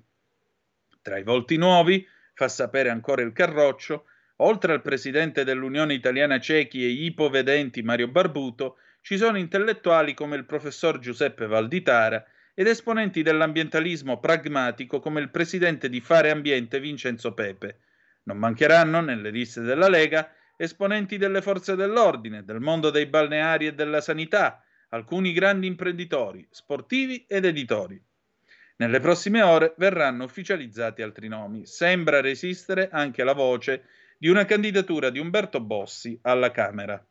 Tra 1.01 1.17
i 1.17 1.23
volti 1.23 1.57
nuovi, 1.57 2.07
fa 2.35 2.49
sapere 2.49 2.91
ancora 2.91 3.23
il 3.23 3.33
Carroccio, 3.33 4.05
oltre 4.35 4.73
al 4.73 4.83
presidente 4.83 5.43
dell'Unione 5.43 5.95
Italiana 5.95 6.39
Cechi 6.39 6.83
e 6.83 6.89
ipovedenti 6.89 7.81
Mario 7.81 8.09
Barbuto, 8.09 8.77
ci 9.01 9.17
sono 9.17 9.39
intellettuali 9.39 10.13
come 10.13 10.35
il 10.35 10.45
professor 10.45 10.99
Giuseppe 10.99 11.47
Valditara, 11.47 12.23
ed 12.53 12.67
esponenti 12.67 13.23
dell'ambientalismo 13.23 14.19
pragmatico 14.19 14.99
come 14.99 15.21
il 15.21 15.29
presidente 15.29 15.89
di 15.89 15.99
Fare 16.01 16.29
Ambiente 16.29 16.79
Vincenzo 16.79 17.33
Pepe. 17.33 17.79
Non 18.23 18.37
mancheranno 18.37 19.01
nelle 19.01 19.31
liste 19.31 19.61
della 19.61 19.89
Lega 19.89 20.31
esponenti 20.55 21.17
delle 21.17 21.41
forze 21.41 21.75
dell'ordine, 21.75 22.43
del 22.43 22.59
mondo 22.59 22.89
dei 22.89 23.07
balneari 23.07 23.67
e 23.67 23.73
della 23.73 24.01
sanità, 24.01 24.63
alcuni 24.89 25.33
grandi 25.33 25.67
imprenditori, 25.67 26.47
sportivi 26.49 27.25
ed 27.27 27.45
editori. 27.45 28.01
Nelle 28.75 28.99
prossime 28.99 29.41
ore 29.41 29.73
verranno 29.77 30.23
ufficializzati 30.23 31.01
altri 31.01 31.27
nomi. 31.27 31.65
Sembra 31.65 32.21
resistere 32.21 32.89
anche 32.91 33.23
la 33.23 33.33
voce 33.33 33.85
di 34.17 34.29
una 34.29 34.45
candidatura 34.45 35.09
di 35.09 35.19
Umberto 35.19 35.59
Bossi 35.59 36.17
alla 36.21 36.51
Camera. 36.51 37.03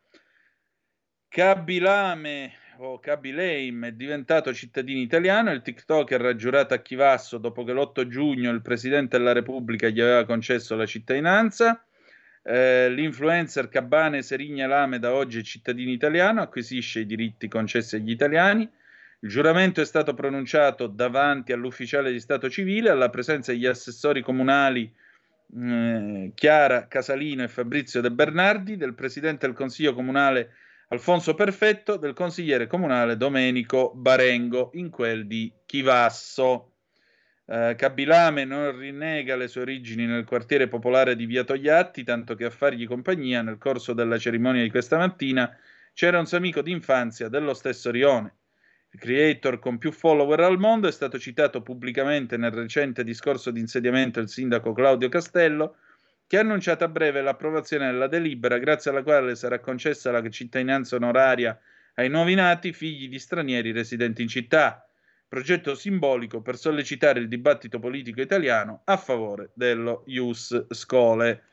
Kabilame 1.29 2.53
o 2.79 2.99
Kabileim 2.99 3.85
è 3.85 3.91
diventato 3.91 4.53
cittadino 4.53 4.99
italiano. 4.99 5.51
Il 5.51 5.61
TikToker 5.61 6.25
ha 6.25 6.35
giurato 6.35 6.73
a 6.73 6.79
Chivasso 6.79 7.37
dopo 7.37 7.63
che 7.63 7.73
l'8 7.73 8.07
giugno 8.07 8.51
il 8.51 8.61
presidente 8.61 9.17
della 9.17 9.33
Repubblica 9.33 9.87
gli 9.89 10.01
aveva 10.01 10.25
concesso 10.25 10.75
la 10.75 10.85
cittadinanza. 10.85 11.83
Eh, 12.43 12.89
l'influencer 12.89 13.67
Cabane 13.67 14.21
Serigna 14.21 14.67
Lame 14.67 14.99
da 14.99 15.13
oggi 15.13 15.39
è 15.39 15.43
cittadino 15.43 15.91
italiano, 15.91 16.41
acquisisce 16.41 17.01
i 17.01 17.05
diritti 17.05 17.47
concessi 17.47 17.95
agli 17.97 18.11
italiani. 18.11 18.69
Il 19.19 19.29
giuramento 19.29 19.81
è 19.81 19.85
stato 19.85 20.13
pronunciato 20.13 20.85
davanti 20.85 21.51
all'ufficiale 21.51 22.11
di 22.11 22.19
Stato 22.19 22.49
civile 22.51 22.91
alla 22.91 23.09
presenza 23.09 23.51
degli 23.51 23.65
assessori 23.65 24.21
comunali 24.21 24.93
eh, 25.55 26.31
Chiara 26.35 26.87
Casalino 26.87 27.41
e 27.41 27.47
Fabrizio 27.47 27.99
De 27.99 28.11
Bernardi, 28.11 28.77
del 28.77 28.93
presidente 28.93 29.47
del 29.47 29.55
Consiglio 29.55 29.95
comunale 29.95 30.53
Alfonso 30.89 31.33
Perfetto, 31.33 31.97
del 31.97 32.13
consigliere 32.13 32.67
comunale 32.67 33.17
Domenico 33.17 33.91
Barengo, 33.95 34.69
in 34.73 34.89
quel 34.89 35.25
di 35.25 35.51
Chivasso. 35.65 36.73
Eh, 37.45 37.73
Cabilame 37.75 38.45
non 38.45 38.77
rinnega 38.77 39.35
le 39.35 39.47
sue 39.47 39.61
origini 39.61 40.05
nel 40.05 40.25
quartiere 40.25 40.67
popolare 40.67 41.15
di 41.15 41.25
Via 41.25 41.43
Togliatti, 41.43 42.03
tanto 42.03 42.35
che 42.35 42.45
a 42.45 42.49
fargli 42.51 42.85
compagnia 42.85 43.41
nel 43.41 43.57
corso 43.57 43.93
della 43.93 44.19
cerimonia 44.19 44.61
di 44.61 44.69
questa 44.69 44.97
mattina 44.97 45.57
c'era 45.93 46.19
un 46.19 46.27
suo 46.27 46.37
amico 46.37 46.61
d'infanzia 46.61 47.29
dello 47.29 47.53
stesso 47.53 47.89
rione. 47.89 48.35
Il 48.97 49.03
creator 49.03 49.59
con 49.59 49.77
più 49.77 49.91
follower 49.91 50.39
al 50.39 50.57
mondo 50.57 50.87
è 50.87 50.91
stato 50.91 51.19
citato 51.19 51.61
pubblicamente 51.61 52.35
nel 52.35 52.49
recente 52.49 53.03
discorso 53.03 53.51
di 53.51 53.59
insediamento 53.59 54.19
del 54.19 54.27
sindaco 54.27 54.73
Claudio 54.73 55.07
Castello, 55.07 55.75
che 56.25 56.37
ha 56.37 56.41
annunciato 56.41 56.83
a 56.83 56.87
breve 56.87 57.21
l'approvazione 57.21 57.91
della 57.91 58.07
delibera 58.07 58.57
grazie 58.57 58.89
alla 58.89 59.03
quale 59.03 59.35
sarà 59.35 59.59
concessa 59.59 60.09
la 60.09 60.27
cittadinanza 60.27 60.95
onoraria 60.95 61.59
ai 61.93 62.09
nuovi 62.09 62.33
nati 62.33 62.73
figli 62.73 63.07
di 63.07 63.19
stranieri 63.19 63.71
residenti 63.71 64.23
in 64.23 64.29
città, 64.29 64.89
progetto 65.27 65.75
simbolico 65.75 66.41
per 66.41 66.57
sollecitare 66.57 67.19
il 67.19 67.27
dibattito 67.27 67.77
politico 67.77 68.19
italiano 68.19 68.81
a 68.85 68.97
favore 68.97 69.51
dello 69.53 70.05
Ius 70.07 70.65
Scole. 70.69 71.43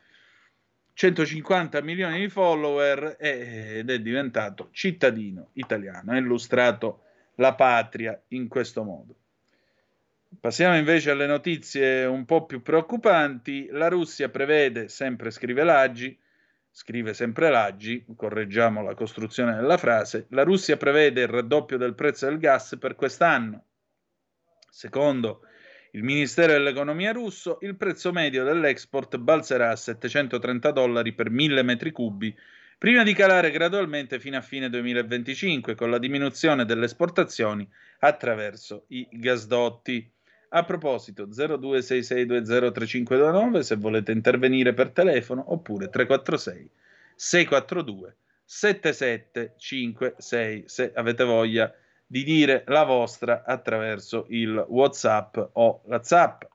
150 0.95 1.83
milioni 1.83 2.21
di 2.21 2.29
follower 2.31 3.16
ed 3.21 3.91
è 3.91 4.01
diventato 4.01 4.71
cittadino 4.73 5.51
italiano, 5.53 6.16
illustrato 6.16 7.03
la 7.36 7.55
patria 7.55 8.20
in 8.28 8.48
questo 8.48 8.82
modo. 8.82 9.15
Passiamo 10.40 10.77
invece 10.77 11.11
alle 11.11 11.27
notizie 11.27 12.05
un 12.05 12.24
po' 12.24 12.44
più 12.44 12.61
preoccupanti. 12.62 13.69
La 13.70 13.89
Russia 13.89 14.28
prevede, 14.28 14.89
sempre 14.89 15.31
scrive 15.31 15.62
Laggi, 15.62 16.19
scrive 16.70 17.15
sempre 17.15 17.51
Laggi, 17.51 18.05
correggiamo 18.16 18.82
la 18.82 18.94
costruzione 18.94 19.55
della 19.55 19.77
frase, 19.77 20.27
la 20.31 20.43
Russia 20.43 20.77
prevede 20.77 21.23
il 21.23 21.28
raddoppio 21.28 21.78
del 21.78 21.94
prezzo 21.94 22.27
del 22.27 22.39
gas 22.39 22.77
per 22.81 22.97
quest'anno. 22.97 23.65
Secondo 24.69 25.43
il 25.93 26.02
Ministero 26.02 26.52
dell'Economia 26.52 27.12
russo, 27.12 27.59
il 27.61 27.77
prezzo 27.77 28.11
medio 28.11 28.43
dell'export 28.43 29.16
balzerà 29.19 29.70
a 29.70 29.77
730 29.77 30.73
dollari 30.73 31.12
per 31.12 31.31
1000 31.31 31.62
metri 31.62 31.93
cubi 31.93 32.36
prima 32.78 33.02
di 33.02 33.14
calare 33.14 33.51
gradualmente 33.51 34.18
fino 34.18 34.36
a 34.36 34.40
fine 34.40 34.68
2025 34.68 35.74
con 35.74 35.90
la 35.90 35.98
diminuzione 35.98 36.64
delle 36.64 36.86
esportazioni 36.86 37.68
attraverso 38.01 38.84
i 38.88 39.06
gasdotti. 39.10 40.10
A 40.51 40.64
proposito, 40.64 41.26
0266203529 41.26 43.59
se 43.60 43.76
volete 43.76 44.12
intervenire 44.12 44.72
per 44.72 44.90
telefono 44.90 45.52
oppure 45.52 45.88
346 45.88 46.70
642 47.16 48.16
7756 48.44 50.64
se 50.66 50.92
avete 50.94 51.24
voglia 51.24 51.74
di 52.06 52.22
dire 52.22 52.64
la 52.66 52.84
vostra 52.84 53.42
attraverso 53.44 54.26
il 54.28 54.64
WhatsApp 54.68 55.36
o 55.55 55.82
la 55.86 56.02
Zap. 56.02 56.46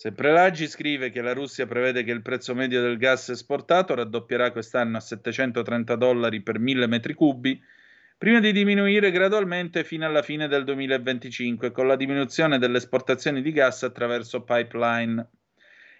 Sempre 0.00 0.30
Laggi 0.30 0.68
scrive 0.68 1.10
che 1.10 1.20
la 1.20 1.32
Russia 1.32 1.66
prevede 1.66 2.04
che 2.04 2.12
il 2.12 2.22
prezzo 2.22 2.54
medio 2.54 2.80
del 2.80 2.98
gas 2.98 3.30
esportato 3.30 3.96
raddoppierà 3.96 4.52
quest'anno 4.52 4.98
a 4.98 5.00
730 5.00 5.96
dollari 5.96 6.40
per 6.40 6.60
1000 6.60 6.86
metri 6.86 7.14
cubi, 7.14 7.60
prima 8.16 8.38
di 8.38 8.52
diminuire 8.52 9.10
gradualmente 9.10 9.82
fino 9.82 10.06
alla 10.06 10.22
fine 10.22 10.46
del 10.46 10.62
2025 10.62 11.72
con 11.72 11.88
la 11.88 11.96
diminuzione 11.96 12.60
delle 12.60 12.76
esportazioni 12.76 13.42
di 13.42 13.50
gas 13.50 13.82
attraverso 13.82 14.44
pipeline. 14.44 15.30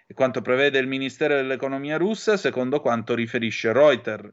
E 0.07 0.13
quanto 0.13 0.39
prevede 0.39 0.79
il 0.79 0.87
Ministero 0.87 1.35
dell'Economia 1.35 1.97
russa, 1.97 2.37
secondo 2.37 2.79
quanto 2.79 3.13
riferisce 3.13 3.73
Reuters. 3.73 4.31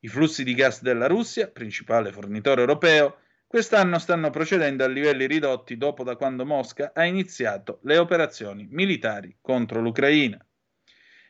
I 0.00 0.08
flussi 0.08 0.44
di 0.44 0.52
gas 0.52 0.82
della 0.82 1.06
Russia, 1.06 1.48
principale 1.48 2.12
fornitore 2.12 2.60
europeo, 2.60 3.16
quest'anno 3.50 3.98
stanno 3.98 4.30
procedendo 4.30 4.84
a 4.84 4.86
livelli 4.86 5.26
ridotti 5.26 5.76
dopo 5.76 6.04
da 6.04 6.14
quando 6.14 6.46
Mosca 6.46 6.92
ha 6.94 7.04
iniziato 7.04 7.80
le 7.82 7.98
operazioni 7.98 8.68
militari 8.70 9.38
contro 9.40 9.80
l'Ucraina. 9.80 10.38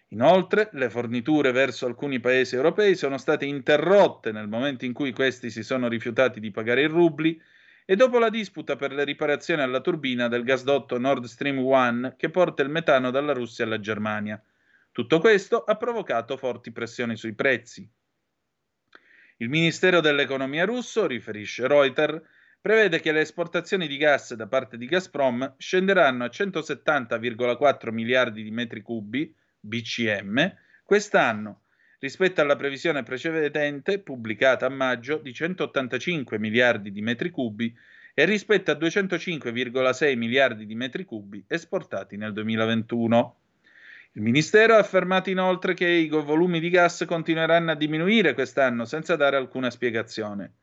Inoltre, 0.09 0.69
le 0.75 0.91
forniture 0.91 1.51
verso 1.51 1.87
alcuni 1.87 2.21
paesi 2.21 2.57
europei 2.57 2.95
sono 2.95 3.17
state 3.17 3.47
interrotte 3.47 4.33
nel 4.33 4.49
momento 4.49 4.85
in 4.85 4.93
cui 4.93 5.13
questi 5.13 5.49
si 5.49 5.63
sono 5.63 5.89
rifiutati 5.89 6.41
di 6.41 6.51
pagare 6.51 6.83
i 6.83 6.89
rubli 6.89 7.41
e 7.87 7.97
dopo 7.97 8.19
la 8.19 8.29
disputa 8.29 8.77
per 8.77 8.93
le 8.93 9.05
riparazioni 9.05 9.63
alla 9.63 9.81
turbina 9.81 10.29
del 10.29 10.45
gasdotto 10.45 10.99
Nord 10.99 11.25
Stream 11.25 11.57
1 11.57 12.17
che 12.19 12.29
porta 12.29 12.63
il 12.63 12.69
metano 12.69 13.11
dalla 13.11 13.33
Russia 13.33 13.65
alla 13.65 13.81
Germania. 13.81 14.39
Tutto 14.93 15.21
questo 15.21 15.65
ha 15.65 15.75
provocato 15.79 16.37
forti 16.37 16.71
pressioni 16.71 17.17
sui 17.17 17.33
prezzi. 17.33 17.91
Il 19.43 19.49
Ministero 19.49 20.03
dell'Economia 20.03 20.67
russo, 20.67 21.07
riferisce 21.07 21.67
Reuters, 21.67 22.21
prevede 22.61 23.01
che 23.01 23.11
le 23.11 23.23
esportazioni 23.23 23.89
di 23.89 23.97
gas 23.97 24.35
da 24.35 24.47
parte 24.47 24.77
di 24.77 24.85
Gazprom 24.85 25.55
scenderanno 25.57 26.25
a 26.25 26.27
170,4 26.27 27.91
miliardi 27.91 28.43
di 28.43 28.51
metri 28.51 28.83
cubi 28.83 29.35
BCM 29.59 30.55
quest'anno, 30.85 31.63
rispetto 32.01 32.43
alla 32.43 32.57
previsione 32.57 33.03
precedente, 33.03 34.01
pubblicata 34.01 34.67
a 34.67 34.71
maggio, 34.71 35.17
di 35.17 35.33
185 35.33 36.39
miliardi 36.39 36.93
di 36.93 37.01
metri 37.01 37.31
cubi 37.31 37.75
e 38.13 38.27
rispetto 38.27 38.73
a 38.73 38.75
205,6 38.75 40.17
miliardi 40.19 40.67
di 40.67 40.75
metri 40.75 41.07
cubi 41.07 41.43
esportati 41.49 42.19
nel 42.19 42.35
2021. 42.35 43.40
Il 44.15 44.23
Ministero 44.23 44.75
ha 44.75 44.79
affermato 44.79 45.31
inoltre 45.31 45.73
che 45.73 45.87
i 45.87 46.09
volumi 46.09 46.59
di 46.59 46.69
gas 46.69 47.05
continueranno 47.07 47.71
a 47.71 47.77
diminuire 47.77 48.35
quest'anno 48.35 48.85
senza 48.85 49.15
dare 49.15 49.37
alcuna 49.37 49.71
spiegazione. 49.71 50.55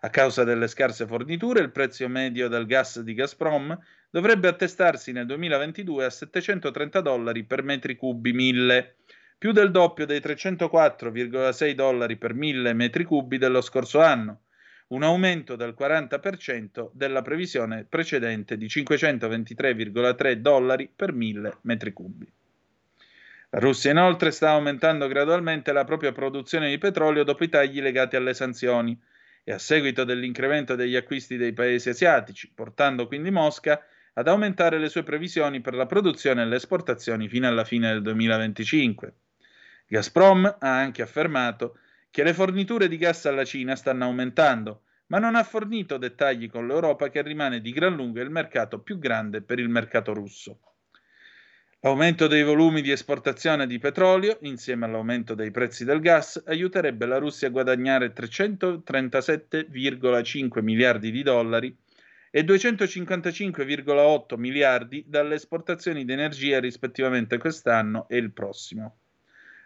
A 0.00 0.08
causa 0.08 0.42
delle 0.42 0.68
scarse 0.68 1.06
forniture, 1.06 1.60
il 1.60 1.70
prezzo 1.70 2.08
medio 2.08 2.48
del 2.48 2.64
gas 2.64 3.00
di 3.00 3.12
Gazprom 3.12 3.78
dovrebbe 4.08 4.48
attestarsi 4.48 5.12
nel 5.12 5.26
2022 5.26 6.04
a 6.06 6.08
730 6.08 7.02
dollari 7.02 7.44
per 7.44 7.62
metri 7.62 7.94
cubi 7.94 8.32
1000, 8.32 8.96
più 9.36 9.52
del 9.52 9.70
doppio 9.70 10.06
dei 10.06 10.20
304,6 10.20 11.72
dollari 11.72 12.16
per 12.16 12.32
1000 12.32 12.72
metri 12.72 13.04
cubi 13.04 13.36
dello 13.36 13.60
scorso 13.60 14.00
anno, 14.00 14.44
un 14.88 15.02
aumento 15.02 15.56
del 15.56 15.74
40% 15.78 16.88
della 16.94 17.20
previsione 17.20 17.84
precedente 17.84 18.56
di 18.56 18.64
523,3 18.64 20.32
dollari 20.36 20.90
per 20.94 21.12
1000 21.12 21.58
metri 21.64 21.92
cubi. 21.92 22.26
Russia 23.56 23.92
inoltre 23.92 24.32
sta 24.32 24.50
aumentando 24.50 25.06
gradualmente 25.06 25.72
la 25.72 25.84
propria 25.84 26.10
produzione 26.10 26.70
di 26.70 26.78
petrolio 26.78 27.22
dopo 27.22 27.44
i 27.44 27.48
tagli 27.48 27.80
legati 27.80 28.16
alle 28.16 28.34
sanzioni 28.34 29.00
e 29.44 29.52
a 29.52 29.58
seguito 29.58 30.02
dell'incremento 30.02 30.74
degli 30.74 30.96
acquisti 30.96 31.36
dei 31.36 31.52
paesi 31.52 31.90
asiatici, 31.90 32.50
portando 32.52 33.06
quindi 33.06 33.30
Mosca 33.30 33.80
ad 34.14 34.26
aumentare 34.26 34.78
le 34.78 34.88
sue 34.88 35.04
previsioni 35.04 35.60
per 35.60 35.74
la 35.74 35.86
produzione 35.86 36.42
e 36.42 36.46
le 36.46 36.56
esportazioni 36.56 37.28
fino 37.28 37.46
alla 37.46 37.64
fine 37.64 37.92
del 37.92 38.02
2025. 38.02 39.14
Gazprom 39.86 40.56
ha 40.58 40.76
anche 40.76 41.02
affermato 41.02 41.78
che 42.10 42.24
le 42.24 42.34
forniture 42.34 42.88
di 42.88 42.96
gas 42.96 43.26
alla 43.26 43.44
Cina 43.44 43.76
stanno 43.76 44.04
aumentando, 44.04 44.82
ma 45.06 45.20
non 45.20 45.36
ha 45.36 45.44
fornito 45.44 45.96
dettagli 45.96 46.50
con 46.50 46.66
l'Europa 46.66 47.08
che 47.08 47.22
rimane 47.22 47.60
di 47.60 47.70
gran 47.70 47.94
lunga 47.94 48.20
il 48.20 48.30
mercato 48.30 48.80
più 48.80 48.98
grande 48.98 49.42
per 49.42 49.60
il 49.60 49.68
mercato 49.68 50.12
russo. 50.12 50.58
L'aumento 51.84 52.26
dei 52.28 52.42
volumi 52.42 52.80
di 52.80 52.90
esportazione 52.90 53.66
di 53.66 53.78
petrolio, 53.78 54.38
insieme 54.40 54.86
all'aumento 54.86 55.34
dei 55.34 55.50
prezzi 55.50 55.84
del 55.84 56.00
gas, 56.00 56.42
aiuterebbe 56.46 57.04
la 57.04 57.18
Russia 57.18 57.48
a 57.48 57.50
guadagnare 57.50 58.14
337,5 58.14 60.62
miliardi 60.62 61.10
di 61.10 61.22
dollari 61.22 61.76
e 62.30 62.42
255,8 62.42 64.38
miliardi 64.38 65.04
dalle 65.06 65.34
esportazioni 65.34 66.06
di 66.06 66.12
energia 66.14 66.58
rispettivamente 66.58 67.36
quest'anno 67.36 68.08
e 68.08 68.16
il 68.16 68.32
prossimo. 68.32 68.96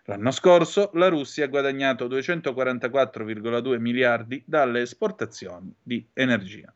L'anno 0.06 0.32
scorso 0.32 0.90
la 0.94 1.06
Russia 1.06 1.44
ha 1.44 1.48
guadagnato 1.48 2.08
244,2 2.08 3.78
miliardi 3.78 4.42
dalle 4.44 4.80
esportazioni 4.80 5.72
di 5.80 6.04
energia. 6.14 6.74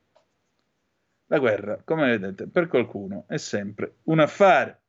La 1.27 1.41
guerra, 1.41 1.83
come 1.85 2.17
vedete, 2.17 2.47
per 2.47 2.69
qualcuno 2.69 3.25
è 3.27 3.39
sempre 3.39 3.97
un 4.05 4.21
affare, 4.21 4.82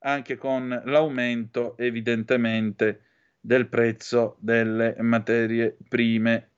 anche 0.00 0.36
con 0.36 0.82
l'aumento 0.84 1.76
evidentemente 1.76 3.02
del 3.40 3.68
prezzo 3.68 4.36
delle 4.40 4.96
materie 4.98 5.76
prime 5.88 6.48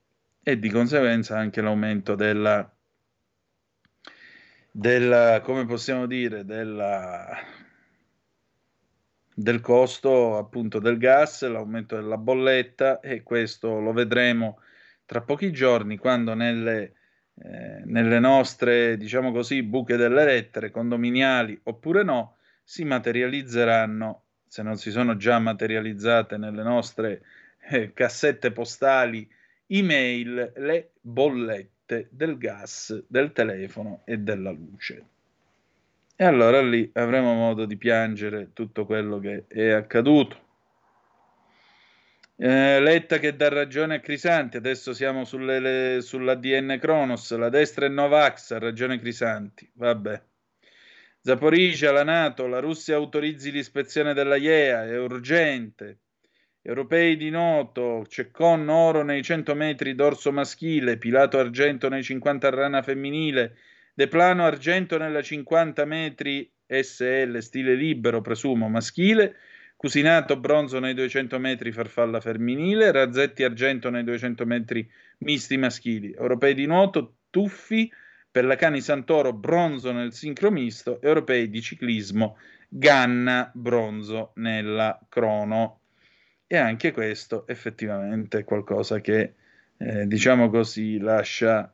e 0.43 0.59
di 0.59 0.69
conseguenza 0.69 1.39
anche 1.39 1.61
l'aumento 1.61 2.15
della, 2.15 2.69
della 4.71 5.41
come 5.43 5.65
possiamo 5.67 6.07
dire, 6.07 6.45
della, 6.45 7.37
del 9.35 9.61
costo 9.61 10.37
appunto 10.37 10.79
del 10.79 10.99
gas, 10.99 11.47
l'aumento 11.49 11.95
della 11.95 12.19
bolletta 12.19 13.01
e 13.01 13.23
questo 13.23 13.79
lo 13.81 13.93
vedremo 13.93 14.59
tra 15.05 15.21
pochi 15.21 15.53
giorni 15.53 15.99
quando 15.99 16.35
nelle, 16.35 16.95
eh, 17.35 17.83
nelle 17.85 18.19
nostre, 18.19 18.97
diciamo 18.97 19.31
così, 19.31 19.63
buche 19.63 19.97
delle 19.97 20.25
lettere, 20.25 20.71
condominiali 20.71 21.59
oppure 21.65 22.03
no, 22.03 22.37
si 22.73 22.85
materializzeranno, 22.85 24.23
se 24.47 24.63
non 24.63 24.79
si 24.79 24.91
sono 24.91 25.19
già 25.19 25.39
materializzate 25.39 26.39
nelle 26.39 26.63
nostre 26.63 27.23
eh, 27.69 27.93
cassette 27.93 28.51
postali, 28.51 29.31
email, 29.67 30.55
le 30.57 30.93
bollette 30.99 32.09
del 32.11 32.39
gas, 32.39 33.05
del 33.07 33.33
telefono 33.33 34.01
e 34.07 34.17
della 34.21 34.53
luce. 34.53 35.05
E 36.17 36.25
allora 36.25 36.63
lì 36.63 36.91
avremo 36.95 37.35
modo 37.35 37.67
di 37.67 37.77
piangere 37.77 38.55
tutto 38.55 38.87
quello 38.87 39.19
che 39.19 39.45
è 39.49 39.69
accaduto. 39.69 40.41
Eh, 42.37 42.81
Letta 42.81 43.19
che 43.19 43.37
dà 43.37 43.51
ragione 43.51 43.97
a 43.97 44.01
Crisanti, 44.01 44.57
adesso 44.57 44.95
siamo 44.95 45.27
sulle, 45.27 45.61
le, 45.61 46.01
sull'ADN 46.01 46.79
Cronos, 46.81 47.37
la 47.37 47.51
destra 47.51 47.85
è 47.85 47.91
Novax, 47.91 48.53
ha 48.53 48.59
ragione 48.59 48.99
Crisanti, 48.99 49.71
vabbè. 49.75 50.23
Zaporizia, 51.25 51.93
la 51.93 52.03
Nato, 52.03 52.49
la 52.49 52.59
Russia 52.59 52.97
autorizzi 52.97 53.53
l'ispezione 53.53 54.13
della 54.13 54.35
IEA, 54.35 54.87
è 54.87 54.99
urgente. 54.99 56.01
Europei 56.61 57.17
di 57.17 57.31
Noto, 57.31 58.05
Ceccon 58.09 58.69
oro 58.69 59.05
nei 59.05 59.23
100 59.23 59.55
metri 59.55 59.95
dorso 59.95 60.33
maschile, 60.33 60.99
Pilato 60.99 61.39
argento 61.39 61.89
nei 61.89 62.03
50 62.03 62.51
rana 62.51 62.83
femminile, 62.83 63.57
De 63.95 64.09
Plano 64.09 64.45
argento 64.45 64.99
nella 64.99 65.23
50 65.23 65.85
metri 65.85 66.51
SL 66.67 67.39
stile 67.39 67.77
libero, 67.77 68.21
presumo 68.21 68.69
maschile, 68.69 69.37
Cusinato 69.77 70.37
bronzo 70.41 70.81
nei 70.81 70.95
200 70.95 71.39
metri 71.39 71.71
farfalla 71.71 72.21
femminile, 72.21 72.91
Razzetti 72.91 73.45
argento 73.45 73.91
nei 73.91 74.03
200 74.03 74.45
metri 74.45 74.91
misti 75.19 75.57
maschili. 75.57 76.13
Europei 76.19 76.55
di 76.55 76.67
nuoto, 76.67 77.19
Tuffi 77.31 77.89
per 78.33 78.47
la 78.47 78.57
Cani 78.57 78.81
Santoro 78.81 79.35
bronzo 79.35 79.93
nel 79.93 80.15
sincromisto, 80.15 81.03
europei 81.03 81.51
di 81.51 81.61
ciclismo 81.61 82.39
Ganna 82.67 83.51
bronzo 83.53 84.33
nella 84.37 84.99
crono. 85.11 85.81
E 86.47 86.57
anche 86.57 86.93
questo 86.93 87.47
effettivamente 87.47 88.39
è 88.39 88.45
qualcosa 88.45 89.01
che, 89.01 89.35
eh, 89.77 90.07
diciamo 90.07 90.49
così, 90.49 90.99
lascia 90.99 91.71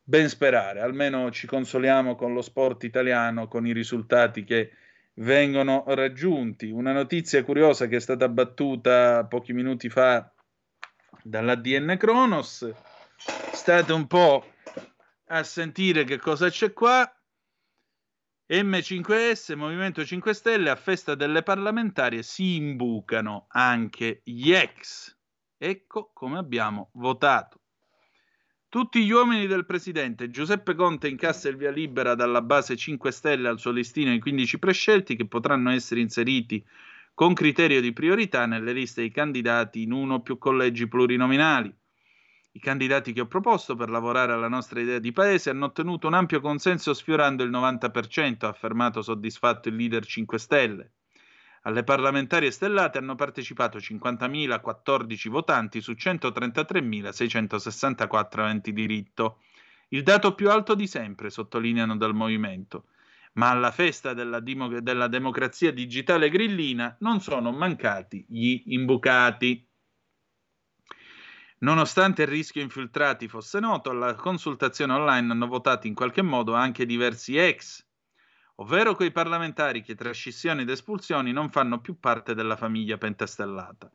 ben 0.00 0.28
sperare. 0.28 0.80
Almeno 0.80 1.32
ci 1.32 1.48
consoliamo 1.48 2.14
con 2.14 2.32
lo 2.32 2.42
sport 2.42 2.84
italiano, 2.84 3.48
con 3.48 3.66
i 3.66 3.72
risultati 3.72 4.44
che 4.44 4.70
vengono 5.14 5.82
raggiunti. 5.88 6.70
Una 6.70 6.92
notizia 6.92 7.42
curiosa 7.42 7.88
che 7.88 7.96
è 7.96 8.00
stata 8.00 8.28
battuta 8.28 9.24
pochi 9.24 9.52
minuti 9.52 9.88
fa 9.88 10.32
dall'ADN 11.24 11.96
Kronos. 11.98 12.70
State 13.52 13.92
un 13.92 14.06
po' 14.06 14.44
a 15.28 15.42
sentire 15.42 16.04
che 16.04 16.18
cosa 16.18 16.48
c'è 16.50 16.72
qua. 16.72 17.10
M5S, 18.50 19.54
Movimento 19.56 20.04
5 20.04 20.32
Stelle, 20.32 20.70
a 20.70 20.76
festa 20.76 21.14
delle 21.14 21.42
parlamentarie 21.42 22.22
si 22.22 22.56
imbucano 22.56 23.46
anche 23.50 24.22
gli 24.24 24.52
ex. 24.52 25.14
Ecco 25.58 26.10
come 26.14 26.38
abbiamo 26.38 26.90
votato. 26.94 27.60
Tutti 28.70 29.04
gli 29.04 29.10
uomini 29.10 29.46
del 29.46 29.66
presidente 29.66 30.30
Giuseppe 30.30 30.74
Conte 30.74 31.08
incassa 31.08 31.48
il 31.48 31.56
via 31.56 31.70
libera 31.70 32.14
dalla 32.14 32.42
base 32.42 32.76
5 32.76 33.10
Stelle 33.10 33.48
al 33.48 33.58
suo 33.58 33.70
listino 33.70 34.12
i 34.12 34.18
15 34.18 34.58
prescelti 34.58 35.16
che 35.16 35.26
potranno 35.26 35.70
essere 35.70 36.00
inseriti 36.00 36.64
con 37.14 37.34
criterio 37.34 37.80
di 37.80 37.92
priorità 37.92 38.46
nelle 38.46 38.72
liste 38.72 39.00
dei 39.00 39.10
candidati 39.10 39.82
in 39.82 39.92
uno 39.92 40.14
o 40.14 40.20
più 40.20 40.38
collegi 40.38 40.86
plurinominali. 40.86 41.74
I 42.58 42.60
candidati 42.60 43.12
che 43.12 43.20
ho 43.20 43.26
proposto 43.26 43.76
per 43.76 43.88
lavorare 43.88 44.32
alla 44.32 44.48
nostra 44.48 44.80
idea 44.80 44.98
di 44.98 45.12
paese 45.12 45.50
hanno 45.50 45.66
ottenuto 45.66 46.08
un 46.08 46.14
ampio 46.14 46.40
consenso 46.40 46.92
sfiorando 46.92 47.44
il 47.44 47.50
90%, 47.50 48.46
ha 48.46 48.48
affermato 48.48 49.00
soddisfatto 49.00 49.68
il 49.68 49.76
leader 49.76 50.04
5 50.04 50.38
Stelle. 50.40 50.90
Alle 51.62 51.84
parlamentari 51.84 52.50
stellate 52.50 52.98
hanno 52.98 53.14
partecipato 53.14 53.78
50.014 53.78 55.28
votanti 55.28 55.80
su 55.80 55.92
133.664 55.92 58.40
aventi 58.40 58.72
diritto. 58.72 59.38
Il 59.90 60.02
dato 60.02 60.34
più 60.34 60.50
alto 60.50 60.74
di 60.74 60.88
sempre, 60.88 61.30
sottolineano 61.30 61.96
dal 61.96 62.12
movimento. 62.12 62.86
Ma 63.34 63.50
alla 63.50 63.70
festa 63.70 64.14
della, 64.14 64.40
dimo- 64.40 64.80
della 64.80 65.06
democrazia 65.06 65.72
digitale 65.72 66.28
grillina 66.28 66.96
non 67.02 67.20
sono 67.20 67.52
mancati 67.52 68.26
gli 68.28 68.64
imbucati. 68.72 69.67
Nonostante 71.60 72.22
il 72.22 72.28
rischio 72.28 72.62
infiltrati 72.62 73.26
fosse 73.26 73.58
noto, 73.58 73.90
alla 73.90 74.14
consultazione 74.14 74.92
online 74.92 75.32
hanno 75.32 75.48
votato 75.48 75.88
in 75.88 75.94
qualche 75.94 76.22
modo 76.22 76.54
anche 76.54 76.86
diversi 76.86 77.36
ex, 77.36 77.84
ovvero 78.56 78.94
quei 78.94 79.10
parlamentari 79.10 79.82
che 79.82 79.96
tra 79.96 80.12
scissioni 80.12 80.62
ed 80.62 80.70
espulsioni 80.70 81.32
non 81.32 81.50
fanno 81.50 81.80
più 81.80 81.98
parte 81.98 82.34
della 82.34 82.56
famiglia 82.56 82.96
pentastellata. 82.96 83.90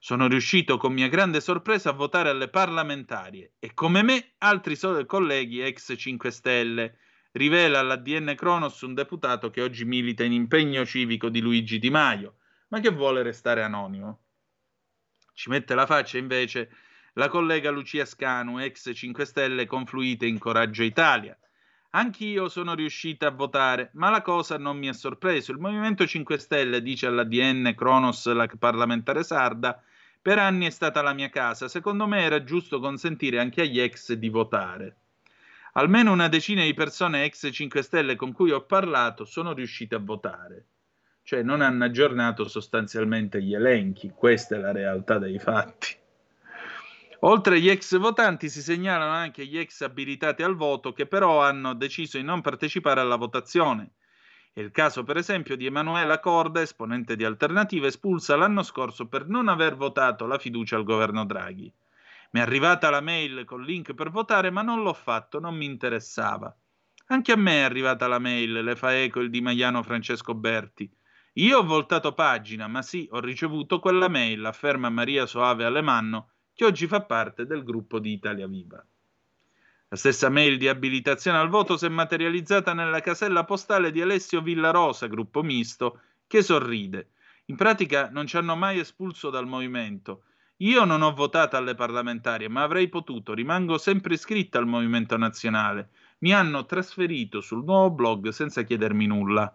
Sono 0.00 0.26
riuscito 0.26 0.76
con 0.76 0.92
mia 0.92 1.08
grande 1.08 1.40
sorpresa 1.40 1.90
a 1.90 1.94
votare 1.94 2.30
alle 2.30 2.48
parlamentarie 2.48 3.52
e 3.60 3.74
come 3.74 4.02
me 4.02 4.34
altri 4.38 4.76
colleghi 5.06 5.60
ex 5.60 5.94
5 5.96 6.30
Stelle, 6.32 6.98
rivela 7.32 7.78
all'ADN 7.78 8.34
Cronos 8.36 8.80
un 8.82 8.92
deputato 8.92 9.50
che 9.50 9.62
oggi 9.62 9.84
milita 9.84 10.24
in 10.24 10.32
impegno 10.32 10.84
civico 10.84 11.28
di 11.28 11.40
Luigi 11.40 11.78
Di 11.78 11.90
Maio, 11.90 12.38
ma 12.68 12.80
che 12.80 12.90
vuole 12.90 13.22
restare 13.22 13.62
anonimo. 13.62 14.24
Ci 15.32 15.48
mette 15.48 15.74
la 15.74 15.86
faccia 15.86 16.18
invece 16.18 16.70
la 17.14 17.28
collega 17.28 17.70
Lucia 17.70 18.04
Scanu, 18.04 18.58
ex 18.58 18.92
5 18.92 19.24
Stelle, 19.24 19.66
confluite 19.66 20.26
in 20.26 20.38
Coraggio 20.38 20.82
Italia. 20.82 21.36
Anch'io 21.90 22.48
sono 22.48 22.74
riuscita 22.74 23.28
a 23.28 23.30
votare, 23.30 23.90
ma 23.92 24.10
la 24.10 24.20
cosa 24.20 24.58
non 24.58 24.76
mi 24.76 24.88
ha 24.88 24.92
sorpreso. 24.92 25.52
Il 25.52 25.58
Movimento 25.58 26.06
5 26.06 26.38
Stelle, 26.38 26.82
dice 26.82 27.06
all'ADN 27.06 27.72
Cronos, 27.76 28.26
la 28.32 28.48
parlamentare 28.58 29.22
sarda, 29.22 29.80
per 30.20 30.38
anni 30.40 30.66
è 30.66 30.70
stata 30.70 31.02
la 31.02 31.12
mia 31.12 31.28
casa. 31.30 31.68
Secondo 31.68 32.08
me 32.08 32.22
era 32.22 32.42
giusto 32.42 32.80
consentire 32.80 33.38
anche 33.38 33.60
agli 33.60 33.78
ex 33.78 34.14
di 34.14 34.28
votare. 34.28 34.96
Almeno 35.74 36.10
una 36.10 36.28
decina 36.28 36.64
di 36.64 36.74
persone 36.74 37.24
ex 37.24 37.48
5 37.52 37.82
Stelle 37.82 38.16
con 38.16 38.32
cui 38.32 38.50
ho 38.50 38.62
parlato 38.62 39.24
sono 39.24 39.52
riuscite 39.52 39.94
a 39.94 40.00
votare. 40.00 40.66
Cioè 41.22 41.42
non 41.42 41.60
hanno 41.60 41.84
aggiornato 41.84 42.48
sostanzialmente 42.48 43.40
gli 43.40 43.54
elenchi. 43.54 44.10
Questa 44.12 44.56
è 44.56 44.58
la 44.58 44.72
realtà 44.72 45.18
dei 45.18 45.38
fatti. 45.38 46.02
Oltre 47.26 47.56
agli 47.56 47.70
ex 47.70 47.96
votanti 47.96 48.50
si 48.50 48.60
segnalano 48.60 49.12
anche 49.12 49.46
gli 49.46 49.56
ex 49.56 49.80
abilitati 49.80 50.42
al 50.42 50.56
voto 50.56 50.92
che 50.92 51.06
però 51.06 51.42
hanno 51.42 51.72
deciso 51.72 52.18
di 52.18 52.22
non 52.22 52.42
partecipare 52.42 53.00
alla 53.00 53.16
votazione. 53.16 53.92
È 54.52 54.60
il 54.60 54.70
caso 54.70 55.04
per 55.04 55.16
esempio 55.16 55.56
di 55.56 55.64
Emanuela 55.64 56.20
Corda, 56.20 56.60
esponente 56.60 57.16
di 57.16 57.24
Alternativa, 57.24 57.86
espulsa 57.86 58.36
l'anno 58.36 58.62
scorso 58.62 59.08
per 59.08 59.26
non 59.26 59.48
aver 59.48 59.74
votato 59.74 60.26
la 60.26 60.36
fiducia 60.36 60.76
al 60.76 60.84
governo 60.84 61.24
Draghi. 61.24 61.72
Mi 62.32 62.40
è 62.40 62.42
arrivata 62.42 62.90
la 62.90 63.00
mail 63.00 63.46
col 63.46 63.64
link 63.64 63.94
per 63.94 64.10
votare, 64.10 64.50
ma 64.50 64.60
non 64.60 64.82
l'ho 64.82 64.92
fatto, 64.92 65.40
non 65.40 65.56
mi 65.56 65.64
interessava. 65.64 66.54
Anche 67.06 67.32
a 67.32 67.36
me 67.36 67.60
è 67.60 67.62
arrivata 67.62 68.06
la 68.06 68.18
mail, 68.18 68.52
le 68.52 68.76
fa 68.76 68.94
eco 68.94 69.20
il 69.20 69.30
di 69.30 69.40
Maiano 69.40 69.82
Francesco 69.82 70.34
Berti. 70.34 70.94
Io 71.34 71.58
ho 71.58 71.64
voltato 71.64 72.12
pagina, 72.12 72.68
ma 72.68 72.82
sì, 72.82 73.08
ho 73.12 73.20
ricevuto 73.20 73.80
quella 73.80 74.08
mail, 74.08 74.44
afferma 74.44 74.90
Maria 74.90 75.24
Soave 75.24 75.64
Alemanno, 75.64 76.33
che 76.54 76.64
oggi 76.64 76.86
fa 76.86 77.02
parte 77.02 77.46
del 77.46 77.64
gruppo 77.64 77.98
di 77.98 78.12
Italia 78.12 78.46
Viva. 78.46 78.84
La 79.88 79.96
stessa 79.96 80.28
mail 80.28 80.56
di 80.56 80.68
abilitazione 80.68 81.38
al 81.38 81.48
voto 81.48 81.76
si 81.76 81.86
è 81.86 81.88
materializzata 81.88 82.72
nella 82.72 83.00
casella 83.00 83.44
postale 83.44 83.90
di 83.90 84.00
Alessio 84.00 84.40
Villarosa, 84.40 85.06
gruppo 85.06 85.42
misto, 85.42 86.00
che 86.26 86.42
sorride. 86.42 87.10
In 87.46 87.56
pratica 87.56 88.08
non 88.10 88.26
ci 88.26 88.36
hanno 88.36 88.56
mai 88.56 88.78
espulso 88.78 89.30
dal 89.30 89.46
movimento. 89.46 90.24
Io 90.58 90.84
non 90.84 91.02
ho 91.02 91.12
votato 91.12 91.56
alle 91.56 91.74
parlamentari, 91.74 92.48
ma 92.48 92.62
avrei 92.62 92.88
potuto, 92.88 93.34
rimango 93.34 93.76
sempre 93.76 94.14
iscritta 94.14 94.58
al 94.58 94.66
Movimento 94.66 95.16
Nazionale. 95.16 95.90
Mi 96.18 96.32
hanno 96.32 96.64
trasferito 96.64 97.40
sul 97.40 97.64
nuovo 97.64 97.90
blog 97.90 98.28
senza 98.28 98.62
chiedermi 98.62 99.06
nulla. 99.06 99.54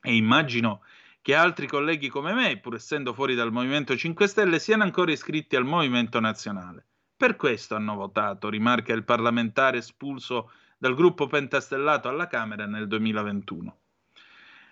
E 0.00 0.16
immagino 0.16 0.82
che 1.28 1.34
altri 1.34 1.66
colleghi 1.66 2.08
come 2.08 2.32
me, 2.32 2.56
pur 2.56 2.76
essendo 2.76 3.12
fuori 3.12 3.34
dal 3.34 3.52
Movimento 3.52 3.94
5 3.94 4.26
Stelle, 4.26 4.58
siano 4.58 4.84
ancora 4.84 5.12
iscritti 5.12 5.56
al 5.56 5.66
Movimento 5.66 6.20
Nazionale. 6.20 6.86
Per 7.14 7.36
questo 7.36 7.74
hanno 7.74 7.96
votato, 7.96 8.48
rimarca 8.48 8.94
il 8.94 9.04
parlamentare 9.04 9.76
espulso 9.76 10.50
dal 10.78 10.94
gruppo 10.94 11.26
pentastellato 11.26 12.08
alla 12.08 12.28
Camera 12.28 12.64
nel 12.64 12.86
2021. 12.86 13.76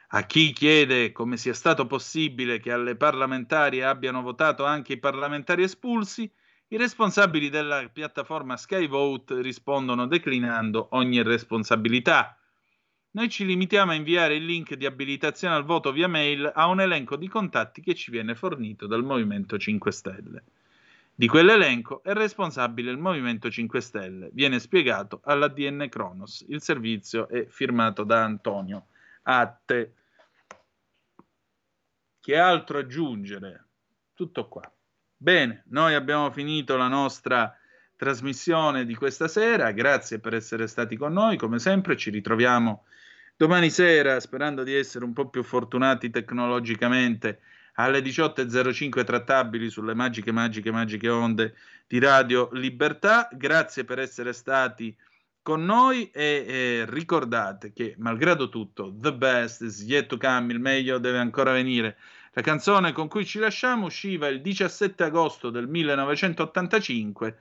A 0.06 0.22
chi 0.22 0.54
chiede 0.54 1.12
come 1.12 1.36
sia 1.36 1.52
stato 1.52 1.86
possibile 1.86 2.58
che 2.58 2.72
alle 2.72 2.96
parlamentari 2.96 3.82
abbiano 3.82 4.22
votato 4.22 4.64
anche 4.64 4.94
i 4.94 4.98
parlamentari 4.98 5.62
espulsi, 5.62 6.22
i 6.68 6.78
responsabili 6.78 7.50
della 7.50 7.86
piattaforma 7.92 8.56
Skyvote 8.56 9.42
rispondono 9.42 10.06
declinando 10.06 10.88
ogni 10.92 11.22
responsabilità. 11.22 12.40
Noi 13.16 13.30
ci 13.30 13.47
limitiamo 13.47 13.93
a 13.93 13.94
inviare 13.94 14.34
il 14.34 14.44
link 14.44 14.74
di 14.74 14.84
abilitazione 14.84 15.55
al 15.55 15.64
voto 15.64 15.90
via 15.90 16.06
mail 16.06 16.52
a 16.55 16.66
un 16.66 16.82
elenco 16.82 17.16
di 17.16 17.28
contatti 17.28 17.80
che 17.80 17.94
ci 17.94 18.10
viene 18.10 18.34
fornito 18.34 18.86
dal 18.86 19.02
Movimento 19.02 19.56
5 19.56 19.90
Stelle. 19.90 20.43
Di 21.14 21.26
quell'elenco 21.26 22.02
è 22.02 22.12
responsabile 22.12 22.90
il 22.90 22.98
Movimento 22.98 23.51
5 23.51 23.80
Stelle. 23.80 24.28
Viene 24.34 24.59
spiegato 24.59 25.22
all'ADN 25.24 25.88
Cronos. 25.88 26.44
Il 26.48 26.60
servizio 26.60 27.26
è 27.28 27.47
firmato 27.47 28.05
da 28.05 28.22
Antonio 28.22 28.88
Atte. 29.22 29.94
Che 32.20 32.36
altro 32.36 32.76
aggiungere? 32.76 33.64
Tutto 34.12 34.47
qua. 34.47 34.70
Bene, 35.16 35.62
noi 35.68 35.94
abbiamo 35.94 36.30
finito 36.30 36.76
la 36.76 36.88
nostra 36.88 37.56
trasmissione 37.97 38.84
di 38.84 38.94
questa 38.94 39.26
sera. 39.26 39.70
Grazie 39.70 40.18
per 40.18 40.34
essere 40.34 40.66
stati 40.66 40.97
con 40.98 41.14
noi. 41.14 41.38
Come 41.38 41.59
sempre 41.59 41.97
ci 41.97 42.10
ritroviamo 42.10 42.84
domani 43.36 43.70
sera, 43.70 44.18
sperando 44.20 44.62
di 44.62 44.74
essere 44.74 45.04
un 45.04 45.12
po' 45.12 45.28
più 45.28 45.42
fortunati 45.42 46.10
tecnologicamente, 46.10 47.40
alle 47.74 48.00
18.05 48.00 49.04
trattabili 49.04 49.68
sulle 49.68 49.94
magiche, 49.94 50.32
magiche, 50.32 50.70
magiche 50.70 51.08
onde 51.08 51.54
di 51.86 51.98
Radio 51.98 52.48
Libertà. 52.52 53.28
Grazie 53.32 53.84
per 53.84 53.98
essere 53.98 54.32
stati 54.32 54.96
con 55.42 55.64
noi 55.64 56.10
e, 56.10 56.44
e 56.48 56.84
ricordate 56.88 57.72
che, 57.72 57.94
malgrado 57.98 58.48
tutto, 58.48 58.92
the 58.98 59.12
best 59.12 59.60
is 59.60 59.82
yet 59.82 60.06
to 60.06 60.16
come, 60.16 60.52
il 60.52 60.58
meglio 60.58 60.98
deve 60.98 61.18
ancora 61.18 61.52
venire. 61.52 61.98
La 62.32 62.42
canzone 62.42 62.92
con 62.92 63.08
cui 63.08 63.24
ci 63.24 63.38
lasciamo 63.38 63.86
usciva 63.86 64.26
il 64.26 64.40
17 64.40 65.04
agosto 65.04 65.50
del 65.50 65.68
1985. 65.68 67.38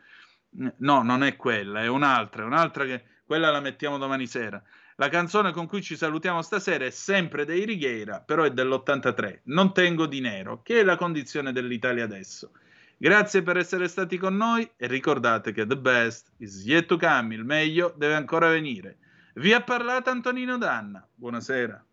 No, 0.78 1.02
non 1.02 1.24
è 1.24 1.36
quella, 1.36 1.82
è 1.82 1.88
un'altra, 1.88 2.44
è 2.44 2.46
un'altra 2.46 2.86
che 2.86 3.04
quella 3.26 3.50
la 3.50 3.60
mettiamo 3.60 3.98
domani 3.98 4.28
sera. 4.28 4.62
La 4.98 5.10
canzone 5.10 5.52
con 5.52 5.68
cui 5.68 5.82
ci 5.82 5.98
salutiamo 5.98 6.42
stasera 6.42 6.86
è 6.86 6.90
sempre 6.90 7.44
dei 7.44 7.66
Righiera, 7.66 8.22
però 8.22 8.44
è 8.44 8.52
dell'83. 8.52 9.42
Non 9.46 9.74
tengo 9.74 10.06
di 10.06 10.22
nero, 10.22 10.62
che 10.64 10.80
è 10.80 10.84
la 10.84 10.96
condizione 10.96 11.52
dell'Italia 11.52 12.06
adesso. 12.06 12.52
Grazie 12.98 13.42
per 13.42 13.58
essere 13.58 13.90
stati 13.90 14.18
con 14.18 14.38
noi 14.38 14.70
e 14.78 14.88
ricordate 14.88 15.52
che 15.52 15.66
the 15.66 15.76
best 15.76 16.32
is 16.38 16.64
yet 16.64 16.86
to 16.86 16.98
come, 16.98 17.36
il 17.36 17.44
meglio 17.44 17.94
deve 17.98 18.14
ancora 18.14 18.48
venire. 18.48 19.00
Vi 19.34 19.52
ha 19.52 19.62
parlato 19.62 20.12
Antonino 20.12 20.58
Danna. 20.58 21.06
Buonasera. 21.14 21.86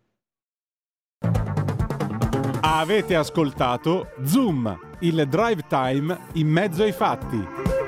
Avete 2.61 3.15
ascoltato 3.15 4.13
Zoom, 4.23 4.79
il 4.99 5.27
drive 5.27 5.65
time 5.67 6.17
in 6.35 6.47
mezzo 6.47 6.83
ai 6.83 6.93
fatti. 6.93 7.82